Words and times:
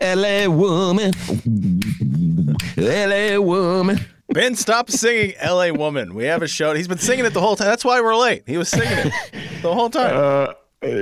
LA 0.00 0.48
woman. 0.48 1.12
LA 2.76 3.38
woman. 3.38 4.00
Ben, 4.28 4.54
stop 4.56 4.90
singing 4.90 5.34
"L.A. 5.38 5.70
Woman." 5.70 6.14
We 6.14 6.24
have 6.24 6.42
a 6.42 6.48
show. 6.48 6.74
He's 6.74 6.88
been 6.88 6.98
singing 6.98 7.24
it 7.24 7.34
the 7.34 7.40
whole 7.40 7.56
time. 7.56 7.68
That's 7.68 7.84
why 7.84 8.00
we're 8.00 8.16
late. 8.16 8.42
He 8.46 8.56
was 8.56 8.68
singing 8.68 8.88
it 8.90 9.12
the 9.62 9.72
whole 9.72 9.90
time. 9.90 10.16
Uh, 10.16 10.54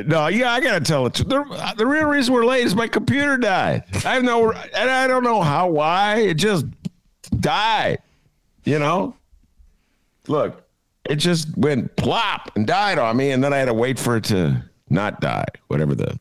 no, 0.07 0.27
yeah, 0.29 0.53
I 0.53 0.61
gotta 0.61 0.85
tell 0.85 1.07
it. 1.07 1.15
The, 1.15 1.75
the 1.77 1.87
real 1.87 2.07
reason 2.07 2.35
we're 2.35 2.45
late 2.45 2.67
is 2.67 2.75
my 2.75 2.89
computer 2.89 3.37
died. 3.37 3.85
I 4.05 4.15
have 4.15 4.23
no, 4.23 4.53
and 4.53 4.91
I 4.91 5.07
don't 5.07 5.25
know 5.25 5.41
how, 5.43 5.69
why. 5.69 6.19
It 6.19 6.35
just 6.35 6.67
died. 7.41 7.99
You 8.65 8.79
know, 8.79 9.17
look, 10.29 10.63
it 11.09 11.17
just 11.17 11.57
went 11.57 11.97
plop 11.97 12.53
and 12.55 12.67
died 12.67 12.99
on 12.99 13.17
me, 13.17 13.31
and 13.31 13.43
then 13.43 13.53
I 13.53 13.59
had 13.59 13.67
to 13.67 13.75
wait 13.75 13.99
for 13.99 14.17
it 14.17 14.25
to 14.25 14.63
not 14.91 15.21
die. 15.21 15.47
Whatever 15.69 15.95
the 15.95 16.19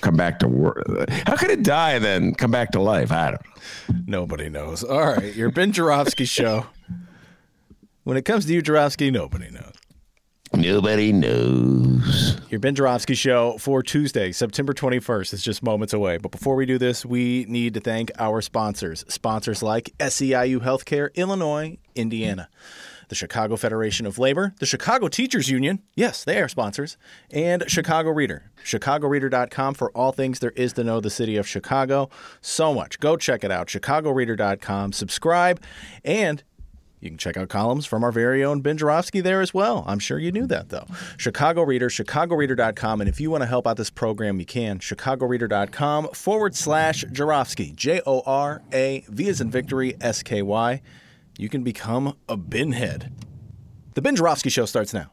come 0.00 0.16
back 0.16 0.38
to 0.40 0.48
work. 0.48 0.84
How 1.26 1.36
could 1.36 1.50
it 1.50 1.62
die 1.62 1.98
then 1.98 2.34
come 2.34 2.50
back 2.50 2.72
to 2.72 2.80
life? 2.80 3.12
I 3.12 3.32
don't 3.32 3.42
know. 3.44 3.94
Nobody 4.06 4.48
knows. 4.48 4.82
All 4.84 5.14
right, 5.14 5.34
your 5.34 5.50
Ben 5.50 5.72
Joravsky 5.72 6.24
show. 6.26 6.66
When 8.04 8.16
it 8.16 8.24
comes 8.24 8.46
to 8.46 8.54
you, 8.54 8.62
Joravsky, 8.62 9.10
nobody 9.10 9.50
knows. 9.50 9.72
Nobody 10.54 11.12
knows. 11.12 12.40
Your 12.50 12.60
Ben 12.60 12.74
Joravsky 12.74 13.14
show 13.14 13.58
for 13.58 13.82
Tuesday, 13.82 14.30
September 14.30 14.72
21st 14.72 15.34
is 15.34 15.42
just 15.42 15.62
moments 15.62 15.92
away. 15.92 16.18
But 16.18 16.30
before 16.30 16.54
we 16.54 16.66
do 16.66 16.78
this, 16.78 17.04
we 17.04 17.44
need 17.48 17.74
to 17.74 17.80
thank 17.80 18.12
our 18.18 18.40
sponsors. 18.40 19.04
Sponsors 19.08 19.62
like 19.62 19.92
SEIU 19.98 20.60
Healthcare, 20.60 21.12
Illinois, 21.16 21.78
Indiana, 21.96 22.48
the 23.08 23.14
Chicago 23.14 23.56
Federation 23.56 24.06
of 24.06 24.18
Labor, 24.18 24.54
the 24.58 24.66
Chicago 24.66 25.08
Teachers 25.08 25.48
Union, 25.48 25.82
yes, 25.94 26.24
they 26.24 26.40
are 26.40 26.48
sponsors, 26.48 26.96
and 27.30 27.64
Chicago 27.68 28.10
Reader. 28.10 28.50
ChicagoReader.com 28.64 29.74
for 29.74 29.90
all 29.92 30.12
things 30.12 30.40
there 30.40 30.50
is 30.50 30.72
to 30.74 30.84
know 30.84 31.00
the 31.00 31.10
city 31.10 31.36
of 31.36 31.46
Chicago. 31.46 32.08
So 32.40 32.74
much. 32.74 32.98
Go 33.00 33.16
check 33.16 33.44
it 33.44 33.50
out. 33.50 33.68
ChicagoReader.com. 33.68 34.92
Subscribe, 34.92 35.60
and 36.04 36.42
you 37.00 37.10
can 37.10 37.18
check 37.18 37.36
out 37.36 37.48
columns 37.48 37.86
from 37.86 38.02
our 38.02 38.10
very 38.10 38.42
own 38.42 38.62
Ben 38.62 38.78
Joravsky 38.78 39.20
there 39.20 39.40
as 39.40 39.52
well. 39.52 39.84
I'm 39.86 39.98
sure 39.98 40.18
you 40.18 40.32
knew 40.32 40.46
that, 40.46 40.70
though. 40.70 40.86
Chicago 41.18 41.62
Reader, 41.62 41.88
chicagoreader.com. 41.88 43.00
And 43.00 43.08
if 43.08 43.20
you 43.20 43.30
want 43.30 43.42
to 43.42 43.46
help 43.46 43.66
out 43.66 43.76
this 43.76 43.90
program, 43.90 44.40
you 44.40 44.46
can. 44.46 44.78
chicagoreader.com 44.78 46.08
forward 46.08 46.54
slash 46.56 47.04
Joravsky, 47.12 47.72
J 47.72 48.00
O 48.06 48.22
R 48.26 48.62
A 48.72 49.04
V 49.08 49.28
as 49.28 49.40
in 49.40 49.50
victory, 49.50 49.94
S 50.00 50.22
K 50.22 50.42
Y. 50.42 50.80
You 51.38 51.50
can 51.50 51.62
become 51.62 52.16
a 52.30 52.36
binhead. 52.38 53.12
The 53.92 54.00
Ben 54.00 54.16
Joravsky 54.16 54.48
Show 54.48 54.64
starts 54.64 54.94
now. 54.94 55.10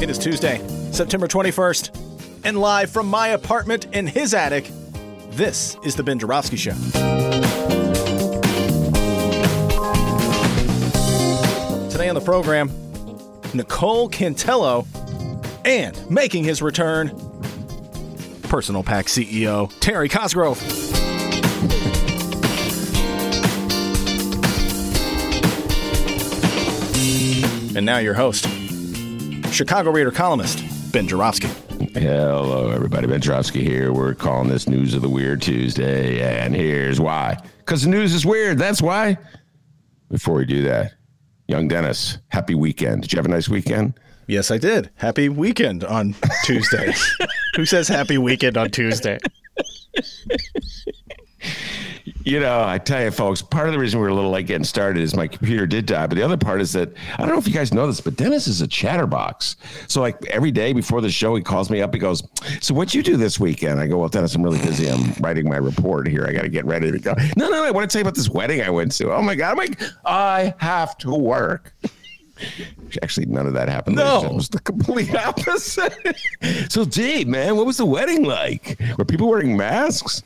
It 0.00 0.08
is 0.08 0.18
Tuesday, 0.18 0.64
September 0.92 1.26
21st, 1.26 2.44
and 2.44 2.60
live 2.60 2.90
from 2.90 3.08
my 3.08 3.28
apartment 3.28 3.86
in 3.92 4.06
his 4.06 4.34
attic, 4.34 4.70
this 5.30 5.76
is 5.84 5.96
the 5.96 6.04
Ben 6.04 6.20
Joravsky 6.20 6.56
Show. 6.56 6.74
Today 11.90 12.08
on 12.08 12.14
the 12.14 12.22
program, 12.24 12.70
Nicole 13.54 14.08
Cantello, 14.08 14.86
and 15.64 16.10
making 16.10 16.44
his 16.44 16.62
return, 16.62 17.08
Personal 18.42 18.82
PAC 18.82 19.06
CEO 19.06 19.72
Terry 19.80 20.08
Cosgrove. 20.08 20.60
And 27.76 27.86
now 27.86 27.98
your 27.98 28.14
host, 28.14 28.48
Chicago 29.52 29.90
Reader 29.90 30.10
columnist 30.10 30.92
Ben 30.92 31.06
Joravsky. 31.06 31.48
Hello, 31.94 32.70
everybody. 32.70 33.06
Ben 33.06 33.20
Joravsky 33.20 33.62
here. 33.64 33.92
We're 33.92 34.14
calling 34.14 34.48
this 34.48 34.68
News 34.68 34.92
of 34.94 35.02
the 35.02 35.08
Weird 35.08 35.40
Tuesday, 35.40 36.20
and 36.20 36.54
here's 36.54 37.00
why. 37.00 37.38
Because 37.58 37.82
the 37.82 37.88
news 37.88 38.12
is 38.12 38.26
weird. 38.26 38.58
That's 38.58 38.82
why. 38.82 39.16
Before 40.10 40.34
we 40.34 40.44
do 40.44 40.62
that, 40.62 40.94
young 41.50 41.66
Dennis, 41.66 42.18
happy 42.28 42.54
weekend. 42.54 43.02
Did 43.02 43.12
you 43.12 43.16
have 43.16 43.26
a 43.26 43.28
nice 43.28 43.48
weekend? 43.48 43.94
Yes, 44.28 44.52
I 44.52 44.58
did. 44.58 44.88
Happy 44.94 45.28
weekend 45.28 45.82
on 45.82 46.14
Tuesday. 46.44 46.94
Who 47.56 47.66
says 47.66 47.88
happy 47.88 48.18
weekend 48.18 48.56
on 48.56 48.70
Tuesday? 48.70 49.18
You 52.24 52.38
know, 52.38 52.62
I 52.62 52.76
tell 52.78 53.02
you, 53.02 53.10
folks, 53.10 53.40
part 53.40 53.66
of 53.66 53.72
the 53.72 53.78
reason 53.78 53.98
we 53.98 54.04
were 54.04 54.10
a 54.10 54.14
little 54.14 54.30
late 54.30 54.46
getting 54.46 54.64
started 54.64 55.02
is 55.02 55.16
my 55.16 55.26
computer 55.26 55.66
did 55.66 55.86
die. 55.86 56.06
But 56.06 56.16
the 56.16 56.22
other 56.22 56.36
part 56.36 56.60
is 56.60 56.72
that 56.72 56.92
I 57.14 57.18
don't 57.18 57.30
know 57.30 57.38
if 57.38 57.46
you 57.46 57.54
guys 57.54 57.72
know 57.72 57.86
this, 57.86 58.00
but 58.00 58.16
Dennis 58.16 58.46
is 58.46 58.60
a 58.60 58.68
chatterbox. 58.68 59.56
So, 59.88 60.02
like 60.02 60.24
every 60.26 60.50
day 60.50 60.72
before 60.74 61.00
the 61.00 61.10
show, 61.10 61.34
he 61.34 61.42
calls 61.42 61.70
me 61.70 61.80
up. 61.80 61.94
He 61.94 62.00
goes, 62.00 62.22
"So, 62.60 62.74
what 62.74 62.94
you 62.94 63.02
do 63.02 63.16
this 63.16 63.40
weekend?" 63.40 63.80
I 63.80 63.86
go, 63.86 63.98
"Well, 63.98 64.08
Dennis, 64.08 64.34
I'm 64.34 64.42
really 64.42 64.60
busy. 64.60 64.88
I'm 64.90 65.12
writing 65.20 65.48
my 65.48 65.56
report 65.56 66.08
here. 66.08 66.26
I 66.26 66.32
got 66.32 66.42
to 66.42 66.50
get 66.50 66.66
ready 66.66 66.90
to 66.90 66.98
go." 66.98 67.14
No, 67.36 67.48
no, 67.48 67.56
no. 67.56 67.64
I 67.64 67.70
want 67.70 67.88
to 67.88 67.92
tell 67.92 68.00
you 68.00 68.04
about 68.04 68.16
this 68.16 68.28
wedding 68.28 68.60
I 68.60 68.70
went 68.70 68.92
to. 68.92 69.12
Oh 69.12 69.22
my 69.22 69.34
god! 69.34 69.52
I'm 69.52 69.56
like, 69.56 69.80
I 70.04 70.54
have 70.58 70.98
to 70.98 71.14
work. 71.14 71.74
Actually, 73.02 73.26
none 73.26 73.46
of 73.46 73.52
that 73.54 73.68
happened. 73.68 73.96
No. 73.96 74.24
it 74.24 74.34
was 74.34 74.48
the 74.48 74.60
complete 74.60 75.14
opposite. 75.14 75.94
so, 76.68 76.84
Dave, 76.84 77.28
man, 77.28 77.56
what 77.56 77.66
was 77.66 77.76
the 77.76 77.86
wedding 77.86 78.24
like? 78.24 78.78
Were 78.98 79.04
people 79.04 79.28
wearing 79.28 79.56
masks? 79.56 80.22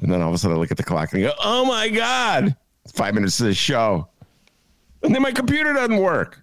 And 0.00 0.12
then 0.12 0.22
all 0.22 0.28
of 0.28 0.34
a 0.34 0.38
sudden 0.38 0.56
I 0.56 0.60
look 0.60 0.70
at 0.70 0.76
the 0.76 0.82
clock 0.82 1.12
and 1.12 1.22
go, 1.22 1.32
oh 1.42 1.64
my 1.64 1.88
God, 1.88 2.54
five 2.94 3.14
minutes 3.14 3.38
to 3.38 3.44
the 3.44 3.54
show. 3.54 4.08
And 5.02 5.14
then 5.14 5.22
my 5.22 5.32
computer 5.32 5.72
doesn't 5.72 5.98
work. 5.98 6.42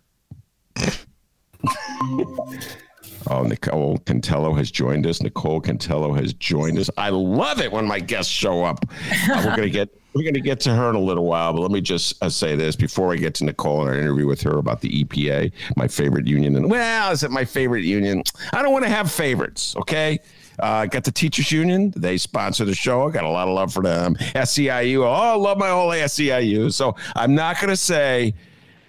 oh, 3.29 3.43
Nicole 3.43 3.97
Cantello 3.99 4.57
has 4.57 4.71
joined 4.71 5.05
us. 5.05 5.21
Nicole 5.21 5.61
Cantello 5.61 6.17
has 6.17 6.33
joined 6.33 6.79
us. 6.79 6.89
I 6.97 7.09
love 7.09 7.59
it 7.59 7.71
when 7.71 7.85
my 7.85 7.99
guests 7.99 8.31
show 8.31 8.63
up. 8.63 8.85
Uh, 9.29 9.43
we're 9.45 9.55
gonna 9.55 9.69
get 9.69 9.89
we're 10.13 10.23
gonna 10.23 10.39
get 10.39 10.59
to 10.61 10.73
her 10.73 10.89
in 10.89 10.95
a 10.95 10.99
little 10.99 11.25
while, 11.25 11.53
but 11.53 11.61
let 11.61 11.71
me 11.71 11.81
just 11.81 12.21
uh, 12.23 12.29
say 12.29 12.55
this 12.55 12.75
before 12.75 13.13
I 13.13 13.17
get 13.17 13.33
to 13.35 13.45
Nicole 13.45 13.81
and 13.81 13.89
our 13.89 13.95
interview 13.95 14.27
with 14.27 14.41
her 14.43 14.57
about 14.57 14.81
the 14.81 15.03
EPA, 15.03 15.51
my 15.75 15.87
favorite 15.87 16.27
union. 16.27 16.55
And 16.55 16.69
well, 16.69 17.11
is 17.11 17.23
it 17.23 17.31
my 17.31 17.45
favorite 17.45 17.83
union? 17.83 18.23
I 18.51 18.61
don't 18.61 18.73
want 18.73 18.85
to 18.85 18.91
have 18.91 19.11
favorites. 19.11 19.75
Okay. 19.77 20.19
Uh, 20.59 20.85
got 20.85 21.03
the 21.03 21.11
teachers 21.11 21.51
union. 21.51 21.93
They 21.95 22.17
sponsor 22.17 22.65
the 22.65 22.75
show. 22.75 23.07
I 23.07 23.11
got 23.11 23.23
a 23.23 23.29
lot 23.29 23.47
of 23.47 23.53
love 23.53 23.73
for 23.73 23.81
them. 23.83 24.15
SEIU. 24.15 25.03
Oh, 25.03 25.11
I 25.11 25.35
love 25.35 25.57
my 25.57 25.69
whole 25.69 25.89
SEIU. 25.89 26.71
So 26.71 26.95
I'm 27.15 27.33
not 27.35 27.57
going 27.57 27.69
to 27.69 27.77
say 27.77 28.33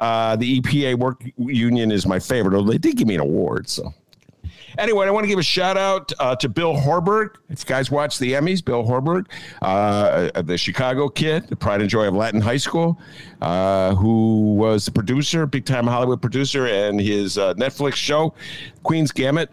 uh, 0.01 0.37
the 0.37 0.61
EPA 0.61 0.99
work 0.99 1.23
union 1.39 1.91
is 1.91 2.07
my 2.07 2.19
favorite. 2.19 2.55
Although 2.55 2.73
they 2.73 2.79
did 2.79 2.97
give 2.97 3.09
me 3.09 3.15
an 3.15 3.21
award. 3.21 3.69
So 3.69 3.95
anyway, 4.79 5.07
I 5.07 5.11
want 5.11 5.25
to 5.25 5.29
give 5.29 5.39
a 5.39 5.43
shout 5.43 5.77
out 5.77 6.13
uh, 6.19 6.37
to 6.37 6.49
Bill 6.49 6.75
Horberg. 6.75 7.37
If 7.49 7.61
you 7.61 7.67
guys 7.67 7.91
watch 7.91 8.19
the 8.19 8.33
Emmys, 8.33 8.65
Bill 8.65 8.85
Horberg, 8.85 9.27
uh, 9.63 10.43
the 10.43 10.59
Chicago 10.59 11.09
kid, 11.09 11.49
the 11.49 11.57
pride 11.57 11.81
and 11.81 11.91
joy 11.91 12.09
of 12.09 12.15
Latin 12.15 12.41
High 12.41 12.57
School, 12.57 13.01
uh, 13.41 13.95
who 13.95 14.55
was 14.55 14.85
the 14.85 14.93
producer, 14.93 15.47
big 15.47 15.65
time 15.65 15.87
Hollywood 15.87 16.21
producer, 16.21 16.67
and 16.67 17.01
his 17.01 17.39
uh, 17.39 17.55
Netflix 17.55 17.95
show, 17.95 18.35
Queen's 18.83 19.13
Gambit, 19.13 19.51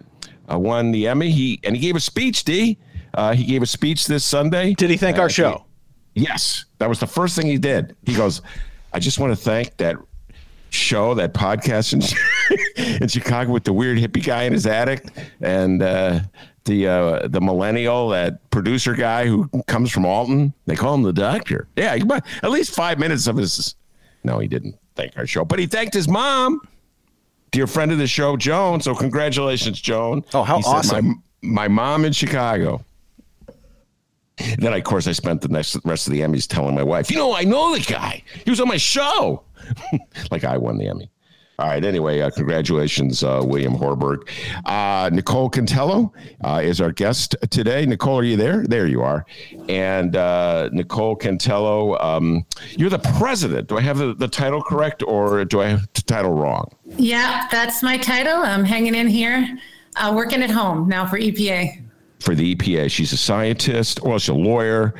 uh, 0.52 0.58
won 0.58 0.92
the 0.92 1.08
Emmy. 1.08 1.30
He 1.32 1.60
and 1.64 1.76
he 1.76 1.82
gave 1.82 1.96
a 1.96 2.00
speech. 2.00 2.44
D. 2.44 2.78
Uh, 3.14 3.34
he 3.34 3.44
gave 3.44 3.62
a 3.62 3.66
speech 3.66 4.08
this 4.08 4.24
Sunday. 4.24 4.74
Did 4.74 4.90
he 4.90 4.98
thank 4.98 5.18
our 5.18 5.30
show? 5.30 5.66
Yes, 6.14 6.66
that 6.78 6.88
was 6.90 7.00
the 7.00 7.08
first 7.08 7.36
thing 7.36 7.48
he 7.48 7.58
did. 7.58 7.96
He 8.06 8.16
goes, 8.16 8.42
"I 8.94 9.00
just 9.00 9.20
want 9.20 9.32
to 9.32 9.36
thank 9.36 9.78
that 9.78 9.98
show, 10.70 11.14
that 11.16 11.34
podcast 11.34 11.94
in, 11.94 12.98
in 13.02 13.08
Chicago 13.08 13.52
with 13.52 13.64
the 13.66 13.74
weird 13.74 13.98
hippie 13.98 14.24
guy 14.24 14.44
in 14.44 14.54
his 14.54 14.66
attic, 14.66 15.06
and 15.42 15.82
uh, 15.84 16.20
the 16.66 16.88
uh, 16.88 17.28
the 17.28 17.42
millennial, 17.42 18.10
that 18.10 18.50
producer 18.52 18.94
guy 18.94 19.26
who 19.26 19.50
comes 19.68 19.92
from 19.92 20.06
Alton. 20.06 20.54
They 20.66 20.76
call 20.76 20.96
him 20.96 21.04
the 21.04 21.14
doctor. 21.14 21.68
Yeah, 21.76 21.96
he- 21.96 22.04
at 22.44 22.50
least 22.52 22.74
five 22.76 23.00
minutes 23.00 23.28
of 23.28 23.38
his. 23.38 23.76
No, 24.24 24.40
he 24.40 24.48
didn't 24.48 24.76
thank 24.96 25.18
our 25.18 25.26
show, 25.26 25.44
but 25.44 25.60
he 25.60 25.66
thanked 25.66 25.94
his 25.94 26.08
mom, 26.08 26.62
dear 27.51 27.68
friend 27.68 27.92
of 27.92 27.98
the 27.98 28.07
show, 28.07 28.38
Joan. 28.38 28.81
So 28.81 28.95
congratulations, 28.95 29.80
Joan. 29.80 30.24
Oh, 30.33 30.44
how 30.44 30.57
He 30.57 30.63
said, 30.63 30.69
awesome. 30.69 31.24
My, 31.42 31.68
my 31.68 31.68
mom 31.68 32.06
in 32.06 32.13
Chicago. 32.13 32.83
then, 34.57 34.74
of 34.74 34.83
course, 34.83 35.07
I 35.07 35.12
spent 35.12 35.42
the 35.42 35.50
next 35.50 35.77
rest 35.86 36.07
of 36.07 36.13
the 36.13 36.21
Emmys 36.21 36.48
telling 36.48 36.74
my 36.74 36.83
wife, 36.83 37.12
you 37.12 37.18
know, 37.18 37.36
I 37.36 37.44
know 37.44 37.75
the 37.75 37.81
guy. 37.81 38.24
He 38.44 38.50
was 38.50 38.59
on 38.59 38.68
my 38.68 38.77
show. 38.77 39.44
like 40.31 40.44
I 40.44 40.57
won 40.57 40.77
the 40.77 40.88
Emmy. 40.88 41.11
All 41.62 41.68
right. 41.68 41.86
Anyway, 41.86 42.22
uh, 42.22 42.31
congratulations, 42.31 43.24
uh, 43.24 43.40
William 43.46 43.75
Horberg. 43.75 44.28
Uh, 44.66 45.12
Nicole 45.13 45.48
Cantello 45.48 46.12
is 46.63 46.81
our 46.81 46.92
guest 46.92 47.36
today. 47.52 47.86
Nicole, 47.86 48.18
are 48.18 48.24
you 48.24 48.36
there? 48.36 48.66
There 48.66 48.88
you 48.88 49.04
are. 49.04 49.28
And 49.69 50.13
Nicole 50.74 51.16
Cantello, 51.16 52.04
um, 52.04 52.48
you're 52.72 52.90
the 52.90 52.98
president. 53.19 53.68
Do 53.68 53.78
I 53.78 53.81
have 53.81 54.00
the, 54.00 54.16
the 54.16 54.28
title 54.28 54.63
correct 54.63 55.04
or 55.04 55.46
do 55.46 55.62
I 55.62 55.68
have 55.68 55.88
the 55.94 56.02
title 56.02 56.31
wrong? 56.31 56.68
Yeah, 56.98 57.48
that's 57.52 57.84
my 57.84 57.96
title. 57.96 58.38
I'm 58.38 58.66
hanging 58.66 58.96
in 58.96 59.07
here, 59.07 59.48
uh, 59.98 60.12
working 60.16 60.42
at 60.42 60.50
home 60.50 60.90
now 60.90 61.06
for 61.06 61.19
EPA 61.19 61.91
for 62.21 62.35
the 62.35 62.56
EPA. 62.56 62.89
She's 62.89 63.12
a 63.12 63.18
scientist, 63.18 64.01
well, 64.03 64.19
she's 64.19 64.29
a 64.29 64.33
lawyer 64.33 64.94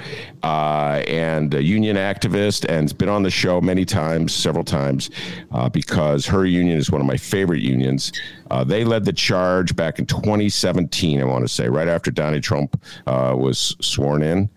uh, 0.44 1.03
and 1.07 1.53
a 1.53 1.63
union 1.63 1.95
activist, 1.95 2.65
and 2.65 2.83
has 2.83 2.94
been 2.94 3.09
on 3.09 3.23
the 3.23 3.29
show 3.29 3.62
many 3.62 3.85
times, 3.85 4.33
several 4.33 4.63
times, 4.63 5.12
uh, 5.51 5.69
because 5.69 6.25
her 6.25 6.45
union 6.45 6.77
is 6.77 6.89
one 6.89 7.00
of 7.00 7.07
my 7.07 7.18
favorite 7.18 7.62
unions. 7.62 8.12
Uh, 8.50 8.63
they 8.63 8.83
led 8.83 9.06
the 9.06 9.13
charge 9.13 9.75
back 9.75 10.00
in 10.00 10.06
2017, 10.06 11.21
I 11.21 11.23
want 11.23 11.44
to 11.44 11.47
say, 11.47 11.69
right 11.69 11.88
after 11.88 12.09
Donald 12.09 12.44
Trump 12.44 12.81
uh, 13.06 13.35
was 13.38 13.75
sworn 13.79 14.23
in 14.23 14.50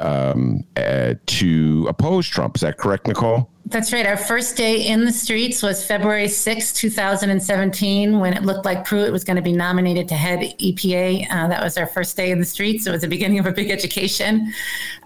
um, 0.00 0.64
uh, 0.76 1.14
to 1.26 1.86
oppose 1.88 2.26
Trump. 2.26 2.56
Is 2.56 2.62
that 2.62 2.78
correct, 2.78 3.06
Nicole? 3.06 3.51
That's 3.66 3.92
right. 3.92 4.04
Our 4.04 4.16
first 4.16 4.56
day 4.56 4.86
in 4.88 5.04
the 5.04 5.12
streets 5.12 5.62
was 5.62 5.86
February 5.86 6.28
6, 6.28 6.72
2017, 6.72 8.18
when 8.18 8.34
it 8.34 8.42
looked 8.42 8.64
like 8.64 8.84
Pruitt 8.84 9.12
was 9.12 9.22
going 9.22 9.36
to 9.36 9.42
be 9.42 9.52
nominated 9.52 10.08
to 10.08 10.14
head 10.14 10.40
EPA. 10.58 11.26
Uh, 11.30 11.48
that 11.48 11.62
was 11.62 11.78
our 11.78 11.86
first 11.86 12.16
day 12.16 12.32
in 12.32 12.40
the 12.40 12.44
streets. 12.44 12.86
It 12.86 12.90
was 12.90 13.02
the 13.02 13.08
beginning 13.08 13.38
of 13.38 13.46
a 13.46 13.52
big 13.52 13.70
education. 13.70 14.52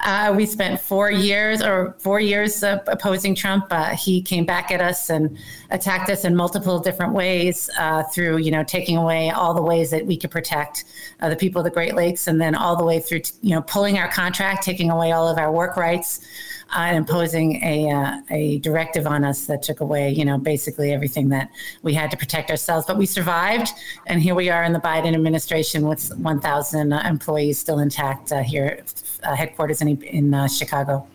Uh, 0.00 0.32
we 0.34 0.46
spent 0.46 0.80
four 0.80 1.10
years 1.10 1.62
or 1.62 1.94
four 1.98 2.18
years 2.18 2.62
uh, 2.64 2.82
opposing 2.86 3.34
Trump. 3.34 3.70
He 3.98 4.22
came 4.22 4.46
back 4.46 4.70
at 4.70 4.80
us 4.80 5.10
and 5.10 5.38
attacked 5.70 6.08
us 6.08 6.24
in 6.24 6.34
multiple 6.34 6.80
different 6.80 7.12
ways 7.12 7.68
uh, 7.78 8.04
through, 8.04 8.38
you 8.38 8.50
know, 8.50 8.64
taking 8.64 8.96
away 8.96 9.30
all 9.30 9.52
the 9.52 9.62
ways 9.62 9.90
that 9.90 10.06
we 10.06 10.16
could 10.16 10.30
protect 10.30 10.84
uh, 11.20 11.28
the 11.28 11.36
people 11.36 11.60
of 11.60 11.64
the 11.64 11.70
Great 11.70 11.94
Lakes, 11.94 12.26
and 12.26 12.40
then 12.40 12.54
all 12.54 12.74
the 12.74 12.84
way 12.84 13.00
through, 13.00 13.20
you 13.42 13.54
know, 13.54 13.62
pulling 13.62 13.98
our 13.98 14.08
contract, 14.08 14.64
taking 14.64 14.90
away 14.90 15.12
all 15.12 15.28
of 15.28 15.36
our 15.36 15.52
work 15.52 15.76
rights 15.76 16.26
uh, 16.74 16.92
imposing 16.94 17.62
a, 17.62 17.90
uh, 17.90 18.20
a 18.30 18.58
directive 18.58 19.06
on 19.06 19.24
us 19.24 19.46
that 19.46 19.62
took 19.62 19.80
away, 19.80 20.10
you 20.10 20.24
know, 20.24 20.38
basically 20.38 20.92
everything 20.92 21.28
that 21.28 21.50
we 21.82 21.94
had 21.94 22.10
to 22.10 22.16
protect 22.16 22.50
ourselves. 22.50 22.86
But 22.86 22.96
we 22.96 23.06
survived, 23.06 23.70
and 24.06 24.20
here 24.20 24.34
we 24.34 24.50
are 24.50 24.64
in 24.64 24.72
the 24.72 24.80
Biden 24.80 25.14
administration 25.14 25.86
with 25.86 26.14
1,000 26.16 26.92
uh, 26.92 27.02
employees 27.06 27.58
still 27.58 27.78
intact 27.78 28.32
uh, 28.32 28.42
here, 28.42 28.82
uh, 29.22 29.34
headquarters 29.36 29.80
in, 29.80 30.02
in 30.02 30.34
uh, 30.34 30.48
Chicago. 30.48 31.06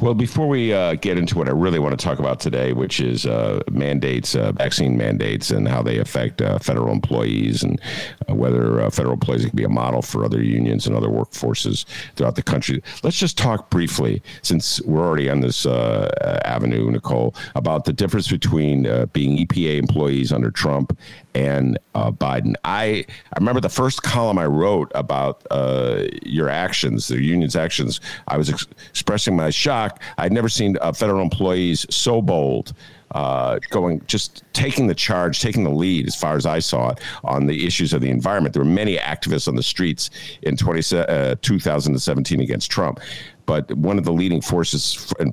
Well, 0.00 0.14
before 0.14 0.48
we 0.48 0.72
uh, 0.72 0.94
get 0.94 1.18
into 1.18 1.36
what 1.36 1.48
I 1.48 1.52
really 1.52 1.78
want 1.78 1.98
to 1.98 2.04
talk 2.04 2.18
about 2.18 2.40
today, 2.40 2.72
which 2.72 3.00
is 3.00 3.26
uh, 3.26 3.60
mandates, 3.70 4.34
uh, 4.34 4.52
vaccine 4.52 4.96
mandates, 4.96 5.50
and 5.50 5.68
how 5.68 5.82
they 5.82 5.98
affect 5.98 6.42
uh, 6.42 6.58
federal 6.58 6.92
employees, 6.92 7.62
and 7.62 7.80
uh, 8.28 8.34
whether 8.34 8.80
uh, 8.80 8.90
federal 8.90 9.14
employees 9.14 9.44
can 9.44 9.56
be 9.56 9.64
a 9.64 9.68
model 9.68 10.02
for 10.02 10.24
other 10.24 10.42
unions 10.42 10.86
and 10.86 10.96
other 10.96 11.08
workforces 11.08 11.84
throughout 12.16 12.36
the 12.36 12.42
country, 12.42 12.82
let's 13.02 13.18
just 13.18 13.38
talk 13.38 13.70
briefly, 13.70 14.22
since 14.42 14.80
we're 14.82 15.06
already 15.06 15.28
on 15.28 15.40
this 15.40 15.66
avenue, 15.66 16.90
Nicole, 16.90 17.34
about 17.54 17.84
the 17.84 17.92
difference 17.92 18.28
between 18.28 18.82
being 19.12 19.46
EPA 19.46 19.78
employees 19.78 20.32
under 20.32 20.50
Trump 20.50 20.96
and 21.38 21.78
Biden. 21.94 22.54
I 22.64 23.04
I 23.32 23.38
remember 23.38 23.60
the 23.60 23.68
first 23.68 24.02
column 24.02 24.38
I 24.38 24.46
wrote 24.46 24.90
about 24.94 25.46
your 26.24 26.48
actions, 26.48 27.08
the 27.08 27.22
union's 27.22 27.56
actions. 27.56 28.00
I 28.26 28.36
was 28.36 28.50
ex- 28.50 28.66
expressing 28.90 29.36
my 29.36 29.50
shock. 29.50 30.02
I'd 30.18 30.32
never 30.32 30.48
seen 30.48 30.76
uh, 30.80 30.92
federal 30.92 31.22
employees 31.22 31.86
so 31.90 32.20
bold. 32.20 32.72
Uh, 33.12 33.58
going 33.70 34.02
just 34.06 34.44
taking 34.52 34.86
the 34.86 34.94
charge, 34.94 35.40
taking 35.40 35.64
the 35.64 35.70
lead, 35.70 36.06
as 36.06 36.14
far 36.14 36.36
as 36.36 36.44
I 36.44 36.58
saw 36.58 36.90
it, 36.90 37.00
on 37.24 37.46
the 37.46 37.66
issues 37.66 37.94
of 37.94 38.02
the 38.02 38.10
environment. 38.10 38.52
There 38.52 38.62
were 38.62 38.68
many 38.68 38.98
activists 38.98 39.48
on 39.48 39.56
the 39.56 39.62
streets 39.62 40.10
in 40.42 40.58
20, 40.58 40.94
uh, 40.94 41.36
2017 41.40 42.40
against 42.40 42.70
Trump, 42.70 43.00
but 43.46 43.72
one 43.72 43.96
of 43.96 44.04
the 44.04 44.12
leading 44.12 44.42
forces 44.42 45.10
in 45.20 45.32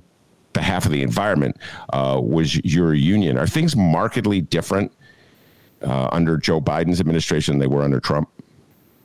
behalf 0.53 0.85
of 0.85 0.93
the 0.93 1.03
environment 1.03 1.57
uh, 1.91 2.17
was 2.23 2.55
your 2.63 2.93
union. 2.93 3.37
Are 3.37 3.45
things 3.45 3.75
markedly 3.75 4.39
different 4.39 4.91
uh, 5.81 6.09
under 6.11 6.37
Joe 6.37 6.61
Biden's 6.61 6.99
administration 6.99 7.53
than 7.53 7.59
they 7.69 7.75
were 7.75 7.83
under 7.83 7.99
Trump? 7.99 8.29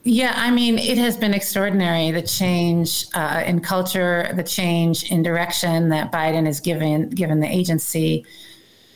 Yeah, 0.03 0.33
I 0.35 0.51
mean, 0.51 0.79
it 0.79 0.97
has 0.97 1.17
been 1.17 1.35
extraordinary 1.35 2.11
the 2.11 2.23
change 2.23 3.07
uh, 3.15 3.43
in 3.45 3.61
culture, 3.61 4.31
the 4.35 4.43
change 4.43 5.11
in 5.11 5.23
direction 5.23 5.91
that 5.91 6.11
Biden 6.11 6.47
has 6.47 6.59
given 6.61 7.11
given 7.11 7.41
the 7.41 7.47
agency. 7.47 8.25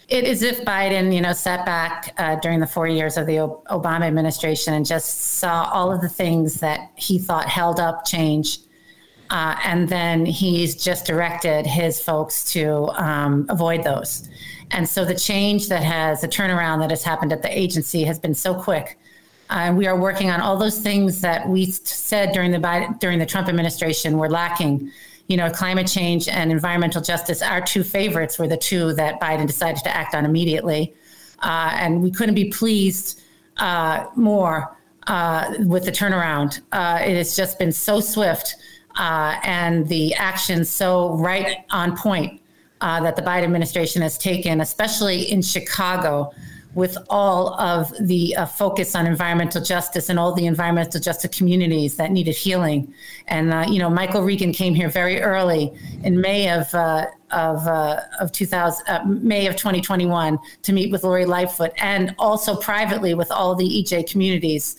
It 0.09 0.25
is 0.25 0.43
if 0.43 0.65
Biden, 0.65 1.15
you 1.15 1.21
know, 1.21 1.33
sat 1.35 1.67
back 1.67 2.15
uh, 2.17 2.37
during 2.37 2.61
the 2.61 2.67
four 2.67 2.87
years 2.87 3.19
of 3.19 3.27
the 3.27 3.37
Obama 3.37 4.03
administration 4.05 4.73
and 4.73 4.87
just 4.87 5.39
saw 5.39 5.69
all 5.73 5.93
of 5.93 6.01
the 6.01 6.09
things 6.09 6.61
that 6.61 6.91
he 6.95 7.19
thought 7.19 7.49
held 7.49 7.81
up 7.81 8.07
change, 8.07 8.59
uh, 9.29 9.57
and 9.63 9.91
then 9.91 10.25
he's 10.25 10.75
just 10.75 11.05
directed 11.05 11.67
his 11.67 12.01
folks 12.01 12.45
to 12.53 12.89
um, 12.99 13.45
avoid 13.51 13.85
those. 13.85 14.27
And 14.75 14.89
so 14.89 15.05
the 15.05 15.15
change 15.15 15.69
that 15.69 15.83
has 15.83 16.21
the 16.21 16.29
turnaround 16.29 16.81
that 16.81 16.91
has 16.91 17.03
happened 17.03 17.33
at 17.33 17.43
the 17.43 17.59
agency 17.59 18.05
has 18.05 18.19
been 18.19 18.35
so 18.35 18.55
quick 18.55 18.99
and 19.51 19.77
we 19.77 19.87
are 19.87 19.99
working 19.99 20.31
on 20.31 20.41
all 20.41 20.57
those 20.57 20.79
things 20.79 21.21
that 21.21 21.49
we 21.49 21.67
said 21.67 22.33
during 22.33 22.51
the 22.51 22.59
Biden, 22.59 22.99
during 22.99 23.19
the 23.19 23.27
Trump 23.27 23.49
administration 23.49 24.19
were 24.19 24.31
lacking. 24.31 24.91
You 25.29 25.39
know, 25.39 25.51
climate 25.51 25.87
change 25.87 26.29
and 26.29 26.53
environmental 26.53 27.01
justice, 27.01 27.41
our 27.41 27.61
two 27.61 27.83
favorites, 27.83 28.39
were 28.39 28.49
the 28.49 28.59
two 28.59 28.93
that 28.95 29.21
Biden 29.21 29.47
decided 29.47 29.83
to 29.85 29.97
act 29.97 30.15
on 30.15 30.27
immediately. 30.27 30.93
Uh, 31.39 31.71
and 31.75 32.03
we 32.03 32.11
couldn't 32.11 32.35
be 32.35 32.51
pleased 32.51 33.23
uh, 33.57 34.07
more 34.17 34.77
uh, 35.07 35.55
with 35.61 35.85
the 35.85 35.93
turnaround. 35.93 36.61
Uh, 36.73 36.99
it 37.03 37.17
has 37.17 37.37
just 37.37 37.59
been 37.59 37.73
so 37.73 38.01
swift 38.01 38.57
uh, 38.97 39.39
and 39.45 39.89
the 39.89 40.15
action 40.15 40.65
so 40.65 41.15
right 41.15 41.65
on 41.71 41.97
point 41.97 42.41
uh, 42.85 43.01
that 43.01 43.17
the 43.17 43.23
Biden 43.23 43.45
administration 43.45 44.03
has 44.03 44.19
taken, 44.19 44.61
especially 44.61 45.23
in 45.33 45.41
Chicago 45.41 46.31
with 46.75 46.99
all 47.09 47.59
of 47.59 47.91
the 47.99 48.37
uh, 48.37 48.45
focus 48.45 48.95
on 48.95 49.07
environmental 49.07 49.63
justice 49.63 50.11
and 50.11 50.19
all 50.19 50.35
the 50.35 50.45
environmental 50.45 51.01
justice 51.01 51.35
communities 51.35 51.97
that 51.97 52.11
needed 52.11 52.37
healing. 52.37 52.93
And 53.29 53.55
uh, 53.55 53.65
you 53.71 53.79
know, 53.79 53.89
Michael 53.89 54.23
Regan 54.23 54.53
came 54.53 54.75
here 54.75 54.91
very 54.91 55.23
early 55.23 55.73
in 56.03 56.21
May 56.21 56.51
of 56.51 56.75
uh, 56.75 57.07
of 57.31 57.67
uh, 57.67 58.01
of 58.21 58.33
2000 58.33 58.87
uh, 58.87 59.03
May 59.07 59.47
of 59.47 59.57
2021 59.57 60.39
to 60.63 60.73
meet 60.75 60.93
with 60.93 61.05
Lori 61.05 61.25
Lightfoot 61.25 61.73
and 61.79 62.15
also 62.19 62.55
privately 62.55 63.15
with 63.15 63.31
all 63.31 63.55
the 63.55 63.65
EJ 63.65 64.11
communities. 64.11 64.77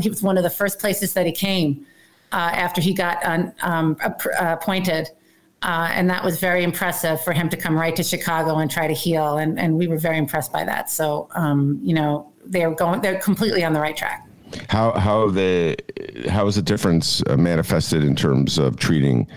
He 0.00 0.08
was 0.08 0.22
one 0.22 0.38
of 0.38 0.42
the 0.42 0.50
first 0.50 0.78
places 0.78 1.12
that 1.12 1.26
he 1.26 1.32
came 1.32 1.86
after 2.32 2.80
he 2.80 2.94
got 2.94 3.18
um, 3.62 3.96
appointed. 4.40 5.10
Uh, 5.62 5.88
and 5.92 6.10
that 6.10 6.24
was 6.24 6.40
very 6.40 6.64
impressive 6.64 7.22
for 7.22 7.32
him 7.32 7.48
to 7.48 7.56
come 7.56 7.76
right 7.76 7.94
to 7.94 8.02
Chicago 8.02 8.58
and 8.58 8.70
try 8.70 8.86
to 8.86 8.94
heal. 8.94 9.38
And, 9.38 9.58
and 9.58 9.76
we 9.76 9.86
were 9.86 9.98
very 9.98 10.18
impressed 10.18 10.52
by 10.52 10.64
that. 10.64 10.90
So, 10.90 11.28
um, 11.34 11.78
you 11.82 11.94
know, 11.94 12.32
they're 12.44 12.74
going, 12.74 13.00
they're 13.00 13.20
completely 13.20 13.64
on 13.64 13.72
the 13.72 13.80
right 13.80 13.96
track. 13.96 14.26
How, 14.68 14.92
how 14.92 15.30
the, 15.30 15.76
how 16.28 16.46
is 16.46 16.56
the 16.56 16.62
difference 16.62 17.22
uh, 17.28 17.36
manifested 17.36 18.04
in 18.04 18.16
terms 18.16 18.58
of 18.58 18.76
treating 18.76 19.28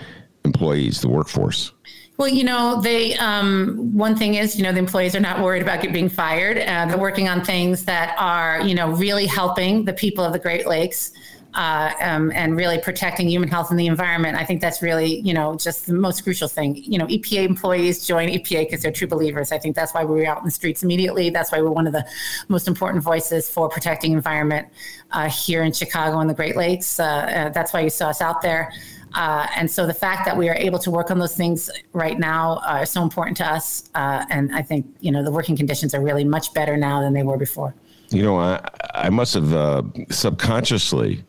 employees, 0.43 1.01
the 1.01 1.09
workforce? 1.09 1.71
Well, 2.17 2.29
you 2.29 2.45
know, 2.45 2.79
they 2.81 3.15
um, 3.17 3.91
one 3.93 4.15
thing 4.15 4.35
is, 4.35 4.55
you 4.55 4.63
know, 4.63 4.71
the 4.71 4.79
employees 4.79 5.15
are 5.15 5.19
not 5.19 5.41
worried 5.41 5.61
about 5.61 5.81
being 5.81 6.07
fired. 6.07 6.57
Uh, 6.57 6.85
they're 6.85 6.97
working 6.97 7.27
on 7.27 7.43
things 7.43 7.83
that 7.85 8.15
are, 8.17 8.61
you 8.61 8.73
know, 8.73 8.91
really 8.91 9.25
helping 9.25 9.83
the 9.83 9.91
people 9.91 10.23
of 10.23 10.31
the 10.31 10.39
Great 10.39 10.65
Lakes 10.65 11.11
uh, 11.55 11.93
um, 12.01 12.31
and 12.35 12.55
really 12.55 12.77
protecting 12.77 13.29
human 13.29 13.49
health 13.49 13.71
and 13.71 13.79
the 13.79 13.87
environment. 13.87 14.37
I 14.37 14.43
think 14.43 14.61
that's 14.61 14.81
really, 14.81 15.21
you 15.21 15.33
know, 15.33 15.55
just 15.55 15.87
the 15.87 15.93
most 15.93 16.23
crucial 16.23 16.47
thing. 16.47 16.75
You 16.75 16.99
know, 16.99 17.07
EPA 17.07 17.45
employees 17.45 18.05
join 18.05 18.29
EPA 18.29 18.65
because 18.65 18.81
they're 18.81 18.91
true 18.91 19.07
believers. 19.07 19.51
I 19.51 19.57
think 19.57 19.75
that's 19.75 19.93
why 19.93 20.03
we 20.03 20.15
were 20.15 20.25
out 20.25 20.39
in 20.39 20.45
the 20.45 20.51
streets 20.51 20.83
immediately. 20.83 21.29
That's 21.29 21.51
why 21.51 21.61
we're 21.61 21.71
one 21.71 21.87
of 21.87 21.93
the 21.93 22.05
most 22.49 22.67
important 22.67 23.03
voices 23.03 23.49
for 23.49 23.69
protecting 23.69 24.11
environment 24.11 24.67
uh, 25.11 25.29
here 25.29 25.63
in 25.63 25.71
Chicago 25.71 26.19
and 26.19 26.29
the 26.29 26.33
Great 26.33 26.55
Lakes. 26.55 26.99
Uh, 26.99 27.03
uh 27.05 27.49
that's 27.49 27.73
why 27.73 27.79
you 27.79 27.89
saw 27.89 28.09
us 28.09 28.21
out 28.21 28.41
there. 28.41 28.71
Uh, 29.13 29.47
and 29.55 29.71
so 29.71 29.87
the 29.87 29.93
fact 29.93 30.25
that 30.25 30.35
we 30.35 30.49
are 30.49 30.55
able 30.55 30.77
to 30.77 30.91
work 30.91 31.09
on 31.09 31.19
those 31.19 31.37
things 31.37 31.69
right 31.93 32.19
now 32.19 32.61
are 32.67 32.85
so 32.85 33.01
important 33.01 33.37
to 33.37 33.49
us. 33.49 33.89
Uh, 33.95 34.25
and 34.29 34.53
I 34.53 34.61
think, 34.61 34.85
you 34.99 35.09
know, 35.09 35.23
the 35.23 35.31
working 35.31 35.55
conditions 35.55 35.95
are 35.95 36.01
really 36.01 36.25
much 36.25 36.53
better 36.53 36.75
now 36.75 36.99
than 36.99 37.13
they 37.13 37.23
were 37.23 37.37
before. 37.37 37.73
You 38.15 38.23
know, 38.23 38.39
I, 38.39 38.65
I 38.93 39.09
must 39.09 39.33
have 39.33 39.53
uh, 39.53 39.83
subconsciously 40.09 41.23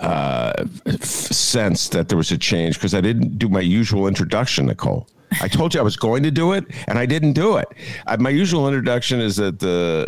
uh, 0.00 0.64
sensed 1.00 1.92
that 1.92 2.08
there 2.08 2.18
was 2.18 2.30
a 2.30 2.38
change 2.38 2.76
because 2.76 2.94
I 2.94 3.00
didn't 3.00 3.38
do 3.38 3.48
my 3.48 3.60
usual 3.60 4.06
introduction, 4.06 4.66
Nicole. 4.66 5.08
I 5.42 5.48
told 5.48 5.74
you 5.74 5.80
I 5.80 5.82
was 5.82 5.96
going 5.96 6.22
to 6.22 6.30
do 6.30 6.52
it, 6.52 6.64
and 6.86 6.98
I 6.98 7.04
didn't 7.04 7.34
do 7.34 7.56
it. 7.56 7.68
I, 8.06 8.16
my 8.16 8.30
usual 8.30 8.66
introduction 8.66 9.20
is 9.20 9.36
that 9.36 9.58
the 9.58 10.06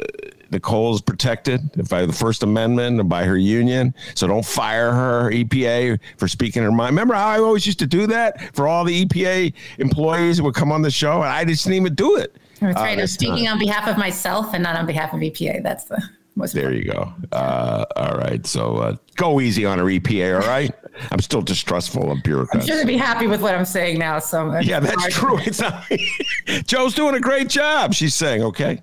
Nicole 0.51 0.95
is 0.95 1.01
protected 1.01 1.61
by 1.89 2.07
the 2.07 2.13
First 2.13 2.43
Amendment 2.43 3.01
and 3.01 3.09
by 3.09 3.25
her 3.25 3.37
union. 3.37 3.95
So 4.15 4.27
don't 4.27 4.45
fire 4.45 4.93
her, 4.93 5.31
EPA, 5.31 5.99
for 6.17 6.27
speaking 6.27 6.63
her 6.63 6.73
mind. 6.73 6.93
Remember 6.93 7.15
how 7.15 7.29
I 7.29 7.39
always 7.39 7.67
used 7.67 7.79
to 7.81 7.87
do 7.87 8.07
that 8.07 8.55
for 8.55 8.67
all 8.67 8.85
the 8.85 9.05
EPA 9.05 9.53
employees 9.79 10.39
who 10.39 10.45
would 10.45 10.55
come 10.55 10.73
on 10.73 10.83
the 10.83 10.91
show, 10.91 11.23
and 11.23 11.31
I 11.31 11.45
just 11.45 11.65
didn't 11.65 11.77
even 11.77 11.95
do 11.95 12.17
it. 12.17 12.37
That's 12.61 12.77
right. 12.77 12.99
Uh, 12.99 13.03
I'm 13.03 13.07
speaking 13.07 13.49
on 13.49 13.59
behalf 13.59 13.89
of 13.89 13.97
myself 13.97 14.55
and 14.55 14.63
not 14.63 14.77
on 14.77 14.87
behalf 14.87 15.13
of 15.13 15.21
EPA. 15.21 15.63
That's 15.63 15.85
the 15.85 16.03
most. 16.37 16.53
There 16.53 16.73
you 16.73 16.85
go. 16.85 17.13
Uh, 17.33 17.85
all 17.97 18.17
right. 18.17 18.47
So 18.47 18.77
uh, 18.77 18.97
go 19.17 19.41
easy 19.41 19.65
on 19.65 19.81
our 19.81 19.87
EPA. 19.87 20.43
All 20.43 20.49
right. 20.49 20.71
I'm 21.11 21.21
still 21.21 21.41
distrustful 21.41 22.11
of 22.11 22.23
bureaucrats. 22.23 22.65
I'm 22.65 22.69
sure 22.69 22.77
they'd 22.77 22.87
be 22.87 22.97
happy 22.97 23.27
with 23.27 23.41
what 23.41 23.55
I'm 23.55 23.65
saying 23.65 23.99
now. 23.99 24.19
So 24.19 24.59
yeah, 24.61 24.81
that's 24.81 25.15
true. 25.15 25.39
It's 25.39 25.61
not, 25.61 25.85
Joe's 26.67 26.95
doing 26.95 27.15
a 27.15 27.21
great 27.21 27.49
job. 27.49 27.95
She's 27.95 28.15
saying 28.15 28.43
okay. 28.43 28.83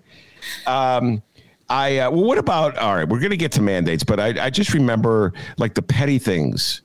Um, 0.65 1.22
I 1.69 2.00
uh, 2.00 2.12
well, 2.12 2.24
what 2.24 2.38
about? 2.38 2.77
All 2.77 2.96
right, 2.96 3.07
we're 3.07 3.19
going 3.19 3.31
to 3.31 3.38
get 3.38 3.51
to 3.53 3.62
mandates, 3.62 4.03
but 4.03 4.19
I, 4.19 4.46
I 4.46 4.50
just 4.50 4.74
remember 4.74 5.34
like 5.57 5.74
the 5.74 5.81
petty 5.81 6.17
things, 6.17 6.81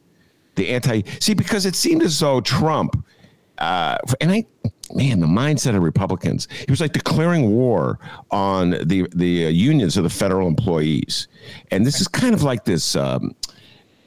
the 0.57 0.69
anti. 0.71 1.03
See, 1.21 1.35
because 1.35 1.67
it 1.67 1.77
seemed 1.77 2.03
as 2.03 2.19
though 2.19 2.41
Trump, 2.41 3.05
uh, 3.63 3.97
and 4.21 4.33
I, 4.33 4.45
man, 4.93 5.21
the 5.21 5.27
mindset 5.27 5.77
of 5.77 5.85
Republicans, 5.85 6.49
he 6.51 6.67
was 6.69 6.81
like 6.81 6.93
declaring 6.93 7.49
war 7.49 8.01
on 8.33 8.71
the 8.71 9.07
the 9.15 9.47
uh, 9.47 9.51
unions 9.51 9.97
of 9.97 10.03
the 10.03 10.11
federal 10.11 10.49
employees, 10.49 11.29
and 11.71 11.87
this 11.87 12.01
is 12.01 12.09
kind 12.09 12.35
of 12.35 12.43
like 12.43 12.65
this 12.65 12.97
um, 12.97 13.37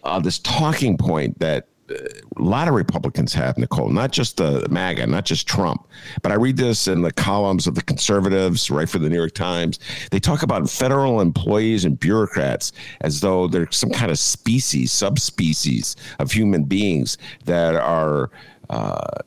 uh, 0.03 0.19
this 0.19 0.39
talking 0.39 0.97
point 0.97 1.39
that 1.39 1.69
a 1.89 2.41
lot 2.41 2.67
of 2.67 2.73
Republicans 2.73 3.33
have, 3.33 3.57
Nicole, 3.57 3.89
not 3.89 4.11
just 4.11 4.37
the 4.37 4.67
MAGA, 4.69 5.07
not 5.07 5.23
just 5.23 5.47
Trump, 5.47 5.87
but 6.21 6.33
I 6.33 6.35
read 6.35 6.57
this 6.57 6.89
in 6.89 7.01
the 7.01 7.13
columns 7.13 7.65
of 7.65 7.75
the 7.75 7.81
conservatives, 7.81 8.69
right 8.69 8.89
for 8.89 8.99
the 8.99 9.07
New 9.07 9.15
York 9.15 9.35
Times. 9.35 9.79
They 10.11 10.19
talk 10.19 10.43
about 10.43 10.69
federal 10.69 11.21
employees 11.21 11.85
and 11.85 11.97
bureaucrats 11.97 12.73
as 13.01 13.21
though 13.21 13.47
they're 13.47 13.71
some 13.71 13.91
kind 13.91 14.11
of 14.11 14.19
species, 14.19 14.91
subspecies 14.91 15.95
of 16.19 16.31
human 16.31 16.63
beings 16.63 17.17
that 17.45 17.75
are 17.75 18.31
uh, 18.69 19.19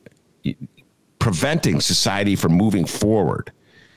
preventing 1.19 1.81
society 1.81 2.35
from 2.35 2.53
moving 2.53 2.85
forward. 2.85 3.51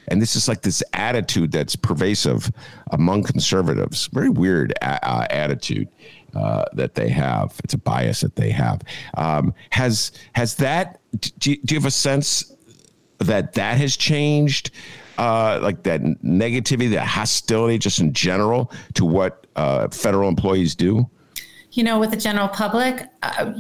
And 0.09 0.21
this 0.21 0.35
is 0.35 0.49
like 0.49 0.63
this 0.63 0.83
attitude 0.93 1.53
that's 1.53 1.77
pervasive 1.77 2.51
among 2.91 3.23
conservatives. 3.23 4.09
Very 4.13 4.29
weird 4.29 4.73
a- 4.83 5.09
uh, 5.09 5.27
attitude 5.31 5.89
uh, 6.35 6.65
that 6.73 6.95
they 6.95 7.09
have. 7.09 7.55
It's 7.63 7.75
a 7.75 7.79
bias 7.79 8.21
that 8.21 8.35
they 8.37 8.51
have. 8.51 8.83
Um, 9.17 9.55
has 9.71 10.13
has 10.35 10.57
that? 10.57 11.01
Do 11.39 11.53
you, 11.53 11.57
do 11.65 11.75
you 11.75 11.81
have 11.81 11.87
a 11.87 11.91
sense 11.91 12.53
that 13.19 13.55
that 13.55 13.79
has 13.79 13.97
changed? 13.97 14.71
Uh, 15.19 15.61
like 15.63 15.83
that 15.83 16.01
negativity, 16.25 16.91
that 16.91 17.07
hostility, 17.07 17.79
just 17.79 18.01
in 18.01 18.13
general, 18.15 18.73
to 18.95 19.05
what 19.05 19.47
uh, 19.57 19.87
federal 19.89 20.27
employees 20.29 20.75
do. 20.75 21.09
You 21.73 21.85
know, 21.85 22.01
with 22.01 22.11
the 22.11 22.17
general 22.17 22.49
public, 22.49 23.07
uh, 23.23 23.53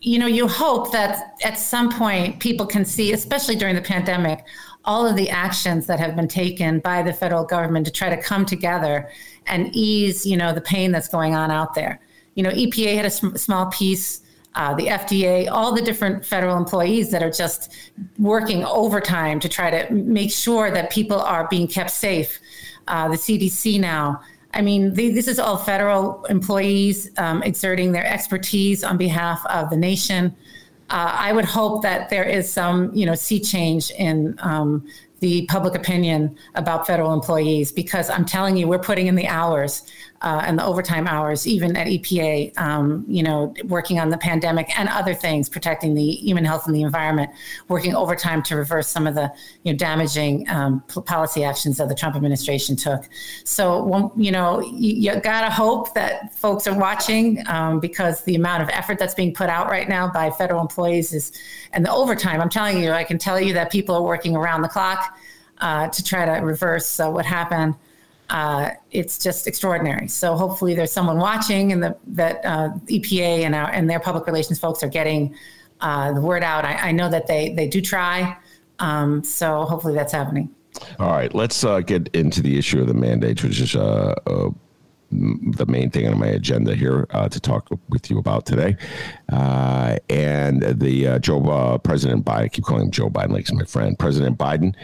you 0.00 0.18
know, 0.18 0.26
you 0.26 0.46
hope 0.46 0.92
that 0.92 1.34
at 1.42 1.58
some 1.58 1.90
point 1.90 2.40
people 2.40 2.66
can 2.66 2.84
see, 2.84 3.12
especially 3.12 3.56
during 3.56 3.74
the 3.74 3.82
pandemic, 3.82 4.44
all 4.84 5.06
of 5.06 5.16
the 5.16 5.28
actions 5.28 5.86
that 5.86 5.98
have 5.98 6.14
been 6.16 6.28
taken 6.28 6.78
by 6.80 7.02
the 7.02 7.12
federal 7.12 7.44
government 7.44 7.84
to 7.86 7.92
try 7.92 8.08
to 8.08 8.16
come 8.16 8.46
together 8.46 9.10
and 9.46 9.74
ease, 9.74 10.24
you 10.24 10.36
know, 10.36 10.52
the 10.52 10.60
pain 10.60 10.92
that's 10.92 11.08
going 11.08 11.34
on 11.34 11.50
out 11.50 11.74
there 11.74 12.00
you 12.38 12.44
know, 12.44 12.50
EPA 12.50 12.94
had 12.94 13.04
a 13.04 13.10
sm- 13.10 13.34
small 13.34 13.66
piece. 13.66 14.20
Uh, 14.54 14.72
the 14.74 14.86
FDA, 14.86 15.48
all 15.50 15.74
the 15.74 15.82
different 15.82 16.24
federal 16.24 16.56
employees 16.56 17.10
that 17.10 17.20
are 17.22 17.30
just 17.30 17.72
working 18.16 18.64
overtime 18.64 19.40
to 19.40 19.48
try 19.48 19.70
to 19.70 19.92
make 19.92 20.30
sure 20.30 20.70
that 20.70 20.90
people 20.90 21.20
are 21.20 21.48
being 21.48 21.66
kept 21.66 21.90
safe. 21.90 22.38
Uh, 22.86 23.08
the 23.08 23.16
CDC 23.16 23.80
now. 23.80 24.20
I 24.54 24.62
mean, 24.62 24.94
the, 24.94 25.10
this 25.10 25.28
is 25.28 25.38
all 25.38 25.56
federal 25.56 26.24
employees 26.26 27.10
um, 27.18 27.42
exerting 27.42 27.92
their 27.92 28.06
expertise 28.06 28.82
on 28.82 28.96
behalf 28.96 29.44
of 29.46 29.70
the 29.70 29.76
nation. 29.76 30.34
Uh, 30.90 31.14
I 31.18 31.32
would 31.32 31.44
hope 31.44 31.82
that 31.82 32.08
there 32.08 32.24
is 32.24 32.50
some, 32.50 32.90
you 32.94 33.04
know, 33.04 33.14
sea 33.14 33.40
change 33.40 33.90
in 33.90 34.34
um, 34.38 34.86
the 35.20 35.46
public 35.46 35.74
opinion 35.74 36.36
about 36.54 36.86
federal 36.86 37.12
employees 37.12 37.72
because 37.72 38.08
I'm 38.08 38.24
telling 38.24 38.56
you, 38.56 38.66
we're 38.66 38.78
putting 38.78 39.06
in 39.06 39.16
the 39.16 39.26
hours 39.26 39.82
uh, 40.20 40.42
and 40.44 40.58
the 40.58 40.64
overtime 40.64 41.06
hours, 41.06 41.46
even 41.46 41.76
at 41.76 41.86
EPA, 41.86 42.56
um, 42.58 43.04
you 43.06 43.22
know, 43.22 43.54
working 43.64 44.00
on 44.00 44.08
the 44.08 44.18
pandemic 44.18 44.76
and 44.78 44.88
other 44.88 45.14
things, 45.14 45.48
protecting 45.48 45.94
the 45.94 46.10
human 46.10 46.44
health 46.44 46.66
and 46.66 46.74
the 46.74 46.82
environment, 46.82 47.30
working 47.68 47.94
overtime 47.94 48.42
to 48.42 48.56
reverse 48.56 48.88
some 48.88 49.06
of 49.06 49.14
the 49.14 49.32
you 49.62 49.72
know, 49.72 49.76
damaging 49.76 50.48
um, 50.48 50.80
policy 51.04 51.44
actions 51.44 51.76
that 51.76 51.88
the 51.88 51.94
Trump 51.94 52.16
administration 52.16 52.74
took. 52.74 53.08
So, 53.44 54.12
you 54.16 54.32
know, 54.32 54.60
you, 54.60 54.94
you 54.94 55.20
got 55.20 55.42
to 55.42 55.50
hope 55.50 55.94
that 55.94 56.34
folks 56.34 56.66
are 56.66 56.76
watching 56.76 57.46
um, 57.46 57.78
because 57.78 58.22
the 58.24 58.34
amount 58.34 58.64
of 58.64 58.68
effort 58.70 58.98
that's 58.98 59.14
being 59.14 59.32
put 59.32 59.48
out 59.48 59.68
right 59.68 59.88
now 59.88 60.10
by 60.10 60.30
federal 60.30 60.60
employees 60.60 61.12
is, 61.12 61.32
and 61.72 61.86
the 61.86 61.92
overtime, 61.92 62.40
I'm 62.40 62.50
telling 62.50 62.82
you, 62.82 62.90
I 62.90 63.04
can 63.04 63.18
tell 63.18 63.40
you 63.40 63.52
that 63.52 63.70
people 63.70 63.94
are 63.94 64.02
working 64.02 64.34
around 64.34 64.62
the 64.62 64.68
clock 64.68 65.16
uh, 65.58 65.88
to 65.88 66.02
try 66.02 66.24
to 66.24 66.44
reverse 66.44 66.98
uh, 66.98 67.08
what 67.08 67.24
happened 67.24 67.76
uh, 68.30 68.70
it's 68.90 69.18
just 69.18 69.46
extraordinary. 69.46 70.08
So 70.08 70.36
hopefully 70.36 70.74
there's 70.74 70.92
someone 70.92 71.18
watching 71.18 71.72
and 71.72 71.82
the, 71.82 71.96
that 72.08 72.44
uh, 72.44 72.70
EPA 72.86 73.44
and, 73.44 73.54
our, 73.54 73.70
and 73.70 73.88
their 73.88 74.00
public 74.00 74.26
relations 74.26 74.58
folks 74.58 74.82
are 74.82 74.88
getting 74.88 75.34
uh, 75.80 76.12
the 76.12 76.20
word 76.20 76.42
out. 76.42 76.64
I, 76.64 76.88
I, 76.88 76.92
know 76.92 77.08
that 77.08 77.26
they, 77.26 77.54
they 77.54 77.68
do 77.68 77.80
try. 77.80 78.36
Um, 78.80 79.22
so 79.24 79.64
hopefully 79.64 79.94
that's 79.94 80.12
happening. 80.12 80.54
All 80.98 81.10
right, 81.10 81.32
let's 81.34 81.64
uh, 81.64 81.80
get 81.80 82.08
into 82.14 82.42
the 82.42 82.58
issue 82.58 82.80
of 82.80 82.86
the 82.86 82.94
mandates, 82.94 83.42
which 83.42 83.60
is 83.60 83.74
uh, 83.74 84.14
uh, 84.26 84.50
the 85.10 85.66
main 85.66 85.90
thing 85.90 86.06
on 86.06 86.18
my 86.18 86.26
agenda 86.26 86.74
here 86.74 87.06
uh, 87.10 87.28
to 87.28 87.40
talk 87.40 87.68
with 87.88 88.10
you 88.10 88.18
about 88.18 88.44
today. 88.44 88.76
Uh, 89.32 89.96
and 90.10 90.62
the 90.80 91.06
uh, 91.06 91.18
Joe 91.18 91.78
President 91.82 92.24
Biden, 92.24 92.42
I 92.42 92.48
keep 92.48 92.64
calling 92.64 92.84
him 92.84 92.90
Joe 92.90 93.08
Biden, 93.08 93.30
like 93.30 93.48
he's 93.48 93.56
my 93.56 93.64
friend. 93.64 93.98
President 93.98 94.38
Biden 94.38 94.74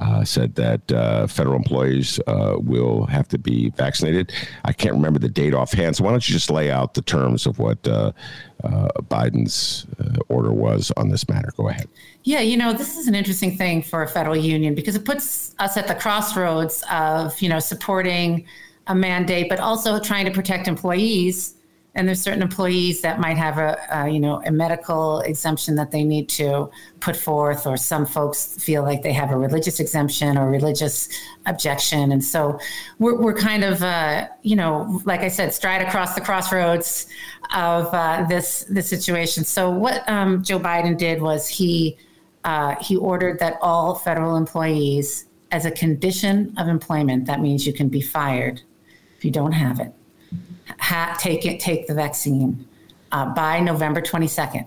uh, 0.00 0.24
said 0.24 0.54
that 0.54 0.90
uh, 0.92 1.26
federal 1.26 1.56
employees 1.56 2.18
uh, 2.26 2.56
will 2.58 3.04
have 3.06 3.28
to 3.28 3.38
be 3.38 3.70
vaccinated. 3.70 4.32
I 4.64 4.72
can't 4.72 4.94
remember 4.94 5.18
the 5.18 5.28
date 5.28 5.54
offhand. 5.54 5.96
So 5.96 6.04
why 6.04 6.10
don't 6.10 6.26
you 6.28 6.32
just 6.32 6.50
lay 6.50 6.70
out 6.70 6.94
the 6.94 7.02
terms 7.02 7.46
of 7.46 7.58
what 7.58 7.86
uh, 7.86 8.12
uh, 8.64 8.88
Biden's 9.02 9.86
uh, 10.00 10.18
order 10.28 10.52
was 10.52 10.90
on 10.96 11.10
this 11.10 11.28
matter? 11.28 11.52
Go 11.56 11.68
ahead. 11.68 11.88
Yeah, 12.24 12.40
you 12.40 12.56
know, 12.56 12.72
this 12.72 12.96
is 12.96 13.08
an 13.08 13.14
interesting 13.14 13.56
thing 13.56 13.82
for 13.82 14.02
a 14.02 14.08
federal 14.08 14.36
union 14.36 14.74
because 14.74 14.96
it 14.96 15.04
puts 15.04 15.54
us 15.58 15.76
at 15.76 15.86
the 15.86 15.94
crossroads 15.94 16.82
of, 16.90 17.40
you 17.40 17.48
know, 17.48 17.58
supporting 17.58 18.46
a 18.86 18.94
mandate, 18.94 19.48
but 19.48 19.60
also 19.60 20.00
trying 20.00 20.24
to 20.24 20.32
protect 20.32 20.66
employees 20.66 21.54
and 21.94 22.06
there's 22.06 22.20
certain 22.20 22.42
employees 22.42 23.00
that 23.00 23.18
might 23.18 23.36
have 23.36 23.58
a, 23.58 23.76
a, 23.90 24.08
you 24.08 24.20
know 24.20 24.42
a 24.44 24.50
medical 24.50 25.20
exemption 25.20 25.74
that 25.74 25.90
they 25.90 26.04
need 26.04 26.28
to 26.28 26.70
put 27.00 27.16
forth 27.16 27.66
or 27.66 27.76
some 27.76 28.06
folks 28.06 28.62
feel 28.62 28.82
like 28.82 29.02
they 29.02 29.12
have 29.12 29.32
a 29.32 29.36
religious 29.36 29.80
exemption 29.80 30.38
or 30.38 30.48
religious 30.48 31.08
objection. 31.46 32.12
And 32.12 32.24
so 32.24 32.60
we're, 32.98 33.20
we're 33.20 33.34
kind 33.34 33.64
of 33.64 33.82
uh, 33.82 34.28
you 34.42 34.56
know 34.56 35.00
like 35.04 35.20
i 35.20 35.28
said 35.28 35.52
stride 35.52 35.82
across 35.82 36.14
the 36.14 36.20
crossroads 36.20 37.06
of 37.54 37.92
uh, 37.92 38.24
this 38.28 38.64
this 38.68 38.88
situation. 38.88 39.44
So 39.44 39.70
what 39.70 40.08
um, 40.08 40.42
joe 40.42 40.60
biden 40.60 40.96
did 40.96 41.20
was 41.20 41.48
he 41.48 41.96
uh, 42.44 42.76
he 42.76 42.96
ordered 42.96 43.38
that 43.40 43.58
all 43.60 43.94
federal 43.96 44.36
employees 44.36 45.26
as 45.50 45.66
a 45.66 45.70
condition 45.70 46.54
of 46.56 46.68
employment 46.68 47.26
that 47.26 47.40
means 47.40 47.66
you 47.66 47.72
can 47.72 47.88
be 47.88 48.00
fired 48.00 48.62
if 49.16 49.24
you 49.24 49.30
don't 49.32 49.52
have 49.52 49.80
it 49.80 49.92
ha- 50.78 51.16
take 51.18 51.46
it, 51.46 51.60
take 51.60 51.86
the 51.86 51.94
vaccine 51.94 52.66
uh, 53.12 53.26
by 53.34 53.60
November 53.60 54.00
22nd. 54.00 54.66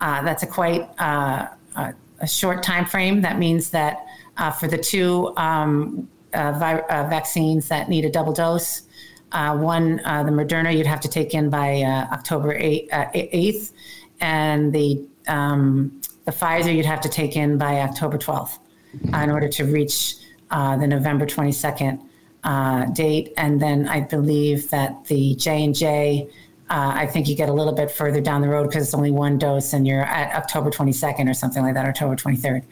Uh, 0.00 0.22
that's 0.22 0.42
a 0.42 0.46
quite 0.46 0.88
uh, 0.98 1.48
a, 1.76 2.26
short 2.26 2.62
time 2.62 2.84
frame. 2.84 3.22
That 3.22 3.38
means 3.38 3.70
that 3.70 4.04
uh, 4.36 4.50
for 4.50 4.66
the 4.66 4.78
two 4.78 5.32
um, 5.36 6.08
uh, 6.32 6.52
vi- 6.52 6.80
uh, 6.80 7.08
vaccines 7.08 7.68
that 7.68 7.88
need 7.88 8.04
a 8.04 8.10
double 8.10 8.32
dose, 8.32 8.82
one 9.30 9.96
the 9.96 10.32
Moderna 10.32 10.76
you'd 10.76 10.86
have 10.86 11.00
to 11.00 11.08
take 11.08 11.34
in 11.34 11.50
by 11.50 11.82
October 12.12 12.58
8th, 12.58 12.90
8th 12.90 13.72
and 14.20 14.72
the 14.72 15.04
um, 15.28 16.00
the 16.24 16.32
Pfizer 16.32 16.74
you'd 16.74 16.86
have 16.86 17.00
to 17.00 17.08
take 17.08 17.36
in 17.36 17.58
by 17.58 17.80
October 17.80 18.18
12th 18.18 18.58
in 19.04 19.30
order 19.30 19.48
to 19.48 19.64
reach 19.64 20.16
the 20.50 20.86
November 20.86 21.26
22nd 21.26 22.00
uh, 22.44 22.86
date, 22.86 23.32
and 23.36 23.60
then 23.60 23.88
I 23.88 24.00
believe 24.00 24.70
that 24.70 25.04
the 25.06 25.34
J 25.36 25.64
and 25.64 25.74
J. 25.74 26.28
Uh, 26.70 26.92
I 26.94 27.06
think 27.06 27.28
you 27.28 27.36
get 27.36 27.50
a 27.50 27.52
little 27.52 27.74
bit 27.74 27.90
further 27.90 28.20
down 28.22 28.40
the 28.40 28.48
road 28.48 28.68
because 28.68 28.84
it's 28.84 28.94
only 28.94 29.10
one 29.10 29.36
dose, 29.38 29.72
and 29.72 29.86
you're 29.86 30.04
at 30.04 30.34
October 30.34 30.70
22nd 30.70 31.28
or 31.28 31.34
something 31.34 31.62
like 31.62 31.74
that, 31.74 31.86
October 31.86 32.16
23rd. 32.16 32.62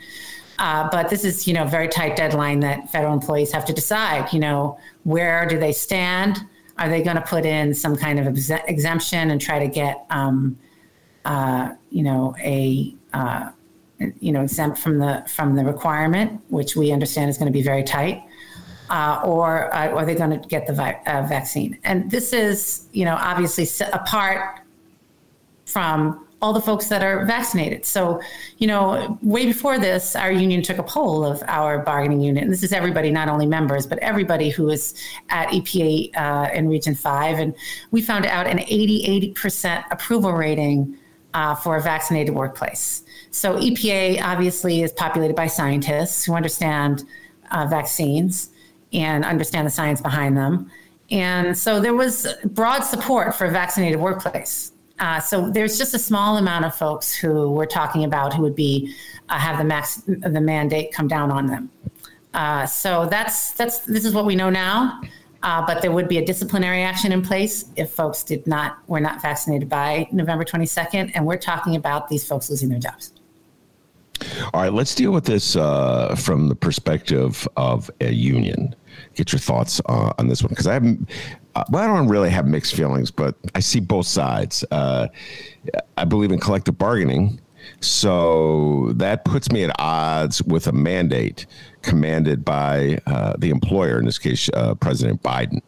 Uh, 0.59 0.89
but 0.91 1.09
this 1.09 1.25
is, 1.25 1.47
you 1.49 1.55
know, 1.55 1.67
very 1.67 1.89
tight 1.89 2.17
deadline 2.17 2.61
that 2.61 2.91
federal 2.91 3.15
employees 3.15 3.51
have 3.51 3.65
to 3.65 3.73
decide. 3.73 4.33
You 4.33 4.41
know, 4.41 4.79
where 5.05 5.47
do 5.47 5.59
they 5.59 5.73
stand? 5.73 6.39
Are 6.77 6.89
they 6.89 7.03
going 7.03 7.17
to 7.17 7.23
put 7.23 7.47
in 7.47 7.75
some 7.75 7.97
kind 7.97 8.19
of 8.19 8.27
ex- 8.27 8.51
exemption 8.69 9.31
and 9.31 9.41
try 9.41 9.59
to 9.59 9.69
get, 9.69 10.05
um, 10.11 10.59
uh, 11.25 11.75
you 11.91 12.03
know, 12.03 12.35
a 12.41 12.95
uh, 13.13 13.51
you 14.19 14.33
know 14.33 14.43
exempt 14.43 14.79
from 14.79 14.99
the 14.99 15.25
from 15.29 15.57
the 15.57 15.65
requirement, 15.65 16.41
which 16.49 16.77
we 16.77 16.93
understand 16.93 17.31
is 17.31 17.39
going 17.39 17.51
to 17.51 17.57
be 17.57 17.63
very 17.63 17.83
tight, 17.83 18.23
uh, 18.91 19.23
or 19.25 19.75
uh, 19.75 19.89
are 19.91 20.05
they 20.05 20.15
going 20.15 20.39
to 20.39 20.49
get 20.49 20.67
the 20.67 20.73
vi- 20.73 21.01
uh, 21.07 21.23
vaccine? 21.23 21.79
And 21.85 22.11
this 22.11 22.33
is, 22.33 22.87
you 22.93 23.05
know, 23.05 23.17
obviously 23.19 23.67
apart 23.93 24.61
from 25.65 26.27
all 26.43 26.53
the 26.53 26.61
folks 26.61 26.89
that 26.89 27.03
are 27.03 27.25
vaccinated. 27.27 27.85
So, 27.85 28.21
you 28.59 28.67
know, 28.67 29.19
way 29.23 29.45
before 29.45 29.79
this, 29.79 30.17
our 30.17 30.33
union 30.33 30.63
took 30.63 30.79
a 30.79 30.83
poll 30.83 31.25
of 31.25 31.43
our 31.47 31.81
bargaining 31.81 32.23
unit, 32.23 32.43
and 32.43 32.53
this 32.53 32.63
is 32.63 32.73
everybody, 32.73 33.11
not 33.11 33.29
only 33.29 33.47
members, 33.47 33.87
but 33.87 33.99
everybody 33.99 34.49
who 34.49 34.71
is 34.71 34.95
at 35.29 35.49
EPA 35.49 36.17
uh, 36.17 36.51
in 36.55 36.69
Region 36.69 36.95
5. 36.95 37.39
And 37.39 37.55
we 37.91 38.01
found 38.01 38.27
out 38.27 38.47
an 38.47 38.61
80 38.61 39.35
80% 39.35 39.85
approval 39.91 40.33
rating 40.33 40.97
uh, 41.35 41.55
for 41.55 41.77
a 41.77 41.83
vaccinated 41.83 42.35
workplace. 42.35 43.05
So, 43.31 43.57
EPA 43.57 44.23
obviously 44.23 44.83
is 44.83 44.93
populated 44.93 45.37
by 45.37 45.47
scientists 45.47 46.25
who 46.25 46.35
understand 46.35 47.05
uh, 47.51 47.67
vaccines 47.67 48.50
and 48.93 49.25
understand 49.25 49.67
the 49.67 49.71
science 49.71 50.01
behind 50.01 50.37
them. 50.37 50.71
And 51.11 51.57
so 51.57 51.81
there 51.81 51.95
was 51.95 52.27
broad 52.45 52.81
support 52.83 53.35
for 53.35 53.47
a 53.47 53.51
vaccinated 53.51 53.99
workplace. 53.99 54.73
Uh, 54.99 55.19
so 55.19 55.51
there's 55.51 55.79
just 55.79 55.95
a 55.95 55.99
small 55.99 56.37
amount 56.37 56.65
of 56.65 56.75
folks 56.75 57.15
who 57.15 57.51
we're 57.51 57.67
talking 57.67 58.05
about 58.05 58.35
who 58.35 58.43
would 58.43 58.55
be 58.55 58.95
uh, 59.29 59.39
have 59.39 59.59
the 59.59 59.65
max 59.65 60.03
the 60.07 60.41
mandate 60.41 60.93
come 60.93 61.09
down 61.09 61.31
on 61.31 61.47
them. 61.47 61.71
Uh, 62.35 62.67
so 62.67 63.07
that's 63.07 63.53
that's 63.53 63.81
this 63.81 64.05
is 64.05 64.15
what 64.15 64.27
we 64.27 64.37
know 64.37 64.51
now. 64.51 65.01
Uh, 65.43 65.65
but 65.67 65.81
there 65.81 65.91
would 65.91 66.07
be 66.07 66.19
a 66.19 66.25
disciplinary 66.25 66.83
action 66.83 67.13
in 67.13 67.23
place 67.23 67.65
if 67.77 67.91
folks 67.91 68.23
did 68.23 68.47
not 68.47 68.79
were 68.89 69.01
not 69.01 69.23
vaccinated 69.23 69.71
by 69.71 70.07
November 70.13 70.45
22nd, 70.45 71.13
and 71.15 71.25
we're 71.25 71.39
talking 71.39 71.77
about 71.77 72.09
these 72.09 72.27
folks 72.29 72.51
losing 72.51 72.69
their 72.69 72.79
jobs. 72.79 73.15
All 74.53 74.61
right, 74.61 74.73
let's 74.73 74.95
deal 74.95 75.13
with 75.13 75.25
this 75.25 75.57
uh, 75.57 76.15
from 76.15 76.49
the 76.49 76.55
perspective 76.55 77.49
of 77.57 77.91
a 78.03 78.13
union. 78.13 78.75
Get 79.15 79.33
your 79.33 79.41
thoughts 79.41 79.81
uh, 79.87 80.13
on 80.19 80.29
this 80.29 80.43
one 80.43 80.51
because 80.51 80.67
I 80.67 80.75
haven't. 80.75 81.11
Uh, 81.55 81.65
well, 81.71 81.83
I 81.83 81.87
don't 81.87 82.09
really 82.09 82.31
have 82.31 82.47
mixed 82.47 82.75
feelings, 82.75 83.11
but 83.11 83.35
I 83.55 83.61
see 83.61 83.81
both 83.81 84.07
sides. 84.07 84.65
Uh, 84.71 85.09
I 85.97 86.05
believe 86.05 86.31
in 86.31 86.39
collective 86.39 86.79
bargaining, 86.79 87.41
so 87.81 88.93
that 88.95 89.25
puts 89.25 89.51
me 89.51 89.65
at 89.65 89.75
odds 89.79 90.43
with 90.43 90.69
a 90.69 90.73
mandate 90.73 91.47
commanded 91.83 92.45
by 92.45 92.99
uh, 93.07 93.35
the 93.39 93.51
employer, 93.51 93.99
in 93.99 94.05
this 94.05 94.19
case, 94.19 94.49
uh, 94.55 94.75
President 94.75 95.23
Biden. 95.23 95.61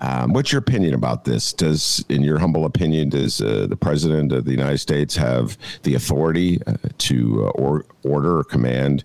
Um, 0.00 0.32
what's 0.32 0.50
your 0.50 0.60
opinion 0.60 0.94
about 0.94 1.24
this? 1.24 1.52
Does, 1.52 2.04
in 2.08 2.22
your 2.22 2.38
humble 2.38 2.64
opinion, 2.64 3.10
does 3.10 3.40
uh, 3.40 3.66
the 3.68 3.76
president 3.76 4.32
of 4.32 4.44
the 4.44 4.50
United 4.50 4.78
States 4.78 5.14
have 5.16 5.58
the 5.82 5.94
authority 5.94 6.58
uh, 6.66 6.74
to 6.98 7.46
uh, 7.46 7.50
or, 7.50 7.84
order 8.02 8.38
or 8.38 8.44
command 8.44 9.04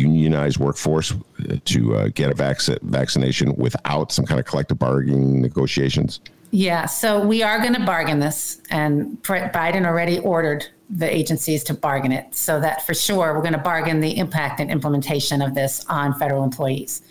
unionized 0.00 0.58
workforce 0.58 1.12
uh, 1.12 1.56
to 1.64 1.96
uh, 1.96 2.08
get 2.14 2.30
a 2.30 2.34
vac- 2.34 2.60
vaccination 2.82 3.54
without 3.56 4.12
some 4.12 4.24
kind 4.24 4.40
of 4.40 4.46
collective 4.46 4.78
bargaining 4.78 5.40
negotiations? 5.40 6.20
Yeah, 6.52 6.86
so 6.86 7.24
we 7.24 7.42
are 7.42 7.60
going 7.60 7.74
to 7.74 7.84
bargain 7.84 8.18
this, 8.18 8.60
and 8.70 9.22
Biden 9.22 9.86
already 9.86 10.18
ordered 10.18 10.66
the 10.88 11.08
agencies 11.08 11.62
to 11.64 11.74
bargain 11.74 12.10
it, 12.10 12.34
so 12.34 12.58
that 12.58 12.84
for 12.84 12.94
sure 12.94 13.34
we're 13.34 13.42
going 13.42 13.52
to 13.52 13.58
bargain 13.58 14.00
the 14.00 14.18
impact 14.18 14.58
and 14.58 14.70
implementation 14.70 15.42
of 15.42 15.54
this 15.54 15.84
on 15.88 16.18
federal 16.18 16.42
employees. 16.42 17.02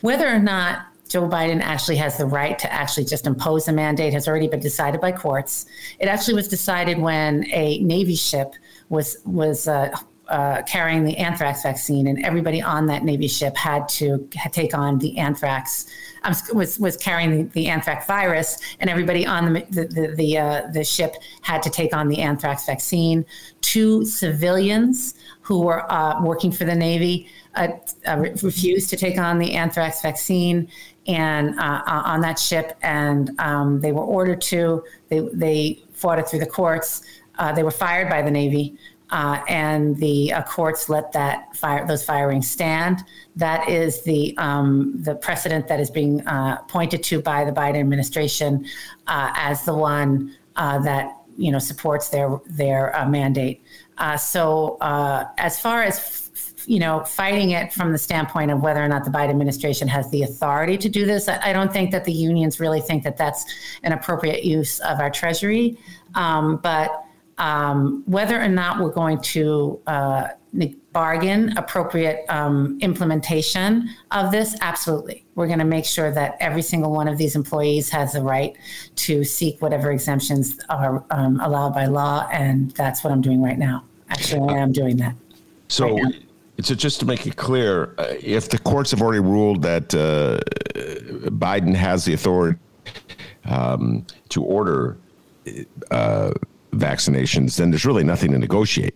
Whether 0.00 0.26
or 0.26 0.38
not 0.38 0.86
Joe 1.10 1.28
Biden 1.28 1.60
actually 1.60 1.96
has 1.96 2.16
the 2.16 2.24
right 2.24 2.58
to 2.58 2.72
actually 2.72 3.04
just 3.04 3.26
impose 3.26 3.66
a 3.66 3.72
mandate 3.72 4.12
has 4.12 4.28
already 4.28 4.46
been 4.46 4.60
decided 4.60 5.00
by 5.00 5.12
courts. 5.12 5.66
It 5.98 6.06
actually 6.06 6.34
was 6.34 6.46
decided 6.46 6.98
when 6.98 7.44
a 7.52 7.80
Navy 7.80 8.14
ship 8.14 8.54
was 8.88 9.18
was 9.26 9.66
uh, 9.66 9.90
uh, 10.30 10.62
carrying 10.62 11.04
the 11.04 11.16
anthrax 11.16 11.62
vaccine, 11.62 12.06
and 12.06 12.24
everybody 12.24 12.62
on 12.62 12.86
that 12.86 13.02
Navy 13.02 13.28
ship 13.28 13.56
had 13.56 13.88
to 13.90 14.26
take 14.52 14.74
on 14.74 14.98
the 14.98 15.18
anthrax. 15.18 15.86
Um, 16.22 16.34
was 16.52 16.78
was 16.78 16.96
carrying 16.96 17.30
the, 17.30 17.42
the, 17.52 17.66
anthrax 17.68 18.06
virus, 18.06 18.58
and 18.78 18.88
everybody 18.88 19.26
on 19.26 19.52
the 19.52 19.66
the 19.70 19.84
the, 19.86 20.14
the, 20.14 20.38
uh, 20.38 20.62
the 20.72 20.84
ship 20.84 21.16
had 21.42 21.62
to 21.62 21.70
take 21.70 21.94
on 21.94 22.08
the 22.08 22.20
anthrax 22.20 22.66
vaccine. 22.66 23.26
Two 23.60 24.04
civilians 24.04 25.14
who 25.40 25.62
were 25.62 25.90
uh, 25.90 26.22
working 26.22 26.52
for 26.52 26.64
the 26.64 26.74
Navy 26.74 27.28
uh, 27.56 27.68
uh, 28.06 28.18
refused 28.42 28.88
to 28.90 28.96
take 28.96 29.18
on 29.18 29.38
the 29.38 29.54
anthrax 29.54 30.00
vaccine 30.00 30.68
and 31.08 31.58
uh, 31.58 31.82
uh, 31.86 32.02
on 32.04 32.20
that 32.20 32.38
ship, 32.38 32.76
and 32.82 33.30
um, 33.40 33.80
they 33.80 33.90
were 33.90 34.04
ordered 34.04 34.40
to. 34.42 34.84
They 35.08 35.20
they 35.32 35.82
fought 35.92 36.20
it 36.20 36.28
through 36.28 36.38
the 36.38 36.46
courts. 36.46 37.02
Uh, 37.38 37.52
they 37.52 37.62
were 37.62 37.70
fired 37.70 38.08
by 38.10 38.20
the 38.22 38.30
Navy, 38.30 38.76
uh, 39.10 39.42
and 39.48 39.96
the 39.96 40.32
uh, 40.32 40.42
courts 40.42 40.88
let 40.88 41.12
that 41.12 41.56
fire 41.56 41.86
those 41.86 42.04
firings 42.04 42.50
stand. 42.50 43.04
That 43.36 43.68
is 43.68 44.02
the 44.02 44.36
um, 44.38 44.94
the 45.02 45.14
precedent 45.14 45.68
that 45.68 45.80
is 45.80 45.90
being 45.90 46.26
uh, 46.26 46.62
pointed 46.68 47.02
to 47.04 47.20
by 47.20 47.44
the 47.44 47.52
Biden 47.52 47.80
administration 47.80 48.66
as 49.06 49.64
the 49.64 49.74
one 49.74 50.36
that 50.56 51.16
you 51.36 51.50
know 51.50 51.58
supports 51.58 52.10
their 52.10 52.40
their 52.46 52.92
mandate. 53.08 53.62
so 54.18 54.78
as 54.80 55.60
far 55.60 55.82
as 55.82 56.30
you 56.66 56.78
know, 56.78 57.04
fighting 57.04 57.50
it 57.50 57.72
from 57.72 57.92
the 57.92 57.98
standpoint 57.98 58.50
of 58.50 58.60
whether 58.60 58.82
or 58.82 58.88
not 58.88 59.04
the 59.04 59.10
Biden 59.10 59.30
administration 59.30 59.88
has 59.88 60.10
the 60.10 60.22
authority 60.22 60.76
to 60.78 60.88
do 60.88 61.06
this. 61.06 61.28
I, 61.28 61.50
I 61.50 61.52
don't 61.52 61.72
think 61.72 61.90
that 61.90 62.04
the 62.04 62.12
unions 62.12 62.60
really 62.60 62.80
think 62.80 63.02
that 63.04 63.16
that's 63.16 63.44
an 63.82 63.92
appropriate 63.92 64.44
use 64.44 64.80
of 64.80 65.00
our 65.00 65.10
treasury. 65.10 65.78
Um, 66.14 66.58
but 66.58 67.04
um, 67.40 68.04
whether 68.06 68.40
or 68.40 68.48
not 68.48 68.80
we're 68.80 68.92
going 68.92 69.20
to 69.20 69.80
uh, 69.86 70.28
bargain 70.92 71.56
appropriate 71.56 72.24
um, 72.28 72.78
implementation 72.80 73.88
of 74.10 74.30
this, 74.30 74.56
absolutely. 74.60 75.24
We're 75.34 75.46
going 75.46 75.60
to 75.60 75.64
make 75.64 75.84
sure 75.84 76.10
that 76.12 76.36
every 76.40 76.62
single 76.62 76.92
one 76.92 77.08
of 77.08 77.16
these 77.16 77.36
employees 77.36 77.88
has 77.90 78.12
the 78.12 78.22
right 78.22 78.56
to 78.96 79.24
seek 79.24 79.62
whatever 79.62 79.90
exemptions 79.90 80.58
are 80.68 81.04
um, 81.10 81.40
allowed 81.40 81.74
by 81.74 81.86
law. 81.86 82.28
And 82.32 82.72
that's 82.72 83.02
what 83.02 83.12
I'm 83.12 83.20
doing 83.20 83.40
right 83.40 83.58
now. 83.58 83.84
Actually, 84.10 84.54
I 84.54 84.58
am 84.58 84.72
doing 84.72 84.96
that. 84.98 85.14
So, 85.68 85.96
right 85.96 86.24
so 86.62 86.74
just 86.74 87.00
to 87.00 87.06
make 87.06 87.26
it 87.26 87.36
clear, 87.36 87.94
uh, 87.98 88.14
if 88.20 88.48
the 88.48 88.58
courts 88.58 88.90
have 88.90 89.02
already 89.02 89.20
ruled 89.20 89.62
that 89.62 89.94
uh, 89.94 90.40
Biden 91.30 91.74
has 91.74 92.04
the 92.04 92.14
authority 92.14 92.58
um, 93.44 94.06
to 94.28 94.42
order 94.42 94.98
uh, 95.90 96.32
vaccinations, 96.72 97.56
then 97.56 97.70
there's 97.70 97.84
really 97.84 98.04
nothing 98.04 98.32
to 98.32 98.38
negotiate. 98.38 98.94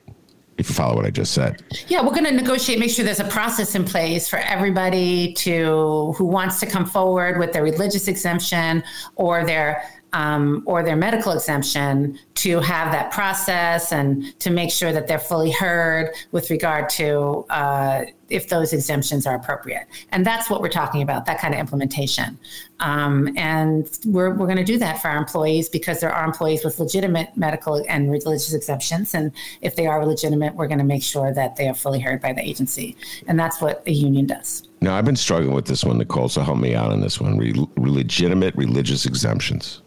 If 0.57 0.69
you 0.69 0.75
follow 0.75 0.95
what 0.95 1.05
I 1.05 1.11
just 1.11 1.33
said. 1.33 1.65
Yeah, 1.89 2.03
we're 2.03 2.13
going 2.13 2.27
to 2.27 2.33
negotiate, 2.33 2.79
make 2.79 2.91
sure 2.91 3.05
there's 3.05 3.19
a 3.19 3.25
process 3.25 3.75
in 3.75 3.85
place 3.85 4.29
for 4.29 4.39
everybody 4.39 5.33
to 5.35 6.15
who 6.17 6.25
wants 6.25 6.61
to 6.61 6.67
come 6.67 6.87
forward 6.87 7.41
with 7.41 7.53
their 7.53 7.65
religious 7.65 8.07
exemption 8.07 8.85
or 9.17 9.45
their 9.45 9.83
um, 10.13 10.63
or 10.65 10.85
their 10.85 10.95
medical 10.95 11.33
exemption 11.33 12.19
to 12.35 12.61
have 12.61 12.93
that 12.93 13.11
process 13.11 13.93
and 13.93 14.39
to 14.39 14.51
make 14.51 14.71
sure 14.71 14.93
that 14.93 15.09
they're 15.09 15.19
fully 15.19 15.51
heard 15.51 16.15
with 16.31 16.51
regard 16.51 16.89
to 16.91 17.45
uh, 17.51 18.05
if 18.29 18.49
those 18.49 18.73
exemptions 18.73 19.27
are 19.27 19.35
appropriate. 19.35 19.87
And 20.11 20.27
that's 20.27 20.49
what 20.49 20.61
we're 20.61 20.69
talking 20.69 21.03
about, 21.03 21.27
that 21.27 21.39
kind 21.39 21.55
of 21.55 21.61
implementation. 21.61 22.39
Um, 22.81 23.33
and 23.37 23.89
we're, 24.05 24.31
we're 24.31 24.47
going 24.47 24.59
to 24.59 24.65
do 24.65 24.79
that 24.79 25.01
for 25.01 25.09
our 25.09 25.17
employees 25.17 25.69
because 25.69 26.01
there 26.01 26.13
are 26.13 26.25
employees 26.25 26.65
with 26.65 26.79
legitimate 26.79 27.37
medical 27.37 27.85
and 27.89 28.11
religious 28.11 28.53
exemptions. 28.55 29.15
And 29.15 29.33
if 29.61 29.77
they 29.77 29.87
are 29.87 30.05
legitimate, 30.05 30.55
we're 30.55 30.69
going 30.69 30.79
to 30.79 30.85
make 30.85 31.03
sure 31.03 31.33
that 31.33 31.57
they 31.57 31.69
are 31.69 31.75
fully 31.75 32.01
heard 32.01 32.21
by 32.21 32.33
the 32.33 32.43
agency. 32.43 32.97
And 33.27 33.39
that's 33.39 33.61
what 33.61 33.83
a 33.87 33.93
union 33.93 34.27
does. 34.27 34.69
Now, 34.81 34.97
I've 34.97 35.05
been 35.05 35.17
struggling 35.17 35.55
with 35.55 35.67
this 35.67 35.85
one, 35.85 35.99
Nicole, 35.99 36.29
so 36.29 36.43
help 36.43 36.59
me 36.59 36.75
out 36.75 36.91
on 36.91 37.01
this 37.01 37.21
one. 37.21 37.39
Re- 37.39 37.55
legitimate 37.77 38.55
religious 38.57 39.07
exemptions. 39.07 39.81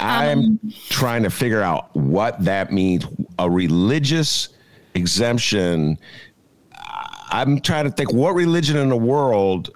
I'm 0.00 0.38
um, 0.38 0.72
trying 0.88 1.22
to 1.24 1.30
figure 1.30 1.62
out 1.62 1.94
what 1.94 2.42
that 2.44 2.72
means. 2.72 3.06
A 3.38 3.50
religious 3.50 4.50
exemption. 4.94 5.98
I'm 7.30 7.60
trying 7.60 7.84
to 7.84 7.90
think 7.90 8.12
what 8.12 8.34
religion 8.34 8.76
in 8.76 8.88
the 8.88 8.96
world. 8.96 9.70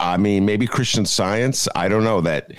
I 0.00 0.16
mean, 0.16 0.44
maybe 0.44 0.66
Christian 0.66 1.06
Science. 1.06 1.68
I 1.74 1.88
don't 1.88 2.04
know 2.04 2.20
that 2.22 2.52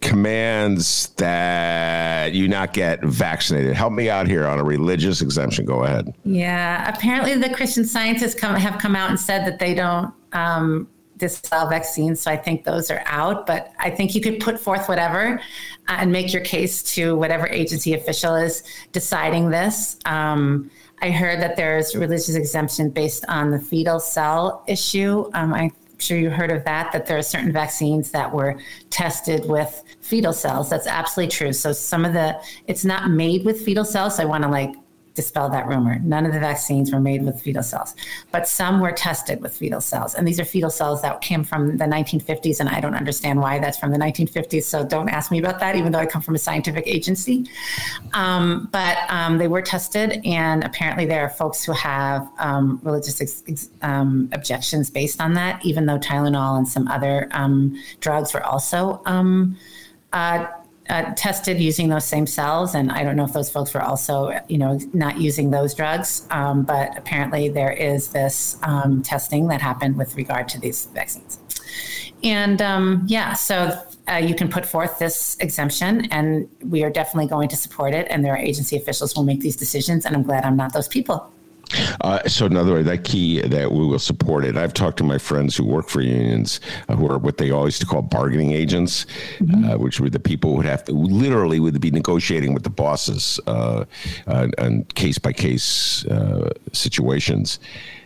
commands 0.00 1.10
that 1.10 2.32
you 2.34 2.48
not 2.48 2.72
get 2.72 3.02
vaccinated. 3.04 3.74
Help 3.74 3.92
me 3.92 4.10
out 4.10 4.26
here 4.26 4.46
on 4.46 4.58
a 4.58 4.64
religious 4.64 5.22
exemption. 5.22 5.64
Go 5.64 5.84
ahead. 5.84 6.12
Yeah, 6.24 6.92
apparently 6.92 7.36
the 7.36 7.54
Christian 7.54 7.84
Scientists 7.84 8.34
come, 8.34 8.54
have 8.56 8.80
come 8.80 8.96
out 8.96 9.10
and 9.10 9.18
said 9.18 9.46
that 9.46 9.60
they 9.60 9.74
don't 9.74 10.12
um, 10.32 10.88
disallow 11.18 11.70
vaccines. 11.70 12.20
So 12.20 12.32
I 12.32 12.36
think 12.36 12.64
those 12.64 12.90
are 12.90 13.02
out. 13.06 13.46
But 13.46 13.72
I 13.78 13.90
think 13.90 14.14
you 14.14 14.20
could 14.20 14.40
put 14.40 14.58
forth 14.58 14.88
whatever 14.88 15.40
uh, 15.88 15.96
and 15.98 16.10
make 16.10 16.32
your 16.32 16.42
case 16.42 16.82
to 16.94 17.14
whatever 17.14 17.46
agency 17.46 17.94
official 17.94 18.34
is 18.34 18.64
deciding 18.90 19.50
this. 19.50 19.96
Um, 20.04 20.70
I 21.02 21.10
heard 21.10 21.40
that 21.40 21.56
there's 21.56 21.96
religious 21.96 22.36
exemption 22.36 22.90
based 22.90 23.24
on 23.28 23.50
the 23.50 23.58
fetal 23.58 23.98
cell 23.98 24.62
issue. 24.68 25.28
Um, 25.34 25.52
I'm 25.52 25.72
sure 25.98 26.16
you 26.16 26.30
heard 26.30 26.52
of 26.52 26.64
that, 26.64 26.92
that 26.92 27.06
there 27.06 27.18
are 27.18 27.22
certain 27.22 27.52
vaccines 27.52 28.12
that 28.12 28.32
were 28.32 28.56
tested 28.90 29.48
with 29.48 29.82
fetal 30.00 30.32
cells. 30.32 30.70
That's 30.70 30.86
absolutely 30.86 31.32
true. 31.32 31.52
So 31.52 31.72
some 31.72 32.04
of 32.04 32.12
the, 32.12 32.40
it's 32.68 32.84
not 32.84 33.10
made 33.10 33.44
with 33.44 33.64
fetal 33.64 33.84
cells. 33.84 34.16
So 34.16 34.22
I 34.22 34.26
want 34.26 34.44
to 34.44 34.48
like 34.48 34.74
dispel 35.14 35.48
that 35.50 35.66
rumor. 35.66 35.98
None 36.00 36.26
of 36.26 36.32
the 36.32 36.40
vaccines 36.40 36.92
were 36.92 37.00
made 37.00 37.22
with 37.24 37.40
fetal 37.40 37.62
cells, 37.62 37.94
but 38.30 38.48
some 38.48 38.80
were 38.80 38.92
tested 38.92 39.40
with 39.40 39.56
fetal 39.56 39.80
cells. 39.80 40.14
And 40.14 40.26
these 40.26 40.40
are 40.40 40.44
fetal 40.44 40.70
cells 40.70 41.02
that 41.02 41.20
came 41.20 41.44
from 41.44 41.76
the 41.76 41.84
1950s. 41.84 42.60
And 42.60 42.68
I 42.68 42.80
don't 42.80 42.94
understand 42.94 43.40
why 43.40 43.58
that's 43.58 43.78
from 43.78 43.90
the 43.90 43.98
1950s. 43.98 44.64
So 44.64 44.84
don't 44.84 45.08
ask 45.08 45.30
me 45.30 45.38
about 45.38 45.60
that, 45.60 45.76
even 45.76 45.92
though 45.92 45.98
I 45.98 46.06
come 46.06 46.22
from 46.22 46.34
a 46.34 46.38
scientific 46.38 46.86
agency. 46.86 47.46
Um, 48.14 48.68
but 48.72 48.98
um, 49.08 49.38
they 49.38 49.48
were 49.48 49.62
tested. 49.62 50.20
And 50.24 50.64
apparently, 50.64 51.06
there 51.06 51.22
are 51.22 51.30
folks 51.30 51.64
who 51.64 51.72
have 51.72 52.28
um, 52.38 52.80
religious 52.82 53.20
ex- 53.20 53.70
um, 53.82 54.28
objections 54.32 54.90
based 54.90 55.20
on 55.20 55.34
that, 55.34 55.64
even 55.64 55.86
though 55.86 55.98
Tylenol 55.98 56.58
and 56.58 56.68
some 56.68 56.88
other 56.88 57.28
um, 57.32 57.76
drugs 58.00 58.34
were 58.34 58.44
also. 58.44 59.02
Um, 59.06 59.56
uh, 60.12 60.46
uh, 60.88 61.12
tested 61.14 61.60
using 61.60 61.88
those 61.88 62.04
same 62.04 62.26
cells, 62.26 62.74
and 62.74 62.90
I 62.90 63.04
don't 63.04 63.16
know 63.16 63.24
if 63.24 63.32
those 63.32 63.50
folks 63.50 63.72
were 63.72 63.82
also, 63.82 64.38
you 64.48 64.58
know, 64.58 64.78
not 64.92 65.20
using 65.20 65.50
those 65.50 65.74
drugs. 65.74 66.26
Um, 66.30 66.62
but 66.64 66.96
apparently, 66.98 67.48
there 67.48 67.72
is 67.72 68.08
this 68.08 68.58
um, 68.62 69.02
testing 69.02 69.48
that 69.48 69.60
happened 69.60 69.96
with 69.96 70.16
regard 70.16 70.48
to 70.50 70.60
these 70.60 70.86
vaccines. 70.86 71.38
And 72.24 72.60
um, 72.62 73.04
yeah, 73.06 73.32
so 73.32 73.80
uh, 74.10 74.14
you 74.16 74.34
can 74.34 74.48
put 74.48 74.66
forth 74.66 74.98
this 74.98 75.36
exemption, 75.40 76.06
and 76.10 76.48
we 76.64 76.82
are 76.84 76.90
definitely 76.90 77.28
going 77.28 77.48
to 77.50 77.56
support 77.56 77.94
it. 77.94 78.06
And 78.10 78.24
there 78.24 78.32
are 78.32 78.38
agency 78.38 78.76
officials 78.76 79.12
who 79.12 79.20
will 79.20 79.26
make 79.26 79.40
these 79.40 79.56
decisions, 79.56 80.04
and 80.04 80.16
I'm 80.16 80.22
glad 80.22 80.44
I'm 80.44 80.56
not 80.56 80.72
those 80.72 80.88
people. 80.88 81.32
Uh, 82.00 82.26
so, 82.28 82.46
in 82.46 82.56
other 82.56 82.72
words, 82.72 82.86
that 82.86 83.04
key 83.04 83.40
that 83.40 83.70
we 83.70 83.86
will 83.86 83.98
support 83.98 84.44
it. 84.44 84.56
I've 84.56 84.74
talked 84.74 84.98
to 84.98 85.04
my 85.04 85.18
friends 85.18 85.56
who 85.56 85.64
work 85.64 85.88
for 85.88 86.00
unions, 86.00 86.60
uh, 86.88 86.96
who 86.96 87.10
are 87.10 87.18
what 87.18 87.38
they 87.38 87.50
always 87.50 87.78
to 87.80 87.86
call 87.86 88.02
bargaining 88.02 88.52
agents, 88.52 89.06
mm-hmm. 89.38 89.64
uh, 89.64 89.76
which 89.78 90.00
were 90.00 90.10
the 90.10 90.20
people 90.20 90.50
who 90.50 90.56
would 90.58 90.66
have 90.66 90.84
to 90.84 90.92
literally 90.92 91.60
would 91.60 91.80
be 91.80 91.90
negotiating 91.90 92.54
with 92.54 92.62
the 92.62 92.70
bosses 92.70 93.40
uh, 93.46 93.84
on 94.26 94.84
case 94.94 95.18
by 95.18 95.32
case 95.32 96.04
situations. 96.72 97.58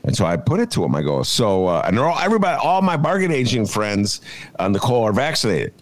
And 0.05 0.17
so 0.17 0.25
I 0.25 0.37
put 0.37 0.61
it 0.61 0.71
to 0.73 0.81
them. 0.81 0.95
I 0.95 1.03
go, 1.03 1.23
so, 1.25 1.67
uh, 1.67 1.83
and 1.85 1.99
they're 1.99 2.07
all 2.07 2.19
everybody, 2.19 2.59
all 2.63 2.81
my 2.81 2.97
bargaining 2.97 3.37
agent 3.37 3.69
friends 3.69 4.21
on 4.59 4.73
the 4.73 4.79
call 4.79 5.05
are 5.05 5.13
vaccinated, 5.13 5.75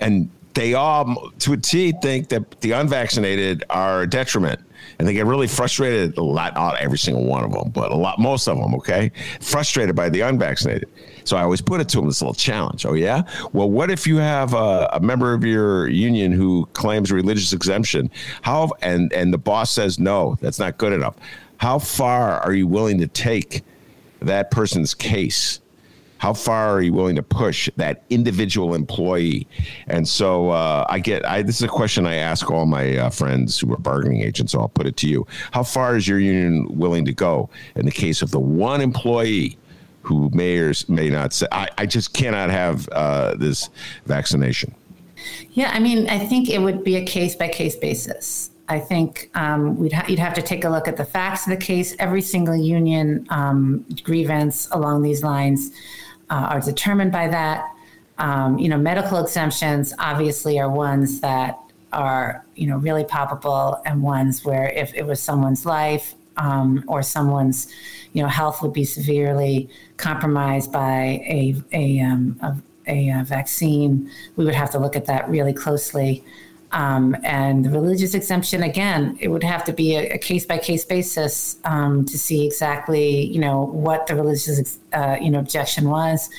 and 0.00 0.28
they 0.54 0.74
all, 0.74 1.30
to 1.38 1.52
a 1.52 1.56
T, 1.56 1.92
think 2.02 2.28
that 2.28 2.60
the 2.60 2.72
unvaccinated 2.72 3.64
are 3.70 4.02
a 4.02 4.06
detriment 4.06 4.60
and 5.02 5.08
they 5.08 5.14
get 5.14 5.26
really 5.26 5.48
frustrated. 5.48 6.16
A 6.16 6.22
lot, 6.22 6.54
not 6.54 6.80
every 6.80 6.96
single 6.96 7.24
one 7.24 7.42
of 7.42 7.50
them, 7.50 7.70
but 7.70 7.90
a 7.90 7.96
lot, 7.96 8.20
most 8.20 8.46
of 8.46 8.56
them. 8.56 8.72
Okay, 8.76 9.10
frustrated 9.40 9.96
by 9.96 10.08
the 10.08 10.20
unvaccinated. 10.20 10.88
So 11.24 11.36
I 11.36 11.42
always 11.42 11.60
put 11.60 11.80
it 11.80 11.88
to 11.88 11.96
them 11.96 12.06
this 12.06 12.22
little 12.22 12.34
challenge. 12.34 12.86
Oh 12.86 12.92
yeah, 12.92 13.24
well, 13.52 13.68
what 13.68 13.90
if 13.90 14.06
you 14.06 14.18
have 14.18 14.54
a, 14.54 14.88
a 14.92 15.00
member 15.00 15.34
of 15.34 15.44
your 15.44 15.88
union 15.88 16.30
who 16.30 16.66
claims 16.66 17.10
religious 17.10 17.52
exemption? 17.52 18.12
How 18.42 18.70
and 18.80 19.12
and 19.12 19.34
the 19.34 19.38
boss 19.38 19.72
says 19.72 19.98
no, 19.98 20.38
that's 20.40 20.60
not 20.60 20.78
good 20.78 20.92
enough. 20.92 21.16
How 21.56 21.80
far 21.80 22.38
are 22.38 22.52
you 22.52 22.68
willing 22.68 22.98
to 22.98 23.08
take 23.08 23.62
that 24.20 24.52
person's 24.52 24.94
case? 24.94 25.58
How 26.22 26.32
far 26.32 26.70
are 26.70 26.80
you 26.80 26.92
willing 26.92 27.16
to 27.16 27.22
push 27.22 27.68
that 27.74 28.04
individual 28.08 28.76
employee? 28.76 29.44
And 29.88 30.06
so 30.06 30.50
uh, 30.50 30.86
I 30.88 31.00
get, 31.00 31.26
I, 31.26 31.42
this 31.42 31.56
is 31.56 31.62
a 31.64 31.68
question 31.68 32.06
I 32.06 32.14
ask 32.14 32.48
all 32.48 32.64
my 32.64 32.96
uh, 32.96 33.10
friends 33.10 33.58
who 33.58 33.72
are 33.72 33.76
bargaining 33.76 34.20
agents. 34.20 34.52
So 34.52 34.60
I'll 34.60 34.68
put 34.68 34.86
it 34.86 34.96
to 34.98 35.08
you: 35.08 35.26
How 35.50 35.64
far 35.64 35.96
is 35.96 36.06
your 36.06 36.20
union 36.20 36.68
willing 36.78 37.04
to 37.06 37.12
go 37.12 37.50
in 37.74 37.86
the 37.86 37.90
case 37.90 38.22
of 38.22 38.30
the 38.30 38.38
one 38.38 38.80
employee? 38.80 39.58
Who 40.02 40.30
may 40.32 40.58
or 40.58 40.72
may 40.86 41.10
not 41.10 41.32
say, 41.32 41.48
I, 41.50 41.68
I 41.78 41.86
just 41.86 42.14
cannot 42.14 42.50
have 42.50 42.88
uh, 42.90 43.34
this 43.34 43.68
vaccination? 44.06 44.72
Yeah, 45.50 45.72
I 45.74 45.80
mean, 45.80 46.08
I 46.08 46.20
think 46.20 46.48
it 46.48 46.60
would 46.60 46.84
be 46.84 46.96
a 46.96 47.04
case 47.04 47.34
by 47.34 47.48
case 47.48 47.74
basis. 47.74 48.50
I 48.68 48.78
think 48.78 49.28
um, 49.34 49.76
we'd 49.76 49.92
ha- 49.92 50.06
you'd 50.08 50.20
have 50.20 50.34
to 50.34 50.42
take 50.42 50.62
a 50.64 50.70
look 50.70 50.86
at 50.86 50.96
the 50.96 51.04
facts 51.04 51.48
of 51.48 51.50
the 51.50 51.64
case. 51.64 51.96
Every 51.98 52.22
single 52.22 52.54
union 52.56 53.26
um, 53.30 53.84
grievance 54.04 54.68
along 54.70 55.02
these 55.02 55.24
lines 55.24 55.72
uh, 56.32 56.46
are 56.52 56.60
determined 56.60 57.12
by 57.12 57.28
that. 57.28 57.70
Um, 58.16 58.58
you 58.58 58.68
know, 58.68 58.78
medical 58.78 59.18
exemptions 59.18 59.92
obviously 59.98 60.58
are 60.58 60.70
ones 60.70 61.20
that 61.20 61.58
are, 61.92 62.46
you 62.54 62.66
know, 62.66 62.78
really 62.78 63.04
palpable 63.04 63.82
and 63.84 64.02
ones 64.02 64.42
where 64.42 64.68
if 64.70 64.94
it 64.94 65.04
was 65.04 65.20
someone's 65.22 65.66
life 65.66 66.14
um, 66.38 66.84
or 66.88 67.02
someone's, 67.02 67.70
you 68.14 68.22
know, 68.22 68.28
health 68.28 68.62
would 68.62 68.72
be 68.72 68.84
severely 68.84 69.68
compromised 69.98 70.72
by 70.72 71.20
a, 71.38 71.54
a, 71.72 72.00
um, 72.00 72.38
a, 72.40 72.56
a, 72.86 73.20
a 73.20 73.24
vaccine, 73.24 74.10
we 74.36 74.44
would 74.46 74.54
have 74.54 74.70
to 74.70 74.78
look 74.78 74.96
at 74.96 75.04
that 75.04 75.28
really 75.28 75.52
closely. 75.52 76.24
Um, 76.72 77.14
and 77.22 77.64
the 77.64 77.70
religious 77.70 78.14
exemption, 78.14 78.62
again, 78.62 79.18
it 79.20 79.28
would 79.28 79.44
have 79.44 79.62
to 79.64 79.72
be 79.72 79.94
a 79.96 80.16
case 80.16 80.46
by 80.46 80.56
case 80.56 80.86
basis 80.86 81.58
um, 81.64 82.06
to 82.06 82.18
see 82.18 82.46
exactly, 82.46 83.26
you 83.26 83.38
know, 83.38 83.66
what 83.66 84.06
the 84.06 84.14
religious, 84.14 84.78
uh, 84.94 85.18
you 85.20 85.30
know, 85.30 85.38
objection 85.38 85.90
was, 85.90 86.30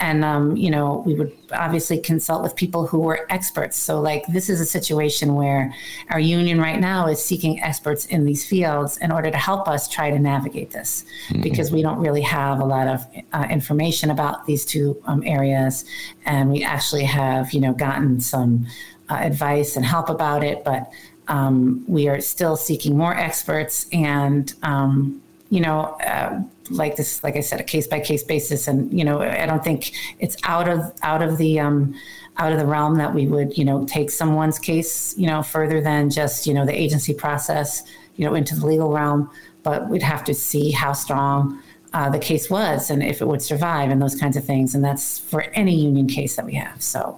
and 0.00 0.24
um, 0.24 0.56
you 0.56 0.70
know, 0.70 1.02
we 1.06 1.14
would 1.14 1.32
obviously 1.52 1.98
consult 1.98 2.42
with 2.42 2.54
people 2.54 2.86
who 2.86 3.00
were 3.00 3.26
experts. 3.30 3.78
So, 3.78 3.98
like, 4.00 4.26
this 4.26 4.50
is 4.50 4.60
a 4.60 4.66
situation 4.66 5.34
where 5.34 5.74
our 6.10 6.20
union 6.20 6.60
right 6.60 6.78
now 6.78 7.06
is 7.06 7.24
seeking 7.24 7.60
experts 7.62 8.04
in 8.06 8.24
these 8.24 8.46
fields 8.46 8.98
in 8.98 9.10
order 9.10 9.30
to 9.30 9.38
help 9.38 9.68
us 9.68 9.88
try 9.88 10.10
to 10.10 10.18
navigate 10.18 10.70
this, 10.70 11.04
mm-hmm. 11.28 11.40
because 11.40 11.72
we 11.72 11.80
don't 11.80 11.98
really 11.98 12.22
have 12.22 12.60
a 12.60 12.64
lot 12.64 12.88
of 12.88 13.06
uh, 13.32 13.46
information 13.50 14.10
about 14.10 14.44
these 14.44 14.66
two 14.66 15.02
um, 15.06 15.22
areas, 15.24 15.86
and 16.26 16.50
we 16.50 16.62
actually 16.62 17.04
have, 17.04 17.52
you 17.54 17.60
know, 17.60 17.72
gotten 17.72 18.20
some 18.20 18.66
uh, 19.10 19.14
advice 19.14 19.76
and 19.76 19.84
help 19.84 20.08
about 20.08 20.44
it, 20.44 20.64
but 20.64 20.90
um, 21.28 21.84
we 21.86 22.08
are 22.08 22.20
still 22.20 22.56
seeking 22.56 22.96
more 22.96 23.14
experts 23.14 23.86
and 23.92 24.54
um, 24.62 25.22
you 25.50 25.60
know 25.60 25.96
uh, 26.06 26.40
like 26.70 26.96
this 26.96 27.24
like 27.24 27.36
i 27.36 27.40
said 27.40 27.60
a 27.60 27.64
case 27.64 27.86
by 27.86 28.00
case 28.00 28.22
basis. 28.22 28.68
And 28.68 28.92
you 28.96 29.04
know 29.04 29.22
i 29.22 29.46
don't 29.46 29.64
think 29.64 29.92
it's 30.18 30.36
out 30.44 30.68
of 30.68 30.92
out 31.02 31.22
of 31.22 31.38
the 31.38 31.60
um, 31.60 31.94
out 32.36 32.52
of 32.52 32.58
the 32.58 32.66
realm 32.66 32.96
that 32.96 33.14
we 33.14 33.26
would 33.26 33.56
you 33.56 33.64
know 33.64 33.86
take 33.86 34.10
someone's 34.10 34.58
case 34.58 35.16
you 35.16 35.26
know 35.26 35.42
further 35.42 35.80
than 35.80 36.10
just 36.10 36.46
you 36.46 36.54
know 36.54 36.66
the 36.66 36.78
agency 36.78 37.14
process 37.14 37.82
you 38.16 38.24
know 38.26 38.34
into 38.34 38.54
the 38.54 38.66
legal 38.66 38.92
realm. 38.92 39.30
But 39.62 39.88
we'd 39.88 40.02
have 40.02 40.24
to 40.24 40.34
see 40.34 40.70
how 40.70 40.92
strong 40.92 41.62
uh, 41.92 42.10
the 42.10 42.18
case 42.18 42.50
was 42.50 42.90
and 42.90 43.02
if 43.02 43.20
it 43.20 43.26
would 43.26 43.42
survive 43.42 43.90
and 43.90 44.00
those 44.00 44.14
kinds 44.14 44.36
of 44.36 44.44
things. 44.44 44.74
And 44.74 44.84
that's 44.84 45.18
for 45.18 45.42
any 45.54 45.74
union 45.74 46.06
case 46.06 46.36
that 46.36 46.44
we 46.44 46.54
have. 46.54 46.82
So 46.82 47.16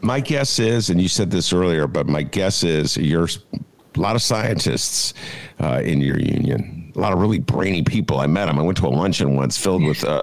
my 0.00 0.20
guess 0.20 0.58
is, 0.58 0.90
and 0.90 1.00
you 1.00 1.08
said 1.08 1.30
this 1.30 1.52
earlier, 1.52 1.86
but 1.86 2.06
my 2.06 2.22
guess 2.22 2.64
is 2.64 2.96
you're 2.96 3.28
a 3.54 4.00
lot 4.00 4.16
of 4.16 4.22
scientists 4.22 5.14
uh, 5.60 5.80
in 5.84 6.00
your 6.00 6.18
union. 6.18 6.92
A 6.94 6.98
lot 6.98 7.12
of 7.12 7.20
really 7.20 7.38
brainy 7.38 7.82
people. 7.82 8.18
I 8.18 8.26
met 8.26 8.46
them. 8.46 8.58
I 8.58 8.62
went 8.62 8.78
to 8.78 8.86
a 8.86 8.88
luncheon 8.88 9.36
once 9.36 9.56
filled 9.56 9.84
with 9.84 10.02
uh, 10.04 10.22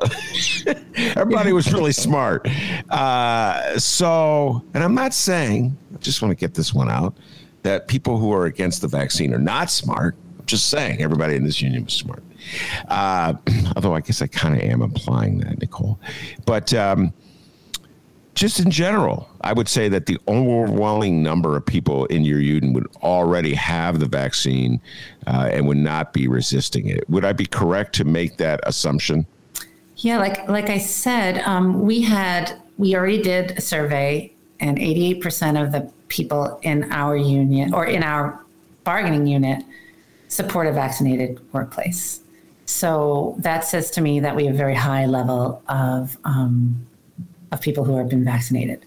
everybody 1.16 1.54
was 1.54 1.72
really 1.72 1.94
smart. 1.94 2.48
Uh, 2.90 3.78
so, 3.80 4.64
and 4.74 4.84
I'm 4.84 4.96
not 4.96 5.14
saying. 5.14 5.78
I 5.94 5.98
just 6.00 6.22
want 6.22 6.32
to 6.32 6.36
get 6.36 6.54
this 6.54 6.74
one 6.74 6.90
out 6.90 7.16
that 7.64 7.88
people 7.88 8.18
who 8.18 8.32
are 8.34 8.46
against 8.46 8.82
the 8.82 8.88
vaccine 8.88 9.34
are 9.34 9.40
not 9.40 9.72
smart. 9.72 10.16
I'm 10.40 10.46
just 10.46 10.70
saying 10.70 11.02
everybody 11.02 11.36
in 11.36 11.44
this 11.44 11.62
union 11.62 11.86
was 11.86 11.94
smart. 11.94 12.24
Uh, 12.90 13.34
although 13.76 13.96
I 13.96 14.02
guess 14.02 14.22
I 14.22 14.28
kind 14.28 14.56
of 14.56 14.62
am 14.62 14.82
implying 14.82 15.40
that, 15.40 15.60
Nicole. 15.60 16.00
But 16.46 16.74
um, 16.74 17.14
just 18.36 18.60
in 18.60 18.70
general, 18.70 19.30
I 19.42 19.54
would 19.54 19.68
say 19.70 19.90
that 19.90 20.06
the 20.06 20.20
overwhelming 20.28 21.24
number 21.24 21.56
of 21.56 21.66
people 21.66 22.06
in 22.08 22.24
your 22.26 22.42
union 22.42 22.74
would 22.74 22.88
already 22.98 23.54
have 23.56 24.00
the 24.00 24.06
vaccine 24.06 24.82
uh, 25.26 25.50
and 25.52 25.68
would 25.68 25.78
not 25.78 26.14
be 26.14 26.28
resisting 26.28 26.90
it. 26.90 27.10
Would 27.10 27.26
I 27.26 27.32
be 27.32 27.46
correct 27.46 27.96
to 27.96 28.04
make 28.04 28.38
that 28.38 28.60
assumption? 28.64 29.26
Yeah, 29.98 30.20
like 30.20 30.48
like 30.50 30.70
I 30.70 30.78
said, 30.78 31.40
um, 31.48 31.82
we 31.82 32.02
had 32.02 32.62
we 32.78 32.96
already 32.96 33.22
did 33.22 33.52
a 33.52 33.62
survey, 33.62 34.34
and 34.60 34.78
eighty 34.78 35.08
eight 35.08 35.22
percent 35.22 35.58
of 35.58 35.72
the 35.72 35.90
people 36.10 36.60
in 36.62 36.92
our 36.92 37.16
union 37.16 37.74
or 37.74 37.86
in 37.86 38.04
our 38.04 38.44
bargaining 38.84 39.26
unit 39.26 39.64
support 40.28 40.68
a 40.68 40.74
vaccinated 40.74 41.40
workplace. 41.54 42.20
So 42.66 43.36
that 43.40 43.64
says 43.64 43.90
to 43.92 44.02
me 44.02 44.20
that 44.20 44.36
we 44.36 44.46
have 44.46 44.56
a 44.56 44.58
very 44.58 44.76
high 44.76 45.06
level 45.06 45.64
of 45.70 46.18
um, 46.26 46.86
of 47.52 47.62
people 47.62 47.84
who 47.84 47.98
have 47.98 48.10
been 48.10 48.24
vaccinated. 48.24 48.86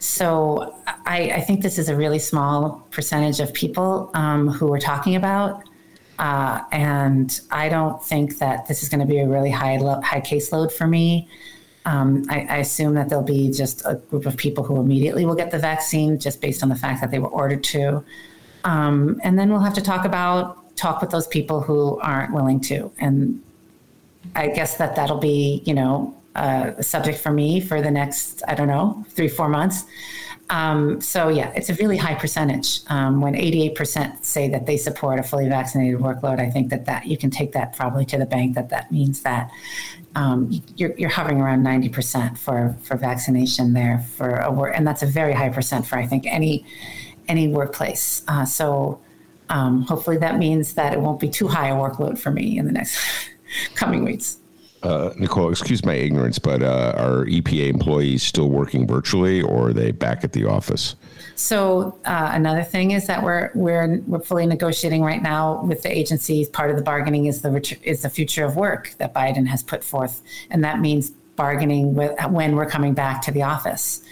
So 0.00 0.74
I, 1.04 1.32
I 1.34 1.40
think 1.42 1.62
this 1.62 1.78
is 1.78 1.90
a 1.90 1.96
really 1.96 2.18
small 2.18 2.86
percentage 2.90 3.38
of 3.38 3.52
people 3.52 4.10
um, 4.14 4.48
who 4.48 4.66
we're 4.66 4.80
talking 4.80 5.14
about. 5.14 5.62
Uh, 6.18 6.62
and 6.72 7.40
I 7.50 7.68
don't 7.68 8.02
think 8.02 8.38
that 8.38 8.66
this 8.66 8.82
is 8.82 8.88
going 8.88 9.00
to 9.00 9.06
be 9.06 9.20
a 9.20 9.26
really 9.26 9.50
high 9.50 9.76
lo- 9.76 10.00
high 10.02 10.20
caseload 10.20 10.72
for 10.72 10.86
me. 10.86 11.28
Um, 11.86 12.24
I, 12.28 12.40
I, 12.40 12.56
assume 12.58 12.92
that 12.94 13.08
there'll 13.08 13.24
be 13.24 13.50
just 13.50 13.82
a 13.86 13.94
group 13.94 14.26
of 14.26 14.36
people 14.36 14.62
who 14.62 14.78
immediately 14.80 15.24
will 15.24 15.34
get 15.34 15.50
the 15.50 15.58
vaccine 15.58 16.18
just 16.18 16.42
based 16.42 16.62
on 16.62 16.68
the 16.68 16.76
fact 16.76 17.00
that 17.00 17.10
they 17.10 17.18
were 17.18 17.28
ordered 17.28 17.64
to. 17.64 18.04
Um, 18.64 19.18
and 19.24 19.38
then 19.38 19.48
we'll 19.48 19.60
have 19.60 19.72
to 19.74 19.80
talk 19.80 20.04
about 20.04 20.76
talk 20.76 21.00
with 21.00 21.10
those 21.10 21.26
people 21.26 21.62
who 21.62 21.98
aren't 22.00 22.34
willing 22.34 22.60
to. 22.60 22.92
And 22.98 23.42
I 24.34 24.48
guess 24.48 24.76
that 24.76 24.94
that'll 24.94 25.18
be 25.18 25.62
you 25.64 25.72
know 25.72 26.14
uh, 26.34 26.80
subject 26.80 27.18
for 27.18 27.32
me 27.32 27.60
for 27.60 27.82
the 27.82 27.90
next, 27.90 28.42
I 28.46 28.54
don't 28.54 28.68
know, 28.68 29.04
three, 29.10 29.28
four 29.28 29.48
months. 29.48 29.84
Um, 30.50 31.00
so 31.00 31.28
yeah, 31.28 31.52
it's 31.54 31.70
a 31.70 31.74
really 31.74 31.96
high 31.96 32.16
percentage. 32.16 32.80
Um, 32.88 33.20
when 33.20 33.34
88% 33.34 34.24
say 34.24 34.48
that 34.48 34.66
they 34.66 34.76
support 34.76 35.20
a 35.20 35.22
fully 35.22 35.48
vaccinated 35.48 36.00
workload, 36.00 36.40
I 36.40 36.50
think 36.50 36.70
that 36.70 36.86
that 36.86 37.06
you 37.06 37.16
can 37.16 37.30
take 37.30 37.52
that 37.52 37.76
probably 37.76 38.04
to 38.06 38.18
the 38.18 38.26
bank. 38.26 38.56
That 38.56 38.68
that 38.70 38.90
means 38.90 39.22
that 39.22 39.50
um, 40.16 40.50
you're, 40.76 40.92
you're 40.98 41.10
hovering 41.10 41.40
around 41.40 41.64
90% 41.64 42.36
for 42.36 42.76
for 42.82 42.96
vaccination 42.96 43.74
there 43.74 44.04
for 44.16 44.40
a 44.40 44.50
work, 44.50 44.74
and 44.76 44.84
that's 44.84 45.04
a 45.04 45.06
very 45.06 45.34
high 45.34 45.50
percent 45.50 45.86
for 45.86 45.96
I 45.96 46.06
think 46.06 46.26
any 46.26 46.66
any 47.28 47.46
workplace. 47.46 48.24
Uh, 48.26 48.44
so 48.44 49.00
um, 49.50 49.82
hopefully 49.82 50.16
that 50.16 50.36
means 50.36 50.74
that 50.74 50.92
it 50.92 51.00
won't 51.00 51.20
be 51.20 51.28
too 51.28 51.46
high 51.46 51.68
a 51.68 51.74
workload 51.74 52.18
for 52.18 52.32
me 52.32 52.58
in 52.58 52.66
the 52.66 52.72
next 52.72 52.98
coming 53.76 54.04
weeks. 54.04 54.39
Uh, 54.82 55.12
Nicole, 55.16 55.50
excuse 55.50 55.84
my 55.84 55.94
ignorance, 55.94 56.38
but 56.38 56.62
uh, 56.62 56.94
are 56.96 57.26
EPA 57.26 57.68
employees 57.68 58.22
still 58.22 58.48
working 58.48 58.86
virtually, 58.86 59.42
or 59.42 59.68
are 59.68 59.72
they 59.74 59.90
back 59.90 60.24
at 60.24 60.32
the 60.32 60.46
office? 60.46 60.96
So 61.34 61.98
uh, 62.06 62.30
another 62.32 62.62
thing 62.62 62.92
is 62.92 63.06
that 63.06 63.22
we're 63.22 63.50
we're 63.54 64.00
we're 64.06 64.20
fully 64.20 64.46
negotiating 64.46 65.02
right 65.02 65.22
now 65.22 65.62
with 65.64 65.82
the 65.82 65.90
agency. 65.90 66.46
Part 66.46 66.70
of 66.70 66.76
the 66.76 66.82
bargaining 66.82 67.26
is 67.26 67.42
the 67.42 67.78
is 67.82 68.02
the 68.02 68.10
future 68.10 68.44
of 68.44 68.56
work 68.56 68.94
that 68.98 69.12
Biden 69.12 69.46
has 69.46 69.62
put 69.62 69.84
forth, 69.84 70.22
and 70.50 70.64
that 70.64 70.80
means 70.80 71.10
bargaining 71.36 71.94
with 71.94 72.18
when 72.28 72.56
we're 72.56 72.68
coming 72.68 72.94
back 72.94 73.22
to 73.22 73.30
the 73.30 73.42
office. 73.42 74.02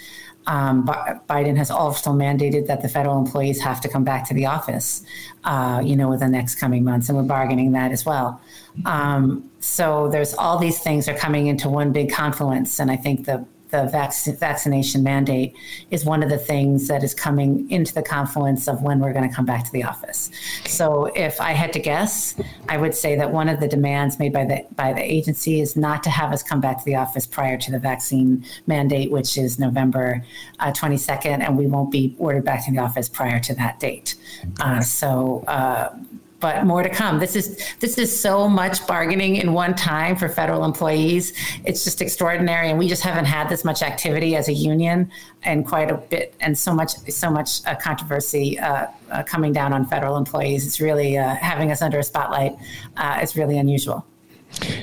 Um, 0.49 0.87
Biden 1.29 1.55
has 1.57 1.69
also 1.69 2.09
mandated 2.09 2.65
that 2.67 2.81
the 2.81 2.89
federal 2.89 3.19
employees 3.19 3.61
have 3.61 3.79
to 3.81 3.87
come 3.87 4.03
back 4.03 4.27
to 4.29 4.33
the 4.33 4.47
office, 4.47 5.03
uh, 5.43 5.79
you 5.85 5.95
know, 5.95 6.09
within 6.09 6.31
the 6.31 6.37
next 6.37 6.55
coming 6.55 6.83
months, 6.83 7.07
and 7.07 7.15
we're 7.15 7.23
bargaining 7.23 7.71
that 7.73 7.91
as 7.91 8.03
well. 8.03 8.41
Um, 8.83 9.47
so 9.59 10.09
there's 10.09 10.33
all 10.33 10.57
these 10.57 10.79
things 10.79 11.07
are 11.07 11.15
coming 11.15 11.45
into 11.47 11.69
one 11.69 11.91
big 11.91 12.11
confluence, 12.11 12.79
and 12.79 12.89
I 12.89 12.95
think 12.95 13.25
the 13.25 13.45
the 13.69 13.85
vac- 13.85 14.37
vaccination 14.39 15.03
mandate 15.03 15.55
is 15.91 16.03
one 16.03 16.23
of 16.23 16.29
the 16.29 16.37
things 16.37 16.87
that 16.87 17.03
is 17.03 17.13
coming 17.13 17.69
into 17.69 17.93
the 17.93 18.01
confluence 18.01 18.67
of 18.67 18.81
when 18.81 18.99
we're 18.99 19.13
going 19.13 19.27
to 19.27 19.33
come 19.33 19.45
back 19.45 19.63
to 19.63 19.71
the 19.71 19.83
office. 19.83 20.31
So, 20.65 21.05
if 21.15 21.39
I 21.39 21.51
had 21.51 21.73
to 21.73 21.79
guess, 21.79 22.35
I 22.67 22.77
would 22.77 22.95
say 22.95 23.15
that 23.15 23.31
one 23.31 23.49
of 23.49 23.59
the 23.59 23.67
demands 23.67 24.19
made 24.19 24.33
by 24.33 24.45
the 24.45 24.65
by 24.75 24.93
the 24.93 25.01
agency 25.01 25.61
is 25.61 25.75
not 25.75 26.03
to 26.03 26.09
have 26.09 26.31
us 26.33 26.41
come 26.41 26.61
back 26.61 26.79
to 26.79 26.85
the 26.85 26.95
office 26.95 27.27
prior 27.27 27.57
to 27.57 27.71
the 27.71 27.79
vaccine 27.79 28.43
mandate, 28.67 29.11
which 29.11 29.37
is 29.37 29.59
November 29.59 30.23
uh, 30.59 30.71
22nd, 30.71 31.41
and 31.41 31.57
we 31.57 31.67
won't 31.67 31.91
be 31.91 32.15
ordered 32.17 32.45
back 32.45 32.65
to 32.65 32.71
the 32.71 32.79
office 32.79 33.07
prior 33.07 33.39
to 33.39 33.53
that 33.55 33.79
date. 33.79 34.15
Uh, 34.59 34.81
so. 34.81 35.43
Uh, 35.47 35.95
but 36.39 36.65
more 36.65 36.83
to 36.83 36.89
come. 36.89 37.19
This 37.19 37.35
is 37.35 37.57
this 37.79 37.97
is 37.97 38.17
so 38.17 38.47
much 38.47 38.85
bargaining 38.87 39.35
in 39.35 39.53
one 39.53 39.75
time 39.75 40.15
for 40.15 40.29
federal 40.29 40.63
employees. 40.63 41.33
It's 41.65 41.83
just 41.83 42.01
extraordinary, 42.01 42.69
and 42.69 42.79
we 42.79 42.87
just 42.87 43.03
haven't 43.03 43.25
had 43.25 43.49
this 43.49 43.65
much 43.65 43.81
activity 43.81 44.35
as 44.35 44.47
a 44.47 44.53
union 44.53 45.11
and 45.43 45.65
quite 45.65 45.91
a 45.91 45.97
bit, 45.97 46.33
and 46.39 46.57
so 46.57 46.73
much 46.73 46.91
so 47.09 47.29
much 47.29 47.65
uh, 47.65 47.75
controversy 47.75 48.59
uh, 48.59 48.87
uh, 49.11 49.23
coming 49.23 49.53
down 49.53 49.73
on 49.73 49.85
federal 49.85 50.17
employees. 50.17 50.65
It's 50.65 50.79
really 50.79 51.17
uh, 51.17 51.35
having 51.35 51.71
us 51.71 51.81
under 51.81 51.99
a 51.99 52.03
spotlight. 52.03 52.55
Uh, 52.97 53.19
is 53.21 53.35
really 53.35 53.57
unusual. 53.57 54.05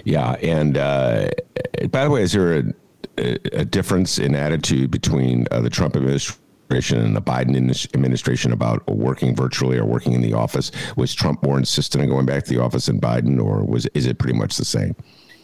Yeah, 0.05 0.33
and 0.43 0.77
uh, 0.77 1.31
by 1.91 2.05
the 2.05 2.11
way, 2.11 2.23
is 2.23 2.33
there 2.33 2.59
a, 3.19 3.39
a 3.53 3.65
difference 3.65 4.19
in 4.19 4.35
attitude 4.35 4.91
between 4.91 5.47
the 5.51 5.71
Trump 5.71 5.97
administration? 5.97 6.46
Administration 6.67 6.99
and 6.99 7.17
the 7.17 7.23
Biden 7.23 7.95
administration 7.95 8.53
about 8.53 8.87
working 8.89 9.35
virtually 9.35 9.79
or 9.79 9.85
working 9.85 10.13
in 10.13 10.21
the 10.21 10.33
office? 10.33 10.73
Was 10.97 11.15
Trump 11.15 11.43
more 11.43 11.59
insistent 11.59 12.03
on 12.03 12.09
going 12.09 12.27
back 12.27 12.45
to 12.45 12.55
the 12.55 12.61
office 12.61 12.87
than 12.87 13.01
Biden, 13.01 13.41
or 13.41 13.65
was 13.65 13.87
is 13.95 14.07
it 14.07 14.19
pretty 14.19 14.37
much 14.37 14.57
the 14.57 14.65
same? 14.65 14.95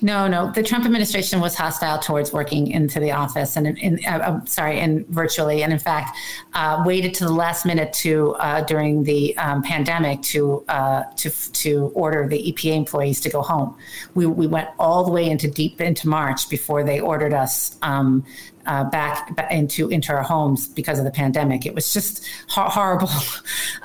No, 0.03 0.27
no. 0.27 0.51
The 0.51 0.65
Trump 0.65 0.85
administration 0.85 1.41
was 1.41 1.55
hostile 1.55 1.99
towards 2.01 2.33
working 2.33 2.67
into 2.67 2.99
the 2.99 3.13
office 3.13 3.57
and, 3.57 3.79
in, 3.79 4.05
uh, 4.05 4.45
sorry, 4.47 4.81
and 4.81 5.07
virtually, 5.07 5.63
and 5.63 5.73
in 5.73 5.79
fact, 5.79 6.17
uh, 6.55 6.83
waited 6.85 7.15
to 7.15 7.25
the 7.25 7.33
last 7.33 7.65
minute 7.65 7.93
to 7.95 8.35
uh, 8.35 8.63
during 8.63 9.05
the 9.05 9.37
um, 9.39 9.63
pandemic 9.63 10.21
to 10.23 10.65
uh, 10.69 11.05
to 11.17 11.31
to 11.53 11.93
order 11.95 12.27
the 12.27 12.53
EPA 12.53 12.77
employees 12.77 13.21
to 13.21 13.31
go 13.31 13.43
home. 13.43 13.77
We 14.15 14.27
we 14.27 14.49
went 14.49 14.71
all 14.77 15.05
the 15.05 15.13
way 15.13 15.31
into 15.31 15.49
deep 15.49 15.81
into 15.81 16.09
March 16.09 16.49
before 16.49 16.83
they 16.83 16.99
ordered 16.99 17.33
us 17.33 17.77
um, 17.83 18.25
uh, 18.67 18.85
back, 18.85 19.31
into 19.51 19.89
into 19.89 20.13
our 20.13 20.23
homes 20.23 20.69
because 20.69 20.99
of 20.99 21.05
the 21.05 21.11
pandemic. 21.11 21.67
It 21.67 21.75
was 21.75 21.93
just 21.93 22.27
ho- 22.49 22.69
horrible. 22.69 23.11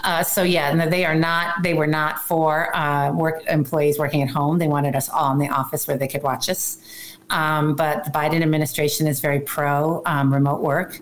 Uh, 0.03 0.23
so 0.23 0.43
yeah, 0.43 0.85
they 0.85 1.03
are 1.03 1.15
not. 1.15 1.61
They 1.63 1.73
were 1.73 1.87
not 1.87 2.19
for 2.23 2.73
uh, 2.75 3.11
work 3.11 3.43
employees 3.47 3.99
working 3.99 4.21
at 4.21 4.29
home. 4.29 4.57
They 4.57 4.67
wanted 4.67 4.95
us 4.95 5.09
all 5.09 5.33
in 5.33 5.39
the 5.39 5.49
office 5.49 5.87
where 5.87 5.97
they 5.97 6.06
could 6.07 6.23
watch 6.23 6.49
us. 6.49 6.77
Um, 7.29 7.75
but 7.75 8.05
the 8.05 8.11
Biden 8.11 8.41
administration 8.41 9.07
is 9.07 9.19
very 9.19 9.39
pro 9.39 10.01
um, 10.05 10.33
remote 10.33 10.61
work 10.61 11.01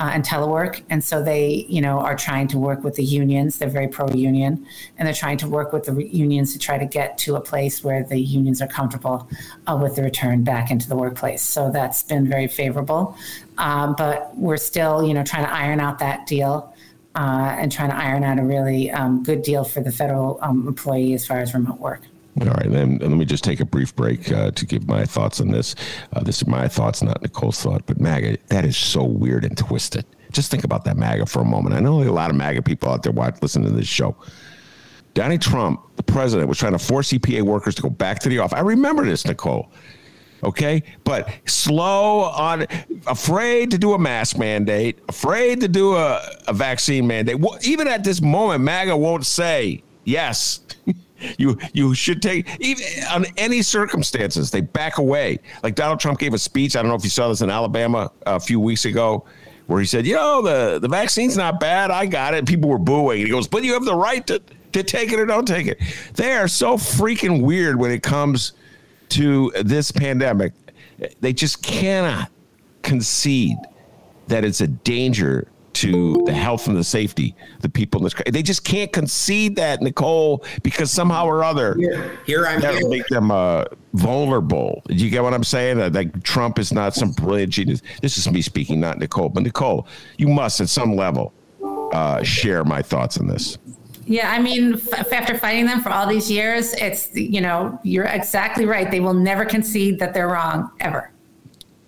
uh, 0.00 0.10
and 0.12 0.24
telework. 0.24 0.82
And 0.90 1.02
so 1.02 1.22
they, 1.22 1.66
you 1.68 1.80
know, 1.80 1.98
are 2.00 2.16
trying 2.16 2.48
to 2.48 2.58
work 2.58 2.84
with 2.84 2.96
the 2.96 3.04
unions. 3.04 3.58
They're 3.58 3.68
very 3.68 3.88
pro-union, 3.88 4.66
and 4.98 5.06
they're 5.06 5.14
trying 5.14 5.38
to 5.38 5.48
work 5.48 5.72
with 5.72 5.84
the 5.84 5.92
re- 5.92 6.08
unions 6.08 6.52
to 6.52 6.58
try 6.58 6.78
to 6.78 6.86
get 6.86 7.18
to 7.18 7.36
a 7.36 7.40
place 7.40 7.82
where 7.82 8.04
the 8.04 8.18
unions 8.18 8.60
are 8.60 8.66
comfortable 8.66 9.28
uh, 9.66 9.78
with 9.80 9.96
the 9.96 10.02
return 10.02 10.44
back 10.44 10.70
into 10.70 10.88
the 10.88 10.96
workplace. 10.96 11.42
So 11.42 11.70
that's 11.70 12.02
been 12.02 12.28
very 12.28 12.48
favorable. 12.48 13.16
Um, 13.58 13.94
but 13.96 14.36
we're 14.36 14.58
still, 14.58 15.06
you 15.06 15.14
know, 15.14 15.24
trying 15.24 15.44
to 15.44 15.52
iron 15.52 15.80
out 15.80 15.98
that 16.00 16.26
deal. 16.26 16.72
Uh, 17.14 17.56
and 17.58 17.72
trying 17.72 17.88
to 17.88 17.96
iron 17.96 18.22
out 18.22 18.38
a 18.38 18.42
really 18.42 18.90
um, 18.90 19.22
good 19.22 19.40
deal 19.40 19.64
for 19.64 19.80
the 19.80 19.90
federal 19.90 20.38
um, 20.42 20.68
employee 20.68 21.14
as 21.14 21.26
far 21.26 21.38
as 21.38 21.54
remote 21.54 21.80
work. 21.80 22.02
All 22.40 22.48
right, 22.48 22.70
then 22.70 22.98
let 22.98 23.10
me 23.10 23.24
just 23.24 23.44
take 23.44 23.60
a 23.60 23.64
brief 23.64 23.96
break 23.96 24.30
uh, 24.30 24.50
to 24.50 24.66
give 24.66 24.86
my 24.86 25.06
thoughts 25.06 25.40
on 25.40 25.48
this. 25.48 25.74
Uh, 26.12 26.22
this 26.22 26.42
is 26.42 26.46
my 26.46 26.68
thoughts, 26.68 27.02
not 27.02 27.22
Nicole's 27.22 27.60
thought. 27.62 27.86
But 27.86 27.98
MAGA, 27.98 28.36
that 28.48 28.66
is 28.66 28.76
so 28.76 29.04
weird 29.04 29.44
and 29.44 29.56
twisted. 29.56 30.04
Just 30.32 30.50
think 30.50 30.62
about 30.62 30.84
that 30.84 30.98
MAGA 30.98 31.26
for 31.26 31.40
a 31.40 31.44
moment. 31.44 31.74
I 31.74 31.80
know 31.80 32.02
a 32.02 32.04
lot 32.04 32.28
of 32.28 32.36
MAGA 32.36 32.60
people 32.62 32.90
out 32.90 33.02
there 33.02 33.12
watch, 33.12 33.40
listening 33.40 33.68
to 33.68 33.74
this 33.74 33.88
show. 33.88 34.16
Donnie 35.14 35.38
Trump, 35.38 35.80
the 35.96 36.02
president, 36.02 36.46
was 36.46 36.58
trying 36.58 36.72
to 36.72 36.78
force 36.78 37.10
EPA 37.10 37.40
workers 37.40 37.74
to 37.76 37.82
go 37.82 37.88
back 37.88 38.18
to 38.20 38.28
the 38.28 38.38
office. 38.38 38.58
I 38.58 38.60
remember 38.60 39.02
this, 39.06 39.24
Nicole. 39.24 39.72
Okay, 40.44 40.82
but 41.04 41.30
slow 41.46 42.24
on, 42.24 42.66
afraid 43.06 43.70
to 43.70 43.78
do 43.78 43.94
a 43.94 43.98
mask 43.98 44.36
mandate, 44.36 44.98
afraid 45.08 45.60
to 45.60 45.68
do 45.68 45.96
a, 45.96 46.20
a 46.46 46.52
vaccine 46.52 47.06
mandate. 47.06 47.40
Well, 47.40 47.58
even 47.62 47.88
at 47.88 48.04
this 48.04 48.20
moment, 48.20 48.62
MAGA 48.62 48.94
won't 48.94 49.24
say 49.24 49.82
yes. 50.04 50.60
You 51.38 51.58
you 51.72 51.94
should 51.94 52.22
take 52.22 52.48
even 52.60 52.84
on 53.10 53.26
any 53.36 53.62
circumstances 53.62 54.50
they 54.50 54.60
back 54.60 54.98
away. 54.98 55.38
Like 55.62 55.74
Donald 55.74 56.00
Trump 56.00 56.18
gave 56.18 56.34
a 56.34 56.38
speech. 56.38 56.76
I 56.76 56.82
don't 56.82 56.88
know 56.88 56.96
if 56.96 57.04
you 57.04 57.10
saw 57.10 57.28
this 57.28 57.40
in 57.40 57.50
Alabama 57.50 58.10
uh, 58.26 58.36
a 58.36 58.40
few 58.40 58.60
weeks 58.60 58.84
ago, 58.84 59.24
where 59.66 59.80
he 59.80 59.86
said, 59.86 60.06
"You 60.06 60.14
know, 60.14 60.42
the 60.42 60.78
the 60.78 60.88
vaccine's 60.88 61.36
not 61.36 61.60
bad. 61.60 61.90
I 61.90 62.06
got 62.06 62.34
it." 62.34 62.46
People 62.46 62.68
were 62.70 62.78
booing. 62.78 63.24
He 63.24 63.30
goes, 63.30 63.48
"But 63.48 63.64
you 63.64 63.72
have 63.72 63.84
the 63.84 63.96
right 63.96 64.26
to 64.26 64.42
to 64.72 64.82
take 64.82 65.12
it 65.12 65.18
or 65.18 65.26
don't 65.26 65.46
take 65.46 65.66
it." 65.66 65.80
They 66.14 66.32
are 66.32 66.48
so 66.48 66.76
freaking 66.76 67.42
weird 67.42 67.78
when 67.78 67.90
it 67.90 68.02
comes 68.02 68.52
to 69.10 69.52
this 69.62 69.90
pandemic. 69.90 70.52
They 71.20 71.32
just 71.32 71.62
cannot 71.62 72.30
concede 72.82 73.56
that 74.28 74.44
it's 74.44 74.60
a 74.60 74.66
danger 74.66 75.48
to 75.76 76.22
the 76.24 76.32
health 76.32 76.68
and 76.68 76.76
the 76.76 76.84
safety 76.84 77.34
the 77.60 77.68
people 77.68 78.00
in 78.00 78.04
this 78.04 78.14
country. 78.14 78.30
They 78.30 78.42
just 78.42 78.64
can't 78.64 78.92
concede 78.92 79.56
that, 79.56 79.82
Nicole, 79.82 80.44
because 80.62 80.90
somehow 80.90 81.26
or 81.26 81.44
other, 81.44 81.74
here, 81.74 82.18
here 82.24 82.46
I'm 82.46 82.60
that 82.60 82.74
here. 82.76 82.88
make 82.88 83.06
them 83.08 83.30
uh, 83.30 83.64
vulnerable. 83.92 84.82
Do 84.88 84.94
you 84.94 85.10
get 85.10 85.22
what 85.22 85.34
I'm 85.34 85.44
saying? 85.44 85.78
That 85.78 85.92
like 85.92 86.22
Trump 86.22 86.58
is 86.58 86.72
not 86.72 86.94
some 86.94 87.12
brilliant 87.12 87.52
genius. 87.52 87.82
This 88.00 88.16
is 88.18 88.30
me 88.30 88.42
speaking, 88.42 88.80
not 88.80 88.98
Nicole. 88.98 89.28
But 89.28 89.42
Nicole, 89.42 89.86
you 90.16 90.28
must 90.28 90.60
at 90.60 90.68
some 90.68 90.96
level 90.96 91.32
uh, 91.92 92.22
share 92.22 92.64
my 92.64 92.82
thoughts 92.82 93.18
on 93.18 93.26
this. 93.26 93.58
Yeah, 94.08 94.30
I 94.30 94.38
mean, 94.38 94.74
f- 94.74 95.12
after 95.12 95.36
fighting 95.36 95.66
them 95.66 95.82
for 95.82 95.90
all 95.90 96.06
these 96.06 96.30
years, 96.30 96.72
it's 96.74 97.14
you 97.14 97.40
know 97.40 97.78
you're 97.82 98.04
exactly 98.04 98.64
right. 98.64 98.90
They 98.90 99.00
will 99.00 99.14
never 99.14 99.44
concede 99.44 99.98
that 99.98 100.14
they're 100.14 100.28
wrong 100.28 100.70
ever. 100.80 101.10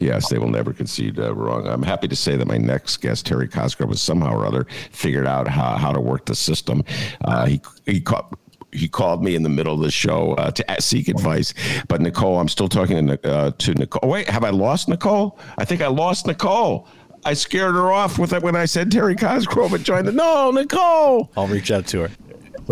Yes, 0.00 0.28
they 0.28 0.38
will 0.38 0.50
never 0.50 0.72
concede 0.72 1.18
uh, 1.18 1.34
wrong. 1.34 1.66
I'm 1.66 1.82
happy 1.82 2.08
to 2.08 2.16
say 2.16 2.36
that 2.36 2.46
my 2.46 2.58
next 2.58 2.98
guest, 2.98 3.26
Terry 3.26 3.48
Cosgrove, 3.48 3.90
has 3.90 4.00
somehow 4.00 4.34
or 4.34 4.46
other 4.46 4.66
figured 4.92 5.26
out 5.26 5.48
how, 5.48 5.76
how 5.76 5.92
to 5.92 6.00
work 6.00 6.26
the 6.26 6.34
system. 6.34 6.84
Uh, 7.24 7.46
he 7.46 7.60
he 7.84 8.00
caught 8.00 8.38
he 8.72 8.86
called 8.88 9.24
me 9.24 9.34
in 9.34 9.42
the 9.42 9.48
middle 9.48 9.74
of 9.74 9.80
the 9.80 9.90
show 9.90 10.34
uh, 10.34 10.50
to 10.50 10.64
seek 10.80 11.08
advice. 11.08 11.54
But 11.88 12.00
Nicole, 12.00 12.38
I'm 12.38 12.48
still 12.48 12.68
talking 12.68 13.06
to, 13.06 13.28
uh, 13.28 13.50
to 13.58 13.74
Nicole. 13.74 14.00
Oh, 14.02 14.08
wait, 14.08 14.28
have 14.28 14.44
I 14.44 14.50
lost 14.50 14.88
Nicole? 14.88 15.38
I 15.56 15.64
think 15.64 15.80
I 15.80 15.88
lost 15.88 16.26
Nicole. 16.26 16.86
I 17.24 17.34
scared 17.34 17.74
her 17.74 17.90
off 17.90 18.18
with 18.18 18.32
it 18.32 18.42
when 18.42 18.54
I 18.54 18.66
said 18.66 18.92
Terry 18.92 19.16
Cosgrove 19.16 19.70
had 19.70 19.84
joined 19.84 20.06
the. 20.06 20.12
No, 20.12 20.50
Nicole. 20.50 21.32
I'll 21.36 21.48
reach 21.48 21.70
out 21.70 21.86
to 21.88 22.02
her. 22.02 22.10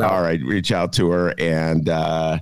All 0.03 0.23
right, 0.23 0.41
reach 0.43 0.71
out 0.71 0.93
to 0.95 1.11
her 1.11 1.35
and. 1.39 1.89
Uh, 1.89 2.39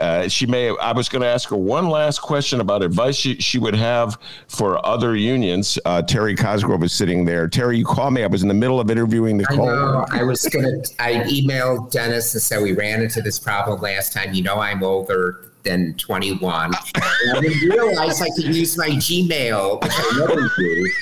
uh, 0.00 0.28
she 0.28 0.46
may. 0.46 0.76
I 0.78 0.92
was 0.92 1.08
going 1.08 1.22
to 1.22 1.28
ask 1.28 1.48
her 1.50 1.56
one 1.56 1.88
last 1.88 2.20
question 2.20 2.60
about 2.60 2.82
advice 2.82 3.16
she, 3.16 3.36
she 3.36 3.58
would 3.58 3.74
have 3.74 4.18
for 4.48 4.84
other 4.84 5.16
unions. 5.16 5.78
Uh, 5.84 6.02
Terry 6.02 6.34
Cosgrove 6.34 6.82
is 6.82 6.92
sitting 6.92 7.24
there. 7.24 7.48
Terry, 7.48 7.78
you 7.78 7.84
called 7.84 8.14
me. 8.14 8.22
I 8.22 8.26
was 8.26 8.42
in 8.42 8.48
the 8.48 8.54
middle 8.54 8.80
of 8.80 8.90
interviewing 8.90 9.36
Nicole. 9.36 9.68
I 9.68 9.74
know. 9.74 10.06
I 10.10 10.22
was 10.22 10.46
going 10.46 10.64
to. 10.64 11.02
I 11.02 11.14
emailed 11.24 11.90
Dennis 11.90 12.34
and 12.34 12.42
said 12.42 12.62
we 12.62 12.72
ran 12.72 13.02
into 13.02 13.22
this 13.22 13.38
problem 13.38 13.80
last 13.80 14.12
time. 14.12 14.34
You 14.34 14.42
know, 14.42 14.58
I'm 14.58 14.82
older 14.82 15.50
than 15.66 15.94
21. 15.94 16.72
I 16.74 17.40
didn't 17.40 17.68
realize 17.68 18.22
I 18.22 18.28
could 18.36 18.54
use 18.54 18.78
my 18.78 18.88
Gmail, 18.88 19.82
which 19.82 19.92
I 19.94 20.18
never 20.18 20.48
do, 20.56 20.92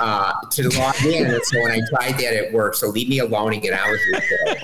uh, 0.00 0.32
to 0.50 0.68
log 0.78 1.04
in. 1.04 1.26
And 1.26 1.44
so 1.44 1.62
when 1.62 1.72
I 1.72 1.80
tried 1.90 2.12
that, 2.14 2.32
it 2.32 2.52
worked. 2.52 2.76
So 2.76 2.88
leave 2.88 3.08
me 3.08 3.18
alone 3.20 3.52
and 3.52 3.62
get 3.62 3.74
out 3.74 3.92
of 3.92 3.98
show. 4.00 4.54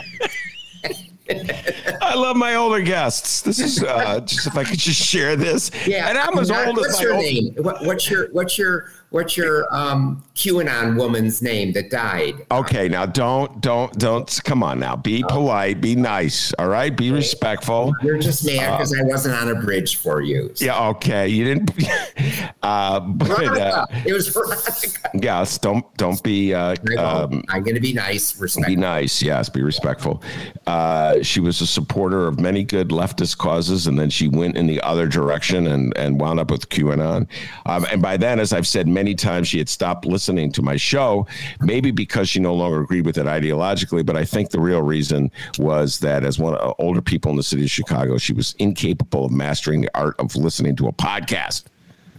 I 2.05 2.15
love 2.15 2.37
my 2.37 2.55
older 2.55 2.81
guests. 2.83 3.43
This 3.43 3.59
is 3.59 3.83
uh, 3.83 4.21
just 4.27 4.47
if 4.47 4.57
I 4.57 4.65
could 4.65 4.79
just 4.79 5.01
share 5.03 5.37
this. 5.37 5.71
Yeah, 5.87 6.09
and 6.09 6.19
I'm 6.19 6.39
as 6.39 6.51
old 6.51 6.77
what's 6.77 6.95
as 6.95 7.01
your 7.01 7.15
old- 7.15 7.23
name? 7.25 7.55
What, 7.57 7.85
what's 7.85 8.11
your 8.11 8.29
what's 8.33 8.59
your 8.59 8.91
what's 9.11 9.37
your 9.37 9.73
um, 9.73 10.25
QAnon 10.35 10.97
woman's 10.99 11.41
name 11.41 11.73
that 11.73 11.91
died? 11.91 12.35
Okay, 12.51 12.89
now 12.89 13.07
don't 13.07 13.61
don't 13.61 13.93
don't 13.99 14.41
come 14.45 14.63
on 14.63 14.79
now. 14.81 14.97
Be 14.97 15.25
polite, 15.29 15.81
be 15.81 15.95
nice, 15.97 16.53
all 16.55 16.69
right? 16.69 16.95
Be 16.95 17.11
respectful. 17.11 17.93
You're 18.03 18.19
just 18.19 18.45
mad 18.45 18.77
because 18.77 18.93
I 18.99 19.03
wasn't 19.03 19.37
on 19.37 19.49
a 19.57 19.61
bridge 19.61 19.97
for 19.97 20.21
you. 20.21 20.53
Yeah, 20.57 20.89
okay. 20.91 21.29
You 21.29 21.45
didn't 21.45 21.71
uh 22.63 23.01
but 23.01 23.31
uh, 23.59 23.87
it 24.05 24.13
was 24.13 24.29
Veronica. 24.29 25.11
yes, 25.15 25.59
don't 25.59 25.85
don't 25.97 26.23
be 26.23 26.53
uh 26.55 26.75
I 26.75 26.75
won't. 26.97 27.35
um 27.35 27.45
I'm 27.49 27.63
going 27.63 27.75
to 27.77 27.81
be 27.81 27.93
nice, 27.93 28.33
be 28.67 28.77
nice, 28.77 29.23
yes, 29.23 29.49
be 29.49 29.63
respectful. 29.63 30.23
Uh, 30.67 31.23
she 31.23 31.41
was 31.41 31.61
a 31.61 31.67
supporter 31.95 32.27
of 32.27 32.41
many 32.41 32.65
good 32.65 32.89
leftist 32.89 33.39
causes, 33.39 33.87
and 33.87 33.97
then 33.97 34.11
she 34.11 34.27
went 34.27 34.57
in 34.57 34.67
the 34.67 34.81
other 34.81 35.07
direction 35.07 35.69
and, 35.69 35.97
and 35.97 36.21
wound 36.21 36.41
up 36.41 36.51
with 36.51 36.69
QAnon. 36.69 37.29
Um, 37.67 37.87
and 37.89 38.03
by 38.03 38.17
then, 38.17 38.41
as 38.41 38.53
I've 38.53 38.67
said 38.67 38.89
many 38.89 39.15
times, 39.15 39.47
she 39.47 39.59
had 39.59 39.69
stopped 39.69 40.05
listening 40.05 40.51
to 40.53 40.63
my 40.63 40.75
show, 40.75 41.25
maybe 41.61 41.93
because 41.93 42.29
she 42.29 42.41
no 42.41 42.53
longer 42.53 42.81
agreed 42.81 43.07
with 43.07 43.17
it 43.17 43.27
ideologically. 43.27 44.05
But 44.05 44.17
I 44.17 44.25
think 44.25 44.51
the 44.51 44.59
real 44.59 44.83
reason 44.83 45.31
was 45.57 46.01
that 46.01 46.25
as 46.25 46.37
one 46.37 46.57
of 46.57 46.61
the 46.61 46.83
older 46.83 47.01
people 47.01 47.31
in 47.31 47.37
the 47.37 47.45
city 47.45 47.63
of 47.63 47.71
Chicago, 47.71 48.19
she 48.19 48.33
was 48.33 48.57
incapable 48.59 49.27
of 49.27 49.31
mastering 49.31 49.81
the 49.81 49.91
art 49.97 50.17
of 50.19 50.35
listening 50.35 50.75
to 50.75 50.89
a 50.89 50.93
podcast. 50.93 51.67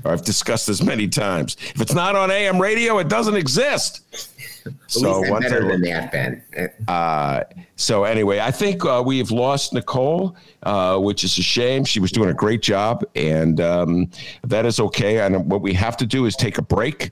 Or 0.05 0.13
I've 0.13 0.23
discussed 0.23 0.67
this 0.67 0.81
many 0.81 1.09
times. 1.09 1.57
If 1.75 1.81
it's 1.81 1.93
not 1.93 2.15
on 2.15 2.31
AM 2.31 2.61
radio, 2.61 2.99
it 2.99 3.09
doesn't 3.09 3.35
exist. 3.35 4.03
At 4.65 4.73
So 4.87 5.19
least 5.19 5.31
one 5.31 5.41
better 5.41 5.59
thing- 5.61 5.67
than 5.69 5.81
that, 5.81 6.11
Ben. 6.11 6.41
Uh, 6.87 7.41
so 7.75 8.03
anyway, 8.03 8.39
I 8.39 8.51
think 8.51 8.83
uh, 8.85 9.03
we've 9.05 9.31
lost 9.31 9.73
Nicole, 9.73 10.35
uh, 10.63 10.97
which 10.97 11.23
is 11.23 11.37
a 11.37 11.43
shame. 11.43 11.85
She 11.85 11.99
was 11.99 12.11
doing 12.11 12.29
a 12.29 12.33
great 12.33 12.61
job, 12.61 13.03
and 13.15 13.59
um, 13.61 14.09
that 14.43 14.65
is 14.65 14.79
okay. 14.79 15.19
And 15.19 15.49
what 15.51 15.61
we 15.61 15.73
have 15.73 15.97
to 15.97 16.05
do 16.05 16.25
is 16.25 16.35
take 16.35 16.57
a 16.57 16.61
break. 16.63 17.11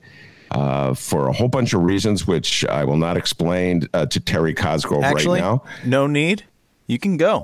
Uh, 0.50 0.94
for 0.94 1.26
a 1.26 1.32
whole 1.32 1.48
bunch 1.48 1.72
of 1.74 1.82
reasons, 1.82 2.28
which 2.28 2.64
I 2.66 2.84
will 2.84 2.98
not 2.98 3.16
explain 3.16 3.88
uh, 3.92 4.06
to 4.06 4.20
Terry 4.20 4.54
Cosgrove 4.54 5.02
Actually, 5.02 5.40
right 5.40 5.46
now. 5.46 5.64
no 5.84 6.06
need. 6.06 6.44
You 6.86 6.96
can 6.96 7.16
go. 7.16 7.42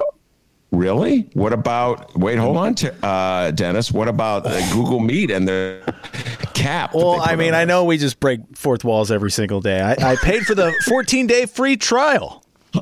Really? 0.73 1.29
What 1.35 1.53
about? 1.53 2.17
Wait, 2.17 2.37
hold 2.39 2.57
on, 2.57 2.75
Ter- 2.77 2.95
uh, 3.03 3.51
Dennis. 3.51 3.91
What 3.91 4.07
about 4.09 4.47
uh, 4.47 4.61
Google 4.73 5.01
Meet 5.01 5.31
and 5.33 5.49
the 5.49 5.83
cap? 6.55 6.95
Well, 6.95 7.21
I 7.21 7.35
mean, 7.37 7.55
I 7.55 7.65
know 7.65 7.85
we 7.85 7.99
just 7.99 8.21
break 8.21 8.41
fourth 8.55 8.85
walls 8.85 9.11
every 9.11 9.33
single 9.33 9.61
day. 9.61 9.81
I, 9.81 10.13
I 10.13 10.17
paid 10.17 10.45
for 10.47 10.55
the 10.55 10.73
14 10.89 11.27
day 11.27 11.47
free 11.47 11.77
trial. 11.77 12.45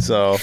so 0.00 0.36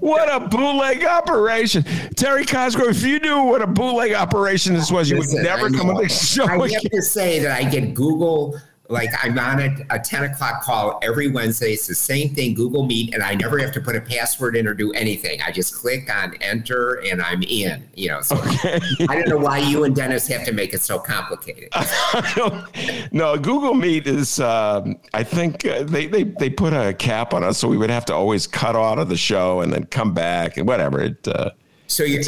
What 0.00 0.32
a 0.32 0.40
bootleg 0.48 1.04
operation, 1.04 1.84
Terry 2.16 2.44
Cosgrove! 2.44 2.88
If 2.90 3.04
you 3.04 3.20
knew 3.20 3.44
what 3.44 3.62
a 3.62 3.66
bootleg 3.68 4.14
operation 4.14 4.74
this 4.74 4.90
was, 4.90 5.08
you 5.10 5.16
would 5.18 5.26
listen, 5.26 5.44
never 5.44 5.66
I 5.66 5.70
come 5.70 5.86
know. 5.88 5.96
on 5.98 6.02
the 6.02 6.08
show 6.08 6.44
I 6.44 6.56
again. 6.56 6.70
have 6.82 6.90
to 6.92 7.02
say 7.02 7.38
that 7.40 7.52
I 7.56 7.64
get 7.68 7.94
Google. 7.94 8.58
Like 8.92 9.10
I'm 9.22 9.38
on 9.38 9.60
a, 9.60 9.76
a 9.90 9.98
10 9.98 10.24
o'clock 10.24 10.62
call 10.62 10.98
every 11.02 11.28
Wednesday. 11.28 11.72
It's 11.72 11.86
the 11.86 11.94
same 11.94 12.34
thing, 12.34 12.52
Google 12.54 12.84
Meet, 12.84 13.14
and 13.14 13.22
I 13.22 13.34
never 13.34 13.58
have 13.58 13.72
to 13.72 13.80
put 13.80 13.96
a 13.96 14.00
password 14.00 14.54
in 14.54 14.66
or 14.66 14.74
do 14.74 14.92
anything. 14.92 15.40
I 15.40 15.50
just 15.50 15.74
click 15.74 16.14
on 16.14 16.34
enter 16.42 17.00
and 17.04 17.22
I'm 17.22 17.42
in. 17.42 17.88
You 17.94 18.08
know, 18.10 18.20
so 18.20 18.36
I 18.42 19.06
don't 19.08 19.28
know 19.28 19.38
why 19.38 19.58
you 19.58 19.84
and 19.84 19.96
Dennis 19.96 20.28
have 20.28 20.44
to 20.44 20.52
make 20.52 20.74
it 20.74 20.82
so 20.82 20.98
complicated. 20.98 21.70
no, 23.12 23.36
Google 23.38 23.74
Meet 23.74 24.06
is. 24.06 24.38
Um, 24.40 25.00
I 25.14 25.22
think 25.24 25.64
uh, 25.64 25.84
they, 25.84 26.06
they 26.06 26.24
they 26.24 26.50
put 26.50 26.72
a 26.74 26.92
cap 26.92 27.32
on 27.32 27.42
us, 27.42 27.58
so 27.58 27.68
we 27.68 27.78
would 27.78 27.90
have 27.90 28.04
to 28.06 28.14
always 28.14 28.46
cut 28.46 28.76
out 28.76 28.98
of 28.98 29.08
the 29.08 29.16
show 29.16 29.60
and 29.62 29.72
then 29.72 29.84
come 29.86 30.12
back 30.12 30.56
and 30.58 30.68
whatever. 30.68 31.00
It. 31.00 31.26
Uh, 31.26 31.50
So 31.86 32.04
you're, 32.04 32.22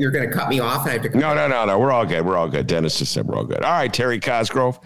you're 0.00 0.10
going 0.10 0.28
to 0.28 0.34
cut 0.34 0.48
me 0.48 0.58
off, 0.60 0.82
and 0.82 0.90
I 0.90 0.92
have 0.94 1.12
to. 1.12 1.18
No, 1.18 1.34
no, 1.34 1.46
no, 1.48 1.64
no. 1.64 1.78
We're 1.78 1.92
all 1.92 2.06
good. 2.06 2.24
We're 2.24 2.36
all 2.36 2.48
good. 2.48 2.66
Dennis 2.66 2.98
just 2.98 3.12
said 3.12 3.26
we're 3.26 3.36
all 3.36 3.44
good. 3.44 3.62
All 3.62 3.72
right, 3.72 3.92
Terry 3.92 4.18
Cosgrove, 4.18 4.80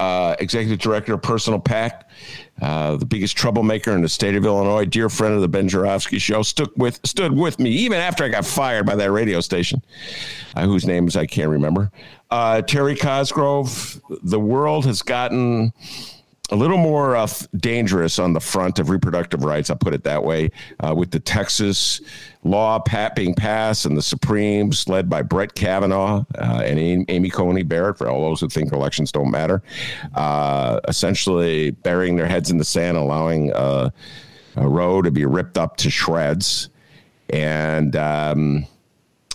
uh, 0.00 0.34
executive 0.38 0.78
director 0.78 1.12
of 1.12 1.22
Personal 1.22 1.60
PAC, 1.60 2.08
uh, 2.62 2.96
the 2.96 3.04
biggest 3.04 3.36
troublemaker 3.36 3.92
in 3.92 4.00
the 4.00 4.08
state 4.08 4.34
of 4.34 4.46
Illinois, 4.46 4.86
dear 4.86 5.10
friend 5.10 5.34
of 5.34 5.42
the 5.42 5.48
Ben 5.48 5.68
Joravsky 5.68 6.18
Show, 6.18 6.42
stuck 6.42 6.70
with 6.76 6.98
stood 7.04 7.36
with 7.36 7.58
me 7.58 7.70
even 7.70 7.98
after 7.98 8.24
I 8.24 8.28
got 8.28 8.46
fired 8.46 8.86
by 8.86 8.96
that 8.96 9.12
radio 9.12 9.40
station, 9.40 9.82
uh, 10.56 10.64
whose 10.64 10.86
names 10.86 11.16
I 11.16 11.26
can't 11.26 11.50
remember. 11.50 11.90
Uh, 12.30 12.62
Terry 12.62 12.96
Cosgrove, 12.96 14.00
the 14.22 14.40
world 14.40 14.86
has 14.86 15.02
gotten 15.02 15.72
a 16.50 16.56
little 16.56 16.78
more 16.78 17.16
uh, 17.16 17.28
dangerous 17.56 18.18
on 18.18 18.32
the 18.32 18.40
front 18.40 18.78
of 18.78 18.90
reproductive 18.90 19.44
rights. 19.44 19.70
I'll 19.70 19.76
put 19.76 19.94
it 19.94 20.04
that 20.04 20.24
way. 20.24 20.50
Uh, 20.80 20.94
with 20.94 21.10
the 21.10 21.20
Texas 21.20 22.00
law 22.42 22.82
being 23.14 23.34
passed 23.34 23.84
and 23.84 23.96
the 23.96 24.02
Supremes 24.02 24.88
led 24.88 25.08
by 25.08 25.22
Brett 25.22 25.54
Kavanaugh 25.54 26.24
uh, 26.38 26.62
and 26.64 26.78
Amy, 26.78 27.04
Amy 27.08 27.30
Coney 27.30 27.62
Barrett, 27.62 27.98
for 27.98 28.08
all 28.08 28.22
those 28.22 28.40
who 28.40 28.48
think 28.48 28.72
elections 28.72 29.12
don't 29.12 29.30
matter, 29.30 29.62
uh, 30.14 30.80
essentially 30.88 31.70
burying 31.70 32.16
their 32.16 32.26
heads 32.26 32.50
in 32.50 32.58
the 32.58 32.64
sand, 32.64 32.96
allowing 32.96 33.52
uh, 33.52 33.90
a 34.56 34.68
Roe 34.68 35.02
to 35.02 35.10
be 35.10 35.24
ripped 35.24 35.58
up 35.58 35.76
to 35.78 35.90
shreds. 35.90 36.70
And 37.28 37.94
um, 37.94 38.66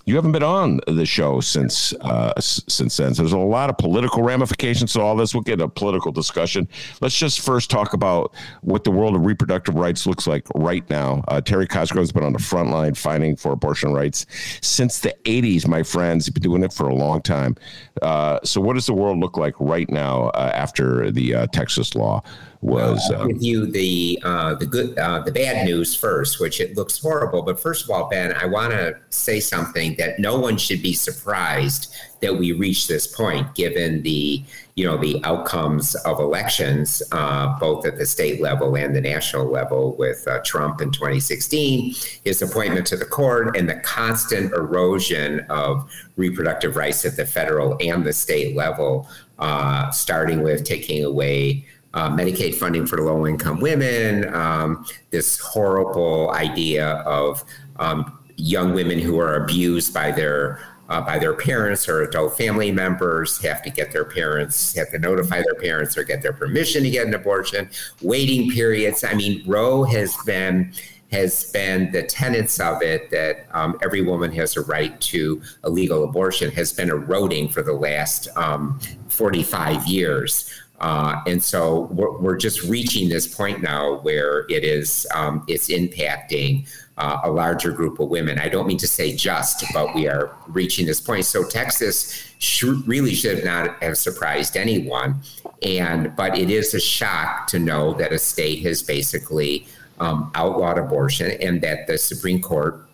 you 0.05 0.15
haven't 0.15 0.33
been 0.33 0.43
on 0.43 0.79
the 0.87 1.05
show 1.05 1.39
since 1.39 1.93
uh, 1.93 2.39
since 2.39 2.97
then. 2.97 3.15
So 3.15 3.23
there's 3.23 3.33
a 3.33 3.37
lot 3.37 3.71
of 3.71 3.77
political 3.77 4.21
ramifications 4.21 4.93
to 4.93 5.01
all 5.01 5.15
this. 5.15 5.33
We'll 5.33 5.41
get 5.41 5.59
a 5.59 5.67
political 5.67 6.11
discussion. 6.11 6.67
Let's 7.01 7.17
just 7.17 7.41
first 7.41 7.71
talk 7.71 7.93
about 7.93 8.31
what 8.61 8.83
the 8.83 8.91
world 8.91 9.15
of 9.15 9.25
reproductive 9.25 9.73
rights 9.73 10.05
looks 10.05 10.27
like 10.27 10.47
right 10.53 10.87
now. 10.91 11.23
Uh, 11.27 11.41
Terry 11.41 11.65
Cosgrove's 11.65 12.11
been 12.11 12.23
on 12.23 12.33
the 12.33 12.39
front 12.39 12.69
line 12.69 12.93
fighting 12.93 13.35
for 13.35 13.51
abortion 13.51 13.93
rights 13.93 14.27
since 14.61 14.99
the 14.99 15.15
80s, 15.23 15.67
my 15.67 15.81
friends. 15.81 16.27
He's 16.27 16.33
been 16.33 16.43
doing 16.43 16.63
it 16.63 16.71
for 16.71 16.87
a 16.87 16.95
long 16.95 17.21
time. 17.21 17.55
Uh, 18.01 18.39
so 18.43 18.61
what 18.61 18.73
does 18.73 18.85
the 18.85 18.93
world 18.93 19.17
look 19.17 19.37
like 19.37 19.55
right 19.59 19.89
now 19.89 20.25
uh, 20.29 20.51
after 20.53 21.09
the 21.09 21.33
uh, 21.33 21.47
Texas 21.47 21.95
law 21.95 22.21
was? 22.65 23.11
I'll 23.11 23.21
Uh, 23.23 23.27
give 23.27 23.43
you 23.43 23.65
the 23.67 24.19
uh, 24.23 24.55
the 24.55 24.65
good 24.65 24.97
uh, 24.97 25.19
the 25.19 25.31
bad 25.31 25.65
news 25.65 25.95
first, 25.95 26.39
which 26.39 26.59
it 26.59 26.75
looks 26.75 26.99
horrible. 26.99 27.41
But 27.41 27.59
first 27.59 27.83
of 27.83 27.89
all, 27.89 28.09
Ben, 28.09 28.33
I 28.33 28.45
want 28.45 28.71
to 28.73 28.95
say 29.09 29.39
something 29.39 29.95
that 29.97 30.19
no 30.19 30.37
one 30.39 30.57
should 30.57 30.81
be 30.81 30.93
surprised 30.93 31.93
that 32.21 32.35
we 32.37 32.53
reached 32.53 32.87
this 32.87 33.05
point, 33.07 33.53
given 33.55 34.01
the 34.03 34.43
you 34.75 34.85
know 34.85 34.97
the 34.97 35.23
outcomes 35.23 35.95
of 35.95 36.19
elections, 36.19 37.03
uh, 37.11 37.57
both 37.59 37.85
at 37.85 37.97
the 37.97 38.05
state 38.05 38.41
level 38.41 38.75
and 38.75 38.95
the 38.95 39.01
national 39.01 39.45
level, 39.45 39.95
with 39.97 40.27
uh, 40.27 40.39
Trump 40.43 40.81
in 40.81 40.91
2016, 40.91 41.93
his 42.23 42.41
appointment 42.41 42.85
to 42.87 42.97
the 42.97 43.05
court, 43.05 43.55
and 43.55 43.69
the 43.69 43.75
constant 43.75 44.51
erosion 44.53 45.41
of 45.49 45.89
reproductive 46.15 46.75
rights 46.75 47.05
at 47.05 47.15
the 47.15 47.25
federal 47.25 47.77
and 47.79 48.05
the 48.05 48.13
state 48.13 48.55
level, 48.55 49.07
uh, 49.39 49.91
starting 49.91 50.41
with 50.41 50.63
taking 50.63 51.03
away 51.03 51.65
uh, 51.95 52.09
Medicaid 52.09 52.55
funding 52.55 52.85
for 52.85 53.01
low 53.01 53.25
income 53.25 53.59
women, 53.59 54.31
um, 54.35 54.85
this 55.09 55.39
horrible 55.39 56.29
idea 56.31 56.97
of 57.05 57.43
um, 57.77 58.19
young 58.35 58.73
women 58.73 58.99
who 58.99 59.17
are 59.17 59.43
abused 59.43 59.93
by 59.93 60.11
their 60.11 60.59
uh, 60.87 61.01
by 61.01 61.17
their 61.17 61.33
parents 61.33 61.89
or 61.89 62.03
adult 62.03 62.37
family 62.37 62.71
members 62.71 63.41
have 63.41 63.63
to 63.63 63.71
get 63.71 63.91
their 63.91 64.05
parents 64.05 64.75
have 64.75 64.91
to 64.91 64.99
notify 64.99 65.41
their 65.41 65.55
parents 65.55 65.97
or 65.97 66.03
get 66.03 66.21
their 66.21 66.33
permission 66.33 66.83
to 66.83 66.91
get 66.91 67.07
an 67.07 67.13
abortion. 67.15 67.67
Waiting 68.03 68.51
periods 68.51 69.03
i 69.03 69.13
mean 69.15 69.41
roe 69.47 69.83
has 69.83 70.15
been 70.27 70.71
has 71.11 71.49
been 71.51 71.91
the 71.91 72.03
tenets 72.03 72.59
of 72.59 72.81
it 72.81 73.09
that 73.09 73.47
um, 73.53 73.77
every 73.81 74.01
woman 74.01 74.31
has 74.31 74.57
a 74.57 74.61
right 74.61 74.99
to 74.99 75.41
a 75.63 75.69
legal 75.69 76.03
abortion 76.03 76.51
has 76.51 76.73
been 76.73 76.89
eroding 76.89 77.47
for 77.47 77.61
the 77.61 77.73
last 77.73 78.27
um, 78.35 78.79
45 79.07 79.87
years 79.87 80.51
uh, 80.79 81.21
and 81.25 81.41
so 81.41 81.81
we're, 81.91 82.17
we're 82.19 82.37
just 82.37 82.63
reaching 82.63 83.09
this 83.09 83.27
point 83.27 83.61
now 83.61 83.99
where 83.99 84.45
it 84.49 84.63
is 84.63 85.07
um, 85.15 85.43
it's 85.47 85.69
impacting 85.69 86.67
uh, 86.97 87.21
a 87.23 87.31
larger 87.31 87.71
group 87.71 87.99
of 87.99 88.09
women. 88.09 88.39
I 88.39 88.49
don't 88.49 88.67
mean 88.67 88.77
to 88.77 88.87
say 88.87 89.15
just, 89.15 89.63
but 89.73 89.95
we 89.95 90.07
are 90.07 90.35
reaching 90.47 90.85
this 90.85 91.01
point. 91.01 91.25
So 91.25 91.43
Texas 91.43 92.31
really 92.61 93.13
should 93.13 93.43
not 93.43 93.81
have 93.81 93.97
surprised 93.97 94.57
anyone, 94.57 95.21
and 95.61 96.15
but 96.15 96.37
it 96.37 96.49
is 96.49 96.73
a 96.73 96.79
shock 96.79 97.47
to 97.47 97.59
know 97.59 97.93
that 97.93 98.11
a 98.13 98.19
state 98.19 98.65
has 98.65 98.83
basically 98.83 99.67
um, 99.99 100.31
outlawed 100.35 100.77
abortion 100.77 101.31
and 101.41 101.61
that 101.61 101.87
the 101.87 101.97
Supreme 101.97 102.41
Court 102.41 102.85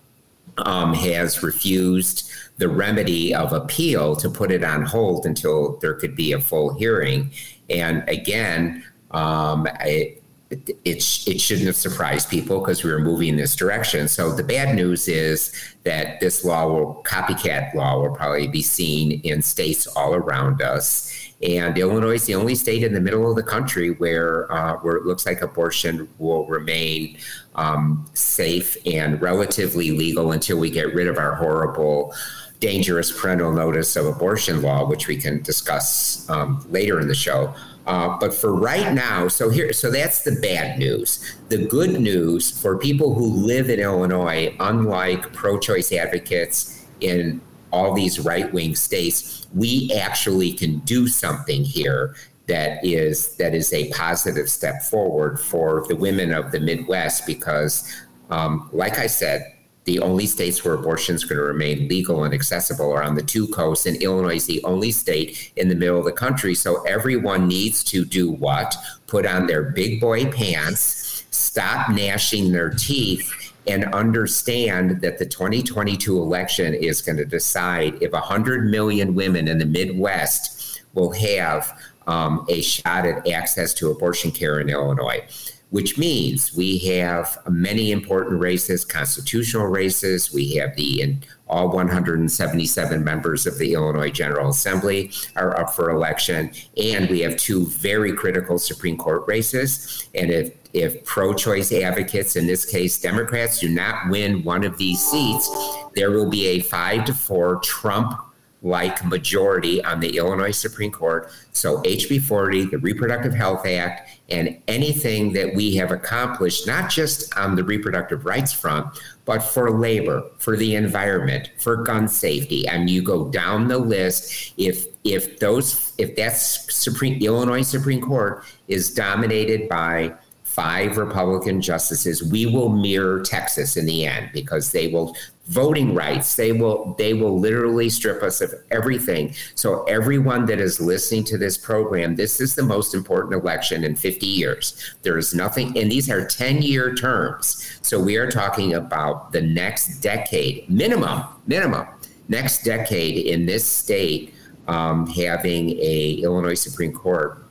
um, 0.58 0.94
has 0.94 1.44
refused 1.44 2.32
the 2.58 2.68
remedy 2.68 3.34
of 3.34 3.54
appeal 3.54 4.16
to 4.16 4.30
put 4.30 4.52
it 4.52 4.64
on 4.64 4.84
hold 4.84 5.26
until 5.26 5.78
there 5.78 5.94
could 5.96 6.16
be 6.16 6.32
a 6.32 6.40
full 6.40 6.74
hearing. 6.76 7.32
And 7.72 8.08
again, 8.08 8.84
um, 9.12 9.68
it, 9.82 10.22
it, 10.52 10.68
it 10.86 11.40
shouldn't 11.40 11.68
have 11.68 11.78
surprised 11.78 12.30
people 12.30 12.60
because 12.60 12.84
we 12.84 12.92
were 12.92 13.00
moving 13.00 13.30
in 13.30 13.36
this 13.38 13.56
direction. 13.56 14.08
So 14.10 14.36
the 14.36 14.44
bad 14.44 14.76
news 14.76 15.08
is 15.08 15.54
that 15.84 16.20
this 16.20 16.44
law 16.44 16.68
will 16.68 17.04
copycat 17.04 17.74
law 17.74 18.02
will 18.02 18.16
probably 18.16 18.48
be 18.48 18.62
seen 18.62 19.22
in 19.22 19.42
states 19.42 19.88
all 19.88 20.14
around 20.14 20.62
us. 20.62 21.10
And 21.42 21.78
Illinois 21.78 22.16
is 22.16 22.26
the 22.26 22.36
only 22.36 22.56
state 22.56 22.84
in 22.84 22.94
the 22.94 23.02
middle 23.02 23.30
of 23.30 23.36
the 23.36 23.44
country 23.44 23.92
where 23.92 24.52
uh, 24.52 24.76
where 24.78 24.96
it 24.98 25.06
looks 25.06 25.26
like 25.26 25.42
abortion 25.42 26.08
will 26.20 26.46
remain 26.46 27.18
um, 27.56 28.06
safe 28.14 28.78
and 28.86 29.20
relatively 29.22 29.92
legal 29.92 30.34
until 30.34 30.60
we 30.60 30.70
get 30.70 30.94
rid 30.94 31.08
of 31.08 31.18
our 31.18 31.34
horrible 31.36 32.14
dangerous 32.62 33.12
parental 33.12 33.52
notice 33.52 33.96
of 33.98 34.06
abortion 34.06 34.62
law, 34.62 34.88
which 34.88 35.08
we 35.08 35.18
can 35.18 35.42
discuss 35.42 36.30
um, 36.30 36.66
later 36.70 37.02
in 37.02 37.08
the 37.08 37.16
show. 37.16 37.54
Uh, 37.88 38.16
but 38.20 38.34
for 38.34 38.54
right 38.54 38.94
now, 38.94 39.28
so 39.28 39.50
here, 39.50 39.74
so 39.74 39.90
that's 39.90 40.22
the 40.22 40.40
bad 40.42 40.78
news. 40.78 41.36
The 41.50 41.66
good 41.66 42.00
news 42.00 42.62
for 42.62 42.78
people 42.78 43.16
who 43.16 43.26
live 43.26 43.70
in 43.70 43.80
Illinois, 43.80 44.56
unlike 44.60 45.34
pro-choice 45.34 45.92
advocates 45.92 46.86
in 47.02 47.42
all 47.72 47.94
these 47.94 48.20
right-wing 48.20 48.76
states, 48.76 49.48
we 49.56 49.92
actually 50.00 50.54
can 50.54 50.80
do 50.80 51.08
something 51.08 51.64
here 51.64 52.16
that 52.48 52.84
is 52.84 53.36
that 53.38 53.56
is 53.56 53.72
a 53.74 53.90
positive 53.92 54.50
step 54.50 54.82
forward 54.84 55.40
for 55.40 55.86
the 55.88 55.96
women 55.96 56.34
of 56.34 56.52
the 56.52 56.60
Midwest 56.60 57.26
because, 57.26 57.92
um, 58.30 58.70
like 58.74 59.00
I 59.00 59.08
said, 59.08 59.52
the 59.86 60.00
only 60.00 60.28
states 60.28 60.64
where 60.64 60.76
abortion 60.76 61.16
is 61.16 61.24
going 61.24 61.38
to 61.38 61.44
remain 61.44 61.88
legal 61.88 62.24
and 62.24 62.34
accessible 62.34 62.92
are 62.92 63.04
on 63.04 63.16
the 63.16 63.24
two 63.24 63.48
coasts, 63.48 63.86
and 63.88 64.02
Illinois 64.02 64.36
is 64.36 64.46
the 64.46 64.64
only 64.64 64.92
state 64.92 65.52
in 65.56 65.70
the 65.70 65.76
middle 65.76 65.98
of 65.98 66.06
the 66.06 66.12
country. 66.12 66.54
So 66.54 66.84
everyone 66.84 67.48
needs 67.48 67.84
to 67.86 68.06
do 68.06 68.32
what? 68.32 68.76
Put 69.08 69.26
on 69.26 69.48
their 69.48 69.64
big 69.64 70.00
boy 70.00 70.32
pants, 70.32 71.26
stop 71.32 71.90
gnashing 71.90 72.52
their 72.52 72.70
teeth, 72.70 73.54
and 73.68 73.86
understand 73.86 75.02
that 75.02 75.18
the 75.18 75.26
2022 75.26 76.18
election 76.18 76.74
is 76.74 77.02
going 77.02 77.18
to 77.18 77.26
decide 77.26 78.02
if 78.02 78.12
100 78.12 78.70
million 78.70 79.16
women 79.16 79.48
in 79.48 79.58
the 79.58 79.66
Midwest 79.66 80.82
will 80.94 81.12
have 81.12 81.80
um, 82.08 82.46
a 82.50 82.62
shot 82.62 83.06
at 83.06 83.28
access 83.28 83.74
to 83.76 83.92
abortion 83.92 84.32
care 84.32 84.60
in 84.60 84.70
Illinois 84.70 85.26
which 85.72 85.98
means 85.98 86.54
we 86.54 86.78
have 86.80 87.38
many 87.50 87.92
important 87.92 88.40
races, 88.40 88.86
constitutional 88.86 89.68
races. 89.68 90.32
We 90.32 90.56
have 90.56 90.76
the 90.76 91.18
all 91.48 91.70
177 91.70 93.04
members 93.04 93.48
of 93.48 93.58
the 93.58 93.74
Illinois 93.74 94.12
General 94.12 94.50
Assembly 94.50 95.12
are 95.36 95.58
up 95.60 95.74
for 95.74 95.90
election, 95.90 96.52
and 96.78 97.10
we 97.10 97.22
have 97.22 97.36
two 97.38 97.66
very 97.68 98.14
critical 98.14 98.60
Supreme 98.60 98.98
Court 98.98 99.24
races. 99.28 100.08
And 100.14 100.30
if 100.30 100.54
if 100.74 101.04
pro-choice 101.04 101.74
advocates, 101.74 102.38
in 102.38 102.48
this 102.48 102.64
case 102.64 103.00
Democrats, 103.00 103.60
do 103.60 103.68
not 103.68 104.10
win 104.10 104.44
one 104.44 104.64
of 104.64 104.78
these 104.78 105.06
seats, 105.06 105.50
there 105.96 106.12
will 106.12 106.30
be 106.30 106.48
a 106.48 106.60
five 106.62 107.04
to 107.06 107.14
four 107.14 107.60
Trump 107.60 108.18
like 108.62 109.04
majority 109.04 109.84
on 109.84 110.00
the 110.00 110.18
Illinois 110.18 110.52
Supreme 110.52 110.92
Court. 110.92 111.32
So 111.52 111.82
HB 111.82 112.22
40, 112.22 112.66
the 112.66 112.78
Reproductive 112.78 113.34
Health 113.34 113.66
Act, 113.66 114.10
and 114.30 114.58
anything 114.68 115.34
that 115.34 115.56
we 115.56 115.76
have 115.76 115.92
accomplished, 115.92 116.68
not 116.68 116.90
just 116.90 117.36
on 117.38 117.56
the 117.56 117.64
reproductive 117.64 118.26
rights 118.26 118.54
front, 118.54 118.88
but 119.26 119.40
for 119.40 119.72
labor, 119.72 120.24
for 120.38 120.56
the 120.56 120.76
environment, 120.76 121.50
for 121.58 121.78
gun 121.78 122.08
safety. 122.08 122.68
And 122.68 122.90
you 122.90 123.02
go 123.02 123.30
down 123.30 123.68
the 123.68 123.78
list. 123.78 124.54
If 124.58 124.88
if 125.04 125.40
those 125.40 125.94
if 125.98 126.16
that's 126.16 126.74
Supreme 126.74 127.22
Illinois 127.22 127.64
Supreme 127.64 128.02
Court 128.02 128.44
is 128.68 128.94
dominated 128.94 129.68
by 129.68 130.14
five 130.52 130.98
Republican 130.98 131.62
justices, 131.62 132.22
we 132.22 132.46
will 132.46 132.70
mirror 132.70 133.22
Texas 133.22 133.78
in 133.78 133.86
the 133.86 134.06
end 134.06 134.30
because 134.34 134.72
they 134.72 134.88
will 134.88 135.16
voting 135.48 135.96
rights. 135.96 136.36
They 136.36 136.52
will 136.52 136.94
they 136.98 137.14
will 137.14 137.40
literally 137.40 137.90
strip 137.90 138.22
us 138.22 138.42
of 138.42 138.54
everything. 138.70 139.34
So 139.56 139.84
everyone 139.84 140.46
that 140.48 140.60
is 140.60 140.80
listening 140.80 141.24
to 141.26 141.38
this 141.38 141.58
program, 141.58 142.16
this 142.16 142.42
is 142.42 142.56
the 142.56 142.64
most 142.64 142.94
important 142.94 143.34
election 143.34 143.84
in 143.84 143.96
50 143.96 144.26
years. 144.26 144.96
There 145.04 145.18
is 145.18 145.34
nothing 145.34 145.78
and 145.78 145.92
these 145.92 146.10
are 146.10 146.26
10-year 146.26 146.96
terms. 146.96 147.80
So 147.82 148.00
we 148.00 148.18
are 148.18 148.30
talking 148.30 148.74
about 148.74 149.32
the 149.32 149.42
next 149.42 150.00
decade, 150.00 150.70
minimum, 150.70 151.24
minimum, 151.48 151.88
next 152.28 152.64
decade 152.64 153.26
in 153.26 153.46
this 153.46 153.66
state 153.66 154.34
um, 154.68 155.08
having 155.08 155.72
a 155.80 156.20
Illinois 156.24 156.60
Supreme 156.60 156.94
Court 156.94 157.46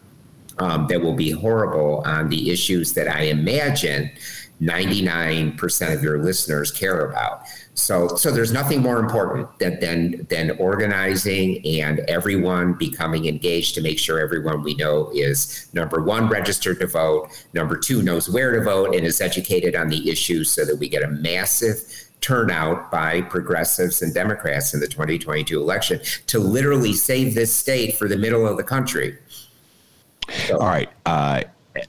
um, 0.61 0.87
that 0.89 1.01
will 1.01 1.15
be 1.15 1.31
horrible 1.31 2.03
on 2.07 2.29
the 2.29 2.51
issues 2.51 2.93
that 2.93 3.09
I 3.09 3.23
imagine 3.23 4.11
99% 4.61 5.95
of 5.95 6.03
your 6.03 6.23
listeners 6.23 6.71
care 6.71 7.07
about. 7.07 7.45
So, 7.73 8.09
so 8.09 8.31
there's 8.31 8.53
nothing 8.53 8.83
more 8.83 8.99
important 8.99 9.59
than, 9.59 9.81
than, 9.81 10.27
than 10.29 10.51
organizing 10.59 11.65
and 11.67 12.01
everyone 12.01 12.75
becoming 12.75 13.25
engaged 13.25 13.75
to 13.77 13.81
make 13.81 13.99
sure 13.99 14.19
everyone 14.19 14.63
we 14.63 14.75
know 14.75 15.11
is 15.15 15.71
number 15.73 16.03
one, 16.03 16.29
registered 16.29 16.79
to 16.81 16.87
vote, 16.87 17.31
number 17.55 17.79
two, 17.79 18.03
knows 18.03 18.29
where 18.29 18.53
to 18.53 18.63
vote, 18.63 18.95
and 18.95 19.07
is 19.07 19.23
educated 19.23 19.75
on 19.75 19.89
the 19.89 20.11
issues 20.11 20.51
so 20.51 20.67
that 20.67 20.77
we 20.77 20.91
get 20.91 21.03
a 21.03 21.09
massive 21.09 22.11
turnout 22.21 22.91
by 22.91 23.23
progressives 23.23 24.03
and 24.03 24.13
Democrats 24.13 24.75
in 24.75 24.81
the 24.81 24.87
2022 24.87 25.59
election 25.59 26.01
to 26.27 26.39
literally 26.39 26.93
save 26.93 27.35
this 27.35 27.55
state 27.55 27.97
for 27.97 28.09
the 28.09 28.17
middle 28.17 28.47
of 28.47 28.59
the 28.59 28.63
country. 28.63 29.17
So. 30.47 30.59
All 30.59 30.67
right. 30.67 30.89
Uh, 31.07 31.43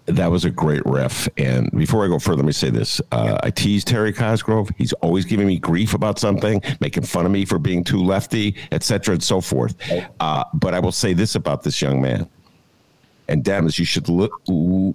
that 0.05 0.29
was 0.29 0.45
a 0.45 0.49
great 0.49 0.85
riff. 0.85 1.27
And 1.37 1.69
before 1.71 2.05
I 2.05 2.07
go 2.07 2.19
further, 2.19 2.37
let 2.37 2.45
me 2.45 2.51
say 2.51 2.69
this. 2.69 3.01
Uh, 3.11 3.39
I 3.41 3.49
tease 3.49 3.83
Terry 3.83 4.13
Cosgrove. 4.13 4.69
He's 4.77 4.93
always 4.93 5.25
giving 5.25 5.47
me 5.47 5.57
grief 5.57 5.93
about 5.93 6.19
something, 6.19 6.61
making 6.79 7.03
fun 7.03 7.25
of 7.25 7.31
me 7.31 7.45
for 7.45 7.57
being 7.57 7.83
too 7.83 8.03
lefty, 8.03 8.55
et 8.71 8.83
cetera, 8.83 9.15
and 9.15 9.23
so 9.23 9.41
forth. 9.41 9.75
Uh, 10.19 10.43
but 10.53 10.73
I 10.73 10.79
will 10.79 10.91
say 10.91 11.13
this 11.13 11.35
about 11.35 11.63
this 11.63 11.81
young 11.81 12.01
man. 12.01 12.29
And 13.27 13.43
Dems, 13.43 13.79
you 13.79 13.85
should 13.85 14.07
li- 14.07 14.93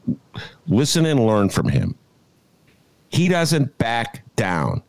listen 0.66 1.06
and 1.06 1.26
learn 1.26 1.48
from 1.48 1.68
him. 1.68 1.94
He 3.08 3.28
doesn't 3.28 3.76
back 3.78 4.22
down. 4.36 4.82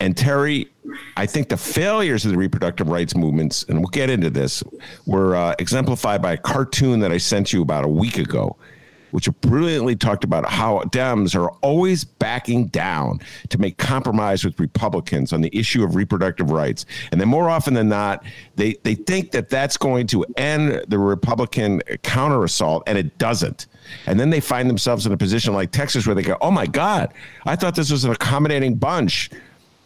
And 0.00 0.16
Terry, 0.16 0.70
I 1.16 1.26
think 1.26 1.48
the 1.48 1.56
failures 1.56 2.24
of 2.24 2.30
the 2.30 2.38
reproductive 2.38 2.88
rights 2.88 3.14
movements, 3.14 3.64
and 3.64 3.78
we'll 3.78 3.88
get 3.88 4.10
into 4.10 4.30
this, 4.30 4.62
were 5.06 5.36
uh, 5.36 5.54
exemplified 5.58 6.22
by 6.22 6.32
a 6.32 6.36
cartoon 6.36 7.00
that 7.00 7.12
I 7.12 7.18
sent 7.18 7.52
you 7.52 7.62
about 7.62 7.84
a 7.84 7.88
week 7.88 8.18
ago 8.18 8.56
which 9.10 9.28
brilliantly 9.40 9.96
talked 9.96 10.24
about 10.24 10.48
how 10.48 10.80
Dems 10.84 11.34
are 11.34 11.50
always 11.62 12.04
backing 12.04 12.66
down 12.66 13.20
to 13.48 13.58
make 13.58 13.78
compromise 13.78 14.44
with 14.44 14.58
Republicans 14.60 15.32
on 15.32 15.40
the 15.40 15.56
issue 15.56 15.82
of 15.82 15.94
reproductive 15.94 16.50
rights. 16.50 16.86
And 17.12 17.20
then 17.20 17.28
more 17.28 17.48
often 17.50 17.74
than 17.74 17.88
not, 17.88 18.24
they, 18.56 18.74
they 18.82 18.94
think 18.94 19.32
that 19.32 19.48
that's 19.48 19.76
going 19.76 20.06
to 20.08 20.24
end 20.36 20.84
the 20.88 20.98
Republican 20.98 21.80
counter 22.02 22.44
assault, 22.44 22.82
and 22.86 22.96
it 22.96 23.18
doesn't. 23.18 23.66
And 24.06 24.20
then 24.20 24.30
they 24.30 24.40
find 24.40 24.68
themselves 24.68 25.06
in 25.06 25.12
a 25.12 25.16
position 25.16 25.54
like 25.54 25.72
Texas 25.72 26.06
where 26.06 26.14
they 26.14 26.22
go, 26.22 26.36
oh 26.40 26.50
my 26.50 26.66
God, 26.66 27.12
I 27.46 27.56
thought 27.56 27.74
this 27.74 27.90
was 27.90 28.04
an 28.04 28.12
accommodating 28.12 28.76
bunch 28.76 29.30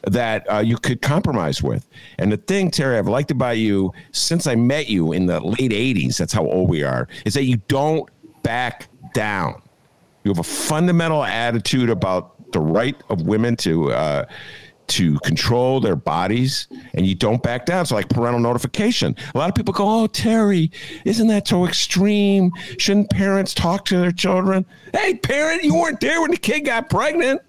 that 0.07 0.51
uh, 0.51 0.59
you 0.59 0.77
could 0.77 1.03
compromise 1.03 1.63
with. 1.63 1.87
And 2.19 2.33
the 2.33 2.37
thing, 2.37 2.71
Terry, 2.71 2.99
I've 2.99 3.09
liked 3.09 3.31
about 3.31 3.59
you 3.59 3.93
since 4.13 4.47
I 4.47 4.55
met 4.55 4.89
you 4.89 5.13
in 5.13 5.27
the 5.27 5.41
late 5.41 5.71
80s, 5.71 6.19
that's 6.19 6.33
how 6.33 6.47
old 6.47 6.69
we 6.69 6.83
are, 6.83 7.09
is 7.25 7.35
that 7.35 7.45
you 7.45 7.59
don't 7.69 8.09
back 8.43 8.89
down. 9.15 9.63
You 10.25 10.31
have 10.31 10.39
a 10.39 10.43
fundamental 10.43 11.23
attitude 11.23 11.91
about 11.91 12.53
the 12.53 12.61
right 12.61 12.97
of 13.11 13.23
women 13.23 13.57
to 13.57 13.93
uh, 13.93 14.25
to 14.87 15.19
control 15.21 15.81
their 15.81 15.97
bodies, 15.97 16.69
and 16.95 17.07
you 17.07 17.15
don't 17.15 17.43
back 17.43 17.67
down. 17.67 17.83
It's 17.83 17.91
like 17.91 18.09
parental 18.09 18.41
notification. 18.41 19.17
A 19.35 19.39
lot 19.39 19.49
of 19.49 19.55
people 19.55 19.73
go, 19.73 20.03
"Oh, 20.03 20.07
Terry, 20.07 20.71
isn't 21.05 21.27
that 21.29 21.49
so 21.49 21.67
extreme? 21.67 22.51
Shouldn't 22.79 23.11
parents 23.11 23.55
talk 23.55 23.85
to 23.87 23.99
their 23.99 24.13
children?" 24.13 24.67
Hey, 24.93 25.15
parent, 25.15 25.63
you 25.63 25.75
weren't 25.75 26.01
there 26.01 26.21
when 26.21 26.31
the 26.31 26.37
kid 26.37 26.61
got 26.61 26.91
pregnant. 26.91 27.41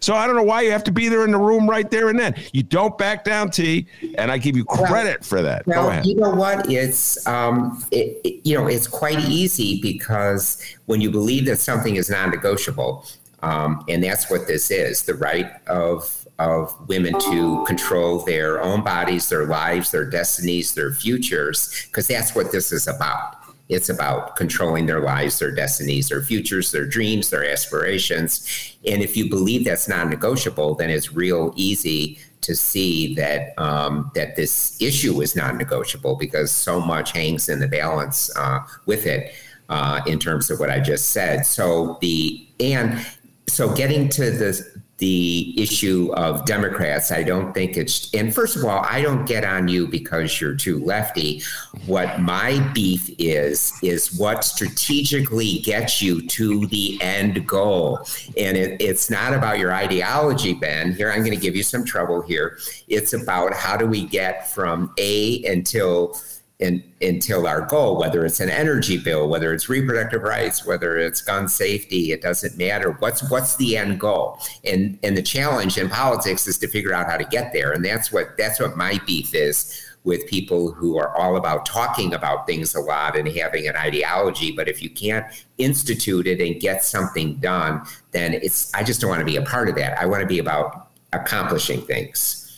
So 0.00 0.14
I 0.14 0.26
don't 0.26 0.36
know 0.36 0.42
why 0.42 0.62
you 0.62 0.70
have 0.70 0.84
to 0.84 0.92
be 0.92 1.08
there 1.08 1.24
in 1.24 1.30
the 1.30 1.38
room 1.38 1.68
right 1.68 1.90
there 1.90 2.08
and 2.08 2.18
then. 2.18 2.34
You 2.52 2.62
don't 2.62 2.96
back 2.96 3.24
down, 3.24 3.50
T, 3.50 3.86
and 4.16 4.30
I 4.30 4.38
give 4.38 4.56
you 4.56 4.64
credit 4.64 5.20
well, 5.20 5.28
for 5.28 5.42
that. 5.42 5.66
Well, 5.66 5.84
Go 5.84 5.90
ahead. 5.90 6.06
You 6.06 6.16
know 6.16 6.30
what? 6.30 6.70
It's 6.70 7.26
um, 7.26 7.84
it, 7.90 8.20
it, 8.24 8.46
you 8.46 8.56
know, 8.56 8.66
it's 8.66 8.86
quite 8.86 9.20
easy 9.20 9.80
because 9.80 10.62
when 10.86 11.00
you 11.00 11.10
believe 11.10 11.46
that 11.46 11.58
something 11.58 11.96
is 11.96 12.10
non-negotiable, 12.10 13.06
um, 13.42 13.84
and 13.88 14.02
that's 14.02 14.30
what 14.30 14.46
this 14.46 14.70
is, 14.70 15.02
the 15.04 15.14
right 15.14 15.50
of 15.66 16.16
of 16.38 16.74
women 16.88 17.12
to 17.20 17.62
control 17.66 18.20
their 18.20 18.62
own 18.62 18.82
bodies, 18.82 19.28
their 19.28 19.44
lives, 19.44 19.90
their 19.90 20.06
destinies, 20.06 20.74
their 20.74 20.90
futures, 20.90 21.86
because 21.86 22.08
that's 22.08 22.34
what 22.34 22.50
this 22.50 22.72
is 22.72 22.88
about. 22.88 23.39
It's 23.70 23.88
about 23.88 24.36
controlling 24.36 24.86
their 24.86 25.00
lives, 25.00 25.38
their 25.38 25.54
destinies, 25.54 26.08
their 26.08 26.22
futures, 26.22 26.72
their 26.72 26.86
dreams, 26.86 27.30
their 27.30 27.50
aspirations. 27.50 28.76
And 28.86 29.02
if 29.02 29.16
you 29.16 29.30
believe 29.30 29.64
that's 29.64 29.88
non 29.88 30.10
negotiable, 30.10 30.74
then 30.74 30.90
it's 30.90 31.12
real 31.14 31.52
easy 31.56 32.18
to 32.42 32.54
see 32.54 33.14
that 33.14 33.58
um, 33.58 34.10
that 34.14 34.36
this 34.36 34.76
issue 34.80 35.22
is 35.22 35.36
non 35.36 35.56
negotiable 35.56 36.16
because 36.16 36.50
so 36.50 36.80
much 36.80 37.12
hangs 37.12 37.48
in 37.48 37.60
the 37.60 37.68
balance 37.68 38.30
uh, 38.36 38.60
with 38.86 39.06
it. 39.06 39.32
uh, 39.70 40.02
in 40.06 40.18
terms 40.18 40.50
of 40.50 40.58
what 40.60 40.68
I 40.68 40.80
just 40.80 41.12
said. 41.12 41.46
So 41.46 41.96
the 42.00 42.46
and 42.58 43.06
so 43.48 43.74
getting 43.74 44.08
to 44.10 44.30
the 44.30 44.79
the 45.00 45.54
issue 45.60 46.12
of 46.14 46.44
Democrats, 46.44 47.10
I 47.10 47.22
don't 47.22 47.52
think 47.52 47.76
it's, 47.76 48.08
and 48.14 48.32
first 48.34 48.56
of 48.56 48.64
all, 48.64 48.84
I 48.88 49.02
don't 49.02 49.26
get 49.26 49.44
on 49.44 49.66
you 49.66 49.88
because 49.88 50.40
you're 50.40 50.54
too 50.54 50.78
lefty. 50.84 51.42
What 51.86 52.20
my 52.20 52.60
beef 52.72 53.10
is, 53.18 53.72
is 53.82 54.16
what 54.18 54.44
strategically 54.44 55.58
gets 55.60 56.00
you 56.00 56.26
to 56.28 56.66
the 56.66 56.98
end 57.00 57.46
goal. 57.46 58.06
And 58.36 58.56
it, 58.56 58.80
it's 58.80 59.10
not 59.10 59.34
about 59.34 59.58
your 59.58 59.72
ideology, 59.72 60.54
Ben. 60.54 60.92
Here, 60.92 61.10
I'm 61.10 61.20
going 61.20 61.36
to 61.36 61.42
give 61.42 61.56
you 61.56 61.62
some 61.62 61.84
trouble 61.84 62.22
here. 62.22 62.58
It's 62.86 63.12
about 63.12 63.54
how 63.54 63.76
do 63.76 63.86
we 63.86 64.04
get 64.04 64.52
from 64.52 64.94
A 64.98 65.42
until 65.44 66.20
in, 66.60 66.84
until 67.00 67.46
our 67.46 67.62
goal, 67.62 67.98
whether 67.98 68.24
it's 68.24 68.38
an 68.38 68.50
energy 68.50 68.98
bill, 68.98 69.28
whether 69.28 69.52
it's 69.52 69.68
reproductive 69.68 70.22
rights, 70.22 70.66
whether 70.66 70.98
it's 70.98 71.22
gun 71.22 71.48
safety, 71.48 72.12
it 72.12 72.20
doesn't 72.20 72.56
matter. 72.58 72.92
What's 72.92 73.28
what's 73.30 73.56
the 73.56 73.76
end 73.76 73.98
goal? 73.98 74.38
And 74.64 74.98
and 75.02 75.16
the 75.16 75.22
challenge 75.22 75.78
in 75.78 75.88
politics 75.88 76.46
is 76.46 76.58
to 76.58 76.68
figure 76.68 76.92
out 76.92 77.06
how 77.06 77.16
to 77.16 77.24
get 77.24 77.52
there. 77.52 77.72
And 77.72 77.84
that's 77.84 78.12
what 78.12 78.36
that's 78.36 78.60
what 78.60 78.76
my 78.76 79.00
beef 79.06 79.34
is 79.34 79.86
with 80.04 80.26
people 80.26 80.72
who 80.72 80.98
are 80.98 81.14
all 81.16 81.36
about 81.36 81.66
talking 81.66 82.14
about 82.14 82.46
things 82.46 82.74
a 82.74 82.80
lot 82.80 83.16
and 83.16 83.28
having 83.28 83.66
an 83.66 83.76
ideology. 83.76 84.52
But 84.52 84.68
if 84.68 84.82
you 84.82 84.90
can't 84.90 85.26
institute 85.58 86.26
it 86.26 86.40
and 86.40 86.60
get 86.60 86.84
something 86.84 87.36
done, 87.36 87.82
then 88.12 88.34
it's 88.34 88.72
I 88.74 88.82
just 88.82 89.00
don't 89.00 89.10
want 89.10 89.20
to 89.20 89.26
be 89.26 89.36
a 89.36 89.42
part 89.42 89.70
of 89.70 89.76
that. 89.76 89.98
I 89.98 90.04
want 90.04 90.20
to 90.20 90.26
be 90.26 90.38
about 90.38 90.88
accomplishing 91.14 91.80
things. 91.82 92.49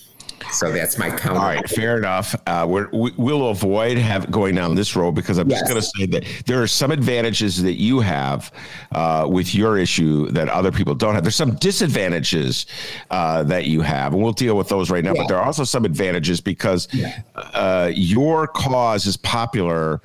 So 0.51 0.73
that's 0.73 0.99
my 0.99 1.11
counter. 1.11 1.41
All 1.41 1.47
right, 1.47 1.69
fair 1.69 1.97
enough. 1.97 2.35
Uh, 2.47 2.67
we're, 2.69 2.89
we 2.91 3.11
will 3.17 3.51
avoid 3.51 3.99
have 3.99 4.31
going 4.31 4.55
down 4.55 4.75
this 4.75 4.97
road 4.97 5.13
because 5.13 5.39
I'm 5.39 5.49
yes. 5.49 5.61
just 5.61 5.71
going 5.71 5.81
to 5.81 5.87
say 5.87 6.07
that 6.07 6.45
there 6.47 6.63
are 6.63 6.67
some 6.67 6.91
advantages 6.91 7.63
that 7.63 7.81
you 7.81 8.01
have 8.01 8.53
uh, 8.93 9.27
with 9.29 9.55
your 9.55 9.79
issue 9.79 10.29
that 10.31 10.49
other 10.49 10.73
people 10.73 10.95
don't 10.95 11.15
have. 11.15 11.25
There's 11.25 11.37
some 11.37 11.57
disadvantages 11.57 12.67
uh, 13.11 13.43
that 13.45 13.67
you 13.67 13.81
have, 13.83 14.13
and 14.13 14.23
we'll 14.23 14.33
deal 14.33 14.57
with 14.57 14.69
those 14.69 14.91
right 14.91 15.05
now. 15.05 15.15
Yeah. 15.15 15.23
But 15.23 15.29
there 15.29 15.39
are 15.39 15.45
also 15.45 15.65
some 15.65 15.85
advantages 15.85 16.41
because 16.41 16.89
yeah. 16.93 17.23
Uh, 17.35 17.91
your 17.95 18.47
cause 18.47 19.07
is 19.07 19.17
popular 19.17 20.01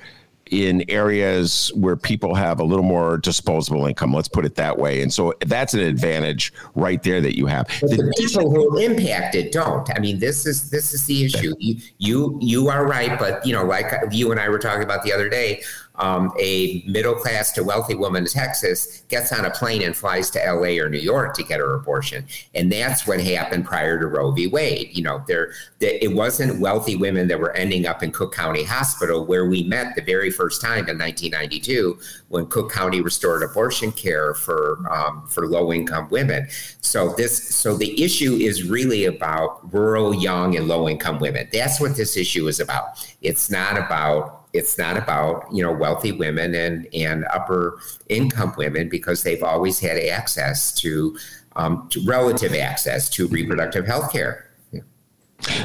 in 0.50 0.84
areas 0.88 1.70
where 1.74 1.96
people 1.96 2.34
have 2.34 2.60
a 2.60 2.64
little 2.64 2.84
more 2.84 3.18
disposable 3.18 3.86
income. 3.86 4.14
Let's 4.14 4.28
put 4.28 4.44
it 4.44 4.54
that 4.56 4.78
way. 4.78 5.02
And 5.02 5.12
so 5.12 5.34
that's 5.46 5.74
an 5.74 5.80
advantage 5.80 6.52
right 6.74 7.02
there 7.02 7.20
that 7.20 7.36
you 7.36 7.46
have. 7.46 7.68
But 7.80 7.90
the, 7.90 7.96
the 7.96 8.14
people 8.16 8.50
who 8.50 8.76
are 8.76 8.80
impacted 8.80 9.50
don't. 9.50 9.88
I 9.94 9.98
mean, 10.00 10.18
this 10.18 10.46
is 10.46 10.70
this 10.70 10.94
is 10.94 11.06
the 11.06 11.24
issue. 11.24 11.54
You 11.58 11.76
you 11.98 12.38
you 12.40 12.68
are 12.68 12.86
right, 12.86 13.18
but 13.18 13.44
you 13.46 13.52
know, 13.52 13.64
like 13.64 13.92
you 14.10 14.30
and 14.30 14.40
I 14.40 14.48
were 14.48 14.58
talking 14.58 14.82
about 14.82 15.02
the 15.02 15.12
other 15.12 15.28
day, 15.28 15.62
um, 15.98 16.32
a 16.38 16.82
middle 16.86 17.14
class 17.14 17.52
to 17.52 17.64
wealthy 17.64 17.94
woman 17.94 18.22
in 18.22 18.28
Texas 18.28 19.02
gets 19.08 19.32
on 19.32 19.44
a 19.44 19.50
plane 19.50 19.82
and 19.82 19.96
flies 19.96 20.30
to 20.30 20.38
LA 20.38 20.82
or 20.82 20.88
New 20.88 20.98
York 20.98 21.34
to 21.34 21.42
get 21.42 21.60
her 21.60 21.74
abortion. 21.74 22.26
And 22.54 22.70
that's 22.70 23.06
what 23.06 23.20
happened 23.20 23.64
prior 23.64 23.98
to 23.98 24.06
Roe 24.06 24.30
v. 24.30 24.46
Wade. 24.46 24.96
You 24.96 25.02
know, 25.02 25.24
there 25.26 25.52
it 25.80 26.14
wasn't 26.14 26.60
wealthy 26.60 26.96
women 26.96 27.28
that 27.28 27.38
were 27.38 27.52
ending 27.52 27.86
up 27.86 28.02
in 28.02 28.12
Cook 28.12 28.34
County 28.34 28.64
Hospital 28.64 29.24
where 29.24 29.46
we 29.46 29.62
met 29.64 29.94
the 29.94 30.02
very 30.02 30.30
first 30.30 30.60
time 30.60 30.88
in 30.88 30.98
1992 30.98 31.98
when 32.28 32.46
Cook 32.46 32.70
County 32.70 33.00
restored 33.00 33.42
abortion 33.42 33.92
care 33.92 34.34
for 34.34 34.78
um, 34.90 35.26
for 35.28 35.46
low 35.46 35.72
income 35.72 36.08
women. 36.10 36.48
So 36.80 37.14
this 37.14 37.54
so 37.54 37.76
the 37.76 38.02
issue 38.02 38.34
is 38.34 38.68
really 38.68 39.04
about 39.06 39.72
rural, 39.72 40.14
young, 40.14 40.56
and 40.56 40.68
low 40.68 40.88
income 40.88 41.18
women. 41.18 41.48
That's 41.52 41.80
what 41.80 41.96
this 41.96 42.16
issue 42.16 42.48
is 42.48 42.60
about. 42.60 43.06
It's 43.20 43.50
not 43.50 43.76
about 43.76 44.37
it's 44.58 44.76
not 44.76 44.96
about 44.96 45.46
you 45.52 45.62
know 45.62 45.72
wealthy 45.72 46.12
women 46.12 46.54
and 46.54 46.86
and 46.92 47.24
upper 47.32 47.78
income 48.08 48.52
women 48.58 48.88
because 48.88 49.22
they've 49.22 49.42
always 49.42 49.78
had 49.78 49.98
access 49.98 50.74
to, 50.74 51.16
um, 51.56 51.88
to 51.90 52.04
relative 52.04 52.54
access 52.54 53.08
to 53.10 53.28
reproductive 53.28 53.86
health 53.86 54.12
care. 54.12 54.50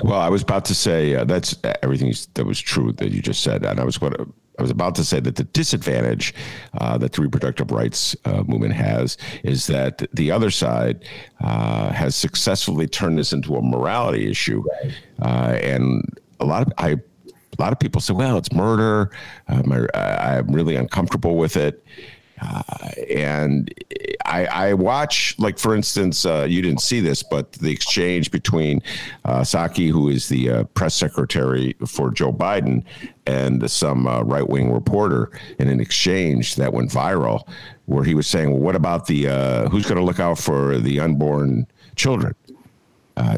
Well, 0.03 0.19
I 0.19 0.29
was 0.29 0.43
about 0.43 0.65
to 0.65 0.75
say 0.75 1.15
uh, 1.15 1.23
that's 1.23 1.57
everything 1.81 2.13
that 2.35 2.45
was 2.45 2.59
true 2.59 2.91
that 2.93 3.11
you 3.11 3.21
just 3.21 3.41
said, 3.41 3.65
and 3.65 3.79
I 3.79 3.83
was 3.83 3.99
what 3.99 4.13
I 4.59 4.61
was 4.61 4.69
about 4.69 4.93
to 4.95 5.03
say 5.03 5.19
that 5.19 5.35
the 5.35 5.45
disadvantage 5.45 6.35
uh, 6.79 6.97
that 6.99 7.13
the 7.13 7.21
reproductive 7.21 7.71
rights 7.71 8.15
uh, 8.25 8.43
movement 8.43 8.73
has 8.73 9.17
is 9.43 9.65
that 9.67 10.05
the 10.13 10.29
other 10.29 10.51
side 10.51 11.05
uh, 11.41 11.91
has 11.91 12.15
successfully 12.15 12.87
turned 12.87 13.17
this 13.17 13.33
into 13.33 13.55
a 13.55 13.61
morality 13.63 14.29
issue, 14.29 14.63
right. 14.83 14.93
Uh, 15.23 15.55
and 15.55 16.19
a 16.39 16.45
lot 16.45 16.67
of 16.67 16.73
I 16.77 16.97
a 17.58 17.62
lot 17.62 17.74
of 17.74 17.80
people 17.80 18.01
say, 18.01 18.14
well, 18.14 18.38
it's 18.38 18.51
murder. 18.51 19.12
Um, 19.47 19.88
I, 19.93 20.38
am 20.38 20.47
really 20.47 20.76
uncomfortable 20.76 21.36
with 21.36 21.58
it. 21.58 21.84
Uh, 22.41 22.64
and 23.10 23.74
I, 24.26 24.45
I, 24.45 24.74
watch, 24.74 25.36
like, 25.38 25.58
for 25.58 25.76
instance, 25.76 26.26
uh, 26.26 26.45
you 26.49 26.62
didn't 26.62 26.82
see 26.82 26.99
this, 26.99 27.24
but 27.24 27.54
the 27.54 27.72
exchange 27.72 28.32
between 28.32 28.82
uh, 29.24 29.41
Psaki, 29.41 29.89
who 29.89 30.10
is 30.10 30.28
the 30.28 30.49
uh, 30.49 30.64
press 30.66 30.95
secretary 30.95 31.76
for 31.88 32.12
Joe 32.12 32.34
Biden, 32.34 32.84
and 33.28 33.70
some 33.70 34.08
uh, 34.08 34.24
right 34.24 34.47
wing 34.47 34.74
reporter 34.74 35.32
in 35.60 35.70
an 35.70 35.80
exchange 35.80 36.56
that 36.56 36.74
went 36.74 36.91
viral 36.91 37.47
where 37.86 38.04
he 38.04 38.16
was 38.16 38.28
saying, 38.28 38.49
well, 38.49 38.60
what 38.60 38.76
about 38.76 39.06
the 39.06 39.28
uh, 39.28 39.70
who's 39.70 39.86
going 39.86 39.97
to 39.97 40.04
look 40.04 40.20
out 40.20 40.38
for 40.38 40.78
the 40.80 40.99
unborn 40.99 41.68
children? 41.95 42.36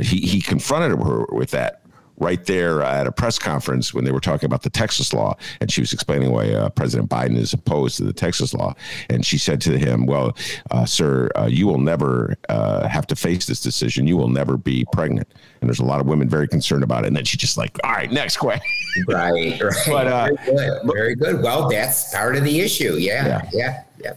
he, 0.02 0.18
he 0.22 0.42
confronted 0.42 0.98
her 0.98 1.26
with 1.32 1.52
that 1.52 1.85
right 2.18 2.46
there 2.46 2.82
at 2.82 3.08
a 3.08 3.12
press 3.12 3.38
conference 3.38 3.94
when 3.94 4.06
they 4.06 4.12
were 4.12 4.20
talking 4.20 4.46
about 4.46 4.62
the 4.62 4.70
Texas 4.70 5.14
law, 5.14 5.36
and 5.60 5.72
she 5.72 5.82
was 5.82 5.94
explaining 5.94 6.32
why 6.32 6.50
uh, 6.52 6.70
President 6.70 7.10
Biden 7.10 7.38
is 7.38 7.54
opposed 7.54 7.98
to 7.98 8.04
the 8.04 8.14
Texas 8.14 8.54
law. 8.54 8.74
And 9.10 9.26
she 9.26 9.38
said 9.38 9.62
to 9.62 9.78
him, 9.78 10.06
"Well, 10.06 10.36
uh, 10.72 10.86
sir, 10.86 11.30
uh, 11.36 11.48
you 11.48 11.68
will 11.68 11.80
never 11.80 12.36
uh, 12.50 12.88
have 12.88 13.08
to 13.08 13.16
face 13.16 13.46
this 13.46 13.62
decision. 13.62 14.08
You 14.08 14.18
will 14.18 14.30
never 14.30 14.58
be 14.58 14.86
pregnant." 14.92 15.28
And 15.62 15.70
there's 15.70 15.80
a 15.80 15.86
lot 15.86 16.00
of 16.00 16.08
women 16.08 16.30
very 16.30 16.48
concerned 16.48 16.84
about 16.84 17.04
it. 17.04 17.08
And 17.08 17.18
then 17.18 17.26
she 17.26 17.38
just 17.38 17.58
like, 17.58 17.78
"All 17.84 17.92
right, 17.92 18.12
next 18.12 18.38
question." 18.38 18.66
right, 19.08 19.62
right. 19.62 19.74
But, 19.88 20.08
uh, 20.08 20.26
very 20.26 20.36
good. 20.36 20.82
Very 20.86 21.16
good. 21.16 21.42
Well, 21.42 21.70
that's 21.70 22.14
part 22.14 22.36
of 22.36 22.44
the 22.44 22.60
issue. 22.60 22.96
Yeah, 22.96 23.26
yeah, 23.26 23.50
yeah. 23.54 23.84
yeah. 24.04 24.14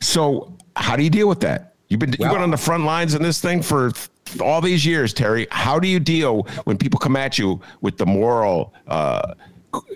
So, 0.00 0.56
how 0.76 0.96
do 0.96 1.02
you 1.02 1.10
deal 1.10 1.28
with 1.28 1.40
that? 1.40 1.74
You've 1.88 2.00
been 2.00 2.14
well, 2.18 2.28
you've 2.28 2.34
been 2.34 2.42
on 2.42 2.50
the 2.50 2.56
front 2.56 2.84
lines 2.84 3.14
in 3.14 3.22
this 3.22 3.40
thing 3.40 3.62
for 3.62 3.92
all 4.40 4.60
these 4.60 4.84
years, 4.86 5.12
Terry, 5.12 5.46
how 5.50 5.78
do 5.78 5.88
you 5.88 6.00
deal 6.00 6.42
when 6.64 6.78
people 6.78 6.98
come 6.98 7.16
at 7.16 7.38
you 7.38 7.60
with 7.80 7.98
the 7.98 8.06
moral 8.06 8.72
uh, 8.86 9.34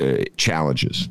uh, 0.01 0.17
challenges? 0.37 1.09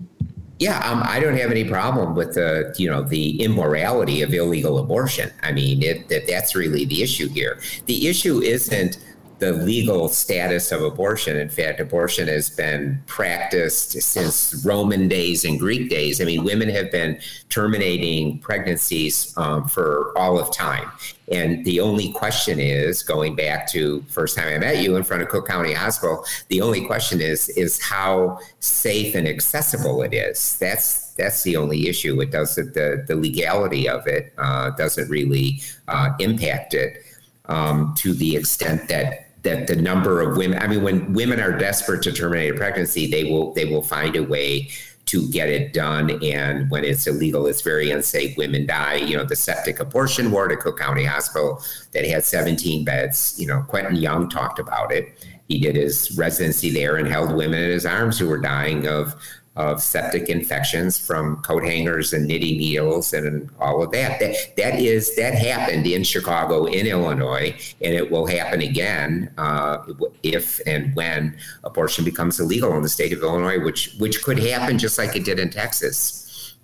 Yeah, 0.59 0.79
um, 0.89 1.03
I 1.03 1.19
don't 1.19 1.35
have 1.35 1.51
any 1.51 1.65
problem 1.65 2.15
with 2.15 2.35
the 2.35 2.73
you 2.77 2.89
know 2.89 3.01
the 3.01 3.41
immorality 3.43 4.21
of 4.21 4.33
illegal 4.33 4.77
abortion. 4.77 5.31
I 5.43 5.51
mean, 5.51 5.83
it, 5.83 6.07
that 6.07 6.27
that's 6.27 6.55
really 6.55 6.85
the 6.85 7.03
issue 7.03 7.27
here. 7.27 7.59
The 7.87 8.07
issue 8.07 8.41
isn't 8.41 8.97
the 9.39 9.53
legal 9.53 10.07
status 10.07 10.71
of 10.71 10.81
abortion. 10.81 11.35
In 11.35 11.49
fact, 11.49 11.79
abortion 11.79 12.27
has 12.27 12.49
been 12.49 13.01
practiced 13.05 13.91
since 14.01 14.63
Roman 14.65 15.07
days 15.07 15.45
and 15.45 15.59
Greek 15.59 15.89
days. 15.89 16.21
I 16.21 16.25
mean, 16.25 16.43
women 16.43 16.69
have 16.69 16.91
been 16.91 17.19
terminating 17.49 18.39
pregnancies 18.39 19.33
um, 19.37 19.67
for 19.67 20.17
all 20.17 20.39
of 20.39 20.53
time. 20.53 20.91
And 21.31 21.65
the 21.65 21.79
only 21.79 22.11
question 22.11 22.59
is, 22.59 23.01
going 23.03 23.35
back 23.35 23.67
to 23.71 24.03
first 24.07 24.37
time 24.37 24.47
I 24.47 24.57
met 24.57 24.83
you 24.83 24.95
in 24.95 25.03
front 25.03 25.23
of 25.23 25.29
Cook 25.29 25.47
County 25.47 25.73
Hospital, 25.73 26.23
the 26.49 26.61
only 26.61 26.85
question 26.85 27.19
is 27.19 27.49
is 27.49 27.81
how 27.81 28.39
safe 28.59 29.15
and 29.15 29.27
accessible 29.27 30.03
it 30.03 30.13
is. 30.13 30.57
That's 30.59 31.13
that's 31.13 31.43
the 31.43 31.57
only 31.57 31.87
issue. 31.87 32.21
It 32.21 32.31
doesn't 32.31 32.73
the 32.73 33.03
the 33.07 33.15
legality 33.15 33.89
of 33.89 34.05
it 34.07 34.33
uh, 34.37 34.69
doesn't 34.71 35.09
really 35.09 35.61
uh, 35.87 36.11
impact 36.19 36.73
it 36.73 36.97
um, 37.47 37.93
to 37.97 38.13
the 38.13 38.35
extent 38.35 38.87
that 38.89 39.24
that 39.45 39.67
the 39.67 39.75
number 39.75 40.21
of 40.21 40.35
women 40.35 40.59
i 40.61 40.67
mean 40.67 40.83
when 40.83 41.13
women 41.13 41.39
are 41.39 41.57
desperate 41.57 42.03
to 42.03 42.11
terminate 42.11 42.51
a 42.51 42.57
pregnancy 42.57 43.09
they 43.09 43.23
will 43.23 43.53
they 43.53 43.65
will 43.65 43.81
find 43.81 44.17
a 44.17 44.23
way 44.23 44.69
to 45.05 45.29
get 45.29 45.49
it 45.49 45.73
done. 45.73 46.23
And 46.23 46.69
when 46.69 46.83
it's 46.83 47.07
illegal 47.07 47.47
it's 47.47 47.61
very 47.61 47.91
unsafe. 47.91 48.37
Women 48.37 48.65
die 48.65 48.95
you 48.95 49.15
know 49.15 49.23
the 49.23 49.35
septic 49.35 49.79
abortion 49.79 50.31
ward 50.31 50.51
at 50.51 50.59
cook 50.59 50.79
county 50.79 51.05
hospital 51.05 51.61
that 51.91 52.05
had 52.05 52.23
17 52.23 52.83
beds 52.83 53.35
you 53.37 53.47
know 53.47 53.63
quentin 53.67 53.95
young 53.95 54.29
talked 54.29 54.59
about 54.59 54.91
it. 54.91 55.25
He 55.47 55.59
did 55.59 55.75
his 55.75 56.17
residency 56.17 56.71
there 56.71 56.95
and 56.95 57.07
held 57.07 57.35
women 57.35 57.61
in 57.61 57.69
his 57.69 57.85
arms 57.85 58.17
who 58.17 58.27
were 58.27 58.39
dying 58.39 58.87
of 58.87 59.15
of 59.55 59.81
septic 59.81 60.27
infections 60.27 60.97
from 60.97 61.37
coat 61.37 61.63
hangers 61.63 62.11
and 62.11 62.27
knitting 62.27 62.57
needles 62.57 63.13
and 63.13 63.49
all 63.59 63.81
of 63.81 63.91
that. 63.91 64.19
That 64.19 64.35
that 64.57 64.79
is 64.79 65.15
that 65.15 65.33
happened 65.33 65.87
in 65.87 66.03
Chicago, 66.03 66.65
in 66.65 66.85
Illinois, 66.87 67.55
and 67.81 67.93
it 67.93 68.11
will 68.11 68.27
happen 68.27 68.61
again 68.61 69.31
uh, 69.37 69.77
if 70.23 70.59
and 70.67 70.93
when 70.95 71.37
abortion 71.63 72.03
becomes 72.03 72.39
illegal 72.39 72.75
in 72.75 72.81
the 72.81 72.89
state 72.89 73.13
of 73.13 73.21
Illinois, 73.21 73.63
which 73.63 73.95
which 73.99 74.23
could 74.23 74.39
happen 74.39 74.77
just 74.77 74.97
like 74.97 75.15
it 75.15 75.23
did 75.23 75.39
in 75.39 75.49
Texas. 75.49 76.55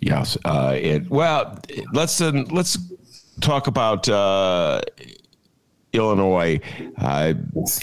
Yes. 0.00 0.36
Uh, 0.44 0.76
it, 0.76 1.08
well, 1.08 1.60
let's 1.92 2.20
uh, 2.20 2.32
let's 2.50 2.76
talk 3.40 3.68
about. 3.68 4.08
Illinois, 5.92 6.60
uh, 6.98 7.34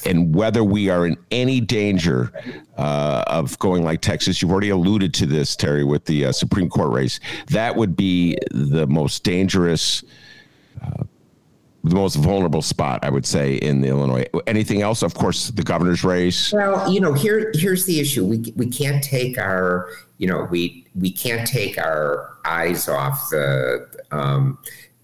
and 0.06 0.34
whether 0.36 0.64
we 0.64 0.90
are 0.90 1.06
in 1.06 1.16
any 1.32 1.62
danger 1.62 2.32
uh, 2.78 3.24
of 3.28 3.58
going 3.60 3.84
like 3.84 4.02
Texas. 4.02 4.42
You've 4.42 4.52
already 4.52 4.70
alluded 4.70 5.14
to 5.16 5.26
this, 5.26 5.56
Terry, 5.56 5.84
with 5.84 6.06
the 6.06 6.26
uh, 6.26 6.32
Supreme 6.32 6.70
Court 6.70 6.92
race. 6.92 7.20
That 7.48 7.76
would 7.76 7.96
be 7.96 8.38
the 8.52 8.88
most 8.88 9.24
dangerous. 9.24 10.04
Uh, 10.82 11.04
the 11.84 11.96
most 11.96 12.16
vulnerable 12.16 12.62
spot, 12.62 13.00
I 13.04 13.10
would 13.10 13.26
say, 13.26 13.56
in 13.56 13.84
Illinois. 13.86 14.26
Anything 14.48 14.82
else? 14.82 15.02
Of 15.02 15.14
course, 15.14 15.50
the 15.50 15.64
governor's 15.64 16.04
race. 16.04 16.52
Well, 16.52 16.92
you 16.92 17.00
know, 17.00 17.14
here 17.14 17.52
here's 17.56 17.86
the 17.86 18.02
issue. 18.02 18.26
We 18.26 18.54
we 18.58 18.68
can't 18.68 19.02
take 19.02 19.38
our, 19.38 19.90
you 20.18 20.28
know, 20.28 20.46
we 20.52 20.86
we 20.94 21.10
can't 21.10 21.48
take 21.48 21.78
our 21.78 22.38
eyes 22.44 22.90
off 22.90 23.30
the 23.30 23.88
um, 24.12 24.58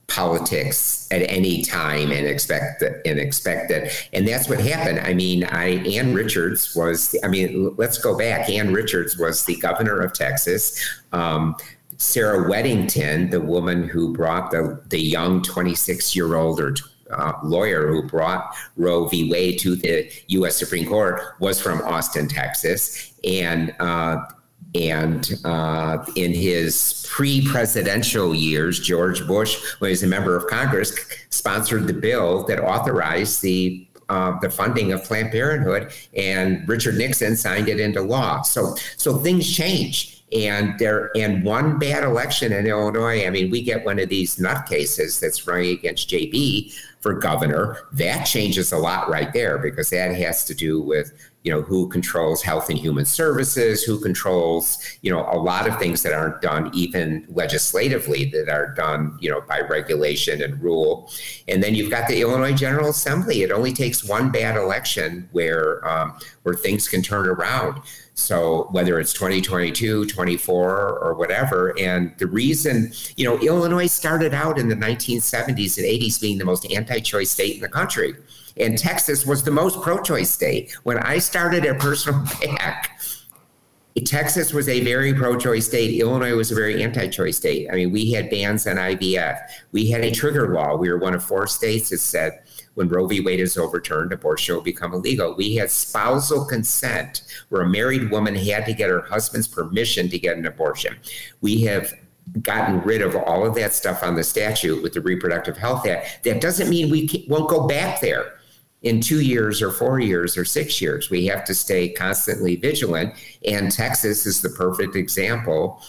politics 0.08 1.08
at 1.12 1.22
any 1.30 1.64
time 1.64 2.12
and 2.12 2.28
expect 2.28 2.80
that 2.80 3.02
and 3.08 3.20
expect 3.20 3.70
that 3.70 3.92
and 4.14 4.28
that's 4.28 4.48
what 4.48 4.60
happened 4.60 5.00
i 5.00 5.14
mean 5.14 5.44
i 5.46 5.84
ann 5.88 6.14
richards 6.14 6.76
was 6.76 7.16
i 7.24 7.28
mean 7.28 7.74
let's 7.78 7.98
go 7.98 8.16
back 8.16 8.48
ann 8.50 8.72
richards 8.72 9.18
was 9.18 9.46
the 9.46 9.56
governor 9.56 10.00
of 10.02 10.14
texas 10.14 11.02
um, 11.12 11.56
sarah 11.98 12.48
weddington 12.48 13.32
the 13.32 13.42
woman 13.42 13.88
who 13.88 14.14
brought 14.14 14.52
the 14.52 14.80
the 14.90 15.00
young 15.00 15.42
26 15.42 16.16
year 16.16 16.36
old 16.36 16.60
or 16.60 16.76
uh, 17.12 17.34
lawyer 17.44 17.88
who 17.88 18.02
brought 18.02 18.56
Roe 18.78 19.08
v. 19.08 19.30
Wade 19.30 19.60
to 19.60 19.76
the 19.76 20.12
U.S. 20.30 20.58
Supreme 20.58 20.88
Court 20.88 21.22
was 21.40 21.62
from 21.62 21.80
Austin, 21.84 22.28
Texas, 22.28 23.14
and 23.24 23.76
uh, 23.80 24.26
and 24.76 25.40
uh, 25.46 26.06
in 26.16 26.34
his 26.34 27.06
pre 27.10 27.48
presidential 27.48 28.36
years, 28.36 28.80
George 28.80 29.26
Bush, 29.26 29.62
when 29.80 29.90
he 29.90 29.94
was 29.94 30.04
a 30.04 30.08
member 30.08 30.36
of 30.36 30.48
Congress, 30.48 30.94
sponsored 31.30 31.88
the 31.88 31.94
bill 31.94 32.44
that 32.46 32.60
authorized 32.60 33.42
the 33.42 33.88
uh, 34.10 34.38
the 34.40 34.50
funding 34.50 34.92
of 34.92 35.04
Planned 35.04 35.32
Parenthood, 35.32 35.92
and 36.16 36.68
Richard 36.68 36.96
Nixon 36.96 37.36
signed 37.36 37.68
it 37.68 37.80
into 37.80 38.02
law. 38.02 38.44
So, 38.44 38.76
so 38.98 39.18
things 39.18 39.52
change, 39.52 40.24
and 40.32 40.78
there 40.78 41.10
and 41.16 41.44
one 41.44 41.80
bad 41.80 42.04
election 42.04 42.52
in 42.52 42.68
Illinois. 42.68 43.26
I 43.26 43.30
mean, 43.30 43.50
we 43.50 43.64
get 43.64 43.86
one 43.86 43.98
of 43.98 44.10
these 44.10 44.36
nutcases 44.36 45.20
that's 45.20 45.48
running 45.48 45.72
against 45.72 46.10
JB 46.10 46.74
for 47.00 47.14
governor. 47.14 47.78
That 47.94 48.26
changes 48.26 48.72
a 48.72 48.78
lot 48.78 49.10
right 49.10 49.32
there 49.34 49.58
because 49.58 49.90
that 49.90 50.16
has 50.16 50.46
to 50.46 50.54
do 50.54 50.82
with 50.82 51.12
you 51.46 51.52
know 51.52 51.62
who 51.62 51.88
controls 51.88 52.42
health 52.42 52.70
and 52.70 52.80
human 52.80 53.06
services 53.06 53.84
who 53.84 54.00
controls 54.00 54.80
you 55.04 55.12
know 55.12 55.22
a 55.32 55.38
lot 55.38 55.68
of 55.68 55.78
things 55.78 56.02
that 56.02 56.12
aren't 56.12 56.42
done 56.42 56.72
even 56.74 57.24
legislatively 57.30 58.26
that 58.26 58.50
are 58.50 58.74
done 58.74 59.16
you 59.22 59.30
know 59.30 59.42
by 59.42 59.62
regulation 59.62 60.42
and 60.42 60.62
rule. 60.62 61.10
And 61.48 61.62
then 61.62 61.76
you've 61.76 61.92
got 61.92 62.08
the 62.08 62.20
illinois 62.20 62.54
general 62.54 62.90
assembly. 62.90 63.44
It 63.44 63.52
only 63.52 63.74
takes 63.74 64.04
one 64.04 64.32
bad 64.32 64.58
election 64.58 65.30
where 65.32 65.88
um, 65.88 66.18
where 66.42 66.56
things 66.56 66.88
can 66.88 67.04
turn 67.04 67.28
around. 67.28 67.80
So 68.16 68.68
whether 68.72 69.00
it's 69.00 69.14
2022 69.14 70.06
24 70.06 71.00
or 71.00 71.14
whatever 71.14 71.78
and 71.78 72.14
the 72.18 72.28
reason 72.28 72.92
you 73.18 73.26
know 73.26 73.38
illinois 73.40 73.88
started 73.88 74.34
out 74.34 74.58
in 74.58 74.70
the 74.70 74.76
1970s 74.76 75.78
and 75.78 75.86
80s 75.86 76.20
being 76.22 76.38
the 76.38 76.46
most 76.46 76.66
anti-choice 76.72 77.30
state 77.30 77.56
in 77.56 77.62
the 77.62 77.68
country 77.68 78.16
and 78.58 78.78
Texas 78.78 79.26
was 79.26 79.44
the 79.44 79.52
most 79.52 79.82
pro 79.82 80.02
choice 80.02 80.32
state. 80.32 80.72
When 80.84 80.98
I 81.00 81.20
started 81.20 81.66
at 81.66 81.80
Personal 81.80 82.26
PAC, 82.26 82.92
Texas 84.04 84.54
was 84.54 84.68
a 84.68 84.82
very 84.82 85.14
pro 85.14 85.38
choice 85.38 85.68
state. 85.68 86.00
Illinois 86.00 86.36
was 86.36 86.52
a 86.52 86.56
very 86.56 86.84
anti 86.84 87.08
choice 87.08 87.38
state. 87.38 87.70
I 87.72 87.76
mean, 87.76 87.92
we 87.92 88.12
had 88.12 88.30
bans 88.30 88.68
on 88.68 88.76
IVF. 88.76 89.40
We 89.72 89.90
had 89.90 90.04
a 90.04 90.12
trigger 90.12 90.54
law. 90.54 90.76
We 90.76 90.90
were 90.90 90.98
one 90.98 91.16
of 91.16 91.24
four 91.24 91.48
states 91.48 91.90
that 91.90 92.00
said 92.00 92.42
when 92.74 92.90
Roe 92.90 93.08
v. 93.08 93.22
Wade 93.22 93.40
is 93.40 93.58
overturned, 93.58 94.12
abortion 94.12 94.56
will 94.56 94.62
become 94.62 94.94
illegal. 94.94 95.34
We 95.38 95.56
had 95.56 95.72
spousal 95.72 96.44
consent, 96.46 97.22
where 97.48 97.62
a 97.62 97.70
married 97.70 98.12
woman 98.12 98.36
had 98.36 98.66
to 98.66 98.74
get 98.74 98.90
her 98.90 99.02
husband's 99.02 99.48
permission 99.48 100.10
to 100.10 100.20
get 100.20 100.36
an 100.36 100.46
abortion. 100.46 100.98
We 101.40 101.62
have 101.62 101.94
gotten 102.42 102.82
rid 102.82 103.02
of 103.02 103.16
all 103.16 103.46
of 103.46 103.56
that 103.56 103.74
stuff 103.74 104.04
on 104.04 104.16
the 104.16 104.24
statute 104.24 104.84
with 104.84 104.92
the 104.92 105.00
Reproductive 105.00 105.56
Health 105.56 105.88
Act. 105.88 106.24
That 106.24 106.42
doesn't 106.42 106.70
mean 106.70 106.90
we 106.90 107.26
won't 107.30 107.50
go 107.50 107.66
back 107.66 108.02
there 108.02 108.34
in 108.86 109.02
two 109.02 109.22
years 109.22 109.64
or 109.64 109.72
four 109.72 110.00
years 110.00 110.38
or 110.38 110.46
six 110.46 110.80
years. 110.80 111.10
We 111.10 111.26
have 111.26 111.44
to 111.46 111.56
stay 111.56 111.90
constantly 111.90 112.56
vigilant. 112.56 113.16
And 113.46 113.72
Texas 113.72 114.28
is 114.28 114.42
the 114.42 114.52
perfect 114.52 114.96
example 114.96 115.82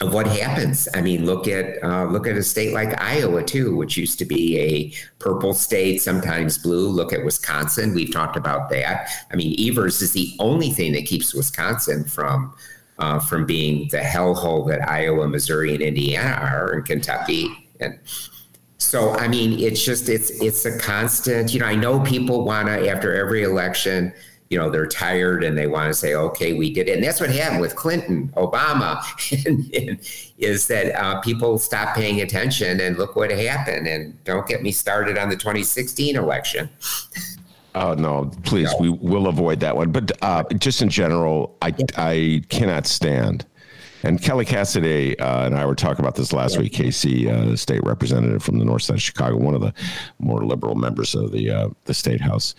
of 0.00 0.12
what 0.12 0.26
happens. 0.26 0.88
I 0.92 1.00
mean, 1.00 1.24
look 1.24 1.48
at 1.48 1.82
uh, 1.82 2.04
look 2.06 2.26
at 2.26 2.36
a 2.36 2.42
state 2.42 2.74
like 2.74 3.00
Iowa 3.00 3.42
too, 3.44 3.74
which 3.76 3.96
used 3.96 4.18
to 4.18 4.24
be 4.24 4.58
a 4.58 4.92
purple 5.20 5.54
state, 5.54 6.02
sometimes 6.02 6.58
blue. 6.58 6.88
Look 6.88 7.12
at 7.12 7.24
Wisconsin. 7.24 7.94
We've 7.94 8.12
talked 8.12 8.36
about 8.36 8.68
that. 8.70 9.08
I 9.32 9.36
mean, 9.36 9.56
Evers 9.58 10.02
is 10.02 10.12
the 10.12 10.34
only 10.38 10.70
thing 10.70 10.92
that 10.92 11.06
keeps 11.06 11.32
Wisconsin 11.32 12.04
from 12.04 12.52
uh, 12.98 13.20
from 13.20 13.46
being 13.46 13.88
the 13.90 13.98
hellhole 13.98 14.68
that 14.68 14.86
Iowa, 14.86 15.28
Missouri, 15.28 15.72
and 15.74 15.82
Indiana 15.82 16.36
are, 16.42 16.72
and 16.72 16.84
Kentucky. 16.84 17.70
And 17.80 17.98
so 18.86 19.10
I 19.14 19.26
mean, 19.26 19.58
it's 19.58 19.84
just 19.84 20.08
it's 20.08 20.30
it's 20.30 20.64
a 20.64 20.78
constant. 20.78 21.52
You 21.52 21.60
know, 21.60 21.66
I 21.66 21.74
know 21.74 22.00
people 22.00 22.44
want 22.44 22.68
to 22.68 22.88
after 22.88 23.14
every 23.14 23.42
election. 23.42 24.12
You 24.48 24.58
know, 24.58 24.70
they're 24.70 24.86
tired 24.86 25.42
and 25.42 25.58
they 25.58 25.66
want 25.66 25.88
to 25.88 25.94
say, 25.94 26.14
"Okay, 26.14 26.52
we 26.52 26.72
did 26.72 26.88
it." 26.88 26.94
And 26.94 27.02
that's 27.02 27.20
what 27.20 27.30
happened 27.30 27.60
with 27.60 27.74
Clinton, 27.74 28.28
Obama, 28.36 29.02
and, 29.46 29.74
and 29.74 29.98
is 30.38 30.68
that 30.68 30.94
uh, 30.94 31.20
people 31.20 31.58
stopped 31.58 31.96
paying 31.96 32.20
attention 32.20 32.80
and 32.80 32.96
look 32.96 33.16
what 33.16 33.32
happened. 33.32 33.88
And 33.88 34.22
don't 34.22 34.46
get 34.46 34.62
me 34.62 34.70
started 34.70 35.18
on 35.18 35.30
the 35.30 35.36
2016 35.36 36.14
election. 36.14 36.70
Oh 37.74 37.94
no! 37.94 38.30
Please, 38.44 38.70
no. 38.72 38.78
we 38.78 38.90
will 38.90 39.26
avoid 39.26 39.58
that 39.60 39.76
one. 39.76 39.90
But 39.90 40.12
uh, 40.22 40.44
just 40.58 40.80
in 40.80 40.88
general, 40.90 41.56
I 41.60 41.74
I 41.96 42.42
cannot 42.48 42.86
stand 42.86 43.44
and 44.02 44.20
Kelly 44.22 44.44
Cassidy 44.44 45.18
uh, 45.18 45.46
and 45.46 45.56
I 45.56 45.66
were 45.66 45.74
talking 45.74 46.04
about 46.04 46.14
this 46.14 46.32
last 46.32 46.58
week. 46.58 46.72
Casey, 46.72 47.30
uh, 47.30 47.56
state 47.56 47.82
representative 47.84 48.42
from 48.42 48.58
the 48.58 48.64
north 48.64 48.82
side 48.82 48.94
of 48.94 49.02
Chicago, 49.02 49.36
one 49.36 49.54
of 49.54 49.60
the 49.60 49.72
more 50.18 50.44
liberal 50.44 50.74
members 50.74 51.14
of 51.14 51.32
the 51.32 51.50
uh, 51.50 51.68
the 51.84 51.94
state 51.94 52.20
house. 52.20 52.54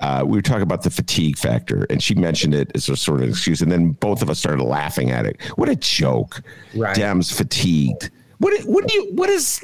Uh, 0.00 0.22
we 0.26 0.36
were 0.36 0.42
talking 0.42 0.62
about 0.62 0.82
the 0.82 0.90
fatigue 0.90 1.36
factor, 1.36 1.86
and 1.90 2.02
she 2.02 2.14
mentioned 2.14 2.54
it 2.54 2.70
as 2.74 2.88
a 2.88 2.96
sort 2.96 3.22
of 3.22 3.28
excuse, 3.28 3.60
and 3.60 3.70
then 3.70 3.90
both 3.90 4.22
of 4.22 4.30
us 4.30 4.38
started 4.38 4.62
laughing 4.62 5.10
at 5.10 5.26
it. 5.26 5.40
What 5.56 5.68
a 5.68 5.76
joke! 5.76 6.42
Right. 6.74 6.96
Dems 6.96 7.32
fatigued. 7.32 8.10
What 8.38 8.60
what 8.64 8.86
do 8.86 8.94
you 8.94 9.10
what 9.14 9.28
is 9.28 9.58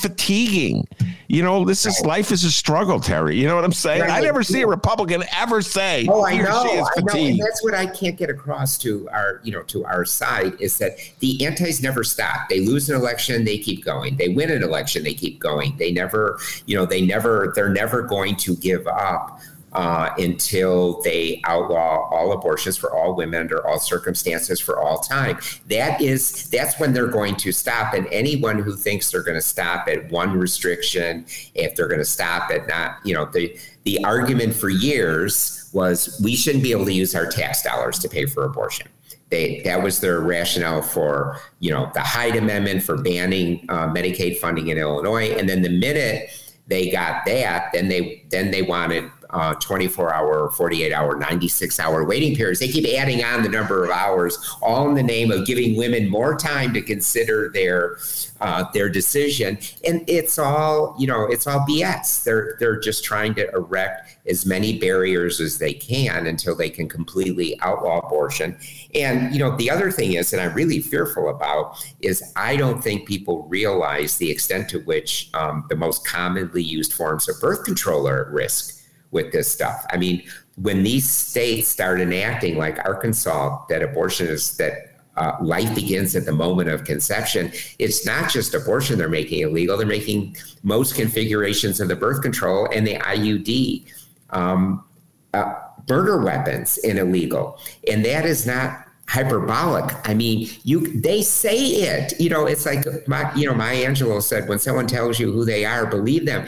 fatiguing? 0.00 0.88
You 1.28 1.42
know, 1.42 1.64
this 1.64 1.84
is 1.84 2.00
life 2.02 2.32
is 2.32 2.44
a 2.44 2.50
struggle, 2.50 3.00
Terry. 3.00 3.36
You 3.36 3.46
know 3.46 3.54
what 3.54 3.64
I'm 3.64 3.72
saying? 3.72 4.02
Right. 4.02 4.10
I 4.10 4.20
never 4.20 4.42
see 4.42 4.62
a 4.62 4.66
Republican 4.66 5.24
ever 5.34 5.60
say, 5.60 6.06
"Oh, 6.08 6.24
I 6.24 6.38
know, 6.38 6.86
I 6.96 7.00
know." 7.00 7.12
And 7.14 7.38
that's 7.38 7.62
what 7.62 7.74
I 7.74 7.86
can't 7.86 8.16
get 8.16 8.30
across 8.30 8.78
to 8.78 9.08
our 9.10 9.40
you 9.42 9.52
know 9.52 9.62
to 9.64 9.84
our 9.84 10.04
side 10.04 10.60
is 10.60 10.78
that 10.78 10.96
the 11.20 11.44
antis 11.44 11.82
never 11.82 12.02
stop. 12.02 12.48
They 12.48 12.60
lose 12.60 12.88
an 12.88 12.96
election, 12.96 13.44
they 13.44 13.58
keep 13.58 13.84
going. 13.84 14.16
They 14.16 14.28
win 14.28 14.50
an 14.50 14.62
election, 14.62 15.02
they 15.04 15.14
keep 15.14 15.38
going. 15.38 15.76
They 15.76 15.92
never 15.92 16.38
you 16.64 16.76
know 16.76 16.86
they 16.86 17.02
never 17.02 17.52
they're 17.54 17.68
never 17.68 18.02
going 18.02 18.36
to 18.36 18.56
give 18.56 18.86
up 18.86 19.38
uh, 19.74 20.10
until 20.18 21.00
they 21.02 21.40
outlaw 21.44 22.08
all 22.10 22.32
abortions 22.32 22.76
for 22.76 22.94
all 22.94 23.14
women 23.14 23.40
under 23.40 23.66
all 23.66 23.78
circumstances 23.78 24.60
for 24.60 24.80
all 24.80 24.98
time. 24.98 25.38
That 25.68 26.00
is 26.00 26.48
that's 26.50 26.78
when 26.78 26.92
they're 26.92 27.08
going 27.08 27.36
to 27.36 27.52
stop. 27.52 27.94
And 27.94 28.06
anyone 28.12 28.58
who 28.58 28.76
thinks 28.76 29.10
they're 29.10 29.22
going 29.22 29.36
to 29.36 29.42
stop 29.42 29.88
at 29.88 30.10
one 30.10 30.38
restriction, 30.38 31.26
if 31.54 31.74
they're 31.74 31.88
going 31.88 32.00
to 32.00 32.04
stop 32.04 32.50
at 32.50 32.68
not, 32.68 32.98
you 33.04 33.14
know, 33.14 33.26
the 33.26 33.56
the 33.84 34.02
argument 34.04 34.54
for 34.54 34.68
years 34.68 35.68
was 35.72 36.20
we 36.22 36.36
shouldn't 36.36 36.62
be 36.62 36.72
able 36.72 36.84
to 36.86 36.92
use 36.92 37.14
our 37.14 37.26
tax 37.26 37.62
dollars 37.62 37.98
to 37.98 38.08
pay 38.08 38.26
for 38.26 38.44
abortion. 38.44 38.88
They, 39.30 39.62
that 39.62 39.82
was 39.82 40.00
their 40.00 40.20
rationale 40.20 40.82
for 40.82 41.40
you 41.58 41.72
know 41.72 41.90
the 41.94 42.00
Hyde 42.00 42.36
Amendment 42.36 42.82
for 42.82 42.96
banning 42.96 43.66
uh, 43.68 43.88
Medicaid 43.88 44.38
funding 44.38 44.68
in 44.68 44.78
Illinois, 44.78 45.32
and 45.32 45.48
then 45.48 45.62
the 45.62 45.70
minute 45.70 46.30
they 46.66 46.90
got 46.90 47.24
that, 47.26 47.70
then 47.72 47.88
they 47.88 48.24
then 48.30 48.50
they 48.50 48.62
wanted 48.62 49.10
uh, 49.34 49.54
24 49.54 50.14
hour, 50.14 50.50
48 50.50 50.92
hour, 50.92 51.16
96 51.16 51.80
hour 51.80 52.04
waiting 52.04 52.36
periods. 52.36 52.60
They 52.60 52.68
keep 52.68 52.86
adding 52.96 53.24
on 53.24 53.42
the 53.42 53.48
number 53.48 53.84
of 53.84 53.90
hours, 53.90 54.38
all 54.62 54.88
in 54.88 54.94
the 54.94 55.02
name 55.02 55.32
of 55.32 55.44
giving 55.44 55.76
women 55.76 56.08
more 56.08 56.36
time 56.36 56.72
to 56.72 56.80
consider 56.80 57.50
their 57.52 57.98
uh, 58.40 58.64
their 58.72 58.88
decision. 58.88 59.58
And 59.84 60.04
it's 60.08 60.38
all, 60.38 60.94
you 60.98 61.06
know, 61.06 61.26
it's 61.26 61.46
all 61.46 61.66
BS. 61.68 62.22
They're 62.22 62.56
they're 62.60 62.78
just 62.78 63.04
trying 63.04 63.34
to 63.34 63.50
erect 63.50 64.16
as 64.26 64.46
many 64.46 64.78
barriers 64.78 65.40
as 65.40 65.58
they 65.58 65.74
can 65.74 66.26
until 66.26 66.54
they 66.54 66.70
can 66.70 66.88
completely 66.88 67.60
outlaw 67.60 67.98
abortion. 67.98 68.56
And 68.94 69.32
you 69.32 69.40
know, 69.40 69.56
the 69.56 69.68
other 69.68 69.90
thing 69.90 70.12
is, 70.12 70.30
that 70.30 70.40
I'm 70.40 70.54
really 70.54 70.80
fearful 70.80 71.28
about, 71.28 71.84
is 72.00 72.22
I 72.36 72.56
don't 72.56 72.82
think 72.82 73.08
people 73.08 73.48
realize 73.48 74.16
the 74.18 74.30
extent 74.30 74.68
to 74.70 74.78
which 74.80 75.30
um, 75.34 75.64
the 75.68 75.76
most 75.76 76.06
commonly 76.06 76.62
used 76.62 76.92
forms 76.92 77.28
of 77.28 77.40
birth 77.40 77.64
control 77.64 78.06
are 78.06 78.26
at 78.26 78.32
risk 78.32 78.73
with 79.14 79.32
this 79.32 79.50
stuff. 79.50 79.86
I 79.90 79.96
mean, 79.96 80.22
when 80.56 80.82
these 80.82 81.08
states 81.08 81.68
start 81.68 82.00
enacting, 82.00 82.58
like 82.58 82.78
Arkansas, 82.84 83.64
that 83.68 83.82
abortion 83.82 84.26
is 84.26 84.56
that 84.58 84.90
uh, 85.16 85.36
life 85.40 85.72
begins 85.74 86.16
at 86.16 86.26
the 86.26 86.32
moment 86.32 86.68
of 86.68 86.84
conception. 86.84 87.52
It's 87.78 88.04
not 88.04 88.28
just 88.28 88.52
abortion 88.52 88.98
they're 88.98 89.08
making 89.08 89.40
illegal; 89.40 89.78
they're 89.78 89.86
making 89.86 90.36
most 90.64 90.96
configurations 90.96 91.80
of 91.80 91.88
the 91.88 91.96
birth 91.96 92.20
control 92.20 92.68
and 92.74 92.86
the 92.86 92.96
IUD. 92.96 93.86
Um, 94.30 94.84
uh, 95.32 95.54
murder 95.88 96.20
weapons 96.22 96.78
in 96.78 96.98
illegal, 96.98 97.58
and 97.88 98.04
that 98.04 98.26
is 98.26 98.46
not 98.46 98.83
hyperbolic. 99.08 99.94
I 100.08 100.14
mean, 100.14 100.48
you 100.62 100.80
they 101.00 101.22
say 101.22 101.56
it. 101.56 102.18
You 102.18 102.30
know, 102.30 102.46
it's 102.46 102.66
like 102.66 102.84
my 103.06 103.32
you 103.34 103.46
know 103.46 103.54
Maya 103.54 103.86
Angelou 103.86 104.22
said, 104.22 104.48
when 104.48 104.58
someone 104.58 104.86
tells 104.86 105.18
you 105.18 105.32
who 105.32 105.44
they 105.44 105.64
are, 105.64 105.86
believe 105.86 106.26
them. 106.26 106.46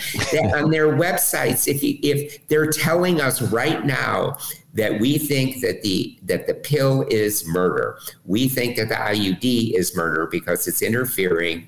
on 0.54 0.70
their 0.70 0.88
websites, 0.88 1.68
if 1.68 1.82
you, 1.82 1.98
if 2.02 2.46
they're 2.48 2.70
telling 2.70 3.20
us 3.20 3.42
right 3.42 3.84
now 3.84 4.36
that 4.74 5.00
we 5.00 5.18
think 5.18 5.61
that 5.62 5.82
the 5.82 6.18
that 6.22 6.46
the 6.46 6.54
pill 6.54 7.02
is 7.11 7.46
murder, 7.46 7.98
we 8.24 8.48
think 8.48 8.76
that 8.76 8.88
the 8.88 8.94
IUD 8.94 9.74
is 9.74 9.96
murder 9.96 10.26
because 10.26 10.66
it's 10.66 10.82
interfering 10.82 11.66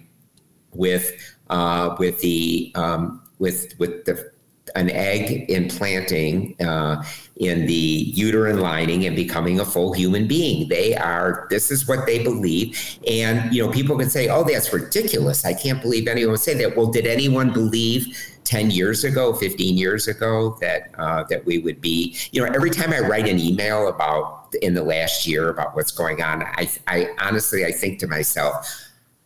with 0.72 1.12
uh, 1.50 1.96
with 1.98 2.20
the 2.20 2.72
um, 2.74 3.22
with 3.38 3.74
with 3.78 4.04
the 4.04 4.32
an 4.74 4.90
egg 4.90 5.50
implanting 5.50 6.54
uh, 6.60 7.02
in 7.38 7.66
the 7.66 7.72
uterine 7.72 8.60
lining 8.60 9.06
and 9.06 9.14
becoming 9.14 9.60
a 9.60 9.64
full 9.64 9.92
human 9.92 10.26
being. 10.26 10.68
They 10.68 10.96
are, 10.96 11.46
this 11.50 11.70
is 11.70 11.86
what 11.86 12.04
they 12.04 12.22
believe. 12.22 12.98
And, 13.06 13.52
you 13.54 13.64
know, 13.64 13.72
people 13.72 13.96
can 13.96 14.10
say, 14.10 14.28
oh, 14.28 14.42
that's 14.44 14.72
ridiculous. 14.72 15.44
I 15.44 15.54
can't 15.54 15.80
believe 15.80 16.08
anyone 16.08 16.32
would 16.32 16.40
say 16.40 16.54
that. 16.54 16.76
Well, 16.76 16.88
did 16.88 17.06
anyone 17.06 17.52
believe 17.52 18.06
10 18.42 18.72
years 18.72 19.04
ago, 19.04 19.34
15 19.34 19.78
years 19.78 20.08
ago 20.08 20.58
that, 20.60 20.90
uh, 20.98 21.24
that 21.30 21.44
we 21.44 21.58
would 21.58 21.80
be, 21.80 22.16
you 22.32 22.44
know, 22.44 22.50
every 22.52 22.70
time 22.70 22.92
I 22.92 23.00
write 23.00 23.28
an 23.28 23.38
email 23.38 23.88
about 23.88 24.54
in 24.60 24.74
the 24.74 24.82
last 24.82 25.26
year 25.26 25.50
about 25.50 25.76
what's 25.76 25.92
going 25.92 26.20
on, 26.22 26.42
I, 26.42 26.68
I 26.88 27.10
honestly, 27.20 27.64
I 27.64 27.70
think 27.70 28.00
to 28.00 28.08
myself, 28.08 28.66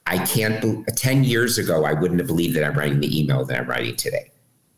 I 0.04 0.18
can't, 0.26 0.86
10 0.96 1.24
years 1.24 1.56
ago, 1.56 1.84
I 1.84 1.94
wouldn't 1.94 2.20
have 2.20 2.26
believed 2.26 2.56
that 2.56 2.64
I'm 2.64 2.76
writing 2.76 3.00
the 3.00 3.20
email 3.20 3.44
that 3.44 3.58
I'm 3.58 3.68
writing 3.68 3.96
today 3.96 4.31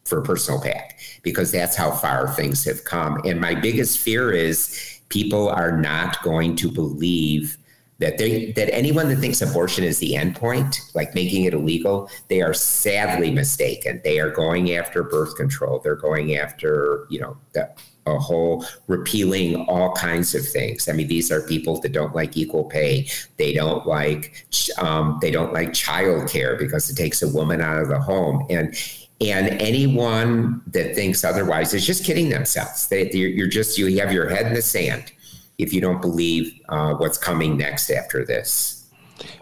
for 0.04 0.18
a 0.18 0.22
Personal 0.22 0.60
PAC 0.60 0.98
because 1.22 1.50
that's 1.50 1.76
how 1.76 1.90
far 1.90 2.28
things 2.28 2.64
have 2.64 2.84
come. 2.84 3.20
And 3.24 3.40
my 3.40 3.54
biggest 3.54 3.98
fear 3.98 4.32
is 4.32 5.00
people 5.08 5.48
are 5.48 5.76
not 5.76 6.22
going 6.22 6.56
to 6.56 6.70
believe 6.70 7.56
that 8.00 8.18
they 8.18 8.52
that 8.52 8.74
anyone 8.74 9.08
that 9.08 9.16
thinks 9.16 9.40
abortion 9.40 9.84
is 9.84 9.98
the 9.98 10.16
end 10.16 10.34
point, 10.34 10.80
like 10.94 11.14
making 11.14 11.44
it 11.44 11.54
illegal, 11.54 12.10
they 12.28 12.42
are 12.42 12.52
sadly 12.52 13.30
mistaken. 13.30 14.00
They 14.02 14.18
are 14.18 14.30
going 14.30 14.74
after 14.74 15.02
birth 15.02 15.36
control. 15.36 15.78
They're 15.78 15.94
going 15.94 16.36
after, 16.36 17.06
you 17.08 17.20
know, 17.20 17.36
the, 17.52 17.70
a 18.06 18.18
whole 18.18 18.66
repealing 18.88 19.64
all 19.66 19.94
kinds 19.94 20.34
of 20.34 20.46
things. 20.46 20.88
I 20.88 20.92
mean, 20.92 21.08
these 21.08 21.30
are 21.30 21.40
people 21.40 21.80
that 21.80 21.92
don't 21.92 22.14
like 22.14 22.36
equal 22.36 22.64
pay. 22.64 23.08
They 23.38 23.54
don't 23.54 23.86
like 23.86 24.44
um, 24.78 25.18
they 25.22 25.30
don't 25.30 25.52
like 25.52 25.70
childcare 25.70 26.58
because 26.58 26.90
it 26.90 26.96
takes 26.96 27.22
a 27.22 27.28
woman 27.28 27.60
out 27.60 27.80
of 27.80 27.88
the 27.88 28.00
home 28.00 28.44
and 28.50 28.76
and 29.24 29.60
anyone 29.60 30.62
that 30.66 30.94
thinks 30.94 31.24
otherwise 31.24 31.72
is 31.74 31.86
just 31.86 32.04
kidding 32.04 32.28
themselves. 32.28 32.88
They, 32.88 33.10
you're 33.10 33.48
just, 33.48 33.78
you 33.78 33.98
have 34.00 34.12
your 34.12 34.28
head 34.28 34.46
in 34.46 34.54
the 34.54 34.62
sand 34.62 35.12
if 35.58 35.72
you 35.72 35.80
don't 35.80 36.00
believe 36.00 36.60
uh, 36.68 36.94
what's 36.94 37.18
coming 37.18 37.56
next 37.56 37.90
after 37.90 38.24
this. 38.24 38.86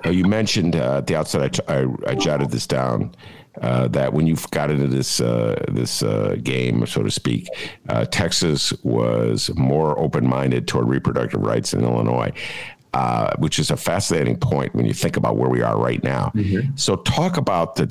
Oh, 0.05 0.11
you 0.11 0.25
mentioned 0.25 0.77
uh, 0.77 0.99
at 0.99 1.07
the 1.07 1.17
outset, 1.17 1.59
I, 1.69 1.75
I, 1.75 1.87
I 2.09 2.15
jotted 2.15 2.51
this 2.51 2.67
down. 2.67 3.15
Uh, 3.61 3.87
that 3.89 4.15
when 4.15 4.27
you 4.27 4.35
got 4.51 4.71
into 4.71 4.87
this 4.87 5.21
uh, 5.21 5.63
this 5.71 6.03
uh, 6.03 6.37
game, 6.43 6.87
so 6.87 7.03
to 7.03 7.11
speak, 7.11 7.47
uh, 7.91 8.07
Texas 8.07 8.73
was 8.83 9.51
more 9.57 9.99
open 9.99 10.27
minded 10.27 10.67
toward 10.67 10.89
reproductive 10.89 11.43
rights 11.43 11.73
than 11.73 11.85
Illinois. 11.85 12.33
Uh, 12.95 13.35
which 13.39 13.59
is 13.59 13.71
a 13.71 13.77
fascinating 13.77 14.37
point 14.37 14.75
when 14.75 14.85
you 14.85 14.93
think 14.93 15.17
about 15.17 15.39
where 15.39 15.49
we 15.49 15.63
are 15.63 15.79
right 15.79 16.05
now. 16.05 16.31
Mm-hmm. 16.35 16.77
So, 16.77 16.97
talk 16.97 17.39
about 17.39 17.77
the 17.77 17.91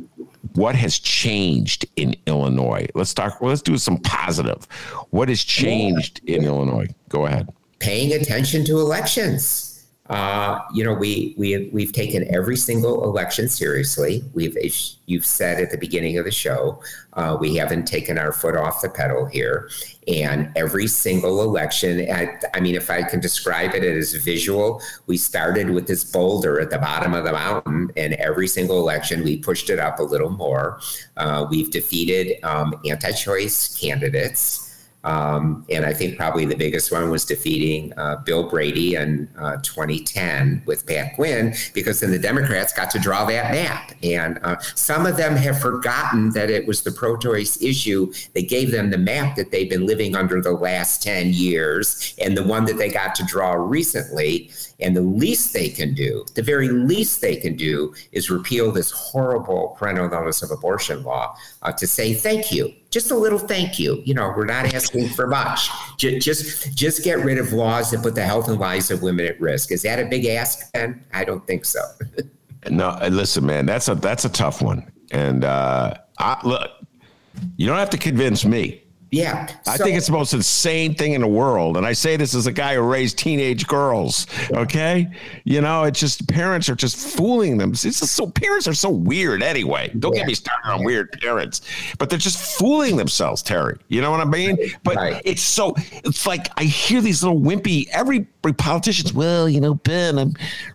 what 0.54 0.76
has 0.76 1.00
changed 1.00 1.86
in 1.96 2.16
Illinois. 2.26 2.88
Let's 2.96 3.14
talk. 3.14 3.42
Well, 3.42 3.50
let's 3.50 3.62
do 3.62 3.78
some 3.78 3.98
positive. 3.98 4.66
What 5.10 5.30
has 5.30 5.44
changed 5.44 6.22
in 6.26 6.44
Illinois? 6.44 6.88
Go 7.10 7.26
ahead. 7.26 7.50
Paying 7.80 8.14
attention 8.14 8.66
to 8.66 8.80
elections. 8.80 9.71
Uh, 10.12 10.60
you 10.74 10.84
know, 10.84 10.94
we 10.94 11.34
we 11.38 11.70
we've 11.72 11.94
taken 11.94 12.28
every 12.36 12.58
single 12.58 13.06
election 13.06 13.48
seriously. 13.48 14.22
We've 14.34 14.58
you've 15.06 15.26
said 15.26 15.62
at 15.62 15.72
the 15.72 15.78
beginning 15.78 16.18
of 16.18 16.26
the 16.26 16.32
show, 16.32 16.84
uh, 17.14 17.38
we 17.40 17.56
haven't 17.56 17.86
taken 17.86 18.18
our 18.18 18.34
foot 18.34 18.58
off 18.58 18.82
the 18.82 18.90
pedal 18.90 19.26
here. 19.26 19.70
And 20.10 20.52
every 20.58 20.88
single 20.88 21.42
election, 21.44 22.12
I, 22.12 22.38
I 22.54 22.60
mean, 22.60 22.76
if 22.76 22.90
I 22.90 23.04
can 23.04 23.22
describe 23.22 23.74
it 23.74 23.84
as 23.84 24.14
visual, 24.16 24.82
we 25.08 25.16
started 25.16 25.70
with 25.70 25.88
this 25.88 26.04
boulder 26.04 26.60
at 26.60 26.72
the 26.72 26.80
bottom 26.80 27.14
of 27.14 27.24
the 27.24 27.32
mountain, 27.32 27.90
and 27.96 28.14
every 28.16 28.50
single 28.50 28.80
election 28.80 29.24
we 29.24 29.38
pushed 29.38 29.70
it 29.70 29.80
up 29.80 30.00
a 30.00 30.04
little 30.04 30.32
more. 30.32 30.82
Uh, 31.16 31.48
we've 31.50 31.72
defeated 31.72 32.44
um, 32.44 32.74
anti-choice 32.86 33.80
candidates. 33.80 34.71
Um, 35.04 35.66
and 35.70 35.86
I 35.86 35.94
think 35.94 36.18
probably 36.18 36.46
the 36.46 36.56
biggest 36.56 36.92
one 36.92 37.10
was 37.10 37.26
defeating 37.26 37.94
uh, 37.98 38.18
Bill 38.18 38.48
Brady 38.50 38.96
in 38.96 39.30
uh, 39.38 39.58
2010 39.58 40.64
with 40.66 40.86
Pat 40.86 41.16
Quinn, 41.16 41.54
because 41.74 42.00
then 42.00 42.12
the 42.12 42.20
Democrats 42.20 42.74
got 42.74 42.92
to 42.92 43.00
draw 43.00 43.26
that 43.26 43.52
map. 43.52 43.94
And 44.04 44.40
uh, 44.44 44.60
some 44.76 45.06
of 45.06 45.18
them 45.18 45.36
have 45.36 45.60
forgotten 45.60 46.32
that 46.32 46.50
it 46.50 46.68
was 46.68 46.84
the 46.84 46.92
pro 46.92 47.18
choice 47.18 47.62
issue 47.62 48.12
that 48.36 48.48
gave 48.48 48.72
them 48.72 48.90
the 48.90 48.98
map 48.98 49.36
that 49.38 49.52
they've 49.52 49.70
been 49.70 49.86
living 49.86 50.16
under 50.16 50.42
the 50.42 50.52
last 50.52 51.02
10 51.04 51.34
years 51.34 52.14
and 52.20 52.38
the 52.38 52.44
one 52.44 52.66
that 52.66 52.78
they 52.78 52.90
got 52.90 53.16
to 53.16 53.24
draw 53.24 53.54
recently. 53.54 54.52
And 54.82 54.96
the 54.96 55.02
least 55.02 55.54
they 55.54 55.70
can 55.70 55.94
do, 55.94 56.26
the 56.36 56.42
very 56.42 56.70
least 56.70 57.22
they 57.22 57.36
can 57.36 57.56
do, 57.56 57.94
is 58.12 58.30
repeal 58.30 58.72
this 58.72 58.92
horrible 58.92 59.76
parental 59.78 60.10
notice 60.10 60.42
of 60.42 60.52
abortion 60.52 61.04
law 61.04 61.36
uh, 61.62 61.72
to 61.74 61.88
say 61.88 62.14
thank 62.14 62.52
you 62.52 62.74
just 62.92 63.10
a 63.10 63.16
little 63.16 63.40
thank 63.40 63.80
you. 63.80 64.02
You 64.06 64.14
know, 64.14 64.34
we're 64.36 64.46
not 64.46 64.74
asking 64.74 65.08
for 65.10 65.26
much. 65.26 65.70
Just, 65.98 66.26
just, 66.26 66.76
just 66.76 67.04
get 67.04 67.20
rid 67.20 67.38
of 67.38 67.54
laws 67.54 67.90
that 67.92 68.04
put 68.04 68.16
the 68.16 68.24
health 68.24 68.50
and 68.50 68.60
lives 68.60 68.92
of 68.92 69.02
women 69.02 69.26
at 69.26 69.40
risk. 69.40 69.72
Is 69.72 69.82
that 69.84 69.98
a 69.98 70.06
big 70.06 70.26
ask, 70.26 70.72
Ben? 70.74 71.04
I 71.14 71.24
don't 71.24 71.46
think 71.48 71.64
so. 71.64 71.80
no, 72.70 72.98
listen, 73.10 73.46
man, 73.46 73.66
that's 73.66 73.88
a 73.88 73.96
that's 73.96 74.26
a 74.26 74.30
tough 74.30 74.62
one. 74.62 74.92
And 75.12 75.46
uh, 75.46 75.96
I, 76.20 76.40
look, 76.46 76.70
you 77.56 77.66
don't 77.66 77.78
have 77.78 77.90
to 77.92 77.98
convince 77.98 78.44
me. 78.44 78.81
Yeah. 79.12 79.54
I 79.68 79.76
think 79.76 79.98
it's 79.98 80.06
the 80.08 80.14
most 80.14 80.34
insane 80.34 80.96
thing 80.96 81.12
in 81.12 81.20
the 81.20 81.28
world. 81.28 81.76
And 81.76 81.86
I 81.86 81.92
say 81.92 82.16
this 82.16 82.34
as 82.34 82.48
a 82.48 82.52
guy 82.52 82.76
who 82.76 82.82
raised 82.82 83.18
teenage 83.18 83.68
girls. 83.68 84.26
Okay. 84.52 85.12
You 85.44 85.60
know, 85.60 85.84
it's 85.84 86.00
just 86.00 86.30
parents 86.30 86.70
are 86.70 86.76
just 86.76 86.96
fooling 86.96 87.58
them. 87.58 87.72
It's 87.72 87.84
just 87.84 88.16
so 88.16 88.28
parents 88.28 88.70
are 88.70 88.74
so 88.74 88.90
weird 88.90 89.44
anyway. 89.44 89.92
Don't 90.00 90.14
yeah. 90.14 90.20
get 90.20 90.28
me 90.28 90.34
started 90.34 90.70
on 90.70 90.86
weird 90.86 91.12
parents, 91.12 91.62
but 92.00 92.10
they're 92.10 92.18
just 92.18 92.58
fooling 92.58 92.96
themselves, 92.96 93.44
Terry. 93.44 93.78
You 93.90 94.00
know 94.00 94.12
what 94.12 94.22
I 94.22 94.26
mean? 94.26 94.58
But 94.86 94.96
right. 94.96 95.22
it's 95.26 95.42
so, 95.42 95.76
it's 96.06 96.26
like 96.26 96.48
I 96.56 96.64
hear 96.64 97.02
these 97.02 97.22
little 97.22 97.40
wimpy, 97.40 97.90
every 97.90 98.28
politicians, 98.58 99.14
well, 99.14 99.50
you 99.50 99.60
know, 99.60 99.74
Ben, 99.74 100.20
I 100.20 100.28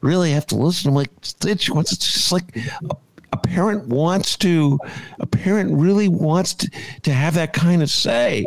really 0.03 0.33
have 0.33 0.47
to 0.49 0.57
listen. 0.57 0.91
I'm 0.91 0.95
like, 0.95 1.11
it's 1.23 1.65
just 1.65 2.33
like 2.33 2.55
a 2.91 2.95
parent 3.37 3.87
wants 3.87 4.37
to, 4.39 4.79
a 5.21 5.27
parent 5.27 5.73
really 5.77 6.09
wants 6.09 6.55
to, 6.55 6.71
to 7.03 7.13
have 7.13 7.35
that 7.35 7.53
kind 7.53 7.83
of 7.83 7.91
say. 7.91 8.47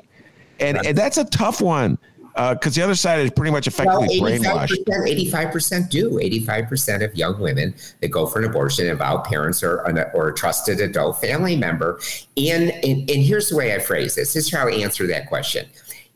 And, 0.59 0.85
and 0.85 0.97
that's 0.97 1.17
a 1.17 1.25
tough 1.25 1.61
one 1.61 1.97
because 2.33 2.77
uh, 2.77 2.79
the 2.79 2.81
other 2.83 2.95
side 2.95 3.19
is 3.19 3.31
pretty 3.31 3.51
much 3.51 3.67
effectively 3.67 4.19
well, 4.21 4.31
85%, 4.31 4.39
brainwashed. 4.87 5.31
85% 5.31 5.89
do. 5.89 6.11
85% 6.11 7.03
of 7.03 7.15
young 7.15 7.39
women 7.39 7.73
that 8.01 8.09
go 8.09 8.27
for 8.27 8.39
an 8.39 8.45
abortion 8.45 8.87
involve 8.87 9.25
parents 9.25 9.61
or, 9.63 9.81
or 10.13 10.29
a 10.29 10.33
trusted 10.33 10.79
adult 10.79 11.19
family 11.19 11.57
member. 11.57 11.99
And, 12.37 12.71
and, 12.71 13.09
and 13.09 13.23
here's 13.23 13.49
the 13.49 13.57
way 13.57 13.75
I 13.75 13.79
phrase 13.79 14.15
this. 14.15 14.33
This 14.33 14.47
is 14.47 14.53
how 14.53 14.67
I 14.67 14.71
answer 14.71 15.07
that 15.07 15.27
question. 15.27 15.67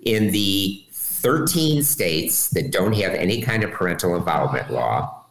In 0.04 0.32
the 0.32 0.86
13 0.92 1.84
states 1.84 2.50
that 2.50 2.72
don't 2.72 2.94
have 2.94 3.14
any 3.14 3.42
kind 3.42 3.64
of 3.64 3.72
parental 3.72 4.16
involvement 4.16 4.72
law, 4.72 5.23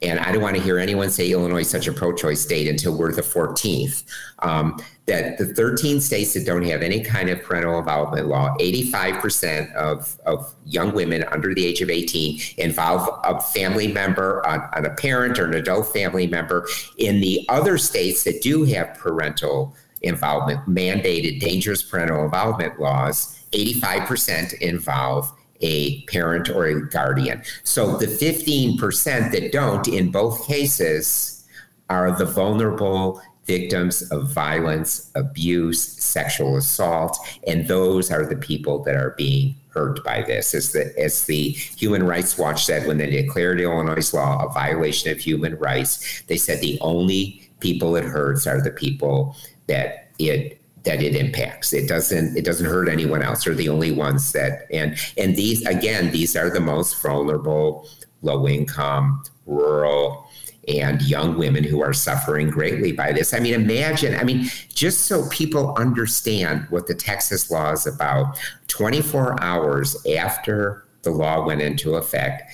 and 0.00 0.20
I 0.20 0.30
don't 0.30 0.42
want 0.42 0.56
to 0.56 0.62
hear 0.62 0.78
anyone 0.78 1.10
say 1.10 1.30
Illinois 1.32 1.60
is 1.60 1.70
such 1.70 1.88
a 1.88 1.92
pro-choice 1.92 2.40
state 2.40 2.68
until 2.68 2.96
we're 2.96 3.12
the 3.12 3.22
14th. 3.22 4.04
Um, 4.40 4.80
that 5.06 5.38
the 5.38 5.46
13 5.46 6.00
states 6.00 6.34
that 6.34 6.44
don't 6.44 6.62
have 6.64 6.82
any 6.82 7.02
kind 7.02 7.30
of 7.30 7.42
parental 7.42 7.78
involvement 7.78 8.28
law, 8.28 8.54
85% 8.60 9.74
of, 9.74 10.16
of 10.26 10.54
young 10.66 10.94
women 10.94 11.24
under 11.32 11.54
the 11.54 11.66
age 11.66 11.80
of 11.80 11.90
18 11.90 12.38
involve 12.58 13.08
a 13.24 13.40
family 13.40 13.88
member, 13.88 14.46
on 14.46 14.84
a 14.84 14.90
parent 14.90 15.38
or 15.38 15.46
an 15.46 15.54
adult 15.54 15.86
family 15.86 16.26
member. 16.26 16.68
In 16.98 17.20
the 17.20 17.44
other 17.48 17.78
states 17.78 18.22
that 18.24 18.42
do 18.42 18.64
have 18.64 18.98
parental 18.98 19.74
involvement, 20.02 20.60
mandated 20.68 21.40
dangerous 21.40 21.82
parental 21.82 22.22
involvement 22.22 22.78
laws, 22.78 23.34
85% 23.52 24.58
involve 24.60 25.32
a 25.60 26.02
parent 26.04 26.48
or 26.48 26.66
a 26.66 26.88
guardian. 26.88 27.42
So 27.64 27.96
the 27.96 28.06
15% 28.06 29.32
that 29.32 29.52
don't, 29.52 29.86
in 29.88 30.10
both 30.10 30.46
cases, 30.46 31.44
are 31.90 32.16
the 32.16 32.26
vulnerable 32.26 33.20
victims 33.48 34.02
of 34.10 34.30
violence, 34.30 35.10
abuse, 35.14 35.82
sexual 35.82 36.56
assault, 36.56 37.18
and 37.46 37.66
those 37.66 38.10
are 38.10 38.26
the 38.26 38.36
people 38.36 38.82
that 38.84 38.94
are 38.94 39.14
being 39.16 39.56
hurt 39.70 40.04
by 40.04 40.22
this. 40.22 40.54
As 40.54 40.72
the, 40.72 40.92
as 41.00 41.24
the 41.24 41.50
Human 41.50 42.04
Rights 42.04 42.36
Watch 42.36 42.66
said 42.66 42.86
when 42.86 42.98
they 42.98 43.10
declared 43.10 43.60
Illinois' 43.60 44.12
law 44.12 44.44
a 44.44 44.52
violation 44.52 45.10
of 45.10 45.18
human 45.18 45.56
rights, 45.56 46.22
they 46.26 46.36
said 46.36 46.60
the 46.60 46.78
only 46.82 47.50
people 47.60 47.96
it 47.96 48.04
hurts 48.04 48.46
are 48.46 48.60
the 48.60 48.70
people 48.70 49.34
that 49.66 50.10
it 50.18 50.57
that 50.88 51.02
it 51.02 51.14
impacts. 51.14 51.74
It 51.74 51.86
doesn't 51.86 52.36
it 52.36 52.44
doesn't 52.44 52.66
hurt 52.66 52.88
anyone 52.88 53.22
else. 53.22 53.44
They're 53.44 53.54
the 53.54 53.68
only 53.68 53.92
ones 53.92 54.32
that 54.32 54.66
and 54.72 54.96
and 55.18 55.36
these 55.36 55.64
again 55.66 56.10
these 56.10 56.34
are 56.34 56.48
the 56.48 56.60
most 56.60 57.00
vulnerable, 57.02 57.86
low 58.22 58.48
income, 58.48 59.22
rural 59.46 60.26
and 60.66 61.00
young 61.02 61.38
women 61.38 61.64
who 61.64 61.82
are 61.82 61.92
suffering 61.92 62.50
greatly 62.50 62.92
by 62.92 63.10
this. 63.12 63.32
I 63.32 63.38
mean, 63.38 63.54
imagine, 63.54 64.14
I 64.14 64.22
mean, 64.22 64.50
just 64.74 65.06
so 65.06 65.26
people 65.30 65.74
understand 65.78 66.66
what 66.68 66.86
the 66.86 66.94
Texas 66.94 67.50
law 67.50 67.72
is 67.72 67.86
about, 67.86 68.38
24 68.66 69.42
hours 69.42 69.96
after 70.06 70.84
the 71.02 71.10
law 71.10 71.46
went 71.46 71.62
into 71.62 71.94
effect, 71.94 72.52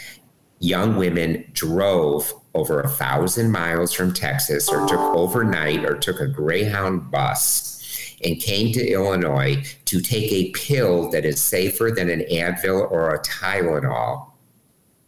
young 0.61 0.95
women 0.95 1.45
drove 1.55 2.32
over 2.55 2.80
a 2.80 2.89
thousand 2.89 3.51
miles 3.51 3.93
from 3.93 4.12
Texas 4.12 4.68
or 4.68 4.87
took 4.87 5.01
overnight 5.01 5.85
or 5.85 5.97
took 5.97 6.20
a 6.20 6.28
Greyhound 6.28 7.11
bus 7.11 7.73
and 8.24 8.40
came 8.40 8.72
to 8.72 8.86
Illinois 8.86 9.62
to 9.84 10.00
take 10.00 10.32
a 10.32 10.50
pill 10.52 11.10
that 11.10 11.24
is 11.24 11.40
safer 11.40 11.90
than 11.94 12.08
an 12.08 12.24
Advil 12.30 12.90
or 12.90 13.14
a 13.14 13.22
Tylenol 13.22 14.30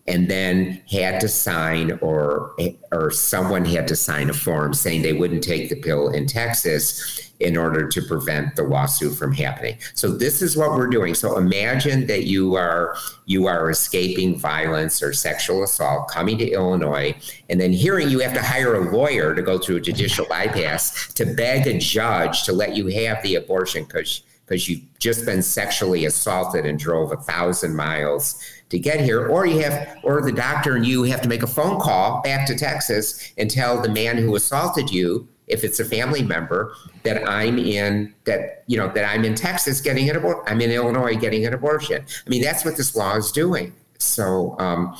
and 0.08 0.30
then 0.30 0.80
had 0.90 1.20
to 1.20 1.28
sign 1.28 1.98
or 2.00 2.54
or 2.92 3.10
someone 3.10 3.64
had 3.64 3.88
to 3.88 3.96
sign 3.96 4.30
a 4.30 4.34
form 4.34 4.72
saying 4.72 5.02
they 5.02 5.12
wouldn't 5.12 5.42
take 5.42 5.68
the 5.68 5.76
pill 5.76 6.08
in 6.10 6.26
Texas 6.26 7.26
in 7.41 7.57
order 7.57 7.89
to 7.89 8.03
prevent 8.03 8.57
the 8.57 8.62
lawsuit 8.62 9.14
from 9.16 9.32
happening. 9.32 9.76
So 9.95 10.09
this 10.09 10.43
is 10.43 10.57
what 10.57 10.70
we're 10.70 10.87
doing. 10.87 11.14
So 11.14 11.37
imagine 11.37 12.07
that 12.07 12.24
you 12.24 12.55
are 12.55 12.97
you 13.26 13.47
are 13.47 13.70
escaping 13.70 14.39
violence 14.39 15.03
or 15.03 15.12
sexual 15.12 15.62
assault 15.62 16.09
coming 16.09 16.39
to 16.39 16.51
Illinois 16.51 17.14
and 17.49 17.61
then 17.61 17.72
hearing 17.72 18.09
you 18.09 18.20
have 18.20 18.34
to 18.34 18.43
hire 18.43 18.74
a 18.74 18.91
lawyer 18.91 19.34
to 19.34 19.43
go 19.43 19.59
through 19.59 19.76
a 19.76 19.80
judicial 19.80 20.26
bypass 20.26 21.12
to 21.14 21.26
beg 21.34 21.66
a 21.66 21.78
judge 21.78 22.45
to 22.45 22.53
let 22.53 22.76
you 22.76 22.87
have 22.87 23.22
the 23.22 23.34
abortion 23.34 23.84
cuz 23.84 24.22
because 24.47 24.68
you've 24.68 24.82
just 25.01 25.26
been 25.26 25.43
sexually 25.43 26.05
assaulted 26.05 26.64
and 26.64 26.78
drove 26.78 27.11
a 27.11 27.16
thousand 27.16 27.74
miles 27.74 28.41
to 28.68 28.78
get 28.78 29.01
here, 29.01 29.28
or 29.28 29.47
you 29.47 29.61
have, 29.61 29.97
or 30.03 30.22
the 30.22 30.32
doctor 30.32 30.76
and 30.76 30.87
you 30.87 31.03
have 31.05 31.20
to 31.22 31.28
make 31.28 31.43
a 31.43 31.47
phone 31.47 31.80
call 31.80 32.22
back 32.22 32.47
to 32.47 32.57
Texas 32.57 33.32
and 33.39 33.51
tell 33.51 33.80
the 33.80 33.89
man 33.89 34.16
who 34.16 34.34
assaulted 34.34 34.91
you, 34.91 35.28
if 35.47 35.64
it's 35.64 35.80
a 35.80 35.84
family 35.84 36.22
member, 36.22 36.74
that 37.03 37.28
I'm 37.28 37.59
in 37.59 38.14
that 38.24 38.64
you 38.66 38.76
know 38.76 38.88
that 38.88 39.05
I'm 39.09 39.24
in 39.24 39.34
Texas 39.34 39.80
getting 39.80 40.09
an 40.11 40.16
abortion. 40.16 40.42
I'm 40.47 40.61
in 40.61 40.70
Illinois 40.70 41.16
getting 41.16 41.47
an 41.47 41.55
abortion. 41.55 42.05
I 42.26 42.30
mean, 42.30 42.42
that's 42.42 42.64
what 42.64 42.76
this 42.76 42.97
law 42.97 43.16
is 43.16 43.32
doing. 43.32 43.72
So, 43.99 44.57
um, 44.59 44.97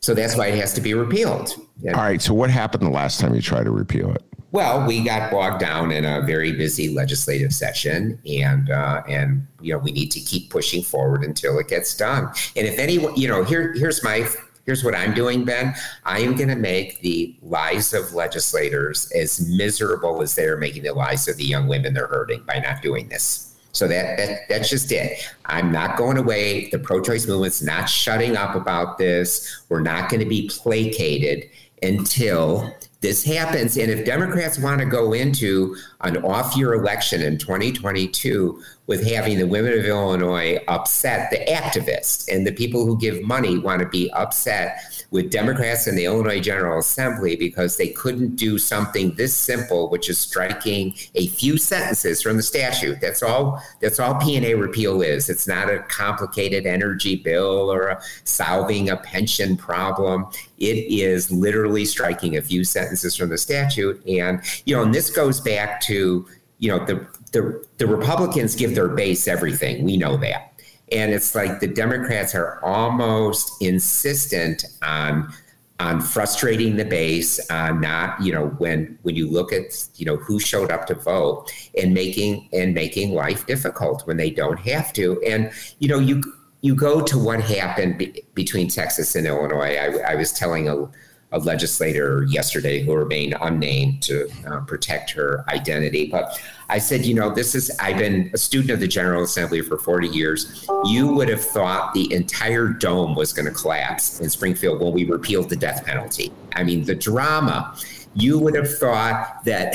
so 0.00 0.14
that's 0.14 0.36
why 0.36 0.48
it 0.48 0.58
has 0.58 0.72
to 0.74 0.80
be 0.80 0.94
repealed. 0.94 1.54
All 1.86 1.92
right. 1.92 2.20
So, 2.20 2.34
what 2.34 2.50
happened 2.50 2.82
the 2.82 2.90
last 2.90 3.20
time 3.20 3.34
you 3.34 3.42
tried 3.42 3.64
to 3.64 3.70
repeal 3.70 4.12
it? 4.12 4.22
Well, 4.52 4.86
we 4.86 5.02
got 5.02 5.30
bogged 5.30 5.60
down 5.60 5.90
in 5.92 6.04
a 6.04 6.22
very 6.22 6.52
busy 6.52 6.88
legislative 6.88 7.52
session, 7.52 8.18
and 8.26 8.70
uh, 8.70 9.02
and 9.08 9.46
you 9.60 9.72
know 9.72 9.78
we 9.78 9.92
need 9.92 10.10
to 10.12 10.20
keep 10.20 10.50
pushing 10.50 10.82
forward 10.82 11.24
until 11.24 11.58
it 11.58 11.68
gets 11.68 11.94
done. 11.94 12.32
And 12.54 12.66
if 12.66 12.78
anyone, 12.78 13.14
you 13.16 13.28
know, 13.28 13.44
here 13.44 13.74
here's 13.74 14.02
my 14.02 14.26
here's 14.66 14.84
what 14.84 14.94
I'm 14.94 15.14
doing, 15.14 15.44
Ben. 15.44 15.74
I 16.04 16.20
am 16.20 16.34
going 16.34 16.48
to 16.48 16.56
make 16.56 17.00
the 17.00 17.34
lives 17.40 17.94
of 17.94 18.12
legislators 18.12 19.10
as 19.12 19.48
miserable 19.56 20.20
as 20.20 20.34
they're 20.34 20.56
making 20.56 20.82
the 20.82 20.92
lives 20.92 21.28
of 21.28 21.36
the 21.36 21.44
young 21.44 21.68
women 21.68 21.94
they're 21.94 22.08
hurting 22.08 22.42
by 22.46 22.58
not 22.58 22.82
doing 22.82 23.08
this. 23.08 23.54
So 23.72 23.86
that, 23.88 24.16
that 24.16 24.48
that's 24.48 24.70
just 24.70 24.90
it. 24.90 25.18
I'm 25.44 25.70
not 25.70 25.98
going 25.98 26.16
away. 26.16 26.70
The 26.70 26.78
pro-choice 26.78 27.26
movement's 27.26 27.62
not 27.62 27.90
shutting 27.90 28.34
up 28.34 28.54
about 28.54 28.96
this. 28.96 29.64
We're 29.68 29.80
not 29.80 30.08
going 30.08 30.20
to 30.20 30.28
be 30.28 30.48
placated 30.48 31.44
until 31.82 32.74
this 33.02 33.22
happens. 33.22 33.76
And 33.76 33.90
if 33.90 34.06
Democrats 34.06 34.58
want 34.58 34.80
to 34.80 34.86
go 34.86 35.12
into 35.12 35.76
an 36.00 36.16
off 36.24 36.56
year 36.56 36.72
election 36.72 37.20
in 37.20 37.36
2022 37.36 38.62
with 38.86 39.04
having 39.04 39.38
the 39.38 39.46
women 39.46 39.76
of 39.78 39.84
Illinois 39.84 40.58
upset, 40.68 41.30
the 41.30 41.44
activists 41.50 42.32
and 42.32 42.46
the 42.46 42.52
people 42.52 42.86
who 42.86 42.98
give 42.98 43.22
money 43.22 43.58
want 43.58 43.80
to 43.80 43.88
be 43.88 44.10
upset 44.12 44.78
with 45.10 45.30
Democrats 45.30 45.86
in 45.86 45.96
the 45.96 46.04
Illinois 46.04 46.40
General 46.40 46.78
Assembly 46.78 47.36
because 47.36 47.76
they 47.76 47.88
couldn't 47.88 48.36
do 48.36 48.58
something 48.58 49.14
this 49.14 49.34
simple, 49.34 49.88
which 49.88 50.08
is 50.08 50.18
striking 50.18 50.94
a 51.14 51.28
few 51.28 51.58
sentences 51.58 52.22
from 52.22 52.36
the 52.36 52.42
statute. 52.42 53.00
That's 53.00 53.22
all. 53.22 53.62
That's 53.80 53.98
all 53.98 54.14
P&A 54.20 54.54
repeal 54.54 55.02
is. 55.02 55.28
It's 55.28 55.48
not 55.48 55.70
a 55.70 55.80
complicated 55.80 56.66
energy 56.66 57.16
bill 57.16 57.72
or 57.72 57.88
a 57.88 58.02
solving 58.24 58.90
a 58.90 58.96
pension 58.96 59.56
problem. 59.56 60.26
It 60.58 60.78
is 60.90 61.30
literally 61.30 61.84
striking 61.84 62.36
a 62.36 62.42
few 62.42 62.64
sentences 62.64 63.16
from 63.16 63.30
the 63.30 63.38
statute, 63.38 64.04
and 64.06 64.40
you 64.64 64.74
know, 64.74 64.82
and 64.82 64.94
this 64.94 65.10
goes 65.10 65.40
back 65.40 65.80
to 65.82 66.26
you 66.58 66.70
know 66.70 66.84
the 66.84 67.06
the 67.36 67.66
the 67.76 67.86
Republicans 67.86 68.54
give 68.54 68.74
their 68.74 68.88
base 68.88 69.28
everything. 69.28 69.84
We 69.84 69.96
know 69.96 70.16
that. 70.16 70.52
And 70.92 71.12
it's 71.12 71.34
like 71.34 71.60
the 71.60 71.66
Democrats 71.66 72.34
are 72.34 72.64
almost 72.64 73.60
insistent 73.60 74.64
on 74.82 75.32
on 75.78 76.00
frustrating 76.00 76.76
the 76.76 76.86
base, 76.86 77.38
on 77.50 77.82
not, 77.82 78.18
you 78.22 78.32
know, 78.32 78.46
when 78.58 78.98
when 79.02 79.14
you 79.14 79.30
look 79.30 79.52
at, 79.52 79.86
you 79.96 80.06
know, 80.06 80.16
who 80.16 80.40
showed 80.40 80.70
up 80.70 80.86
to 80.86 80.94
vote 80.94 81.52
and 81.76 81.92
making 81.92 82.48
and 82.54 82.72
making 82.72 83.12
life 83.12 83.46
difficult 83.46 84.06
when 84.06 84.16
they 84.16 84.30
don't 84.30 84.58
have 84.60 84.92
to. 84.94 85.20
And, 85.22 85.52
you 85.78 85.88
know, 85.88 85.98
you 85.98 86.22
you 86.62 86.74
go 86.74 87.02
to 87.02 87.18
what 87.18 87.42
happened 87.42 87.98
be, 87.98 88.22
between 88.34 88.68
Texas 88.68 89.14
and 89.14 89.26
Illinois. 89.26 89.76
I, 89.76 90.12
I 90.12 90.14
was 90.14 90.32
telling 90.32 90.68
a 90.68 90.88
a 91.36 91.44
legislator 91.44 92.24
yesterday 92.24 92.82
who 92.82 92.94
remained 92.94 93.36
unnamed 93.40 94.02
to 94.02 94.28
uh, 94.46 94.60
protect 94.60 95.10
her 95.10 95.44
identity. 95.48 96.06
But 96.06 96.40
I 96.68 96.78
said, 96.78 97.04
you 97.04 97.14
know, 97.14 97.32
this 97.32 97.54
is, 97.54 97.70
I've 97.78 97.98
been 97.98 98.30
a 98.34 98.38
student 98.38 98.70
of 98.70 98.80
the 98.80 98.88
General 98.88 99.22
Assembly 99.22 99.60
for 99.60 99.78
40 99.78 100.08
years. 100.08 100.66
You 100.84 101.12
would 101.14 101.28
have 101.28 101.42
thought 101.42 101.94
the 101.94 102.12
entire 102.12 102.68
dome 102.68 103.14
was 103.14 103.32
going 103.32 103.46
to 103.46 103.52
collapse 103.52 104.20
in 104.20 104.30
Springfield 104.30 104.80
when 104.80 104.92
we 104.92 105.04
repealed 105.04 105.48
the 105.48 105.56
death 105.56 105.84
penalty. 105.84 106.32
I 106.54 106.64
mean, 106.64 106.84
the 106.84 106.94
drama, 106.94 107.76
you 108.14 108.38
would 108.38 108.54
have 108.54 108.78
thought 108.78 109.44
that. 109.44 109.74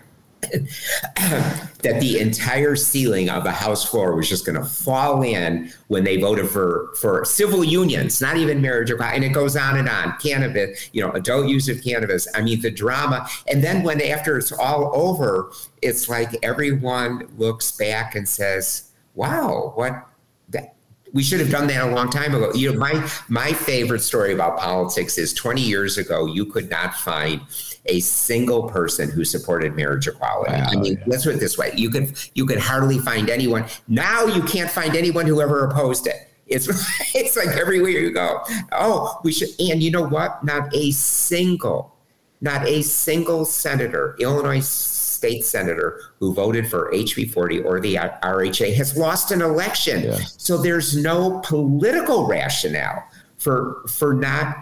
that 0.42 1.98
the 2.00 2.18
entire 2.20 2.76
ceiling 2.76 3.28
of 3.28 3.42
the 3.42 3.50
House 3.50 3.84
floor 3.84 4.14
was 4.14 4.28
just 4.28 4.46
going 4.46 4.56
to 4.56 4.64
fall 4.64 5.22
in 5.22 5.72
when 5.88 6.04
they 6.04 6.16
voted 6.16 6.48
for 6.48 6.90
for 7.00 7.24
civil 7.24 7.64
unions, 7.64 8.20
not 8.20 8.36
even 8.36 8.60
marriage, 8.60 8.90
and 8.90 9.24
it 9.24 9.30
goes 9.30 9.56
on 9.56 9.78
and 9.78 9.88
on. 9.88 10.16
Cannabis, 10.22 10.90
you 10.92 11.02
know, 11.02 11.10
adult 11.12 11.48
use 11.48 11.68
of 11.68 11.82
cannabis. 11.82 12.28
I 12.34 12.42
mean, 12.42 12.60
the 12.60 12.70
drama, 12.70 13.28
and 13.48 13.62
then 13.62 13.82
when 13.82 14.00
after 14.00 14.38
it's 14.38 14.52
all 14.52 14.92
over, 14.94 15.50
it's 15.82 16.08
like 16.08 16.36
everyone 16.42 17.28
looks 17.36 17.72
back 17.72 18.14
and 18.14 18.28
says, 18.28 18.90
"Wow, 19.14 19.72
what." 19.74 20.04
That, 20.50 20.74
we 21.12 21.22
should 21.22 21.40
have 21.40 21.50
done 21.50 21.66
that 21.68 21.82
a 21.82 21.94
long 21.94 22.10
time 22.10 22.34
ago. 22.34 22.52
You 22.54 22.72
know, 22.72 22.78
my 22.78 23.10
my 23.28 23.52
favorite 23.52 24.00
story 24.00 24.32
about 24.32 24.58
politics 24.58 25.18
is 25.18 25.32
20 25.32 25.60
years 25.60 25.98
ago, 25.98 26.26
you 26.26 26.44
could 26.44 26.68
not 26.70 26.94
find 26.94 27.40
a 27.88 28.00
single 28.00 28.68
person 28.68 29.10
who 29.10 29.24
supported 29.24 29.74
marriage 29.74 30.06
equality. 30.06 30.52
Wow, 30.52 30.68
I 30.70 30.76
mean, 30.76 30.92
yeah. 30.92 31.04
let's 31.06 31.24
put 31.24 31.34
it 31.34 31.40
this 31.40 31.58
way: 31.58 31.72
you 31.74 31.90
could 31.90 32.16
you 32.34 32.46
could 32.46 32.58
hardly 32.58 32.98
find 32.98 33.28
anyone. 33.28 33.64
Now 33.88 34.26
you 34.26 34.42
can't 34.42 34.70
find 34.70 34.96
anyone 34.96 35.26
who 35.26 35.40
ever 35.40 35.64
opposed 35.64 36.06
it. 36.06 36.28
It's 36.46 36.68
it's 37.14 37.36
like 37.36 37.48
everywhere 37.56 37.90
you 37.90 38.12
go. 38.12 38.42
Oh, 38.72 39.18
we 39.24 39.32
should. 39.32 39.48
And 39.58 39.82
you 39.82 39.90
know 39.90 40.06
what? 40.06 40.44
Not 40.44 40.74
a 40.74 40.90
single, 40.92 41.94
not 42.40 42.66
a 42.66 42.82
single 42.82 43.44
senator, 43.44 44.16
Illinois 44.18 44.60
state 44.60 45.44
senator 45.44 46.00
who 46.20 46.32
voted 46.32 46.68
for 46.70 46.92
HB 46.92 47.32
40 47.32 47.62
or 47.62 47.80
the 47.80 47.96
RHA 47.96 48.72
has 48.76 48.96
lost 48.96 49.32
an 49.32 49.42
election. 49.42 50.04
Yeah. 50.04 50.18
So 50.36 50.56
there's 50.56 50.96
no 50.96 51.40
political 51.40 52.28
rationale 52.28 53.04
for 53.38 53.82
for 53.88 54.14
not 54.14 54.56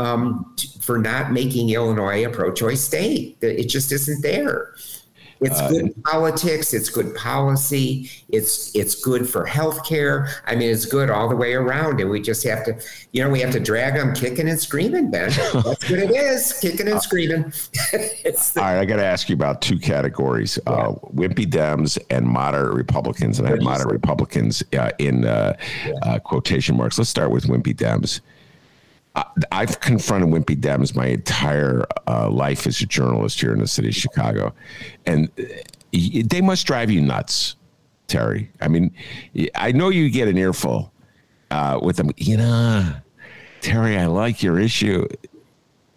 um, 0.00 0.56
for 0.80 0.98
not 0.98 1.32
making 1.32 1.70
Illinois 1.70 2.26
a 2.26 2.30
pro-choice 2.30 2.82
state. 2.82 3.36
It 3.42 3.68
just 3.68 3.92
isn't 3.92 4.22
there. 4.22 4.74
It's 5.42 5.58
uh, 5.58 5.70
good 5.70 6.04
politics. 6.04 6.74
It's 6.74 6.90
good 6.90 7.14
policy. 7.14 8.10
It's 8.28 8.74
it's 8.74 8.94
good 8.94 9.26
for 9.28 9.46
healthcare. 9.46 10.28
I 10.46 10.54
mean, 10.54 10.70
it's 10.70 10.84
good 10.84 11.08
all 11.08 11.30
the 11.30 11.36
way 11.36 11.54
around. 11.54 11.98
And 11.98 12.10
we 12.10 12.20
just 12.20 12.44
have 12.44 12.62
to, 12.66 12.78
you 13.12 13.24
know, 13.24 13.30
we 13.30 13.40
have 13.40 13.50
to 13.52 13.60
drag 13.60 13.94
them 13.94 14.14
kicking 14.14 14.50
and 14.50 14.60
screaming, 14.60 15.10
Ben. 15.10 15.30
That's 15.54 15.54
what 15.64 15.90
it 15.90 16.10
is, 16.10 16.58
kicking 16.60 16.88
and 16.88 17.00
screaming. 17.00 17.42
the- 17.92 18.52
all 18.56 18.64
right, 18.64 18.80
I 18.80 18.84
got 18.84 18.96
to 18.96 19.04
ask 19.04 19.30
you 19.30 19.34
about 19.34 19.62
two 19.62 19.78
categories: 19.78 20.58
yeah. 20.66 20.72
uh, 20.72 20.94
wimpy 21.14 21.46
Dems 21.46 21.98
and 22.10 22.26
moderate 22.26 22.74
Republicans. 22.74 23.38
And 23.38 23.48
I 23.48 23.52
have 23.52 23.62
moderate 23.62 23.92
Republicans 23.92 24.62
uh, 24.78 24.90
in 24.98 25.24
uh, 25.24 25.56
yeah. 25.86 25.94
Uh, 26.02 26.18
quotation 26.18 26.76
marks. 26.76 26.98
Let's 26.98 27.08
start 27.08 27.30
with 27.30 27.44
wimpy 27.44 27.74
Dems. 27.74 28.20
I've 29.50 29.80
confronted 29.80 30.30
wimpy 30.30 30.56
Dems 30.56 30.94
my 30.94 31.06
entire 31.06 31.84
uh, 32.06 32.30
life 32.30 32.66
as 32.66 32.80
a 32.80 32.86
journalist 32.86 33.40
here 33.40 33.52
in 33.52 33.58
the 33.58 33.66
city 33.66 33.88
of 33.88 33.94
Chicago, 33.94 34.54
and 35.06 35.30
they 35.92 36.40
must 36.40 36.66
drive 36.66 36.90
you 36.90 37.00
nuts. 37.00 37.56
Terry. 38.06 38.50
I 38.60 38.66
mean, 38.66 38.92
I 39.54 39.70
know 39.70 39.88
you 39.88 40.10
get 40.10 40.26
an 40.26 40.36
earful 40.36 40.92
uh, 41.52 41.78
with 41.80 41.96
them. 41.96 42.10
You 42.16 42.38
know, 42.38 42.92
Terry, 43.60 43.96
I 43.96 44.06
like 44.06 44.42
your 44.42 44.58
issue. 44.58 45.06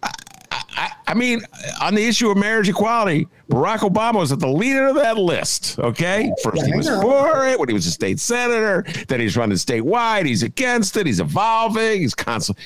I, 0.00 0.12
I, 0.52 0.92
I 1.08 1.14
mean, 1.14 1.40
on 1.80 1.96
the 1.96 2.06
issue 2.06 2.30
of 2.30 2.36
marriage 2.36 2.68
equality, 2.68 3.26
Barack 3.50 3.78
Obama 3.78 4.20
was 4.20 4.30
at 4.30 4.38
the 4.38 4.48
leader 4.48 4.86
of 4.86 4.94
that 4.94 5.16
list. 5.18 5.76
Okay, 5.80 6.32
first 6.42 6.64
he 6.64 6.76
was 6.76 6.88
for 6.88 7.48
it 7.48 7.58
when 7.58 7.68
he 7.68 7.74
was 7.74 7.86
a 7.86 7.90
state 7.90 8.20
senator. 8.20 8.84
Then 9.08 9.18
he's 9.18 9.36
running 9.36 9.56
statewide. 9.56 10.24
He's 10.26 10.44
against 10.44 10.96
it. 10.96 11.06
He's 11.06 11.18
evolving. 11.18 12.00
He's 12.00 12.14
constantly, 12.14 12.62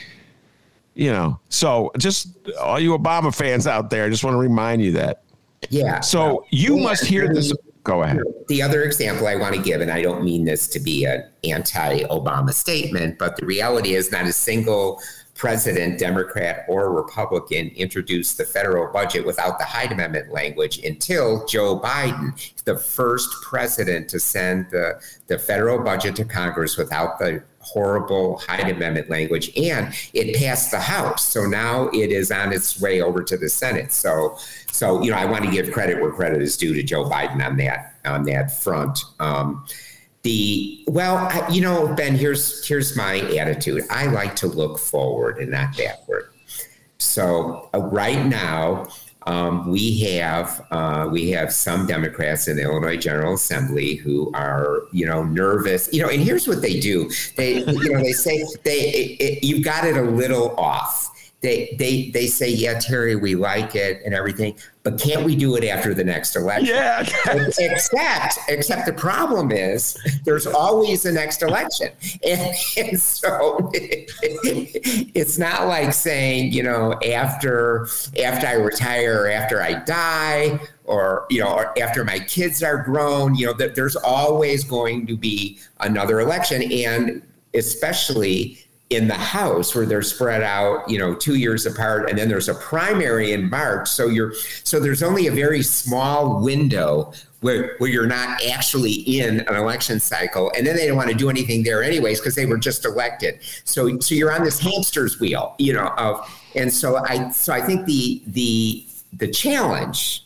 you 0.98 1.12
know. 1.12 1.38
So 1.48 1.92
just 1.96 2.36
all 2.60 2.78
you 2.78 2.96
Obama 2.98 3.34
fans 3.34 3.66
out 3.66 3.88
there, 3.88 4.04
I 4.04 4.10
just 4.10 4.24
want 4.24 4.34
to 4.34 4.38
remind 4.38 4.82
you 4.82 4.92
that. 4.92 5.22
Yeah. 5.70 6.00
So 6.00 6.44
you 6.50 6.76
must 6.76 7.04
hear 7.04 7.32
this. 7.32 7.52
Go 7.84 8.02
ahead. 8.02 8.18
The 8.48 8.60
other 8.60 8.82
example 8.82 9.26
I 9.26 9.36
want 9.36 9.54
to 9.54 9.62
give, 9.62 9.80
and 9.80 9.90
I 9.90 10.02
don't 10.02 10.22
mean 10.22 10.44
this 10.44 10.66
to 10.68 10.80
be 10.80 11.04
an 11.04 11.24
anti 11.44 12.00
Obama 12.04 12.52
statement, 12.52 13.18
but 13.18 13.36
the 13.36 13.46
reality 13.46 13.94
is 13.94 14.12
not 14.12 14.26
a 14.26 14.32
single 14.32 15.00
president, 15.34 16.00
Democrat 16.00 16.66
or 16.68 16.92
Republican, 16.92 17.68
introduced 17.76 18.36
the 18.36 18.44
federal 18.44 18.92
budget 18.92 19.24
without 19.24 19.58
the 19.58 19.64
Hyde 19.64 19.92
Amendment 19.92 20.32
language 20.32 20.84
until 20.84 21.46
Joe 21.46 21.78
Biden, 21.78 22.34
the 22.64 22.76
first 22.76 23.30
president 23.40 24.08
to 24.08 24.18
send 24.18 24.68
the, 24.70 25.00
the 25.28 25.38
federal 25.38 25.82
budget 25.82 26.16
to 26.16 26.24
Congress 26.24 26.76
without 26.76 27.20
the 27.20 27.44
horrible 27.72 28.38
Hyde 28.38 28.70
Amendment 28.70 29.10
language. 29.10 29.50
And 29.56 29.94
it 30.14 30.36
passed 30.36 30.70
the 30.70 30.80
House. 30.80 31.26
So 31.26 31.46
now 31.46 31.88
it 31.88 32.10
is 32.10 32.30
on 32.30 32.52
its 32.52 32.80
way 32.80 33.00
over 33.00 33.22
to 33.22 33.36
the 33.36 33.48
Senate. 33.48 33.92
So 33.92 34.38
so 34.72 35.02
you 35.02 35.10
know, 35.10 35.16
I 35.16 35.24
want 35.24 35.44
to 35.44 35.50
give 35.50 35.70
credit 35.72 36.00
where 36.00 36.12
credit 36.12 36.42
is 36.42 36.56
due 36.56 36.74
to 36.74 36.82
Joe 36.82 37.04
Biden 37.04 37.44
on 37.44 37.56
that 37.58 37.94
on 38.04 38.24
that 38.24 38.58
front. 38.58 38.98
Um, 39.20 39.66
the 40.22 40.84
well, 40.86 41.16
I, 41.16 41.48
you 41.48 41.60
know, 41.60 41.94
Ben, 41.94 42.16
here's 42.16 42.66
here's 42.66 42.96
my 42.96 43.20
attitude. 43.38 43.84
I 43.90 44.06
like 44.06 44.36
to 44.36 44.46
look 44.46 44.78
forward 44.78 45.38
and 45.38 45.50
not 45.50 45.76
backward. 45.76 46.30
So 46.98 47.70
uh, 47.74 47.78
right 47.78 48.26
now, 48.26 48.88
um, 49.28 49.70
we 49.70 49.98
have 50.00 50.66
uh, 50.70 51.06
we 51.12 51.30
have 51.30 51.52
some 51.52 51.86
Democrats 51.86 52.48
in 52.48 52.56
the 52.56 52.62
Illinois 52.62 52.96
General 52.96 53.34
Assembly 53.34 53.96
who 53.96 54.32
are 54.32 54.84
you 54.90 55.04
know 55.04 55.22
nervous. 55.22 55.92
You 55.92 56.02
know, 56.02 56.08
and 56.08 56.22
here's 56.22 56.48
what 56.48 56.62
they 56.62 56.80
do. 56.80 57.10
They 57.36 57.58
you 57.58 57.92
know 57.92 58.02
they 58.02 58.12
say 58.12 58.42
they 58.64 58.80
it, 58.80 59.20
it, 59.20 59.44
you've 59.44 59.62
got 59.62 59.84
it 59.84 59.98
a 59.98 60.02
little 60.02 60.58
off. 60.58 61.10
They 61.40 61.76
they 61.78 62.10
they 62.10 62.26
say 62.26 62.50
yeah 62.50 62.80
Terry 62.80 63.14
we 63.14 63.36
like 63.36 63.76
it 63.76 64.02
and 64.04 64.12
everything, 64.12 64.56
but 64.82 64.98
can't 65.00 65.24
we 65.24 65.36
do 65.36 65.54
it 65.54 65.64
after 65.64 65.94
the 65.94 66.02
next 66.02 66.34
election? 66.34 66.74
Yeah. 66.74 67.06
except 67.58 68.38
except 68.48 68.86
the 68.86 68.92
problem 68.92 69.52
is 69.52 69.96
there's 70.24 70.46
always 70.46 71.04
a 71.04 71.12
next 71.12 71.42
election 71.42 71.92
and, 72.26 72.54
and 72.76 73.00
so 73.00 73.70
it's 73.72 75.38
not 75.38 75.68
like 75.68 75.92
saying 75.92 76.52
you 76.52 76.62
know 76.62 76.98
after 77.06 77.88
after 78.22 78.46
i 78.46 78.52
retire 78.52 79.22
or 79.22 79.30
after 79.30 79.62
i 79.62 79.74
die 79.84 80.58
or 80.84 81.26
you 81.30 81.40
know 81.40 81.52
or 81.52 81.78
after 81.78 82.04
my 82.04 82.18
kids 82.18 82.62
are 82.62 82.82
grown 82.82 83.34
you 83.34 83.46
know 83.46 83.52
that 83.52 83.74
there's 83.74 83.96
always 83.96 84.64
going 84.64 85.06
to 85.06 85.16
be 85.16 85.58
another 85.80 86.20
election 86.20 86.62
and 86.72 87.22
especially 87.54 88.58
in 88.90 89.06
the 89.06 89.14
house 89.14 89.74
where 89.74 89.84
they're 89.84 90.00
spread 90.00 90.42
out 90.42 90.88
you 90.88 90.98
know 90.98 91.14
two 91.14 91.34
years 91.34 91.66
apart 91.66 92.08
and 92.08 92.18
then 92.18 92.28
there's 92.28 92.48
a 92.48 92.54
primary 92.54 93.32
in 93.32 93.50
march. 93.50 93.88
So 93.88 94.06
you're 94.06 94.34
so 94.64 94.80
there's 94.80 95.02
only 95.02 95.26
a 95.26 95.32
very 95.32 95.62
small 95.62 96.42
window 96.42 97.12
where 97.40 97.76
where 97.78 97.90
you're 97.90 98.06
not 98.06 98.42
actually 98.46 98.92
in 98.92 99.40
an 99.40 99.54
election 99.54 100.00
cycle 100.00 100.50
and 100.56 100.66
then 100.66 100.76
they 100.76 100.86
don't 100.86 100.96
want 100.96 101.10
to 101.10 101.16
do 101.16 101.28
anything 101.28 101.62
there 101.62 101.82
anyways 101.82 102.20
because 102.20 102.34
they 102.34 102.46
were 102.46 102.58
just 102.58 102.84
elected. 102.84 103.40
So 103.64 103.98
so 104.00 104.14
you're 104.14 104.32
on 104.32 104.42
this 104.42 104.58
hamster's 104.58 105.20
wheel 105.20 105.54
you 105.58 105.72
know 105.72 105.88
of 105.98 106.26
and 106.54 106.72
so 106.72 106.96
i 106.96 107.30
so 107.30 107.52
i 107.52 107.60
think 107.60 107.86
the 107.86 108.22
the 108.26 108.86
the 109.12 109.28
challenge 109.28 110.24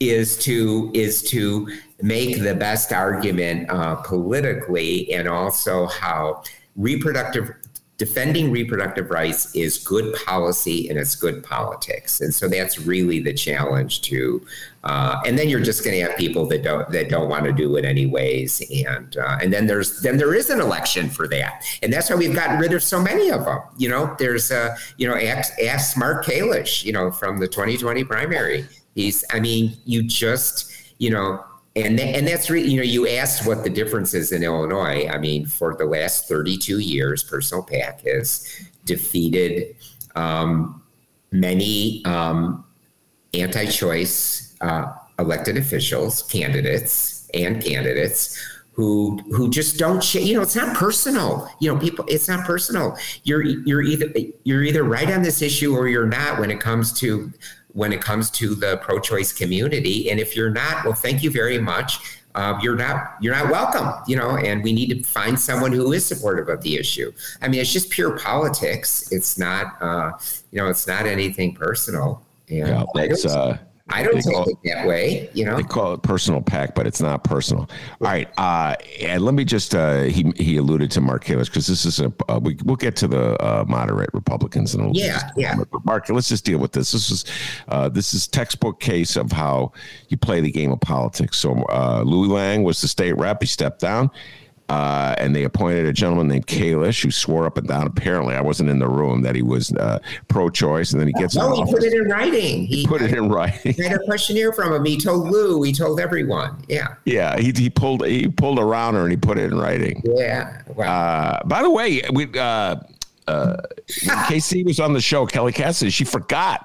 is 0.00 0.36
to 0.36 0.90
is 0.94 1.22
to 1.22 1.68
make 2.02 2.42
the 2.42 2.54
best 2.54 2.92
argument 2.92 3.70
uh, 3.70 3.94
politically 3.96 5.12
and 5.12 5.28
also 5.28 5.86
how 5.86 6.42
reproductive 6.76 7.50
defending 7.98 8.50
reproductive 8.50 9.10
rights 9.10 9.54
is 9.54 9.78
good 9.78 10.12
policy 10.26 10.88
and 10.88 10.98
it's 10.98 11.14
good 11.14 11.44
politics. 11.44 12.20
And 12.20 12.34
so 12.34 12.48
that's 12.48 12.80
really 12.80 13.20
the 13.20 13.32
challenge 13.32 14.00
to 14.02 14.44
uh, 14.82 15.20
and 15.24 15.38
then 15.38 15.48
you're 15.48 15.60
just 15.60 15.84
going 15.84 15.96
to 15.96 16.02
have 16.04 16.18
people 16.18 16.44
that 16.48 16.64
don't 16.64 16.90
that 16.90 17.08
don't 17.08 17.28
want 17.28 17.44
to 17.44 17.52
do 17.52 17.76
it 17.76 17.84
anyways. 17.84 18.60
And 18.88 19.16
uh, 19.16 19.38
and 19.40 19.52
then 19.52 19.68
there's 19.68 20.00
then 20.00 20.16
there 20.16 20.34
is 20.34 20.50
an 20.50 20.60
election 20.60 21.08
for 21.08 21.28
that. 21.28 21.64
And 21.80 21.92
that's 21.92 22.10
why 22.10 22.16
we've 22.16 22.34
gotten 22.34 22.58
rid 22.58 22.72
of 22.72 22.82
so 22.82 23.00
many 23.00 23.30
of 23.30 23.44
them 23.44 23.60
you 23.78 23.88
know 23.88 24.16
there's 24.18 24.50
uh 24.50 24.74
you 24.96 25.06
know 25.06 25.14
ask, 25.14 25.52
ask 25.60 25.96
mark 25.96 26.24
kalish 26.24 26.82
you 26.82 26.92
know 26.92 27.12
from 27.12 27.38
the 27.38 27.46
2020 27.46 28.02
primary. 28.02 28.66
He's 28.96 29.24
i 29.30 29.38
mean 29.38 29.76
you 29.84 30.02
just 30.02 30.72
you 30.98 31.10
know 31.10 31.44
and 31.74 31.98
and 31.98 32.26
that's 32.26 32.50
re- 32.50 32.62
you 32.62 32.76
know 32.76 32.82
you 32.82 33.08
asked 33.08 33.46
what 33.46 33.64
the 33.64 33.70
difference 33.70 34.14
is 34.14 34.32
in 34.32 34.42
Illinois. 34.42 35.08
I 35.08 35.18
mean, 35.18 35.46
for 35.46 35.74
the 35.74 35.86
last 35.86 36.28
32 36.28 36.80
years, 36.80 37.22
Personal 37.22 37.62
PAC 37.62 38.02
has 38.02 38.46
defeated 38.84 39.74
um, 40.14 40.82
many 41.30 42.04
um, 42.04 42.64
anti-choice 43.32 44.54
uh, 44.60 44.92
elected 45.18 45.56
officials, 45.56 46.22
candidates, 46.24 47.30
and 47.32 47.62
candidates 47.62 48.38
who 48.72 49.18
who 49.30 49.50
just 49.50 49.78
don't 49.78 50.02
sh- 50.02 50.16
you 50.16 50.34
know 50.34 50.42
it's 50.42 50.56
not 50.56 50.74
personal 50.74 51.48
you 51.60 51.72
know 51.72 51.78
people 51.78 52.04
it's 52.08 52.26
not 52.26 52.44
personal 52.46 52.96
you're 53.24 53.42
you're 53.42 53.82
either 53.82 54.06
you're 54.44 54.62
either 54.62 54.82
right 54.82 55.10
on 55.10 55.22
this 55.22 55.42
issue 55.42 55.76
or 55.76 55.88
you're 55.88 56.06
not 56.06 56.40
when 56.40 56.50
it 56.50 56.58
comes 56.58 56.92
to 56.92 57.30
when 57.72 57.92
it 57.92 58.00
comes 58.00 58.30
to 58.30 58.54
the 58.54 58.76
pro-choice 58.78 59.32
community. 59.32 60.10
And 60.10 60.20
if 60.20 60.36
you're 60.36 60.50
not 60.50 60.84
well 60.84 60.94
thank 60.94 61.22
you 61.22 61.30
very 61.30 61.58
much. 61.58 61.98
Uh, 62.34 62.58
you're 62.62 62.76
not 62.76 63.16
you're 63.20 63.34
not 63.34 63.50
welcome 63.50 63.92
you 64.06 64.16
know 64.16 64.38
and 64.38 64.64
we 64.64 64.72
need 64.72 64.88
to 64.88 65.02
find 65.02 65.38
someone 65.38 65.70
who 65.70 65.92
is 65.92 66.06
supportive 66.06 66.48
of 66.48 66.62
the 66.62 66.76
issue. 66.76 67.12
I 67.42 67.48
mean 67.48 67.60
it's 67.60 67.72
just 67.72 67.90
pure 67.90 68.18
politics. 68.18 69.12
It's 69.12 69.38
not 69.38 69.80
uh, 69.82 70.12
you 70.50 70.58
know 70.58 70.68
it's 70.68 70.86
not 70.86 71.06
anything 71.06 71.54
personal. 71.54 72.24
And 72.48 72.68
Yeah, 72.68 72.84
that's 72.94 73.26
uh, 73.26 73.58
I 73.92 74.02
don't 74.02 74.14
they 74.14 74.20
take 74.22 74.34
call- 74.34 74.48
it 74.48 74.56
that 74.64 74.86
way 74.86 75.28
you 75.34 75.44
know 75.44 75.56
They 75.56 75.62
call 75.62 75.94
it 75.94 76.02
personal 76.02 76.40
PAC, 76.40 76.74
but 76.74 76.86
it's 76.86 77.00
not 77.00 77.24
personal. 77.24 77.62
All 77.62 77.68
right, 78.00 78.28
uh, 78.38 78.74
and 79.00 79.22
let 79.24 79.34
me 79.34 79.44
just 79.44 79.74
uh, 79.74 80.02
he 80.02 80.32
he 80.36 80.56
alluded 80.56 80.90
to 80.92 81.00
Mark 81.00 81.24
Kalish 81.24 81.46
because 81.46 81.66
this 81.66 81.84
is 81.84 82.00
a 82.00 82.12
uh, 82.28 82.40
we 82.42 82.56
we'll 82.64 82.76
get 82.76 82.96
to 82.96 83.08
the 83.08 83.42
uh, 83.44 83.64
moderate 83.68 84.10
Republicans 84.14 84.74
and 84.74 84.94
Yeah, 84.96 85.30
yeah. 85.36 85.56
Mark, 85.84 86.08
let's 86.08 86.28
just 86.28 86.44
deal 86.44 86.58
with 86.58 86.72
this. 86.72 86.92
This 86.92 87.10
is 87.10 87.24
uh, 87.68 87.88
this 87.88 88.14
is 88.14 88.26
textbook 88.28 88.80
case 88.80 89.16
of 89.16 89.32
how 89.32 89.72
you 90.08 90.16
play 90.16 90.40
the 90.40 90.50
game 90.50 90.72
of 90.72 90.80
politics. 90.80 91.38
So 91.38 91.62
uh, 91.68 92.02
Louis 92.04 92.28
Lang 92.28 92.62
was 92.62 92.80
the 92.80 92.88
state 92.88 93.16
rep. 93.18 93.42
He 93.42 93.46
stepped 93.46 93.80
down. 93.80 94.10
Uh, 94.72 95.14
and 95.18 95.36
they 95.36 95.44
appointed 95.44 95.84
a 95.84 95.92
gentleman 95.92 96.28
named 96.28 96.46
Kalish 96.46 97.04
who 97.04 97.10
swore 97.10 97.44
up 97.44 97.58
and 97.58 97.68
down. 97.68 97.86
Apparently, 97.86 98.34
I 98.34 98.40
wasn't 98.40 98.70
in 98.70 98.78
the 98.78 98.88
room 98.88 99.20
that 99.20 99.34
he 99.34 99.42
was 99.42 99.70
uh, 99.74 99.98
pro-choice, 100.28 100.92
and 100.92 101.00
then 101.00 101.08
he 101.08 101.12
gets 101.12 101.36
no 101.36 101.52
he 101.52 101.60
office. 101.60 101.74
put 101.74 101.82
it 101.82 101.92
in 101.92 102.08
writing 102.08 102.64
he 102.64 102.86
put 102.86 103.02
it 103.02 103.12
in 103.12 103.28
writing. 103.28 103.74
I 103.78 103.88
had 103.88 104.00
a 104.00 104.04
questionnaire 104.06 104.50
from 104.54 104.72
him. 104.72 104.82
He 104.86 104.96
told 104.98 105.28
Lou. 105.28 105.62
He 105.62 105.74
told 105.74 106.00
everyone. 106.00 106.64
Yeah, 106.68 106.94
Yeah, 107.04 107.38
he, 107.38 107.52
he 107.54 107.68
pulled 107.68 108.06
he 108.06 108.28
pulled 108.28 108.58
a 108.58 108.62
Rauner 108.62 109.02
and 109.02 109.10
he 109.10 109.16
put 109.18 109.36
it 109.36 109.52
in 109.52 109.58
writing. 109.58 110.02
yeah. 110.06 110.62
Wow. 110.74 110.86
Uh, 110.86 111.44
by 111.44 111.60
the 111.62 111.70
way, 111.70 112.00
we 112.10 112.24
uh, 112.38 112.76
uh, 113.28 113.56
KC 113.90 114.64
was 114.64 114.80
on 114.80 114.94
the 114.94 115.02
show. 115.02 115.26
Kelly 115.26 115.52
Cassidy, 115.52 115.90
she 115.90 116.04
forgot 116.04 116.64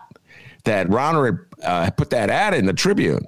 that 0.63 0.87
Rauner 0.87 1.45
had 1.61 1.69
uh, 1.69 1.89
put 1.91 2.09
that 2.11 2.29
ad 2.29 2.53
in 2.53 2.67
the 2.67 2.73
Tribune. 2.73 3.25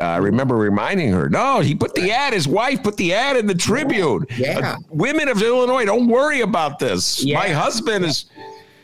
Uh, 0.00 0.04
I 0.04 0.16
remember 0.16 0.56
reminding 0.56 1.12
her, 1.12 1.28
no, 1.28 1.60
he 1.60 1.74
put 1.74 1.94
the 1.94 2.10
ad. 2.10 2.32
His 2.32 2.48
wife 2.48 2.82
put 2.82 2.96
the 2.96 3.14
ad 3.14 3.36
in 3.36 3.46
the 3.46 3.54
Tribune. 3.54 4.26
Yeah. 4.36 4.74
Uh, 4.74 4.76
women 4.90 5.28
of 5.28 5.40
Illinois, 5.40 5.84
don't 5.84 6.08
worry 6.08 6.40
about 6.40 6.78
this. 6.78 7.24
Yeah. 7.24 7.38
My 7.38 7.48
husband 7.48 8.04
is. 8.04 8.26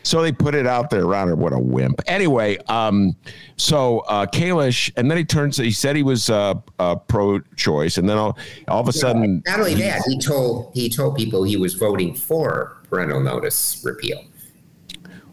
So 0.02 0.22
they 0.22 0.32
put 0.32 0.54
it 0.54 0.66
out 0.66 0.88
there. 0.88 1.02
Rauner, 1.02 1.36
what 1.36 1.52
a 1.52 1.58
wimp. 1.58 2.00
Anyway, 2.06 2.56
um, 2.68 3.14
so 3.56 3.98
uh, 4.00 4.24
Kalish, 4.24 4.90
and 4.96 5.10
then 5.10 5.18
he 5.18 5.26
turns. 5.26 5.58
He 5.58 5.72
said 5.72 5.94
he 5.94 6.02
was 6.02 6.30
uh, 6.30 6.54
uh, 6.78 6.96
pro-choice, 6.96 7.98
and 7.98 8.08
then 8.08 8.16
all, 8.16 8.38
all 8.66 8.80
of 8.80 8.88
a 8.88 8.94
sudden, 8.94 9.42
Not 9.46 9.60
only 9.60 9.74
that, 9.74 10.00
he 10.06 10.18
told 10.18 10.72
he 10.74 10.88
told 10.88 11.16
people 11.16 11.44
he 11.44 11.58
was 11.58 11.74
voting 11.74 12.14
for 12.14 12.78
parental 12.88 13.20
notice 13.20 13.82
repeal. 13.84 14.24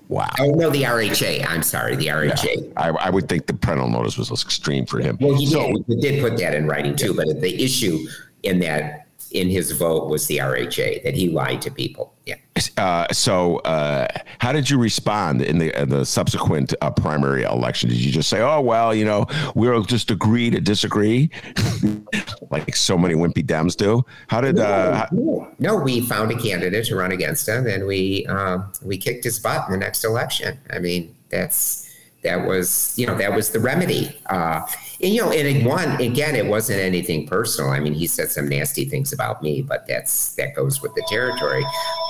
Wow. 0.08 0.30
Oh 0.40 0.52
no, 0.52 0.70
the 0.70 0.84
RHA. 0.84 1.46
I'm 1.48 1.64
sorry, 1.64 1.96
the 1.96 2.08
RHA. 2.08 2.74
I, 2.78 2.90
I 2.90 3.10
would 3.10 3.28
think 3.30 3.48
the 3.48 3.54
parental 3.54 3.90
notice 3.90 4.18
was 4.18 4.32
extreme 4.32 4.86
for 4.86 5.00
him. 5.00 5.18
Well, 5.20 5.36
he 5.36 5.46
So- 5.48 5.72
did, 5.74 5.84
he 5.88 5.96
did 6.02 6.22
put 6.22 6.38
that 6.40 6.54
in 6.54 6.68
writing 6.68 6.96
too, 6.96 7.14
but 7.14 7.42
the 7.42 7.64
issue 7.64 8.00
in 8.44 8.60
that 8.60 9.07
in 9.40 9.50
his 9.50 9.72
vote 9.72 10.10
was 10.10 10.28
the 10.28 10.38
RHA 10.38 11.04
that 11.04 11.14
he 11.14 11.30
lied 11.30 11.62
to 11.64 11.72
people. 11.72 12.14
Yeah. 12.26 12.36
Uh, 12.78 13.08
so, 13.14 13.58
uh, 13.60 14.08
how 14.40 14.52
did 14.52 14.70
you 14.70 14.78
respond 14.78 15.42
in 15.42 15.60
the 15.60 15.72
the 15.86 16.06
subsequent 16.06 16.74
uh, 16.82 16.92
primary 16.92 17.44
election? 17.44 17.90
Did 17.90 18.00
you 18.00 18.12
just 18.12 18.30
say, 18.30 18.42
"Oh 18.42 18.62
well, 18.62 18.94
you 18.94 19.06
know, 19.06 19.28
we'll 19.56 19.84
just 19.84 20.12
agree 20.12 20.50
to 20.50 20.60
disagree," 20.60 21.30
like 22.50 22.76
so 22.76 22.98
many 22.98 23.14
wimpy 23.14 23.46
Dems 23.46 23.78
do? 23.78 24.04
How 24.28 24.42
did? 24.42 24.60
Uh, 24.60 25.08
no, 25.12 25.48
no, 25.60 25.76
we 25.78 26.02
found 26.02 26.32
a 26.32 26.38
candidate 26.38 26.86
to 26.88 26.96
run 26.96 27.12
against 27.12 27.48
him, 27.48 27.68
and 27.68 27.86
we 27.86 28.26
um, 28.28 28.72
we 28.82 28.98
kicked 28.98 29.24
his 29.24 29.40
butt 29.40 29.66
in 29.68 29.72
the 29.72 29.78
next 29.78 30.04
election. 30.04 30.60
I 30.70 30.80
mean, 30.80 31.16
that's 31.30 31.87
that 32.28 32.46
was 32.46 32.94
you 32.98 33.08
know 33.08 33.16
that 33.18 33.34
was 33.34 33.50
the 33.50 33.60
remedy 33.60 34.16
uh, 34.28 34.62
and, 35.02 35.14
you 35.14 35.22
know 35.22 35.32
and 35.32 35.66
one 35.66 35.90
again 36.02 36.36
it 36.36 36.46
wasn't 36.46 36.80
anything 36.80 37.26
personal. 37.26 37.72
I 37.72 37.80
mean 37.80 37.94
he 37.94 38.08
said 38.08 38.30
some 38.30 38.48
nasty 38.50 38.86
things 38.86 39.14
about 39.14 39.42
me 39.42 39.62
but 39.62 39.88
that's 39.88 40.34
that 40.36 40.56
goes 40.56 40.82
with 40.82 40.94
the 40.96 41.06
territory. 41.08 41.64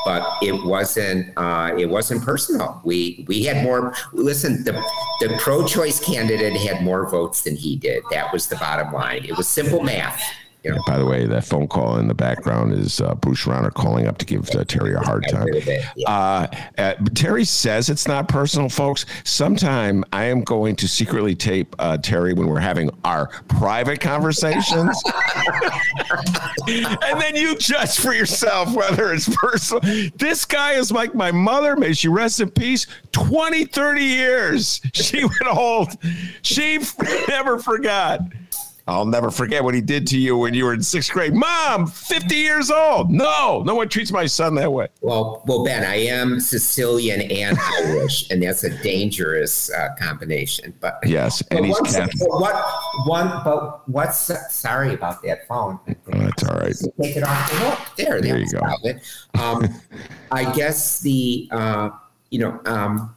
But 0.05 0.23
it 0.41 0.63
wasn't 0.65 1.33
uh, 1.37 1.75
it 1.77 1.87
wasn't 1.87 2.23
personal. 2.23 2.81
We 2.83 3.25
we 3.27 3.43
had 3.43 3.63
more 3.63 3.93
listen 4.13 4.63
the 4.63 4.73
the 5.21 5.37
pro-choice 5.39 5.99
candidate 5.99 6.55
had 6.57 6.83
more 6.83 7.09
votes 7.09 7.41
than 7.43 7.55
he 7.55 7.75
did. 7.75 8.03
That 8.11 8.33
was 8.33 8.47
the 8.47 8.55
bottom 8.55 8.93
line. 8.93 9.25
It 9.25 9.37
was 9.37 9.47
simple 9.47 9.83
math 9.83 10.21
you 10.63 10.71
know. 10.71 10.81
By 10.85 10.97
the 10.97 11.05
way, 11.05 11.25
that 11.25 11.45
phone 11.45 11.67
call 11.67 11.97
in 11.97 12.07
the 12.07 12.13
background 12.13 12.73
is 12.73 12.99
uh, 13.01 13.15
Bruce 13.15 13.45
Rauner 13.45 13.73
calling 13.73 14.07
up 14.07 14.17
to 14.19 14.25
give 14.25 14.49
uh, 14.55 14.63
Terry 14.65 14.93
a 14.93 14.99
hard 14.99 15.25
time. 15.29 15.47
Uh, 16.05 16.47
uh, 16.77 16.93
Terry 17.13 17.45
says 17.45 17.89
it's 17.89 18.07
not 18.07 18.27
personal, 18.27 18.69
folks. 18.69 19.05
Sometime 19.23 20.03
I 20.11 20.25
am 20.25 20.41
going 20.41 20.75
to 20.77 20.87
secretly 20.87 21.35
tape 21.35 21.75
uh, 21.79 21.97
Terry 21.97 22.33
when 22.33 22.47
we're 22.47 22.59
having 22.59 22.89
our 23.03 23.27
private 23.47 23.99
conversations. 23.99 25.01
and 26.67 27.21
then 27.21 27.35
you 27.35 27.55
judge 27.57 27.97
for 27.97 28.13
yourself 28.13 28.73
whether 28.75 29.13
it's 29.13 29.33
personal. 29.35 29.81
This 30.15 30.45
guy 30.45 30.73
is 30.73 30.91
like 30.91 31.15
my 31.15 31.31
mother. 31.31 31.75
May 31.75 31.93
she 31.93 32.07
rest 32.07 32.39
in 32.39 32.49
peace. 32.49 32.87
20, 33.11 33.65
30 33.65 34.03
years 34.03 34.81
she 34.93 35.23
would 35.23 35.47
hold. 35.47 35.89
She 36.41 36.79
never 37.27 37.59
forgot. 37.59 38.21
I'll 38.87 39.05
never 39.05 39.29
forget 39.29 39.63
what 39.63 39.73
he 39.73 39.81
did 39.81 40.07
to 40.07 40.17
you 40.17 40.37
when 40.37 40.53
you 40.53 40.63
were 40.63 40.73
in 40.73 40.81
sixth 40.81 41.11
grade. 41.11 41.33
Mom, 41.33 41.87
50 41.87 42.35
years 42.35 42.71
old. 42.71 43.11
No, 43.11 43.61
no 43.65 43.75
one 43.75 43.89
treats 43.89 44.11
my 44.11 44.25
son 44.25 44.55
that 44.55 44.71
way. 44.71 44.87
Well, 45.01 45.43
well, 45.45 45.65
Ben, 45.65 45.83
I 45.83 45.95
am 45.95 46.39
Sicilian 46.39 47.21
and 47.21 47.57
Irish, 47.79 48.29
and 48.29 48.41
that's 48.41 48.63
a 48.63 48.69
dangerous 48.81 49.69
uh, 49.71 49.89
combination. 49.99 50.73
But 50.79 50.99
yes, 51.05 51.43
and 51.51 51.65
he's 51.65 51.79
Catholic. 51.81 52.29
What 52.29 52.55
one? 53.05 53.41
But 53.43 53.87
what's 53.89 54.31
sorry 54.53 54.93
about 54.93 55.21
that 55.23 55.47
phone? 55.47 55.79
Oh, 55.87 55.93
that's 56.19 56.43
all 56.45 56.57
right. 56.57 56.75
Take 57.01 57.17
it 57.17 57.23
off 57.23 57.51
the 57.51 57.57
hook. 57.57 57.79
There, 57.97 58.21
there 58.21 58.37
you 58.39 58.47
go. 58.49 59.41
Um, 59.41 59.67
I 60.31 60.49
guess 60.53 61.01
the 61.01 61.49
uh, 61.51 61.89
you 62.29 62.39
know 62.39 62.61
um, 62.65 63.13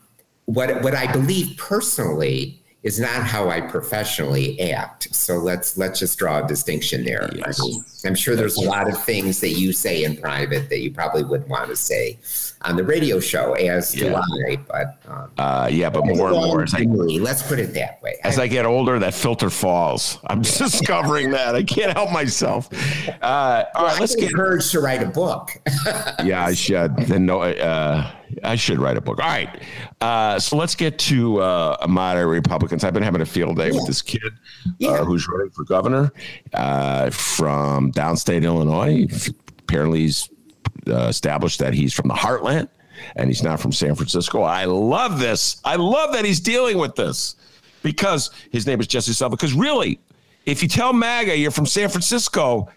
what 0.46 0.82
what 0.82 0.94
I 0.94 1.10
believe 1.12 1.56
personally 1.56 2.59
is 2.82 2.98
not 2.98 3.22
how 3.24 3.50
I 3.50 3.60
professionally 3.60 4.58
act. 4.72 5.14
So 5.14 5.36
let's 5.36 5.76
let's 5.76 5.98
just 5.98 6.18
draw 6.18 6.42
a 6.42 6.48
distinction 6.48 7.04
there. 7.04 7.28
Yes. 7.34 7.60
I 8.04 8.08
am 8.08 8.14
sure 8.14 8.34
there's 8.34 8.56
a 8.56 8.62
lot 8.62 8.88
of 8.88 9.02
things 9.04 9.40
that 9.40 9.50
you 9.50 9.72
say 9.72 10.04
in 10.04 10.16
private 10.16 10.70
that 10.70 10.80
you 10.80 10.90
probably 10.90 11.22
wouldn't 11.22 11.50
want 11.50 11.68
to 11.68 11.76
say 11.76 12.18
on 12.62 12.76
the 12.76 12.84
radio 12.84 13.20
show, 13.20 13.52
as 13.52 13.94
yeah. 13.94 14.10
do 14.10 14.16
I. 14.16 14.56
But 14.56 14.98
um, 15.06 15.30
uh, 15.36 15.68
yeah, 15.70 15.90
but 15.90 16.06
more 16.06 16.28
and 16.28 16.36
more 16.36 16.62
as 16.62 16.74
I 16.74 16.84
let's 16.84 17.42
put 17.42 17.58
it 17.58 17.74
that 17.74 18.02
way. 18.02 18.18
As 18.24 18.38
I, 18.38 18.44
I 18.44 18.46
get 18.46 18.64
older, 18.64 18.98
that 18.98 19.12
filter 19.12 19.50
falls. 19.50 20.18
I'm 20.26 20.40
discovering 20.42 21.30
that 21.32 21.54
I 21.54 21.62
can't 21.62 21.92
help 21.92 22.10
myself. 22.12 22.68
Uh, 23.22 23.64
all 23.74 23.84
right, 23.84 24.00
let's 24.00 24.14
get 24.14 24.30
encouraged 24.30 24.70
to 24.72 24.80
write 24.80 25.02
a 25.02 25.10
book. 25.10 25.50
yeah, 26.24 26.46
I 26.46 26.54
should. 26.54 26.96
Then 26.96 27.26
no. 27.26 27.42
Uh, 27.42 28.10
I 28.42 28.56
should 28.56 28.78
write 28.78 28.96
a 28.96 29.00
book. 29.00 29.18
All 29.18 29.28
right. 29.28 29.62
Uh, 30.00 30.38
so 30.38 30.56
let's 30.56 30.74
get 30.74 30.98
to 31.00 31.40
uh, 31.40 31.86
moderate 31.88 32.28
Republicans. 32.28 32.84
I've 32.84 32.94
been 32.94 33.02
having 33.02 33.20
a 33.20 33.26
field 33.26 33.56
day 33.56 33.68
yeah. 33.68 33.74
with 33.74 33.86
this 33.86 34.02
kid 34.02 34.22
uh, 34.24 34.70
yeah. 34.78 34.90
uh, 34.90 35.04
who's 35.04 35.26
running 35.28 35.50
for 35.50 35.64
governor 35.64 36.12
uh, 36.52 37.10
from 37.10 37.92
downstate 37.92 38.44
Illinois. 38.44 39.06
Apparently, 39.60 40.00
he's 40.00 40.28
uh, 40.86 41.06
established 41.08 41.58
that 41.60 41.74
he's 41.74 41.92
from 41.92 42.08
the 42.08 42.14
heartland 42.14 42.68
and 43.16 43.28
he's 43.28 43.42
not 43.42 43.60
from 43.60 43.72
San 43.72 43.94
Francisco. 43.94 44.42
I 44.42 44.64
love 44.64 45.18
this. 45.18 45.60
I 45.64 45.76
love 45.76 46.12
that 46.12 46.24
he's 46.24 46.40
dealing 46.40 46.78
with 46.78 46.94
this 46.96 47.36
because 47.82 48.30
his 48.50 48.66
name 48.66 48.80
is 48.80 48.86
Jesse 48.86 49.12
Sullivan. 49.12 49.36
Because 49.36 49.54
really, 49.54 50.00
if 50.46 50.62
you 50.62 50.68
tell 50.68 50.92
MAGA 50.92 51.36
you're 51.36 51.50
from 51.50 51.66
San 51.66 51.88
Francisco, 51.88 52.68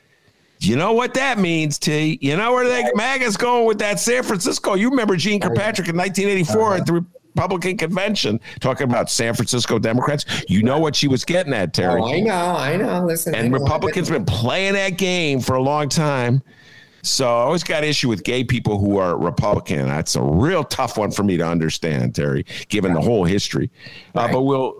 you 0.65 0.75
know 0.75 0.93
what 0.93 1.13
that 1.15 1.39
means, 1.39 1.77
T. 1.77 2.17
You 2.21 2.37
know 2.37 2.53
where 2.53 2.67
they 2.67 2.89
MAGA's 2.95 3.37
going 3.37 3.65
with 3.65 3.79
that 3.79 3.99
San 3.99 4.23
Francisco. 4.23 4.75
You 4.75 4.89
remember 4.89 5.15
Jeane 5.15 5.39
Kirkpatrick 5.39 5.89
in 5.89 5.97
1984 5.97 6.61
uh-huh. 6.61 6.75
at 6.75 6.85
the 6.85 7.05
Republican 7.35 7.77
convention 7.77 8.39
talking 8.59 8.87
about 8.89 9.09
San 9.09 9.33
Francisco 9.33 9.79
Democrats. 9.79 10.25
You 10.47 10.63
know 10.63 10.79
what 10.79 10.95
she 10.95 11.07
was 11.07 11.25
getting 11.25 11.53
at, 11.53 11.73
Terry. 11.73 12.01
Oh, 12.01 12.05
I 12.05 12.19
know, 12.19 12.33
I 12.33 12.77
know. 12.77 13.05
Listen, 13.05 13.33
and 13.35 13.51
Republicans 13.53 14.09
been 14.09 14.25
playing 14.25 14.73
that 14.73 14.97
game 14.97 15.39
for 15.39 15.55
a 15.55 15.61
long 15.61 15.89
time. 15.89 16.43
So 17.05 17.25
I 17.25 17.41
always 17.41 17.65
got 17.65 17.83
issue 17.83 18.07
with 18.07 18.23
gay 18.23 18.45
people 18.45 18.79
who 18.79 18.97
are 18.97 19.17
Republican. 19.17 19.87
That's 19.87 20.15
a 20.15 20.21
real 20.21 20.63
tough 20.63 20.97
one 20.97 21.11
for 21.11 21.23
me 21.23 21.35
to 21.35 21.45
understand, 21.45 22.15
Terry, 22.15 22.45
given 22.69 22.93
the 22.93 23.01
whole 23.01 23.25
history. 23.25 23.69
Uh, 24.15 24.21
right. 24.21 24.29
Uh, 24.29 24.33
but 24.33 24.41
we'll 24.43 24.73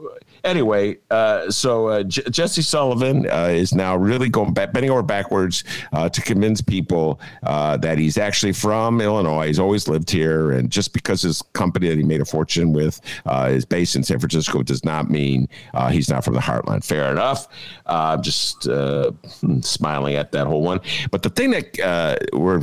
anyway, 0.44 0.98
uh, 1.10 1.50
so 1.50 1.88
uh, 1.88 2.04
J- 2.04 2.24
Jesse 2.30 2.62
Sullivan 2.62 3.30
uh, 3.30 3.50
is 3.52 3.74
now 3.74 3.96
really 3.96 4.30
going 4.30 4.54
back, 4.54 4.74
bending 4.74 4.92
over 4.92 5.04
backwards 5.04 5.64
uh, 5.92 6.10
to 6.10 6.22
convince 6.22 6.62
people 6.62 7.20
uh, 7.44 7.78
that 7.78 7.98
he's 7.98 8.18
actually 8.18 8.54
from 8.54 9.02
Illinois. 9.02 9.48
He's 9.48 9.60
always 9.60 9.88
lived 9.88 10.10
here, 10.10 10.52
and 10.52 10.70
just 10.70 10.94
because 10.94 11.22
his 11.22 11.42
company 11.54 11.90
that 11.90 11.98
he 11.98 12.04
made 12.04 12.22
a 12.22 12.26
fortune 12.26 12.74
with 12.74 13.00
uh, 13.26 13.50
is 13.52 13.66
based 13.66 13.96
in 13.96 14.04
San 14.04 14.20
Francisco 14.20 14.64
does 14.64 14.84
not 14.84 15.10
mean 15.10 15.48
he's 15.92 16.10
not 16.10 16.24
from 16.24 16.34
the 16.34 16.40
heartland. 16.40 16.84
Fair 16.84 17.12
enough. 17.12 17.48
I'm 17.86 18.22
just 18.22 18.64
hmm, 18.66 19.60
smiling 19.62 20.16
at 20.16 20.32
that 20.32 20.48
whole 20.48 20.62
one. 20.62 20.82
But 21.12 21.24
the 21.24 21.30
thing 21.30 21.52
that 21.52 22.20
we're 22.34 22.62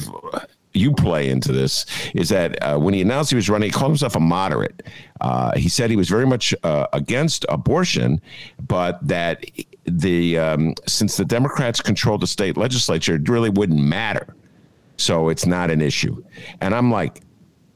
you 0.73 0.93
play 0.93 1.29
into 1.29 1.53
this 1.53 1.87
is 2.15 2.29
that 2.29 2.63
uh, 2.63 2.79
when 2.79 2.95
he 2.95 3.01
announced 3.01 3.31
he 3.31 3.37
was 3.37 3.51
running, 3.51 3.69
he 3.69 3.73
called 3.73 3.91
himself 3.91 4.17
a 4.17 4.21
moderate. 4.21 4.83
Uh, 5.21 5.57
he 5.57 5.69
said 5.69 5.91
he 5.91 5.97
was 5.97 6.09
very 6.09 6.27
much 6.27 6.55
uh, 6.63 6.87
against 6.93 7.45
abortion, 7.49 8.21
but 8.67 8.99
that 9.07 9.45
the 9.85 10.39
um, 10.39 10.75
since 10.87 11.17
the 11.17 11.25
Democrats 11.25 11.81
control 11.81 12.19
the 12.19 12.27
state 12.27 12.57
legislature, 12.57 13.17
it 13.17 13.29
really 13.29 13.51
wouldn't 13.51 13.81
matter. 13.81 14.37
So 14.97 15.29
it's 15.31 15.47
not 15.47 15.71
an 15.71 15.81
issue. 15.81 16.23
And 16.61 16.75
I'm 16.75 16.91
like, 16.91 17.23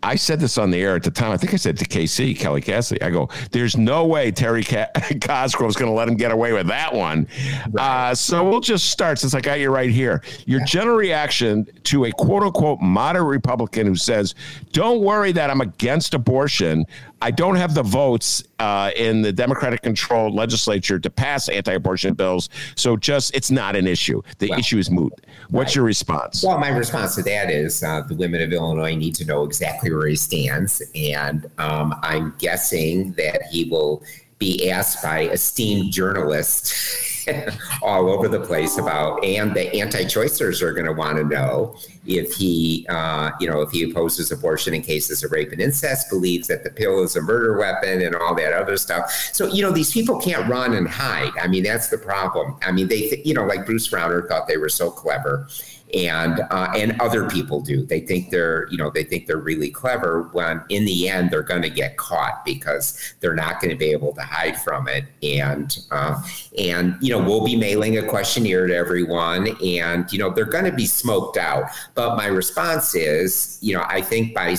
I 0.05 0.17
said 0.17 0.39
this 0.39 0.59
on 0.59 0.71
the 0.71 0.83
air 0.83 0.97
at 0.97 1.03
the 1.03 1.11
time. 1.11 1.33
I 1.33 1.39
think 1.39 1.55
I 1.55 1.57
said 1.57 1.79
to 1.79 1.87
KC, 1.87 2.39
Kelly 2.39 2.61
Cassidy, 2.61 3.01
I 3.01 3.09
go, 3.09 3.31
there's 3.53 3.77
no 3.77 4.05
way 4.05 4.31
Terry 4.31 4.63
Ca- 4.63 4.91
Cosgrove's 5.23 5.77
going 5.77 5.91
to 5.91 5.95
let 5.95 6.07
him 6.07 6.17
get 6.17 6.31
away 6.31 6.53
with 6.53 6.67
that 6.67 6.93
one. 6.93 7.27
Right. 7.71 8.11
Uh, 8.11 8.15
so 8.15 8.49
we'll 8.49 8.61
just 8.61 8.91
start 8.91 9.19
since 9.19 9.35
I 9.35 9.41
got 9.41 9.61
you 9.61 9.71
right 9.71 9.89
here. 9.89 10.23
Your 10.45 10.63
general 10.67 10.99
reaction 10.99 11.67
to 11.85 12.05
a 12.05 12.13
quote 12.13 12.43
unquote 12.43 12.83
moderate 12.83 13.27
Republican 13.27 13.87
who 13.87 13.97
says, 13.97 14.35
don't 14.73 15.01
worry 15.01 15.33
that 15.33 15.49
I'm 15.49 15.63
against 15.63 16.13
abortion. 16.13 16.85
I 17.25 17.31
don't 17.31 17.57
have 17.57 17.73
the 17.73 17.83
votes 17.83 18.45
uh, 18.59 18.91
in 18.97 19.23
the 19.23 19.33
Democratic 19.33 19.81
controlled 19.81 20.35
legislature 20.35 20.99
to 20.99 21.09
pass 21.09 21.49
anti 21.49 21.73
abortion 21.73 22.13
bills. 22.13 22.51
So 22.77 22.99
just, 22.99 23.35
it's 23.35 23.51
not 23.51 23.77
an 23.77 23.87
issue. 23.87 24.21
The 24.41 24.51
well, 24.51 24.59
issue 24.59 24.77
is 24.77 24.91
moot. 24.91 25.11
What's 25.49 25.71
right. 25.71 25.77
your 25.77 25.85
response? 25.87 26.45
Well, 26.45 26.59
my 26.59 26.69
response 26.69 27.15
to 27.15 27.23
that 27.23 27.51
is 27.51 27.83
uh, 27.83 28.03
the 28.03 28.15
women 28.15 28.43
of 28.43 28.53
Illinois 28.53 28.95
need 28.95 29.15
to 29.15 29.25
know 29.25 29.45
exactly 29.45 29.91
where 29.91 30.07
he 30.07 30.17
stands. 30.17 30.83
And 30.95 31.47
um, 31.57 31.95
I'm 32.03 32.35
guessing 32.39 33.13
that 33.13 33.45
he 33.51 33.65
will 33.71 34.03
be 34.39 34.71
asked 34.71 35.03
by 35.03 35.29
esteemed 35.29 35.93
journalists 35.93 37.14
all 37.83 38.11
over 38.11 38.29
the 38.29 38.41
place 38.41 38.79
about, 38.79 39.25
and 39.25 39.55
the 39.55 39.81
anti-choicers 39.81 40.63
are 40.63 40.73
going 40.73 40.87
to 40.87 40.93
want 40.93 41.17
to 41.19 41.25
know 41.25 41.77
if 42.07 42.35
he, 42.35 42.87
uh, 42.89 43.31
you 43.41 43.49
know, 43.49 43.63
if 43.63 43.71
he 43.71 43.91
opposes 43.91 44.31
abortion 44.31 44.75
in 44.75 44.83
cases 44.83 45.23
of 45.25 45.33
rape 45.33 45.53
and 45.53 45.61
incest, 45.61 46.11
believes 46.11 46.49
that 46.49 46.65
the 46.65 46.71
pill 46.71 47.03
is 47.03 47.17
a 47.17 47.23
murder 47.23 47.59
weapon, 47.59 48.03
and 48.03 48.15
all 48.15 48.35
that 48.35 48.53
other 48.53 48.77
stuff. 48.77 49.11
So, 49.33 49.47
you 49.47 49.63
know, 49.63 49.71
these 49.71 49.93
people 49.93 50.21
can't 50.21 50.49
run 50.49 50.75
and 50.75 50.89
hide. 50.89 51.33
I 51.41 51.49
mean, 51.49 51.63
that's 51.63 51.89
the 51.89 51.99
problem. 51.99 52.57
I 52.63 52.73
mean, 52.73 52.89
they, 52.89 53.09
th- 53.09 53.27
you 53.27 53.35
know, 53.35 53.45
like 53.45 53.67
Bruce 53.67 53.89
Rauner 53.89 54.27
thought 54.29 54.47
they 54.49 54.57
were 54.59 54.69
so 54.69 54.91
clever 54.91 55.49
and 55.93 56.41
uh, 56.51 56.73
and 56.75 57.01
other 57.01 57.29
people 57.29 57.61
do. 57.61 57.85
They 57.85 58.01
think 58.01 58.31
they're 58.31 58.67
you 58.71 58.77
know 58.77 58.91
they 58.91 59.05
think 59.05 59.27
they're 59.27 59.37
really 59.37 59.71
clever 59.71 60.29
when 60.33 60.63
in 60.69 60.85
the 60.85 61.09
end 61.09 61.31
they're 61.31 61.43
going 61.43 61.63
to 61.63 61.71
get 61.71 61.97
caught 61.97 62.45
because 62.45 63.15
they're 63.21 63.35
not 63.35 63.61
going 63.61 63.71
to 63.71 63.77
be 63.77 63.91
able 63.91 64.13
to 64.15 64.23
hide 64.23 64.57
from 64.61 64.89
it. 64.89 65.05
And 65.23 65.77
uh, 65.91 66.23
and 66.59 66.97
you 67.01 67.11
know 67.11 67.23
we'll 67.23 67.45
be 67.45 67.57
mailing 67.57 67.99
a 67.99 68.09
questionnaire 68.09 68.67
to 68.67 68.75
everyone, 68.75 69.49
and 69.63 70.11
you 70.13 70.19
know 70.19 70.31
they're 70.31 70.45
going 70.45 70.65
to 70.65 70.73
be 70.73 70.87
smoked 70.87 71.37
out. 71.37 71.65
But 71.95 72.17
my 72.17 72.27
response 72.27 72.95
is 72.95 73.59
you 73.61 73.75
know 73.75 73.85
I 73.89 74.01
think 74.01 74.35
by 74.35 74.55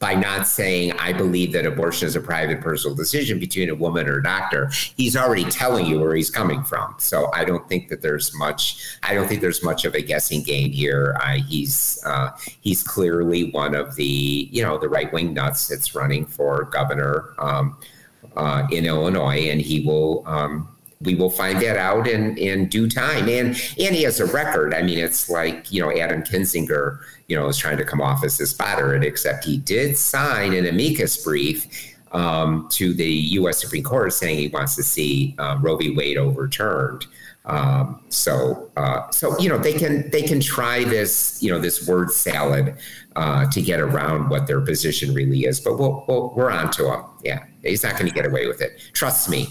by 0.00 0.14
not 0.14 0.46
saying, 0.46 0.92
I 0.92 1.12
believe 1.12 1.52
that 1.52 1.66
abortion 1.66 2.08
is 2.08 2.16
a 2.16 2.20
private 2.20 2.62
personal 2.62 2.96
decision 2.96 3.38
between 3.38 3.68
a 3.68 3.74
woman 3.74 4.08
or 4.08 4.18
a 4.18 4.22
doctor. 4.22 4.70
He's 4.96 5.14
already 5.14 5.44
telling 5.44 5.84
you 5.84 6.00
where 6.00 6.14
he's 6.14 6.30
coming 6.30 6.64
from. 6.64 6.94
So 6.98 7.30
I 7.34 7.44
don't 7.44 7.68
think 7.68 7.90
that 7.90 8.00
there's 8.00 8.34
much, 8.34 8.82
I 9.02 9.12
don't 9.12 9.28
think 9.28 9.42
there's 9.42 9.62
much 9.62 9.84
of 9.84 9.94
a 9.94 10.00
guessing 10.00 10.42
game 10.42 10.72
here. 10.72 11.16
Uh, 11.20 11.34
he's, 11.46 12.02
uh, 12.06 12.30
he's 12.62 12.82
clearly 12.82 13.50
one 13.50 13.74
of 13.74 13.94
the, 13.94 14.48
you 14.50 14.62
know, 14.62 14.78
the 14.78 14.88
right 14.88 15.12
wing 15.12 15.34
nuts 15.34 15.68
that's 15.68 15.94
running 15.94 16.24
for 16.24 16.64
governor 16.64 17.34
um, 17.38 17.76
uh, 18.36 18.66
in 18.70 18.86
Illinois, 18.86 19.50
and 19.50 19.60
he 19.60 19.80
will, 19.80 20.22
um, 20.26 20.66
we 21.02 21.14
will 21.14 21.30
find 21.30 21.60
that 21.62 21.76
out 21.76 22.06
in, 22.06 22.36
in 22.36 22.68
due 22.68 22.88
time. 22.88 23.28
And 23.28 23.48
and 23.78 23.94
he 23.94 24.02
has 24.02 24.20
a 24.20 24.26
record. 24.26 24.74
I 24.74 24.82
mean, 24.82 24.98
it's 24.98 25.30
like 25.30 25.72
you 25.72 25.80
know 25.80 25.90
Adam 25.98 26.22
Kinzinger, 26.22 27.00
you 27.30 27.36
know, 27.36 27.46
is 27.46 27.56
trying 27.56 27.76
to 27.76 27.84
come 27.84 28.00
off 28.00 28.24
as 28.24 28.36
his 28.36 28.50
spotter, 28.50 28.92
except 28.96 29.44
he 29.44 29.56
did 29.56 29.96
sign 29.96 30.52
an 30.52 30.66
amicus 30.66 31.22
brief 31.22 31.94
um, 32.10 32.68
to 32.70 32.92
the 32.92 33.08
U.S. 33.38 33.60
Supreme 33.60 33.84
Court 33.84 34.12
saying 34.12 34.36
he 34.36 34.48
wants 34.48 34.74
to 34.74 34.82
see 34.82 35.36
uh, 35.38 35.56
Roe 35.60 35.76
v. 35.76 35.94
Wade 35.94 36.18
overturned. 36.18 37.06
Um, 37.44 38.02
so 38.08 38.70
uh, 38.76 39.08
so 39.10 39.38
you 39.38 39.48
know 39.48 39.58
they 39.58 39.72
can 39.72 40.10
they 40.10 40.22
can 40.22 40.40
try 40.40 40.84
this 40.84 41.42
you 41.42 41.50
know 41.50 41.58
this 41.58 41.86
word 41.88 42.10
salad 42.10 42.76
uh, 43.14 43.48
to 43.50 43.62
get 43.62 43.80
around 43.80 44.28
what 44.28 44.48
their 44.48 44.60
position 44.60 45.14
really 45.14 45.44
is, 45.44 45.60
but 45.60 45.78
we'll, 45.78 46.04
we'll, 46.08 46.34
we're 46.34 46.50
on 46.50 46.70
to 46.72 46.92
him. 46.92 47.04
Yeah, 47.24 47.44
he's 47.62 47.84
not 47.84 47.92
going 47.92 48.08
to 48.08 48.14
get 48.14 48.26
away 48.26 48.48
with 48.48 48.60
it. 48.60 48.80
Trust 48.92 49.30
me. 49.30 49.48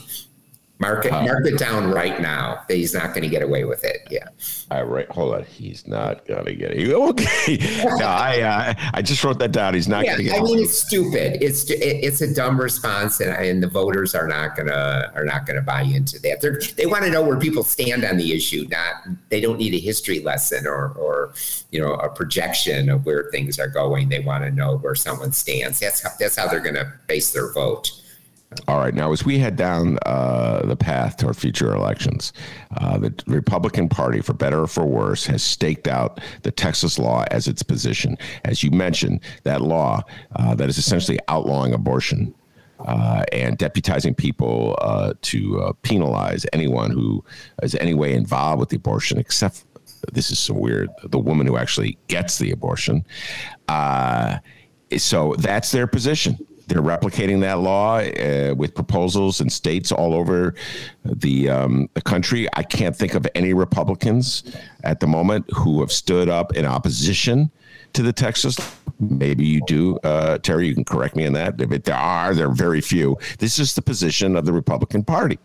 Mark 0.81 1.05
it, 1.05 1.11
mark 1.11 1.45
it 1.45 1.57
down 1.57 1.91
right 1.91 2.21
now. 2.21 2.63
That 2.69 2.75
he's 2.75 2.93
not 2.93 3.07
going 3.07 3.23
to 3.23 3.27
get 3.27 3.41
away 3.41 3.65
with 3.65 3.83
it. 3.83 4.07
Yeah. 4.09 4.29
All 4.71 4.85
right, 4.85 5.09
hold 5.11 5.35
on. 5.35 5.43
He's 5.43 5.85
not 5.85 6.25
going 6.25 6.45
to 6.45 6.55
get 6.55 6.71
it. 6.71 6.79
Okay. 7.09 7.57
no, 7.97 8.05
I 8.05 8.41
uh, 8.41 8.73
I 8.93 9.01
just 9.01 9.23
wrote 9.23 9.39
that 9.39 9.51
down. 9.51 9.73
He's 9.73 9.87
not 9.87 10.05
yeah, 10.05 10.13
going 10.13 10.25
to 10.25 10.31
get. 10.31 10.39
I 10.39 10.43
mean, 10.43 10.59
it's 10.59 10.79
stupid. 10.79 11.41
It's 11.41 11.65
it's 11.69 12.21
a 12.21 12.33
dumb 12.33 12.59
response, 12.59 13.19
and, 13.19 13.31
and 13.31 13.61
the 13.61 13.67
voters 13.67 14.15
are 14.15 14.27
not 14.27 14.55
gonna 14.55 15.11
are 15.15 15.25
not 15.25 15.45
gonna 15.45 15.61
buy 15.61 15.81
into 15.81 16.19
that. 16.19 16.41
They 16.41 16.83
they 16.83 16.85
want 16.85 17.03
to 17.03 17.11
know 17.11 17.23
where 17.23 17.37
people 17.37 17.63
stand 17.63 18.05
on 18.05 18.17
the 18.17 18.33
issue. 18.33 18.65
Not 18.69 19.07
they 19.29 19.41
don't 19.41 19.57
need 19.57 19.73
a 19.73 19.79
history 19.79 20.19
lesson 20.19 20.65
or 20.65 20.89
or 20.91 21.33
you 21.71 21.81
know 21.81 21.93
a 21.95 22.09
projection 22.09 22.89
of 22.89 23.05
where 23.05 23.29
things 23.31 23.59
are 23.59 23.67
going. 23.67 24.09
They 24.09 24.19
want 24.19 24.43
to 24.45 24.51
know 24.51 24.77
where 24.77 24.95
someone 24.95 25.31
stands. 25.31 25.79
That's 25.79 26.01
how, 26.03 26.11
that's 26.19 26.37
how 26.37 26.47
they're 26.47 26.59
going 26.59 26.75
to 26.75 26.93
base 27.07 27.31
their 27.31 27.51
vote. 27.51 27.91
All 28.67 28.79
right. 28.79 28.95
Now, 28.95 29.11
as 29.11 29.23
we 29.23 29.37
head 29.37 29.55
down 29.55 29.99
uh, 30.07 30.65
the 30.65 30.75
path 30.75 31.17
toward 31.17 31.37
future 31.37 31.73
elections, 31.75 32.33
uh, 32.77 32.97
the 32.97 33.13
Republican 33.27 33.87
Party, 33.87 34.21
for 34.21 34.33
better 34.33 34.63
or 34.63 34.67
for 34.67 34.85
worse, 34.85 35.23
has 35.27 35.43
staked 35.43 35.87
out 35.87 36.19
the 36.41 36.49
Texas 36.49 36.97
law 36.97 37.25
as 37.29 37.47
its 37.47 37.61
position. 37.61 38.17
As 38.45 38.63
you 38.63 38.71
mentioned, 38.71 39.19
that 39.43 39.61
law 39.61 40.01
uh, 40.35 40.55
that 40.55 40.67
is 40.67 40.79
essentially 40.79 41.19
outlawing 41.27 41.73
abortion 41.73 42.33
uh, 42.79 43.23
and 43.31 43.55
deputizing 43.59 44.17
people 44.17 44.75
uh, 44.81 45.13
to 45.21 45.61
uh, 45.61 45.73
penalize 45.83 46.43
anyone 46.51 46.89
who 46.89 47.23
is 47.61 47.75
any 47.75 47.93
way 47.93 48.13
involved 48.15 48.59
with 48.59 48.69
the 48.69 48.77
abortion, 48.77 49.19
except 49.19 49.63
this 50.11 50.31
is 50.31 50.39
so 50.39 50.55
weird 50.55 50.89
the 51.03 51.19
woman 51.19 51.45
who 51.45 51.55
actually 51.55 51.99
gets 52.07 52.39
the 52.39 52.49
abortion. 52.49 53.05
so 54.97 55.35
that's 55.37 55.71
their 55.71 55.85
position 55.85 56.35
they're 56.69 56.81
replicating 56.81 57.41
that 57.41 57.59
law 57.59 57.97
uh, 57.97 58.53
with 58.55 58.73
proposals 58.75 59.41
in 59.41 59.49
states 59.49 59.91
all 59.91 60.13
over 60.13 60.53
the 61.03 61.49
um, 61.49 61.89
the 61.95 62.01
country. 62.01 62.47
I 62.53 62.63
can't 62.63 62.95
think 62.95 63.15
of 63.15 63.27
any 63.35 63.53
Republicans 63.53 64.43
at 64.83 64.99
the 64.99 65.07
moment 65.07 65.45
who 65.53 65.81
have 65.81 65.91
stood 65.91 66.29
up 66.29 66.55
in 66.55 66.65
opposition 66.65 67.51
to 67.93 68.03
the 68.03 68.13
Texas. 68.13 68.57
Maybe 68.99 69.45
you 69.45 69.61
do, 69.65 69.97
uh, 70.03 70.37
Terry. 70.37 70.67
You 70.67 70.75
can 70.75 70.85
correct 70.85 71.15
me 71.15 71.25
on 71.25 71.33
that. 71.33 71.59
If 71.59 71.83
there 71.83 71.95
are, 71.95 72.33
there 72.33 72.49
are 72.49 72.53
very 72.53 72.81
few. 72.81 73.17
This 73.39 73.57
is 73.59 73.73
the 73.73 73.81
position 73.81 74.35
of 74.35 74.45
the 74.45 74.53
Republican 74.53 75.03
Party 75.03 75.39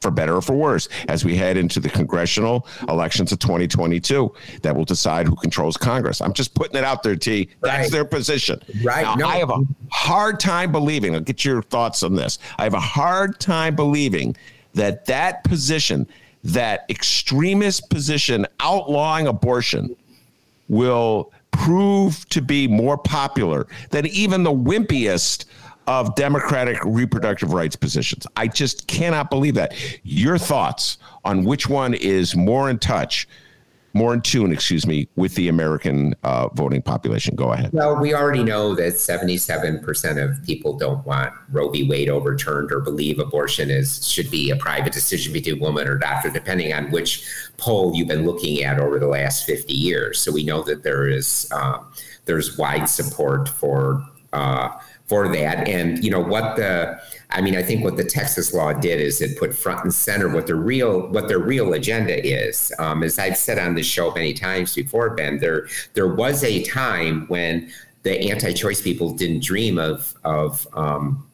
for 0.00 0.10
better 0.10 0.36
or 0.36 0.42
for 0.42 0.56
worse, 0.56 0.88
as 1.08 1.24
we 1.24 1.36
head 1.36 1.56
into 1.56 1.80
the 1.80 1.90
congressional 1.90 2.66
elections 2.88 3.32
of 3.32 3.38
2022 3.38 4.32
that 4.62 4.74
will 4.74 4.84
decide 4.84 5.26
who 5.26 5.36
controls 5.36 5.76
Congress. 5.76 6.20
I'm 6.20 6.32
just 6.32 6.54
putting 6.54 6.76
it 6.76 6.84
out 6.84 7.02
there, 7.02 7.16
T. 7.16 7.48
That's 7.60 7.84
right. 7.84 7.92
their 7.92 8.04
position. 8.04 8.62
Right. 8.82 9.02
Now, 9.02 9.14
no. 9.14 9.26
I 9.26 9.36
have 9.36 9.50
a 9.50 9.62
hard 9.90 10.40
time 10.40 10.72
believing, 10.72 11.14
I'll 11.14 11.20
get 11.20 11.44
your 11.44 11.62
thoughts 11.62 12.02
on 12.02 12.14
this. 12.14 12.38
I 12.58 12.64
have 12.64 12.74
a 12.74 12.80
hard 12.80 13.38
time 13.40 13.76
believing 13.76 14.36
that 14.74 15.04
that 15.06 15.44
position, 15.44 16.06
that 16.44 16.86
extremist 16.88 17.90
position 17.90 18.46
outlawing 18.60 19.26
abortion, 19.26 19.94
will 20.68 21.32
prove 21.50 22.26
to 22.28 22.40
be 22.40 22.68
more 22.68 22.96
popular 22.96 23.66
than 23.90 24.06
even 24.06 24.44
the 24.44 24.52
wimpiest 24.52 25.44
of 25.90 26.14
Democratic 26.14 26.78
reproductive 26.84 27.52
rights 27.52 27.74
positions. 27.74 28.24
I 28.36 28.46
just 28.46 28.86
cannot 28.86 29.28
believe 29.28 29.56
that. 29.56 29.74
Your 30.04 30.38
thoughts 30.38 30.98
on 31.24 31.42
which 31.42 31.68
one 31.68 31.94
is 31.94 32.36
more 32.36 32.70
in 32.70 32.78
touch, 32.78 33.26
more 33.92 34.14
in 34.14 34.20
tune, 34.20 34.52
excuse 34.52 34.86
me, 34.86 35.08
with 35.16 35.34
the 35.34 35.48
American 35.48 36.14
uh, 36.22 36.46
voting 36.54 36.80
population? 36.80 37.34
Go 37.34 37.52
ahead. 37.52 37.72
Well, 37.72 37.96
we 37.96 38.14
already 38.14 38.44
know 38.44 38.76
that 38.76 38.94
77% 38.94 40.22
of 40.24 40.46
people 40.46 40.78
don't 40.78 41.04
want 41.04 41.32
Roe 41.50 41.68
v. 41.70 41.88
Wade 41.88 42.08
overturned 42.08 42.70
or 42.70 42.78
believe 42.78 43.18
abortion 43.18 43.68
is 43.68 44.08
should 44.08 44.30
be 44.30 44.50
a 44.50 44.56
private 44.56 44.92
decision 44.92 45.32
between 45.32 45.58
woman 45.58 45.88
or 45.88 45.98
doctor, 45.98 46.30
depending 46.30 46.72
on 46.72 46.92
which 46.92 47.26
poll 47.56 47.96
you've 47.96 48.06
been 48.06 48.24
looking 48.24 48.62
at 48.62 48.78
over 48.78 49.00
the 49.00 49.08
last 49.08 49.44
50 49.44 49.72
years. 49.72 50.20
So 50.20 50.30
we 50.30 50.44
know 50.44 50.62
that 50.62 50.84
there 50.84 51.08
is 51.08 51.48
uh, 51.50 51.78
there's 52.26 52.56
wide 52.56 52.88
support 52.88 53.48
for. 53.48 54.06
Uh, 54.32 54.68
for 55.10 55.28
that. 55.28 55.66
And 55.68 56.04
you 56.04 56.10
know 56.10 56.20
what 56.20 56.54
the 56.54 57.00
I 57.30 57.40
mean, 57.40 57.56
I 57.56 57.62
think 57.64 57.82
what 57.82 57.96
the 57.96 58.04
Texas 58.04 58.54
law 58.54 58.72
did 58.72 59.00
is 59.00 59.20
it 59.20 59.36
put 59.38 59.52
front 59.52 59.82
and 59.82 59.92
center 59.92 60.28
what 60.28 60.46
the 60.46 60.54
real 60.54 61.08
what 61.08 61.26
their 61.26 61.40
real 61.40 61.72
agenda 61.72 62.24
is. 62.24 62.72
Um, 62.78 63.02
as 63.02 63.18
I've 63.18 63.36
said 63.36 63.58
on 63.58 63.74
this 63.74 63.86
show 63.86 64.12
many 64.12 64.32
times 64.32 64.72
before, 64.72 65.10
Ben, 65.10 65.38
there 65.38 65.66
there 65.94 66.14
was 66.14 66.44
a 66.44 66.62
time 66.62 67.26
when 67.26 67.72
the 68.04 68.30
anti-choice 68.30 68.80
people 68.82 69.12
didn't 69.12 69.42
dream 69.42 69.78
of 69.78 70.14
of 70.24 70.66
um, 70.74 71.26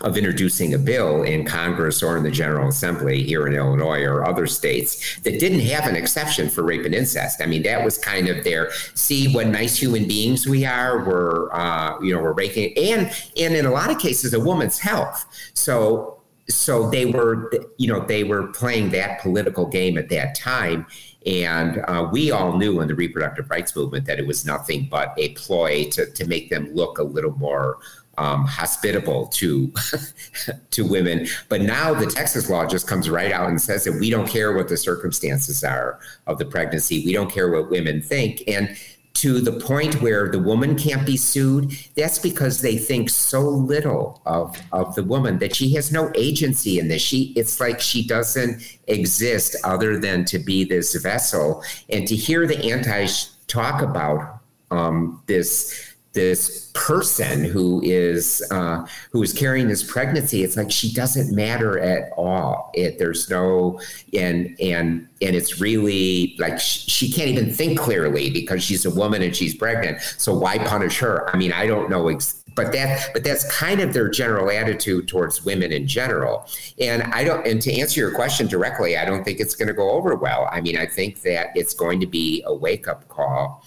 of 0.00 0.16
introducing 0.16 0.74
a 0.74 0.78
bill 0.78 1.22
in 1.22 1.44
Congress 1.44 2.02
or 2.02 2.16
in 2.16 2.24
the 2.24 2.30
General 2.30 2.68
Assembly 2.68 3.22
here 3.22 3.46
in 3.46 3.54
Illinois 3.54 4.02
or 4.02 4.26
other 4.26 4.46
states 4.46 5.20
that 5.20 5.38
didn't 5.38 5.60
have 5.60 5.86
an 5.86 5.94
exception 5.94 6.50
for 6.50 6.64
rape 6.64 6.84
and 6.84 6.94
incest. 6.94 7.40
I 7.40 7.46
mean, 7.46 7.62
that 7.62 7.84
was 7.84 7.96
kind 7.96 8.28
of 8.28 8.42
their 8.42 8.72
see 8.94 9.32
what 9.32 9.46
nice 9.46 9.76
human 9.76 10.08
beings 10.08 10.46
we 10.48 10.64
are. 10.64 11.04
We're 11.04 11.52
uh, 11.52 12.00
you 12.02 12.12
know 12.12 12.20
we're 12.20 12.32
raking 12.32 12.76
and 12.76 13.10
and 13.36 13.54
in 13.54 13.66
a 13.66 13.70
lot 13.70 13.90
of 13.90 13.98
cases 14.00 14.34
a 14.34 14.40
woman's 14.40 14.78
health. 14.78 15.26
So 15.54 16.20
so 16.48 16.90
they 16.90 17.06
were 17.06 17.52
you 17.78 17.86
know 17.86 18.00
they 18.00 18.24
were 18.24 18.48
playing 18.48 18.90
that 18.90 19.20
political 19.20 19.66
game 19.66 19.96
at 19.96 20.08
that 20.08 20.34
time. 20.34 20.86
And 21.24 21.82
uh, 21.88 22.06
we 22.12 22.30
all 22.32 22.58
knew 22.58 22.82
in 22.82 22.88
the 22.88 22.94
reproductive 22.94 23.48
rights 23.48 23.74
movement 23.74 24.04
that 24.06 24.18
it 24.18 24.26
was 24.26 24.44
nothing 24.44 24.88
but 24.90 25.14
a 25.16 25.30
ploy 25.30 25.88
to, 25.92 26.04
to 26.04 26.26
make 26.26 26.50
them 26.50 26.68
look 26.74 26.98
a 26.98 27.02
little 27.02 27.34
more 27.38 27.78
um, 28.18 28.44
hospitable 28.44 29.26
to 29.28 29.72
to 30.70 30.86
women. 30.86 31.26
But 31.48 31.62
now 31.62 31.94
the 31.94 32.06
Texas 32.06 32.48
law 32.50 32.66
just 32.66 32.86
comes 32.86 33.10
right 33.10 33.32
out 33.32 33.48
and 33.48 33.60
says 33.60 33.84
that 33.84 33.92
we 33.92 34.10
don't 34.10 34.28
care 34.28 34.54
what 34.54 34.68
the 34.68 34.76
circumstances 34.76 35.64
are 35.64 35.98
of 36.26 36.38
the 36.38 36.44
pregnancy. 36.44 37.04
We 37.04 37.12
don't 37.12 37.30
care 37.30 37.50
what 37.50 37.70
women 37.70 38.02
think. 38.02 38.42
And 38.48 38.76
to 39.14 39.40
the 39.40 39.52
point 39.52 40.02
where 40.02 40.28
the 40.28 40.40
woman 40.40 40.76
can't 40.76 41.06
be 41.06 41.16
sued, 41.16 41.72
that's 41.96 42.18
because 42.18 42.60
they 42.60 42.76
think 42.76 43.08
so 43.08 43.40
little 43.40 44.20
of, 44.26 44.60
of 44.72 44.94
the 44.96 45.04
woman 45.04 45.38
that 45.38 45.54
she 45.54 45.72
has 45.74 45.92
no 45.92 46.10
agency 46.16 46.80
in 46.80 46.88
this. 46.88 47.00
She 47.00 47.32
it's 47.36 47.60
like 47.60 47.80
she 47.80 48.06
doesn't 48.06 48.78
exist 48.88 49.56
other 49.62 49.98
than 49.98 50.24
to 50.26 50.38
be 50.38 50.64
this 50.64 50.94
vessel. 50.96 51.62
And 51.88 52.08
to 52.08 52.16
hear 52.16 52.46
the 52.46 52.58
anti 52.70 53.06
talk 53.46 53.82
about 53.82 54.40
um, 54.70 55.22
this 55.26 55.93
this 56.14 56.70
person 56.74 57.44
who 57.44 57.82
is 57.82 58.42
uh, 58.50 58.86
who 59.10 59.22
is 59.22 59.32
carrying 59.32 59.68
this 59.68 59.82
pregnancy 59.82 60.42
it's 60.42 60.56
like 60.56 60.70
she 60.70 60.92
doesn't 60.92 61.34
matter 61.34 61.78
at 61.78 62.10
all. 62.16 62.70
It 62.74 62.98
there's 62.98 63.28
no 63.28 63.80
and 64.12 64.56
and 64.60 65.08
and 65.20 65.36
it's 65.36 65.60
really 65.60 66.36
like 66.38 66.58
she 66.58 67.10
can't 67.10 67.28
even 67.28 67.52
think 67.52 67.78
clearly 67.78 68.30
because 68.30 68.62
she's 68.62 68.84
a 68.84 68.90
woman 68.90 69.22
and 69.22 69.34
she's 69.34 69.54
pregnant. 69.54 70.00
So 70.18 70.34
why 70.34 70.58
punish 70.58 70.98
her? 70.98 71.28
I 71.34 71.36
mean 71.36 71.52
i 71.52 71.66
don't 71.66 71.90
know 71.90 72.08
ex- 72.08 72.43
but 72.54 72.72
that 72.72 73.10
but 73.12 73.24
that's 73.24 73.50
kind 73.50 73.80
of 73.80 73.92
their 73.92 74.08
general 74.08 74.50
attitude 74.50 75.08
towards 75.08 75.44
women 75.44 75.72
in 75.72 75.86
general 75.86 76.46
and 76.80 77.02
i 77.14 77.24
don't 77.24 77.46
and 77.46 77.60
to 77.60 77.72
answer 77.72 78.00
your 78.00 78.14
question 78.14 78.46
directly 78.46 78.96
i 78.96 79.04
don't 79.04 79.24
think 79.24 79.40
it's 79.40 79.54
going 79.54 79.68
to 79.68 79.74
go 79.74 79.90
over 79.90 80.14
well 80.14 80.48
i 80.52 80.60
mean 80.60 80.76
i 80.76 80.86
think 80.86 81.22
that 81.22 81.48
it's 81.54 81.74
going 81.74 82.00
to 82.00 82.06
be 82.06 82.42
a 82.46 82.54
wake 82.54 82.88
up 82.88 83.06
call 83.08 83.64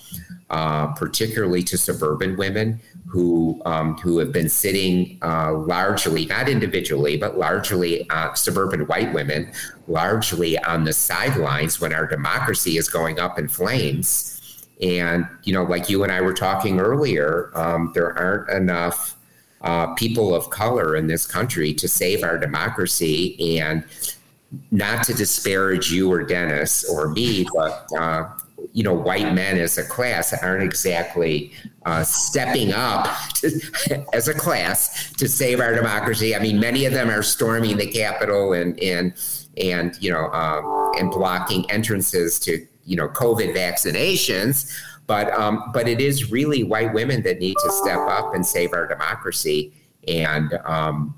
uh, 0.50 0.88
particularly 0.94 1.62
to 1.62 1.78
suburban 1.78 2.38
women 2.38 2.80
who 3.06 3.62
um, 3.66 3.98
who 3.98 4.18
have 4.20 4.32
been 4.32 4.50
sitting 4.50 5.18
uh, 5.22 5.54
largely, 5.54 6.26
not 6.26 6.50
individually, 6.50 7.18
but 7.18 7.38
largely 7.38 8.10
uh, 8.10 8.34
suburban 8.34 8.82
white 8.88 9.14
women, 9.14 9.52
largely 9.88 10.58
on 10.60 10.84
the 10.84 10.94
sidelines 10.94 11.80
when 11.80 11.94
our 11.94 12.06
democracy 12.06 12.78
is 12.78 12.90
going 12.90 13.20
up 13.20 13.40
in 13.40 13.48
flames. 13.48 14.37
And, 14.82 15.28
you 15.44 15.54
know, 15.54 15.64
like 15.64 15.90
you 15.90 16.04
and 16.04 16.12
I 16.12 16.22
were 16.22 16.34
talking 16.34 16.80
earlier, 16.80 17.52
um, 17.56 17.92
there 17.94 18.18
aren't 18.18 18.50
enough 18.50 19.16
uh, 19.62 19.94
people 19.96 20.36
of 20.36 20.50
color 20.50 20.96
in 20.96 21.08
this 21.08 21.26
country 21.26 21.74
to 21.74 21.88
save 21.88 22.24
our 22.24 22.38
democracy. 22.38 23.60
And 23.60 23.84
not 24.72 25.04
to 25.06 25.14
disparage 25.14 25.92
you 25.92 26.12
or 26.12 26.24
Dennis 26.24 26.88
or 26.90 27.10
me, 27.10 27.46
but 27.54 27.88
uh, 27.98 28.30
you 28.74 28.84
know, 28.84 28.94
white 28.94 29.34
men 29.34 29.58
as 29.58 29.78
a 29.78 29.84
class 29.84 30.34
aren't 30.42 30.64
exactly 30.64 31.52
uh, 31.86 32.04
stepping 32.04 32.74
up 32.74 33.08
to, 33.36 34.06
as 34.14 34.28
a 34.28 34.34
class 34.34 35.12
to 35.14 35.28
save 35.28 35.60
our 35.60 35.74
democracy. 35.74 36.36
I 36.36 36.40
mean, 36.40 36.60
many 36.60 36.86
of 36.86 36.94
them 36.94 37.10
are 37.10 37.24
storming 37.24 37.78
the 37.78 37.88
Capitol 37.88 38.54
and 38.54 38.80
and 38.80 39.14
and 39.58 39.96
you 40.00 40.12
know 40.12 40.28
um, 40.32 40.92
and 41.00 41.12
blocking 41.12 41.70
entrances 41.70 42.40
to 42.42 42.66
you 42.88 42.96
know 42.96 43.08
COVID 43.10 43.56
vaccinations. 43.56 44.72
But 45.06 45.32
um, 45.34 45.72
but 45.74 45.88
it 45.88 46.02
is 46.02 46.32
really 46.32 46.64
white 46.64 46.94
women 46.94 47.22
that 47.24 47.40
need 47.40 47.56
to 47.64 47.72
step 47.72 48.00
up 48.00 48.34
and 48.34 48.46
save 48.46 48.74
our 48.74 48.88
democracy. 48.88 49.74
And 50.08 50.54
um, 50.66 51.16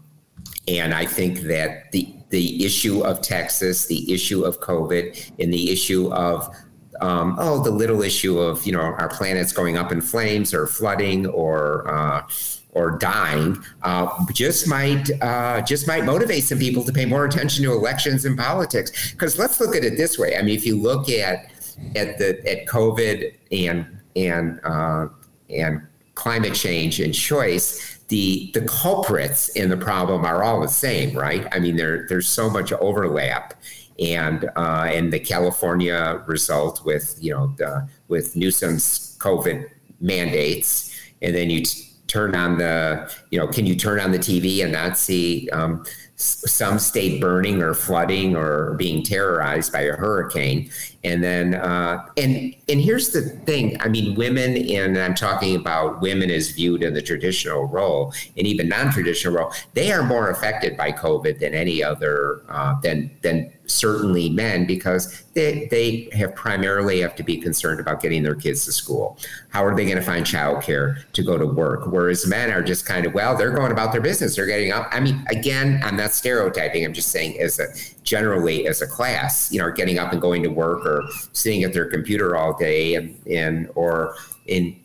and 0.68 0.94
I 0.94 1.06
think 1.06 1.41
that 1.41 1.91
the 1.91 2.14
the 2.30 2.64
issue 2.64 3.02
of 3.02 3.22
Texas, 3.22 3.88
the 3.88 4.12
issue 4.14 4.44
of 4.44 4.60
COVID, 4.60 5.32
and 5.40 5.52
the 5.54 5.72
issue 5.72 6.12
of 6.14 6.56
um, 7.02 7.38
oh, 7.40 7.64
the 7.64 7.72
little 7.72 8.02
issue 8.02 8.38
of 8.40 8.66
you 8.66 8.74
know 8.74 8.82
our 8.82 9.10
planet's 9.10 9.54
going 9.54 9.78
up 9.78 9.91
in 9.91 10.02
flames 10.02 10.54
or 10.54 10.68
flooding 10.68 11.26
or 11.28 11.88
uh, 11.88 12.28
or 12.72 12.91
dying 12.91 13.58
uh, 13.82 14.08
just 14.34 14.68
might 14.68 15.10
uh, 15.22 15.62
just 15.62 15.88
might 15.88 16.06
motivate 16.06 16.44
some 16.44 16.60
people 16.60 16.84
to 16.84 16.94
pay 16.94 17.06
more 17.06 17.26
attention 17.26 17.64
to 17.64 17.72
elections 17.72 18.26
and 18.26 18.38
politics. 18.38 19.12
Because 19.12 19.40
let's 19.40 19.60
look 19.60 19.76
at 19.76 19.84
it 19.84 19.98
this 19.98 20.20
way. 20.20 20.38
I 20.38 20.41
mean, 20.41 20.56
if 20.56 20.66
you 20.66 20.78
look 20.78 21.10
at 21.10 21.50
at 21.96 22.18
the 22.18 22.40
at 22.50 22.68
COVID 22.68 23.34
and 23.52 24.00
and 24.16 24.60
uh, 24.64 25.08
and 25.50 25.82
climate 26.16 26.54
change 26.54 27.00
and 27.00 27.14
choice, 27.14 28.00
the 28.10 28.52
the 28.54 28.62
culprits 28.62 29.50
in 29.50 29.70
the 29.70 29.78
problem 29.78 30.26
are 30.26 30.44
all 30.44 30.62
the 30.62 30.68
same, 30.68 31.18
right? 31.18 31.48
I 31.52 31.60
mean, 31.60 31.76
there 31.76 32.06
there's 32.10 32.28
so 32.28 32.50
much 32.50 32.72
overlap, 32.74 33.54
and 34.00 34.50
uh, 34.56 34.90
and 34.92 35.14
the 35.14 35.20
California 35.20 36.24
result 36.28 36.84
with 36.86 37.18
you 37.20 37.32
know 37.34 37.54
the, 37.58 37.88
with 38.08 38.36
Newsom's 38.36 39.18
COVID 39.20 39.70
mandates, 40.02 40.96
and 41.22 41.36
then 41.36 41.50
you 41.50 41.64
t- 41.64 41.86
turn 42.08 42.36
on 42.36 42.58
the 42.58 43.12
you 43.32 43.40
know 43.40 43.48
can 43.48 43.66
you 43.66 43.76
turn 43.76 44.00
on 44.00 44.12
the 44.12 44.20
TV 44.20 44.64
and 44.64 44.72
not 44.72 44.98
see 44.98 45.50
um, 45.52 45.86
some 46.22 46.80
state 46.80 47.22
burning 47.22 47.62
or 47.62 47.74
flooding 47.74 48.36
or 48.36 48.74
being 48.74 49.04
terrorized 49.04 49.72
by 49.72 49.82
a 49.82 49.94
hurricane. 49.94 50.70
And 51.04 51.24
then 51.24 51.56
uh, 51.56 52.06
and 52.18 52.54
and 52.68 52.82
here's 52.82 53.10
the 53.10 53.22
thing. 53.22 53.80
I 53.80 53.88
mean 53.88 54.16
women 54.16 54.58
and 54.70 54.98
i'm 54.98 55.16
talking 55.16 55.56
about 55.56 56.02
women 56.02 56.30
as 56.30 56.52
viewed 56.52 56.84
in 56.84 56.94
the 56.94 57.02
traditional 57.02 57.66
role 57.66 58.14
and 58.38 58.46
even 58.46 58.68
non-traditional 58.68 59.34
role 59.34 59.54
they 59.74 59.91
are 59.91 60.04
more 60.04 60.30
affected 60.30 60.76
by 60.76 60.91
covid 60.91 61.40
than 61.40 61.54
any 61.54 61.84
other 61.84 62.41
uh, 62.50 62.80
than 62.82 63.10
than 63.22 63.52
certainly 63.70 64.30
men 64.30 64.66
because 64.66 65.24
they, 65.34 65.68
they 65.72 66.10
have 66.14 66.36
primarily 66.36 67.00
have 67.02 67.16
to 67.16 67.24
be 67.24 67.38
concerned 67.38 67.80
about 67.80 68.02
getting 68.02 68.24
their 68.24 68.36
kids 68.36 68.66
to 68.66 68.72
school. 68.72 69.18
How 69.50 69.64
are 69.64 69.76
they 69.76 69.86
going 69.86 69.98
to 69.98 70.04
find 70.04 70.26
childcare 70.26 71.10
to 71.14 71.24
go 71.24 71.38
to 71.38 71.46
work? 71.46 71.88
Whereas 71.88 72.28
men 72.28 72.52
are 72.52 72.62
just 72.62 72.86
kind 72.86 73.06
of, 73.06 73.14
well, 73.14 73.38
they're 73.38 73.52
going 73.52 73.72
about 73.72 73.91
their 73.91 74.02
business. 74.02 74.36
They're 74.36 74.46
getting 74.46 74.72
up. 74.72 74.88
I 74.91 75.00
mean, 75.00 75.26
again, 75.30 75.80
I'm 75.84 75.96
not 75.96 76.12
stereotyping. 76.12 76.84
I'm 76.84 76.94
just 76.94 77.12
saying 77.12 77.40
as 77.40 77.60
a 77.60 77.68
generally 78.04 78.68
as 78.68 78.82
a 78.82 78.88
class, 78.88 79.52
you 79.52 79.60
know, 79.60 79.72
getting 79.72 80.00
up 80.00 80.12
and 80.12 80.22
going 80.22 80.44
to 80.44 80.50
work 80.50 80.86
or 80.86 81.04
sitting 81.34 81.64
at 81.64 81.74
their 81.74 81.86
computer 81.86 82.36
all 82.36 82.58
day 82.58 82.96
and, 82.96 83.20
and 83.28 83.70
or 83.76 84.16
in 84.48 84.76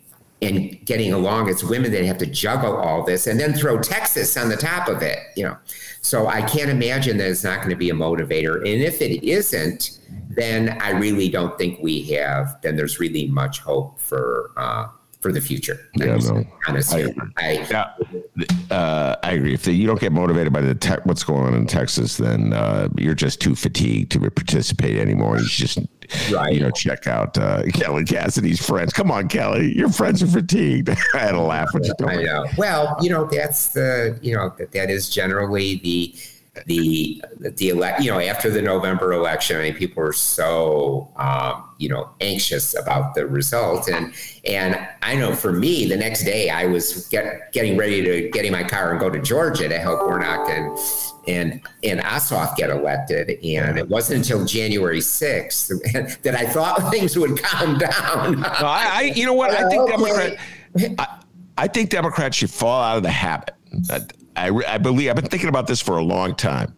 and 0.47 0.85
getting 0.85 1.12
along. 1.12 1.49
It's 1.49 1.65
women 1.65 1.93
that 1.93 2.05
have 2.05 2.19
to 2.19 2.27
juggle 2.27 2.77
all 2.77 3.05
this 3.05 3.27
and 3.27 3.39
then 3.39 3.55
throw 3.55 3.79
Texas 3.79 4.37
on 4.37 4.49
the 4.49 4.57
top 4.57 4.89
of 4.89 5.03
it, 5.03 5.19
you 5.37 5.45
know. 5.45 5.57
So 6.01 6.27
I 6.27 6.43
can't 6.43 6.71
imagine 6.71 7.16
that 7.19 7.31
it's 7.31 7.45
not 7.45 7.59
going 7.59 7.71
to 7.71 7.77
be 7.77 7.91
a 7.91 7.95
motivator. 7.95 8.57
And 8.57 8.83
if 8.83 9.01
it 9.01 9.25
isn't, 9.27 9.99
then 10.31 10.81
I 10.83 10.91
really 10.91 11.29
don't 11.29 11.57
think 11.57 11.79
we 11.81 12.03
have. 12.15 12.61
Then 12.62 12.77
there's 12.77 13.01
really 13.01 13.27
much 13.27 13.61
hope 13.61 13.99
for 13.99 14.51
uh, 14.57 14.89
for 15.24 15.32
the 15.32 15.40
future. 15.40 15.88
Yeah, 15.94 16.16
no. 16.16 16.44
I, 16.66 17.14
I, 17.38 17.66
yeah, 17.70 17.94
uh, 18.70 19.16
I 19.22 19.32
agree. 19.32 19.55
If 19.55 19.62
the, 19.62 19.72
you 19.72 19.86
don't 19.86 19.98
get 19.98 20.12
motivated 20.12 20.52
by 20.52 20.60
the 20.60 20.74
te- 20.74 21.01
what's 21.05 21.24
going 21.24 21.46
on 21.46 21.55
in 21.55 21.66
Texas, 21.66 22.18
then 22.18 22.52
uh, 22.52 22.90
you're 22.98 23.14
just 23.14 23.40
too 23.40 23.55
fatigued 23.55 24.12
to 24.12 24.20
participate 24.20 24.98
anymore. 24.98 25.38
You 25.38 25.48
just 25.48 25.78
right. 26.30 26.52
you 26.52 26.60
know 26.60 26.70
check 26.70 27.06
out 27.06 27.38
uh, 27.38 27.62
Kelly 27.72 28.05
Cassidy's 28.05 28.64
friends. 28.64 28.92
Come 28.92 29.10
on, 29.10 29.28
Kelly, 29.28 29.74
your 29.74 29.88
friends 29.88 30.22
are 30.22 30.26
fatigued. 30.26 30.90
I 31.14 31.18
had 31.18 31.34
a 31.34 31.40
laugh 31.40 31.72
when 31.72 31.84
you 31.84 31.94
told 31.98 32.10
I 32.10 32.16
know. 32.16 32.44
Well, 32.59 32.94
you 33.01 33.09
know 33.09 33.24
that's 33.24 33.68
the 33.68 34.18
you 34.20 34.34
know 34.34 34.52
that 34.59 34.72
that 34.72 34.90
is 34.90 35.09
generally 35.09 35.76
the 35.76 36.14
the 36.66 37.22
the 37.40 37.68
elect 37.68 38.01
you 38.01 38.10
know 38.10 38.20
after 38.20 38.51
the 38.51 38.62
November 38.62 39.12
election, 39.12 39.56
I 39.56 39.62
mean 39.62 39.74
people 39.74 40.02
were 40.02 40.12
so 40.12 41.12
um, 41.16 41.64
you 41.78 41.89
know 41.89 42.10
anxious 42.20 42.78
about 42.78 43.14
the 43.14 43.26
result, 43.26 43.89
and 43.89 44.14
and 44.47 44.86
I 45.02 45.16
know 45.16 45.35
for 45.35 45.52
me 45.52 45.86
the 45.86 45.97
next 45.97 46.24
day 46.24 46.51
I 46.51 46.66
was 46.66 47.09
get, 47.09 47.52
getting 47.52 47.76
ready 47.76 48.02
to 48.02 48.31
get 48.31 48.44
in 48.44 48.52
my 48.52 48.62
car 48.62 48.93
and 48.93 49.01
go 49.01 49.10
to 49.10 49.20
Georgia 49.20 49.68
to 49.68 49.78
help 49.78 50.01
Warnock 50.02 50.48
and 50.48 50.78
and 51.26 51.60
and 51.82 52.01
Ossoff 52.01 52.56
get 52.56 52.70
elected, 52.70 53.31
and 53.44 53.78
it 53.78 53.89
wasn't 53.89 54.18
until 54.18 54.44
January 54.44 55.01
sixth 55.01 55.70
that 56.22 56.35
I 56.35 56.47
thought 56.47 56.90
things 56.90 57.18
would 57.18 57.43
calm 57.43 57.78
down. 57.78 58.40
no, 58.40 58.48
I, 58.48 58.90
I, 58.93 59.12
you 59.14 59.26
know 59.26 59.35
what 59.35 59.51
I 59.51 59.68
think 59.68 59.89
Democrat, 59.90 60.39
I, 60.98 61.18
I 61.59 61.68
think 61.68 61.90
Democrats 61.90 62.36
should 62.36 62.51
fall 62.51 62.82
out 62.82 62.97
of 62.97 63.02
the 63.02 63.10
habit. 63.10 63.55
I, 64.36 64.51
I 64.66 64.78
believe 64.78 65.11
I've 65.11 65.16
been 65.16 65.27
thinking 65.27 65.48
about 65.48 65.66
this 65.66 65.81
for 65.81 65.97
a 65.97 66.02
long 66.02 66.35
time. 66.35 66.74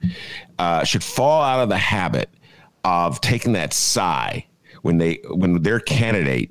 Uh, 0.58 0.84
should 0.84 1.04
fall 1.04 1.42
out 1.42 1.60
of 1.60 1.68
the 1.68 1.78
habit 1.78 2.30
of 2.84 3.20
taking 3.20 3.52
that 3.54 3.72
sigh 3.72 4.46
when 4.82 4.98
they 4.98 5.18
when 5.30 5.62
their 5.62 5.80
candidate 5.80 6.50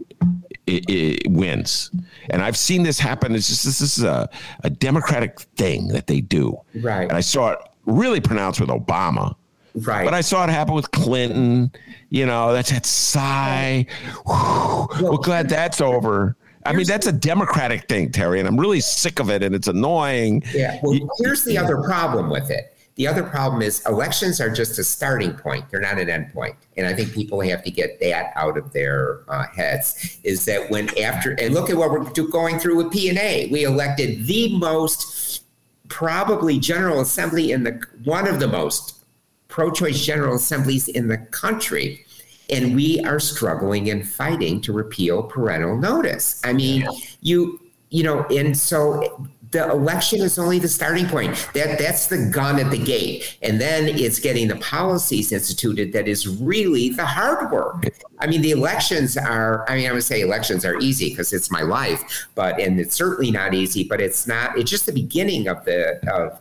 it, 0.68 0.90
it 0.90 1.32
wins. 1.32 1.92
And 2.30 2.42
I've 2.42 2.58
seen 2.58 2.84
this 2.84 3.00
happen. 3.00 3.36
It's 3.36 3.48
just 3.48 3.66
this 3.66 3.82
is 3.82 4.04
a, 4.04 4.30
a 4.64 4.70
democratic 4.70 5.40
thing 5.40 5.90
that 5.90 6.08
they 6.08 6.22
do. 6.22 6.60
Right. 6.76 7.04
And 7.04 7.14
I 7.14 7.22
saw 7.22 7.52
it 7.52 7.60
really 7.86 8.20
pronounced 8.20 8.60
with 8.60 8.70
Obama. 8.70 9.36
Right. 9.76 10.06
But 10.06 10.14
I 10.14 10.22
saw 10.22 10.44
it 10.44 10.50
happen 10.50 10.74
with 10.74 10.90
Clinton. 10.92 11.72
You 12.10 12.26
know, 12.26 12.54
that's 12.54 12.72
that 12.72 12.86
sigh. 12.86 13.86
Well, 14.26 14.90
We're 15.02 15.18
glad 15.18 15.50
that's 15.50 15.82
over. 15.82 16.36
I 16.66 16.74
mean, 16.74 16.88
that's 16.88 17.08
a 17.08 17.12
democratic 17.12 17.88
thing, 17.88 18.12
Terry, 18.12 18.40
and 18.40 18.48
I'm 18.48 18.60
really 18.60 18.82
sick 18.82 19.20
of 19.20 19.30
it, 19.30 19.44
and 19.44 19.54
it's 19.54 19.68
annoying. 19.68 20.44
Yeah. 20.54 20.80
Well, 20.82 21.00
here's 21.20 21.44
the 21.44 21.58
other 21.58 21.82
problem 21.84 22.30
with 22.30 22.50
it. 22.50 22.76
The 22.96 23.08
other 23.08 23.24
problem 23.24 23.62
is 23.62 23.86
elections 23.86 24.40
are 24.40 24.50
just 24.50 24.80
a 24.80 24.84
starting 24.84 25.34
point; 25.34 25.70
they're 25.70 25.82
not 25.82 26.00
an 26.00 26.10
end 26.10 26.34
point. 26.34 26.56
And 26.78 26.88
I 26.88 26.94
think 26.94 27.14
people 27.14 27.42
have 27.42 27.64
to 27.64 27.72
get 27.72 28.00
that 28.00 28.32
out 28.36 28.58
of 28.58 28.72
their 28.74 29.22
uh, 29.28 29.48
heads. 29.48 30.18
Is 30.24 30.46
that 30.46 30.70
when 30.70 30.98
after 30.98 31.34
and 31.34 31.54
look 31.54 31.70
at 31.70 31.76
what 31.76 31.92
we're 31.92 32.10
going 32.28 32.58
through 32.58 32.78
with 32.78 32.92
P 32.92 33.10
and 33.10 33.18
A, 33.18 33.50
we 33.52 33.64
elected 33.64 34.26
the 34.26 34.58
most 34.58 35.44
probably 35.90 36.58
General 36.58 37.02
Assembly 37.02 37.52
in 37.52 37.64
the 37.64 37.82
one 38.06 38.28
of 38.28 38.40
the 38.40 38.48
most 38.48 39.04
pro-choice 39.50 40.04
General 40.04 40.36
Assemblies 40.36 40.88
in 40.88 41.08
the 41.08 41.18
country 41.18 42.05
and 42.50 42.76
we 42.76 43.00
are 43.02 43.20
struggling 43.20 43.90
and 43.90 44.08
fighting 44.08 44.62
to 44.62 44.74
repeal 44.74 45.24
parental 45.24 45.78
notice. 45.78 46.42
I 46.44 46.54
mean, 46.54 46.82
yeah. 46.82 46.92
you 47.22 47.60
you 47.90 48.04
know, 48.04 48.26
and 48.26 48.58
so 48.58 49.28
the 49.52 49.72
election 49.72 50.22
is 50.22 50.38
only 50.38 50.60
the 50.60 50.68
starting 50.68 51.08
point. 51.08 51.50
That 51.54 51.80
that's 51.80 52.08
the 52.08 52.30
gun 52.30 52.60
at 52.60 52.72
the 52.72 52.78
gate, 52.78 53.38
and 53.42 53.62
then 53.62 53.88
it's 53.88 54.20
getting 54.20 54.50
the 54.50 54.58
policies 54.58 55.32
instituted 55.32 55.94
that 55.94 56.08
is 56.08 56.28
really 56.28 56.90
the 56.90 57.06
hard 57.06 57.52
work. 57.52 57.86
I 58.20 58.28
mean, 58.28 58.42
the 58.42 58.52
elections 58.52 59.16
are. 59.16 59.66
I 59.70 59.76
mean, 59.76 59.90
I 59.90 59.94
would 59.94 60.04
say 60.04 60.22
elections 60.22 60.66
are 60.66 60.78
easy 60.80 61.10
because 61.10 61.32
it's 61.32 61.52
my 61.52 61.62
life, 61.62 62.28
but 62.36 62.60
and 62.60 62.80
it's 62.80 62.96
certainly 62.96 63.32
not 63.32 63.54
easy. 63.54 63.86
But 63.86 64.02
it's 64.02 64.28
not. 64.28 64.58
It's 64.58 64.70
just 64.70 64.88
the 64.88 64.94
beginning 64.94 65.48
of 65.48 65.64
the 65.64 66.02
of 66.12 66.40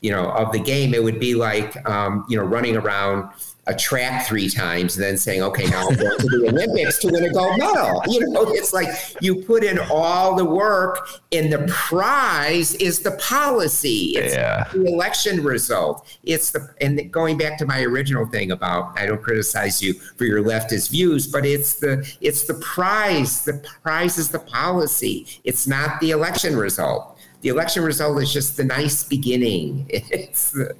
you 0.00 0.10
know 0.10 0.30
of 0.30 0.50
the 0.50 0.58
game. 0.60 0.92
It 0.92 1.04
would 1.04 1.20
be 1.20 1.34
like 1.36 1.88
um, 1.88 2.24
you 2.28 2.36
know 2.36 2.44
running 2.44 2.76
around 2.76 3.30
a 3.68 3.74
track 3.74 4.26
three 4.26 4.48
times 4.48 4.96
and 4.96 5.04
then 5.04 5.16
saying, 5.16 5.42
okay, 5.42 5.66
now 5.66 5.88
I'm 5.88 5.96
going 5.96 6.18
to 6.18 6.28
the 6.28 6.48
Olympics 6.48 6.98
to 7.00 7.08
win 7.08 7.24
a 7.24 7.32
gold 7.32 7.58
medal. 7.58 8.02
You 8.16 8.30
know, 8.30 8.42
it's 8.42 8.72
like 8.72 8.88
you 9.20 9.42
put 9.42 9.64
in 9.64 9.78
all 9.90 10.36
the 10.36 10.44
work 10.44 11.08
and 11.32 11.52
the 11.52 11.66
prize 11.68 12.74
is 12.76 13.00
the 13.00 13.10
policy. 13.12 14.12
It's 14.16 14.34
yeah. 14.34 14.68
the 14.72 14.84
election 14.84 15.42
result. 15.42 16.06
It's 16.22 16.52
the, 16.52 16.72
and 16.80 17.10
going 17.12 17.36
back 17.36 17.58
to 17.58 17.66
my 17.66 17.82
original 17.82 18.26
thing 18.26 18.52
about, 18.52 18.98
I 18.98 19.06
don't 19.06 19.22
criticize 19.22 19.82
you 19.82 19.94
for 19.94 20.24
your 20.24 20.42
leftist 20.42 20.90
views, 20.90 21.26
but 21.26 21.44
it's 21.44 21.74
the, 21.74 22.10
it's 22.20 22.44
the 22.44 22.54
prize. 22.54 23.44
The 23.44 23.62
prize 23.82 24.16
is 24.16 24.30
the 24.30 24.38
policy. 24.38 25.26
It's 25.44 25.66
not 25.66 26.00
the 26.00 26.12
election 26.12 26.56
result. 26.56 27.18
The 27.42 27.48
election 27.48 27.82
result 27.82 28.22
is 28.22 28.32
just 28.32 28.56
the 28.56 28.64
nice 28.64 29.04
beginning. 29.04 29.90
It's 29.92 30.52
the, 30.52 30.74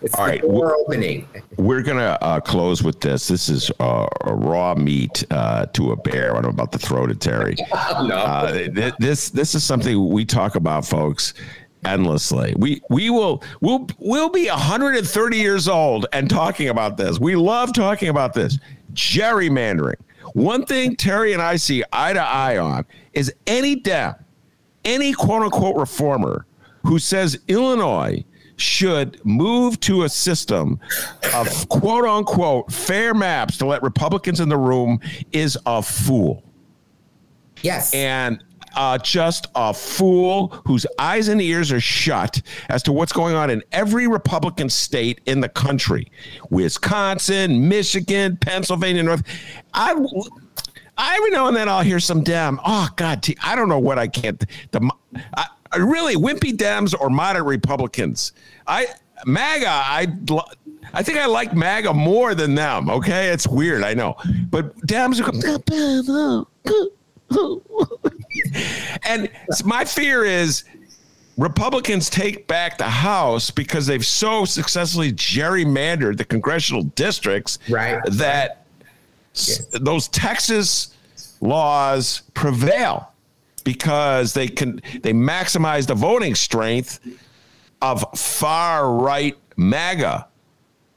It's 0.00 0.14
All 0.14 0.26
right, 0.26 0.40
door 0.40 0.76
opening. 0.76 1.28
We're 1.56 1.82
gonna 1.82 2.16
uh, 2.20 2.40
close 2.40 2.82
with 2.82 3.00
this. 3.00 3.26
This 3.26 3.48
is 3.48 3.70
uh, 3.80 4.06
a 4.24 4.34
raw 4.34 4.74
meat 4.74 5.24
uh, 5.30 5.66
to 5.66 5.90
a 5.92 5.96
bear. 5.96 6.36
I'm 6.36 6.44
about 6.44 6.70
to 6.72 6.78
throw 6.78 7.06
to 7.06 7.14
Terry. 7.14 7.56
no. 7.72 8.16
Uh, 8.16 8.52
th- 8.52 8.94
this 8.98 9.30
this 9.30 9.54
is 9.56 9.64
something 9.64 10.08
we 10.08 10.24
talk 10.24 10.54
about, 10.54 10.86
folks, 10.86 11.34
endlessly. 11.84 12.54
We 12.56 12.80
we 12.90 13.10
will 13.10 13.42
we'll 13.60 13.88
we'll 13.98 14.28
be 14.28 14.48
130 14.48 15.36
years 15.36 15.66
old 15.66 16.06
and 16.12 16.30
talking 16.30 16.68
about 16.68 16.96
this. 16.96 17.18
We 17.18 17.34
love 17.34 17.72
talking 17.72 18.08
about 18.08 18.34
this 18.34 18.58
gerrymandering. 18.92 20.00
One 20.34 20.64
thing 20.64 20.94
Terry 20.94 21.32
and 21.32 21.42
I 21.42 21.56
see 21.56 21.82
eye 21.92 22.12
to 22.12 22.22
eye 22.22 22.58
on 22.58 22.86
is 23.14 23.32
any 23.48 23.74
Dem, 23.74 24.14
any 24.84 25.12
quote 25.12 25.42
unquote 25.42 25.76
reformer 25.76 26.46
who 26.84 27.00
says 27.00 27.38
Illinois 27.48 28.24
should 28.58 29.24
move 29.24 29.78
to 29.80 30.02
a 30.02 30.08
system 30.08 30.78
of 31.34 31.68
quote 31.68 32.04
unquote 32.04 32.70
fair 32.72 33.14
maps 33.14 33.56
to 33.58 33.66
let 33.66 33.82
Republicans 33.82 34.40
in 34.40 34.48
the 34.48 34.56
room 34.56 35.00
is 35.32 35.56
a 35.66 35.82
fool 35.82 36.42
yes. 37.62 37.94
and 37.94 38.42
uh, 38.74 38.98
just 38.98 39.46
a 39.54 39.74
fool 39.74 40.48
whose 40.64 40.86
eyes 40.98 41.28
and 41.28 41.40
ears 41.40 41.72
are 41.72 41.80
shut 41.80 42.40
as 42.68 42.82
to 42.82 42.92
what's 42.92 43.12
going 43.12 43.34
on 43.34 43.50
in 43.50 43.62
every 43.72 44.06
Republican 44.06 44.68
state 44.68 45.20
in 45.26 45.40
the 45.40 45.48
country 45.48 46.10
Wisconsin, 46.50 47.68
Michigan, 47.68 48.36
Pennsylvania, 48.36 49.02
North. 49.02 49.22
I. 49.74 49.94
Every 51.00 51.30
now 51.30 51.46
and 51.46 51.56
then 51.56 51.68
I'll 51.68 51.82
hear 51.82 52.00
some 52.00 52.24
damn. 52.24 52.58
Oh 52.66 52.88
God, 52.96 53.24
I 53.44 53.54
don't 53.54 53.68
know 53.68 53.78
what 53.78 54.00
I 54.00 54.08
can't. 54.08 54.44
The 54.72 54.90
I, 55.36 55.46
I 55.46 55.46
Uh, 55.74 55.80
really 55.80 56.16
wimpy 56.16 56.52
Dems 56.56 56.94
or 56.98 57.10
moderate 57.10 57.46
Republicans. 57.46 58.32
I 58.66 58.86
MAGA. 59.26 59.68
I 59.68 60.06
I 60.94 61.02
think 61.02 61.18
I 61.18 61.26
like 61.26 61.54
MAGA 61.54 61.92
more 61.92 62.34
than 62.34 62.54
them. 62.54 62.88
Okay, 62.88 63.28
it's 63.28 63.46
weird. 63.46 63.82
I 63.82 63.94
know, 63.94 64.16
but 64.50 64.76
Dems 64.86 65.20
are. 65.20 66.46
and 69.06 69.28
my 69.64 69.84
fear 69.84 70.24
is 70.24 70.64
Republicans 71.36 72.10
take 72.10 72.46
back 72.46 72.78
the 72.78 72.84
House 72.84 73.50
because 73.50 73.86
they've 73.86 74.04
so 74.04 74.44
successfully 74.44 75.12
gerrymandered 75.12 76.16
the 76.16 76.24
congressional 76.24 76.82
districts 76.82 77.58
Right. 77.68 78.00
that 78.08 78.64
s- 79.34 79.66
those 79.72 80.08
Texas 80.08 80.94
laws 81.40 82.22
prevail 82.34 83.12
because 83.62 84.32
they 84.34 84.48
can 84.48 84.80
they 85.02 85.12
maximize 85.12 85.86
the 85.86 85.94
voting 85.94 86.34
strength 86.34 87.00
of 87.82 88.04
far 88.18 88.92
right 88.92 89.36
MAGA 89.56 90.28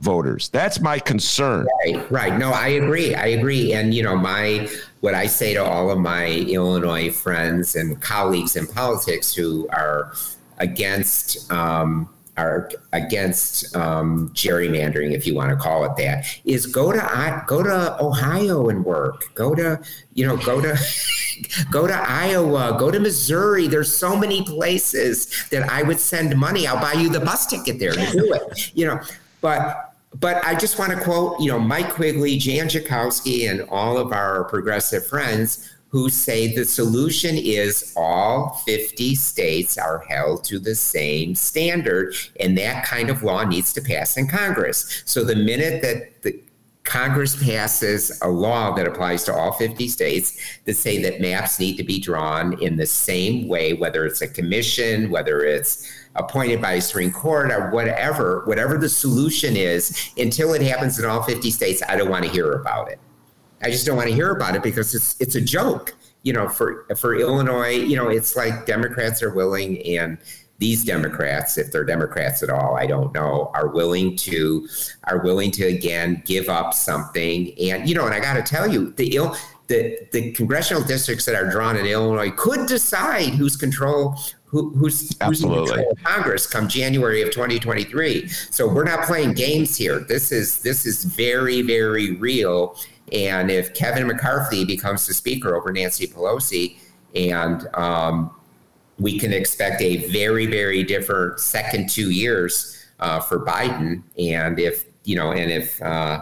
voters. 0.02 0.50
That's 0.50 0.82
my 0.82 1.00
concern. 1.00 1.68
Right, 1.86 2.12
right. 2.12 2.38
No, 2.38 2.52
I 2.52 2.70
agree. 2.70 3.16
I 3.16 3.28
agree. 3.28 3.74
And 3.74 3.94
you 3.94 4.04
know, 4.04 4.18
my 4.18 4.68
what 5.00 5.14
I 5.14 5.28
say 5.28 5.54
to 5.54 5.64
all 5.64 5.90
of 5.90 6.00
my 6.00 6.28
Illinois 6.28 7.12
friends 7.12 7.76
and 7.76 8.02
colleagues 8.02 8.56
in 8.56 8.68
politics 8.68 9.34
who 9.34 9.68
are 9.70 10.14
against 10.58 11.52
um, 11.52 12.10
are 12.42 12.70
against 12.94 13.76
um, 13.76 14.30
gerrymandering, 14.34 15.14
if 15.14 15.28
you 15.28 15.36
want 15.36 15.52
to 15.52 15.56
call 15.56 15.84
it 15.86 15.96
that, 15.98 16.26
is 16.46 16.66
go 16.66 16.92
to 16.92 17.44
go 17.48 17.64
to 17.64 18.04
Ohio 18.04 18.70
and 18.70 18.84
work. 18.84 19.34
Go 19.36 19.54
to 19.56 19.80
you 20.14 20.26
know 20.26 20.38
go 20.38 20.62
to. 20.62 20.78
Go 21.72 21.88
to 21.88 21.94
Iowa, 21.94 22.76
go 22.78 22.92
to 22.92 23.00
Missouri. 23.00 23.68
There's 23.68 23.92
so 23.92 24.16
many 24.16 24.44
places 24.44 25.50
that 25.50 25.68
I 25.72 25.82
would 25.82 26.00
send 26.00 26.38
money. 26.38 26.68
I'll 26.68 26.80
buy 26.80 26.94
you 26.94 27.10
the 27.10 27.20
bus 27.20 27.48
ticket 27.48 27.80
there 27.80 27.94
to 27.94 28.12
do 28.12 28.34
it. 28.34 28.72
You 28.76 28.86
know, 28.86 29.02
but 29.40 29.96
but 30.20 30.46
I 30.46 30.54
just 30.54 30.78
want 30.78 30.92
to 30.92 31.00
quote, 31.00 31.40
you 31.40 31.48
know, 31.48 31.58
Mike 31.58 31.90
Quigley, 31.90 32.38
Jan 32.38 32.68
Schakowsky, 32.68 33.50
and 33.50 33.62
all 33.70 33.98
of 33.98 34.12
our 34.12 34.44
progressive 34.44 35.08
friends 35.08 35.72
who 35.92 36.10
say 36.10 36.56
the 36.56 36.64
solution 36.64 37.36
is 37.36 37.94
all 37.98 38.62
50 38.66 39.14
states 39.16 39.78
are 39.78 40.06
held 40.08 40.44
to 40.46 40.58
the 40.58 40.74
same 40.74 41.36
standard, 41.36 42.16
and 42.40 42.58
that 42.58 42.86
kind 42.86 43.10
of 43.10 43.24
law 43.24 43.44
needs 43.44 43.74
to 43.74 43.82
pass 43.82 44.16
in 44.16 44.28
Congress. 44.28 45.04
So 45.06 45.26
the 45.26 45.36
minute 45.36 45.82
that 45.82 46.22
the 46.22 46.42
Congress 46.84 47.42
passes 47.44 48.18
a 48.22 48.28
law 48.28 48.74
that 48.74 48.88
applies 48.88 49.24
to 49.26 49.34
all 49.34 49.52
50 49.52 49.88
states 49.90 50.60
that 50.66 50.76
say 50.76 51.02
that 51.04 51.22
maps 51.22 51.60
need 51.60 51.76
to 51.78 51.84
be 51.84 52.00
drawn 52.00 52.60
in 52.62 52.78
the 52.78 52.86
same 52.86 53.48
way, 53.48 53.74
whether 53.74 54.06
it's 54.06 54.22
a 54.22 54.28
commission, 54.28 55.12
whether 55.12 55.42
it's 55.42 55.92
appointed 56.16 56.62
by 56.62 56.74
a 56.74 56.82
Supreme 56.82 57.12
Court 57.12 57.52
or 57.52 57.70
whatever, 57.70 58.44
whatever 58.46 58.78
the 58.78 58.90
solution 58.90 59.56
is, 59.56 60.12
until 60.18 60.54
it 60.54 60.62
happens 60.62 60.98
in 60.98 61.06
all 61.06 61.22
50 61.22 61.52
states, 61.52 61.84
I 61.88 61.98
don't 61.98 62.10
want 62.10 62.26
to 62.26 62.32
hear 62.32 62.54
about 62.54 62.90
it. 62.90 63.00
I 63.64 63.70
just 63.70 63.86
don't 63.86 63.98
want 63.98 64.10
to 64.10 64.16
hear 64.16 64.32
about 64.32 64.56
it 64.56 64.64
because 64.64 64.94
it's 64.96 65.20
it's 65.20 65.36
a 65.36 65.42
joke. 65.42 65.96
You 66.24 66.34
know, 66.34 66.48
for 66.48 66.86
for 66.98 67.16
Illinois, 67.16 67.70
you 67.70 67.96
know, 67.96 68.10
it's 68.10 68.36
like 68.36 68.66
Democrats 68.66 69.24
are 69.24 69.34
willing 69.34 69.82
and 69.86 70.18
these 70.62 70.86
Democrats, 70.86 71.58
if 71.58 71.72
they're 71.72 71.84
Democrats 71.84 72.44
at 72.44 72.52
all, 72.52 72.78
I 72.78 72.86
don't 72.86 73.12
know, 73.16 73.50
are 73.56 73.68
willing 73.68 74.16
to 74.18 74.68
are 75.06 75.18
willing 75.18 75.50
to 75.52 75.66
again 75.66 76.22
give 76.24 76.50
up 76.50 76.76
something. 76.76 77.52
And 77.60 77.90
you 77.90 77.96
know, 77.96 78.06
and 78.06 78.14
I 78.14 78.20
got 78.20 78.36
to 78.36 78.44
tell 78.44 78.72
you, 78.72 78.92
the 78.92 79.16
ill 79.16 79.36
the 79.68 79.98
the 80.12 80.32
congressional 80.34 80.84
districts 80.84 81.26
that 81.26 81.34
are 81.34 81.50
drawn 81.50 81.78
in 81.78 81.88
Illinois 81.88 82.30
could 82.30 82.68
decide 82.68 83.30
who's 83.30 83.56
control 83.56 84.16
who, 84.46 84.70
who's, 84.72 85.16
who's 85.24 85.44
in 85.44 85.50
control 85.50 85.92
of 85.92 86.04
Congress 86.04 86.46
come 86.46 86.68
January 86.68 87.22
of 87.22 87.32
2023. 87.32 88.28
So 88.28 88.68
we're 88.68 88.84
not 88.84 89.06
playing 89.08 89.34
games 89.34 89.78
here. 89.78 90.00
This 90.00 90.32
is 90.32 90.62
this 90.62 90.86
is 90.86 91.06
very 91.06 91.64
very 91.64 92.18
real. 92.18 92.78
And 93.12 93.52
if 93.52 93.74
Kevin 93.74 94.08
McCarthy 94.08 94.66
becomes 94.66 95.06
the 95.08 95.14
speaker 95.14 95.56
over 95.56 95.72
Nancy 95.72 96.08
Pelosi, 96.08 96.78
and 97.16 97.68
um, 97.76 98.32
we 99.00 99.20
can 99.20 99.34
expect 99.34 99.82
a 99.82 100.08
very 100.12 100.46
very 100.46 100.84
different 100.84 101.40
second 101.40 101.90
two 101.90 102.12
years 102.12 102.86
uh, 103.00 103.20
for 103.20 103.46
Biden. 103.46 104.04
And 104.18 104.60
if 104.60 104.86
you 105.04 105.16
know, 105.16 105.32
and 105.32 105.52
if 105.52 105.82
uh, 105.82 106.22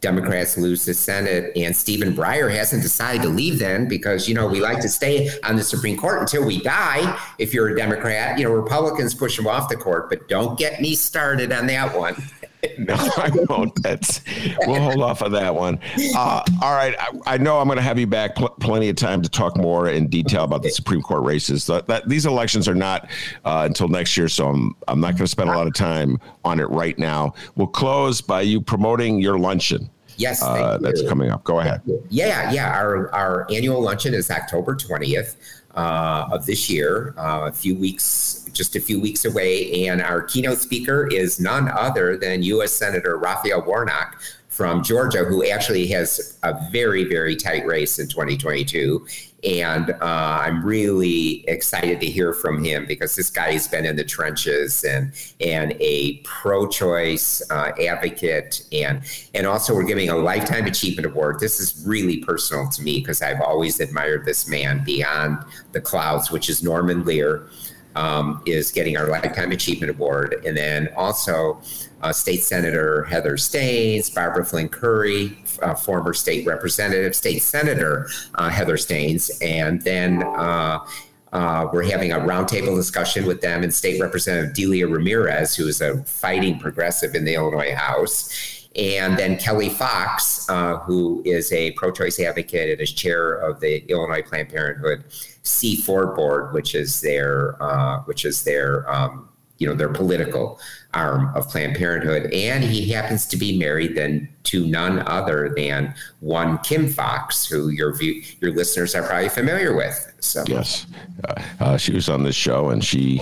Democrats 0.00 0.56
lose 0.56 0.84
the 0.84 0.94
Senate, 0.94 1.52
and 1.56 1.76
Stephen 1.76 2.14
Breyer 2.14 2.50
hasn't 2.50 2.82
decided 2.82 3.22
to 3.22 3.28
leave 3.28 3.58
then 3.58 3.86
because, 3.86 4.28
you 4.28 4.34
know, 4.34 4.46
we 4.46 4.60
like 4.60 4.80
to 4.80 4.88
stay 4.88 5.28
on 5.44 5.56
the 5.56 5.62
Supreme 5.62 5.96
Court 5.96 6.20
until 6.20 6.44
we 6.44 6.60
die. 6.62 7.18
If 7.38 7.52
you're 7.52 7.68
a 7.68 7.76
Democrat, 7.76 8.38
you 8.38 8.44
know, 8.44 8.52
Republicans 8.52 9.14
push 9.14 9.36
them 9.36 9.46
off 9.46 9.68
the 9.68 9.76
court, 9.76 10.08
but 10.08 10.26
don't 10.28 10.58
get 10.58 10.80
me 10.80 10.94
started 10.94 11.52
on 11.52 11.66
that 11.66 11.96
one. 11.96 12.16
No, 12.78 12.94
I 12.94 13.30
won't. 13.48 13.82
That's 13.82 14.22
we'll 14.66 14.80
hold 14.80 15.02
off 15.02 15.22
on 15.22 15.32
that 15.32 15.54
one. 15.54 15.78
Uh, 16.14 16.42
all 16.62 16.74
right, 16.74 16.94
I, 16.98 17.34
I 17.34 17.38
know 17.38 17.58
I'm 17.58 17.66
going 17.66 17.76
to 17.76 17.82
have 17.82 17.98
you 17.98 18.06
back 18.06 18.34
pl- 18.34 18.50
plenty 18.60 18.88
of 18.88 18.96
time 18.96 19.22
to 19.22 19.28
talk 19.28 19.56
more 19.56 19.88
in 19.88 20.08
detail 20.08 20.44
about 20.44 20.62
the 20.62 20.70
Supreme 20.70 21.02
Court 21.02 21.22
races. 21.22 21.66
That, 21.66 21.86
that 21.88 22.08
these 22.08 22.26
elections 22.26 22.68
are 22.68 22.74
not 22.74 23.08
uh, 23.44 23.64
until 23.66 23.88
next 23.88 24.16
year, 24.16 24.28
so 24.28 24.48
I'm 24.48 24.74
I'm 24.88 25.00
not 25.00 25.12
going 25.12 25.24
to 25.24 25.28
spend 25.28 25.50
a 25.50 25.56
lot 25.56 25.66
of 25.66 25.74
time 25.74 26.18
on 26.44 26.60
it 26.60 26.68
right 26.70 26.98
now. 26.98 27.34
We'll 27.56 27.66
close 27.66 28.20
by 28.20 28.42
you 28.42 28.60
promoting 28.60 29.20
your 29.20 29.38
luncheon. 29.38 29.90
Yes, 30.16 30.40
thank 30.40 30.58
Uh, 30.58 30.78
that's 30.78 31.02
coming 31.08 31.30
up. 31.30 31.44
Go 31.44 31.60
ahead. 31.60 31.80
Yeah, 32.10 32.52
yeah. 32.52 32.76
Our 32.78 33.14
our 33.14 33.46
annual 33.50 33.80
luncheon 33.82 34.12
is 34.14 34.30
October 34.30 34.74
twentieth 34.74 35.59
uh, 35.74 36.28
of 36.30 36.46
this 36.46 36.68
year. 36.68 37.14
Uh, 37.16 37.46
a 37.46 37.52
few 37.52 37.74
weeks, 37.74 38.46
just 38.52 38.76
a 38.76 38.80
few 38.80 39.00
weeks 39.00 39.24
away, 39.24 39.86
and 39.86 40.02
our 40.02 40.22
keynote 40.22 40.58
speaker 40.58 41.06
is 41.08 41.40
none 41.40 41.68
other 41.68 42.16
than 42.16 42.42
U.S. 42.42 42.72
Senator 42.72 43.16
Raphael 43.18 43.62
Warnock 43.62 44.20
from 44.60 44.84
Georgia, 44.84 45.24
who 45.24 45.42
actually 45.48 45.86
has 45.86 46.38
a 46.42 46.54
very 46.70 47.04
very 47.04 47.34
tight 47.34 47.64
race 47.64 47.98
in 47.98 48.06
2022. 48.06 49.06
And 49.42 49.88
uh, 49.88 49.96
I'm 50.02 50.62
really 50.62 51.48
excited 51.48 51.98
to 52.00 52.06
hear 52.06 52.34
from 52.34 52.62
him 52.62 52.84
because 52.84 53.16
this 53.16 53.30
guy 53.30 53.52
has 53.52 53.66
been 53.66 53.86
in 53.86 53.96
the 53.96 54.04
trenches 54.04 54.84
and 54.84 55.14
and 55.40 55.72
a 55.80 56.18
pro-choice 56.24 57.40
uh, 57.48 57.72
advocate 57.88 58.66
and 58.70 59.00
and 59.32 59.46
also 59.46 59.74
we're 59.74 59.84
giving 59.84 60.10
a 60.10 60.16
lifetime 60.16 60.66
achievement 60.66 61.06
award. 61.06 61.40
This 61.40 61.58
is 61.58 61.82
really 61.86 62.18
personal 62.18 62.68
to 62.68 62.82
me 62.82 62.98
because 62.98 63.22
I've 63.22 63.40
always 63.40 63.80
admired 63.80 64.26
this 64.26 64.46
man 64.46 64.84
beyond 64.84 65.42
the 65.72 65.80
clouds, 65.80 66.30
which 66.30 66.50
is 66.50 66.62
Norman 66.62 67.06
Lear. 67.06 67.48
Um, 67.96 68.40
is 68.46 68.70
getting 68.70 68.96
our 68.96 69.08
lifetime 69.08 69.50
achievement 69.50 69.90
award, 69.90 70.40
and 70.46 70.56
then 70.56 70.90
also 70.96 71.60
uh, 72.02 72.12
State 72.12 72.42
Senator 72.42 73.04
Heather 73.04 73.36
Steans, 73.36 74.10
Barbara 74.10 74.44
Flynn 74.44 74.68
Currie, 74.68 75.42
uh, 75.62 75.74
former 75.74 76.14
state 76.14 76.46
representative, 76.46 77.14
state 77.14 77.40
senator 77.40 78.08
uh, 78.36 78.48
Heather 78.48 78.76
Steans, 78.76 79.30
and 79.40 79.82
then 79.82 80.22
uh, 80.22 80.84
uh, 81.32 81.68
we're 81.72 81.84
having 81.84 82.12
a 82.12 82.18
roundtable 82.18 82.74
discussion 82.74 83.26
with 83.26 83.40
them 83.40 83.62
and 83.62 83.72
State 83.72 84.00
Representative 84.00 84.54
Delia 84.54 84.88
Ramirez, 84.88 85.54
who 85.54 85.66
is 85.68 85.80
a 85.80 86.02
fighting 86.04 86.58
progressive 86.58 87.14
in 87.14 87.24
the 87.24 87.34
Illinois 87.34 87.74
House. 87.74 88.68
And 88.76 89.18
then 89.18 89.36
Kelley 89.36 89.68
Foxx, 89.68 90.48
uh, 90.48 90.78
who 90.78 91.22
is 91.24 91.52
a 91.52 91.72
pro 91.72 91.90
choice 91.90 92.20
advocate 92.20 92.70
and 92.70 92.80
is 92.80 92.92
chair 92.92 93.34
of 93.34 93.60
the 93.60 93.84
Illinois 93.88 94.22
Planned 94.22 94.48
Parenthood 94.48 95.04
C4 95.10 96.14
board, 96.14 96.52
which 96.52 96.74
is 96.74 97.00
their, 97.00 97.60
uh, 97.60 98.00
which 98.02 98.24
is 98.24 98.44
their, 98.44 98.88
um, 98.90 99.28
you 99.60 99.68
know, 99.68 99.74
their 99.74 99.90
political 99.90 100.58
arm 100.94 101.32
of 101.36 101.48
Planned 101.48 101.76
Parenthood. 101.76 102.32
And 102.32 102.64
he 102.64 102.90
happens 102.90 103.26
to 103.26 103.36
be 103.36 103.56
married 103.56 103.94
then 103.94 104.28
to 104.44 104.66
none 104.66 105.06
other 105.06 105.52
than 105.54 105.94
one 106.18 106.58
Kim 106.58 106.88
Foxx, 106.88 107.46
who 107.46 107.68
your 107.68 107.94
view, 107.94 108.22
your 108.40 108.52
listeners 108.52 108.94
are 108.94 109.02
probably 109.02 109.28
familiar 109.28 109.76
with. 109.76 110.12
So 110.18 110.42
yes, 110.48 110.86
uh, 111.28 111.42
uh, 111.60 111.76
she 111.76 111.92
was 111.92 112.08
on 112.08 112.24
this 112.24 112.34
show, 112.34 112.70
and 112.70 112.84
she. 112.84 113.20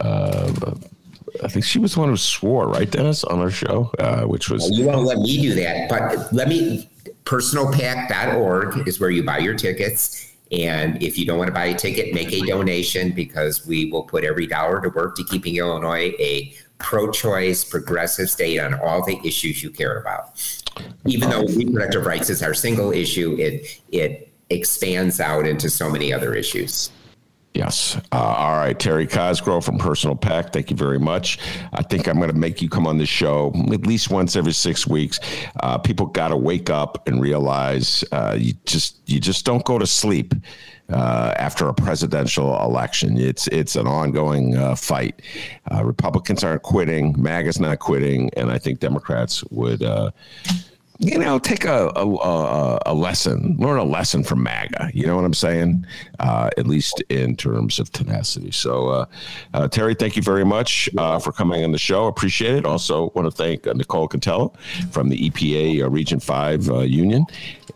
Uh, 0.00 0.74
I 1.44 1.48
think 1.48 1.66
she 1.66 1.78
was 1.78 1.92
the 1.94 2.00
one 2.00 2.08
who 2.08 2.16
swore, 2.16 2.66
right, 2.68 2.90
Dennis, 2.90 3.22
on 3.22 3.40
our 3.40 3.50
show, 3.50 3.90
uh, 3.98 4.22
which 4.22 4.48
was. 4.48 4.62
Well, 4.62 4.72
you 4.72 4.86
won't 4.86 5.06
let 5.06 5.18
me 5.18 5.40
do 5.40 5.54
that, 5.54 5.88
but 5.88 6.32
let 6.32 6.48
me. 6.48 6.90
Personalpac.org 7.24 8.86
is 8.86 9.00
where 9.00 9.10
you 9.10 9.24
buy 9.24 9.38
your 9.38 9.54
tickets. 9.54 10.35
And 10.52 11.02
if 11.02 11.18
you 11.18 11.26
don't 11.26 11.38
want 11.38 11.48
to 11.48 11.54
buy 11.54 11.66
a 11.66 11.74
ticket, 11.74 12.14
make 12.14 12.32
a 12.32 12.40
donation 12.40 13.10
because 13.10 13.66
we 13.66 13.90
will 13.90 14.04
put 14.04 14.22
every 14.22 14.46
dollar 14.46 14.80
to 14.80 14.88
work 14.90 15.16
to 15.16 15.24
keeping 15.24 15.56
Illinois 15.56 16.14
a 16.20 16.54
pro 16.78 17.10
choice, 17.10 17.64
progressive 17.64 18.30
state 18.30 18.60
on 18.60 18.74
all 18.74 19.04
the 19.04 19.18
issues 19.24 19.62
you 19.62 19.70
care 19.70 19.98
about. 19.98 20.40
Even 21.06 21.30
though 21.30 21.44
reproductive 21.44 22.06
rights 22.06 22.30
is 22.30 22.42
our 22.42 22.54
single 22.54 22.92
issue, 22.92 23.34
it, 23.38 23.80
it 23.90 24.32
expands 24.50 25.20
out 25.20 25.46
into 25.46 25.68
so 25.68 25.90
many 25.90 26.12
other 26.12 26.34
issues. 26.34 26.90
Yes. 27.56 27.96
Uh, 28.12 28.16
all 28.16 28.56
right, 28.58 28.78
Terry 28.78 29.06
Cosgrove 29.06 29.64
from 29.64 29.78
Personal 29.78 30.14
PAC. 30.14 30.52
Thank 30.52 30.70
you 30.70 30.76
very 30.76 30.98
much. 30.98 31.38
I 31.72 31.82
think 31.82 32.06
I'm 32.06 32.18
going 32.18 32.28
to 32.28 32.36
make 32.36 32.60
you 32.60 32.68
come 32.68 32.86
on 32.86 32.98
the 32.98 33.06
show 33.06 33.50
at 33.72 33.86
least 33.86 34.10
once 34.10 34.36
every 34.36 34.52
six 34.52 34.86
weeks. 34.86 35.18
Uh, 35.60 35.78
people 35.78 36.04
got 36.04 36.28
to 36.28 36.36
wake 36.36 36.68
up 36.68 37.08
and 37.08 37.18
realize 37.18 38.04
uh, 38.12 38.36
you 38.38 38.52
just 38.66 38.98
you 39.06 39.20
just 39.20 39.46
don't 39.46 39.64
go 39.64 39.78
to 39.78 39.86
sleep 39.86 40.34
uh, 40.90 41.32
after 41.38 41.66
a 41.66 41.72
presidential 41.72 42.62
election. 42.62 43.16
It's 43.16 43.46
it's 43.46 43.74
an 43.74 43.86
ongoing 43.86 44.54
uh, 44.54 44.74
fight. 44.74 45.22
Uh, 45.72 45.82
Republicans 45.82 46.44
aren't 46.44 46.62
quitting. 46.62 47.14
MAGA's 47.16 47.58
not 47.58 47.78
quitting, 47.78 48.28
and 48.36 48.50
I 48.50 48.58
think 48.58 48.80
Democrats 48.80 49.42
would 49.44 49.82
you 50.98 51.18
know, 51.18 51.38
take 51.38 51.64
a, 51.64 51.90
a, 51.94 52.78
a, 52.86 52.94
lesson, 52.94 53.56
learn 53.58 53.78
a 53.78 53.84
lesson 53.84 54.22
from 54.22 54.42
MAGA. 54.42 54.90
You 54.94 55.06
know 55.06 55.14
what 55.14 55.24
I'm 55.24 55.34
saying? 55.34 55.86
Uh, 56.20 56.50
at 56.56 56.66
least 56.66 57.02
in 57.08 57.36
terms 57.36 57.78
of 57.78 57.92
tenacity. 57.92 58.50
So, 58.50 58.88
uh, 58.88 59.06
uh, 59.52 59.68
Terry, 59.68 59.94
thank 59.94 60.16
you 60.16 60.22
very 60.22 60.44
much 60.44 60.88
uh, 60.96 61.18
for 61.18 61.32
coming 61.32 61.64
on 61.64 61.72
the 61.72 61.78
show. 61.78 62.06
Appreciate 62.06 62.54
it. 62.54 62.64
Also, 62.64 63.10
want 63.14 63.26
to 63.26 63.30
thank 63.30 63.66
uh, 63.66 63.74
Nicole 63.74 64.08
Cantello 64.08 64.56
from 64.90 65.10
the 65.10 65.30
EPA 65.30 65.82
uh, 65.82 65.90
Region 65.90 66.18
5 66.18 66.66
Union 66.86 67.26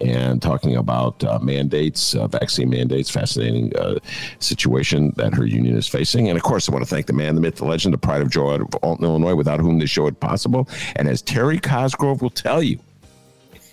and 0.01 0.41
talking 0.41 0.77
about 0.77 1.23
mandates, 1.43 2.15
vaccine 2.15 2.71
mandates, 2.71 3.11
fascinating 3.11 3.71
situation 4.39 5.13
that 5.17 5.35
her 5.35 5.45
union 5.45 5.77
is 5.77 5.87
facing. 5.87 6.29
And 6.31 6.39
of 6.39 6.43
course, 6.43 6.69
I 6.69 6.73
want 6.73 6.85
to 6.85 6.89
thank 6.89 7.07
the 7.07 7.13
man, 7.13 7.35
the 7.35 7.41
myth, 7.43 7.57
the 7.57 7.67
legend, 7.67 7.93
the 7.93 7.99
pride 7.99 8.23
of 8.23 8.31
joy 8.31 8.55
of 8.55 8.75
Illinois, 8.83 9.35
without 9.35 9.61
whom 9.61 9.79
this 9.79 9.91
show 9.91 10.07
is 10.07 10.15
possible. 10.15 10.69
And 10.97 11.07
as 11.07 11.21
Terry 11.21 11.59
Cosgrove 11.59 12.23
will 12.23 12.31
tell 12.31 12.63
you, 12.63 12.79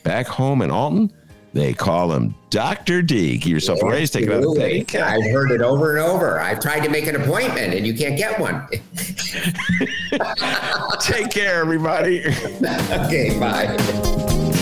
Back 0.08 0.28
home 0.28 0.62
in 0.62 0.72
Alton, 0.72 1.12
they 1.52 1.74
call 1.74 2.14
him 2.14 2.34
Dr. 2.50 3.02
D. 3.02 3.38
Give 3.38 3.52
yourself 3.52 3.80
yeah, 3.82 3.90
a 3.90 3.92
raise, 3.92 4.10
take 4.10 4.26
of 4.28 4.42
the 4.42 4.86
I've 4.96 5.32
heard 5.34 5.52
it 5.52 5.62
over 5.62 5.98
and 5.98 6.06
over. 6.06 6.40
I've 6.40 6.62
tried 6.62 6.86
to 6.86 6.90
make 6.90 7.08
an 7.08 7.18
appointment 7.18 7.74
and 7.74 7.86
you 7.86 7.94
can't 7.94 8.18
get 8.18 8.40
one. 8.40 8.66
take 11.02 11.30
care, 11.30 11.60
everybody. 11.60 12.24
okay, 12.26 13.38
bye. 13.38 14.56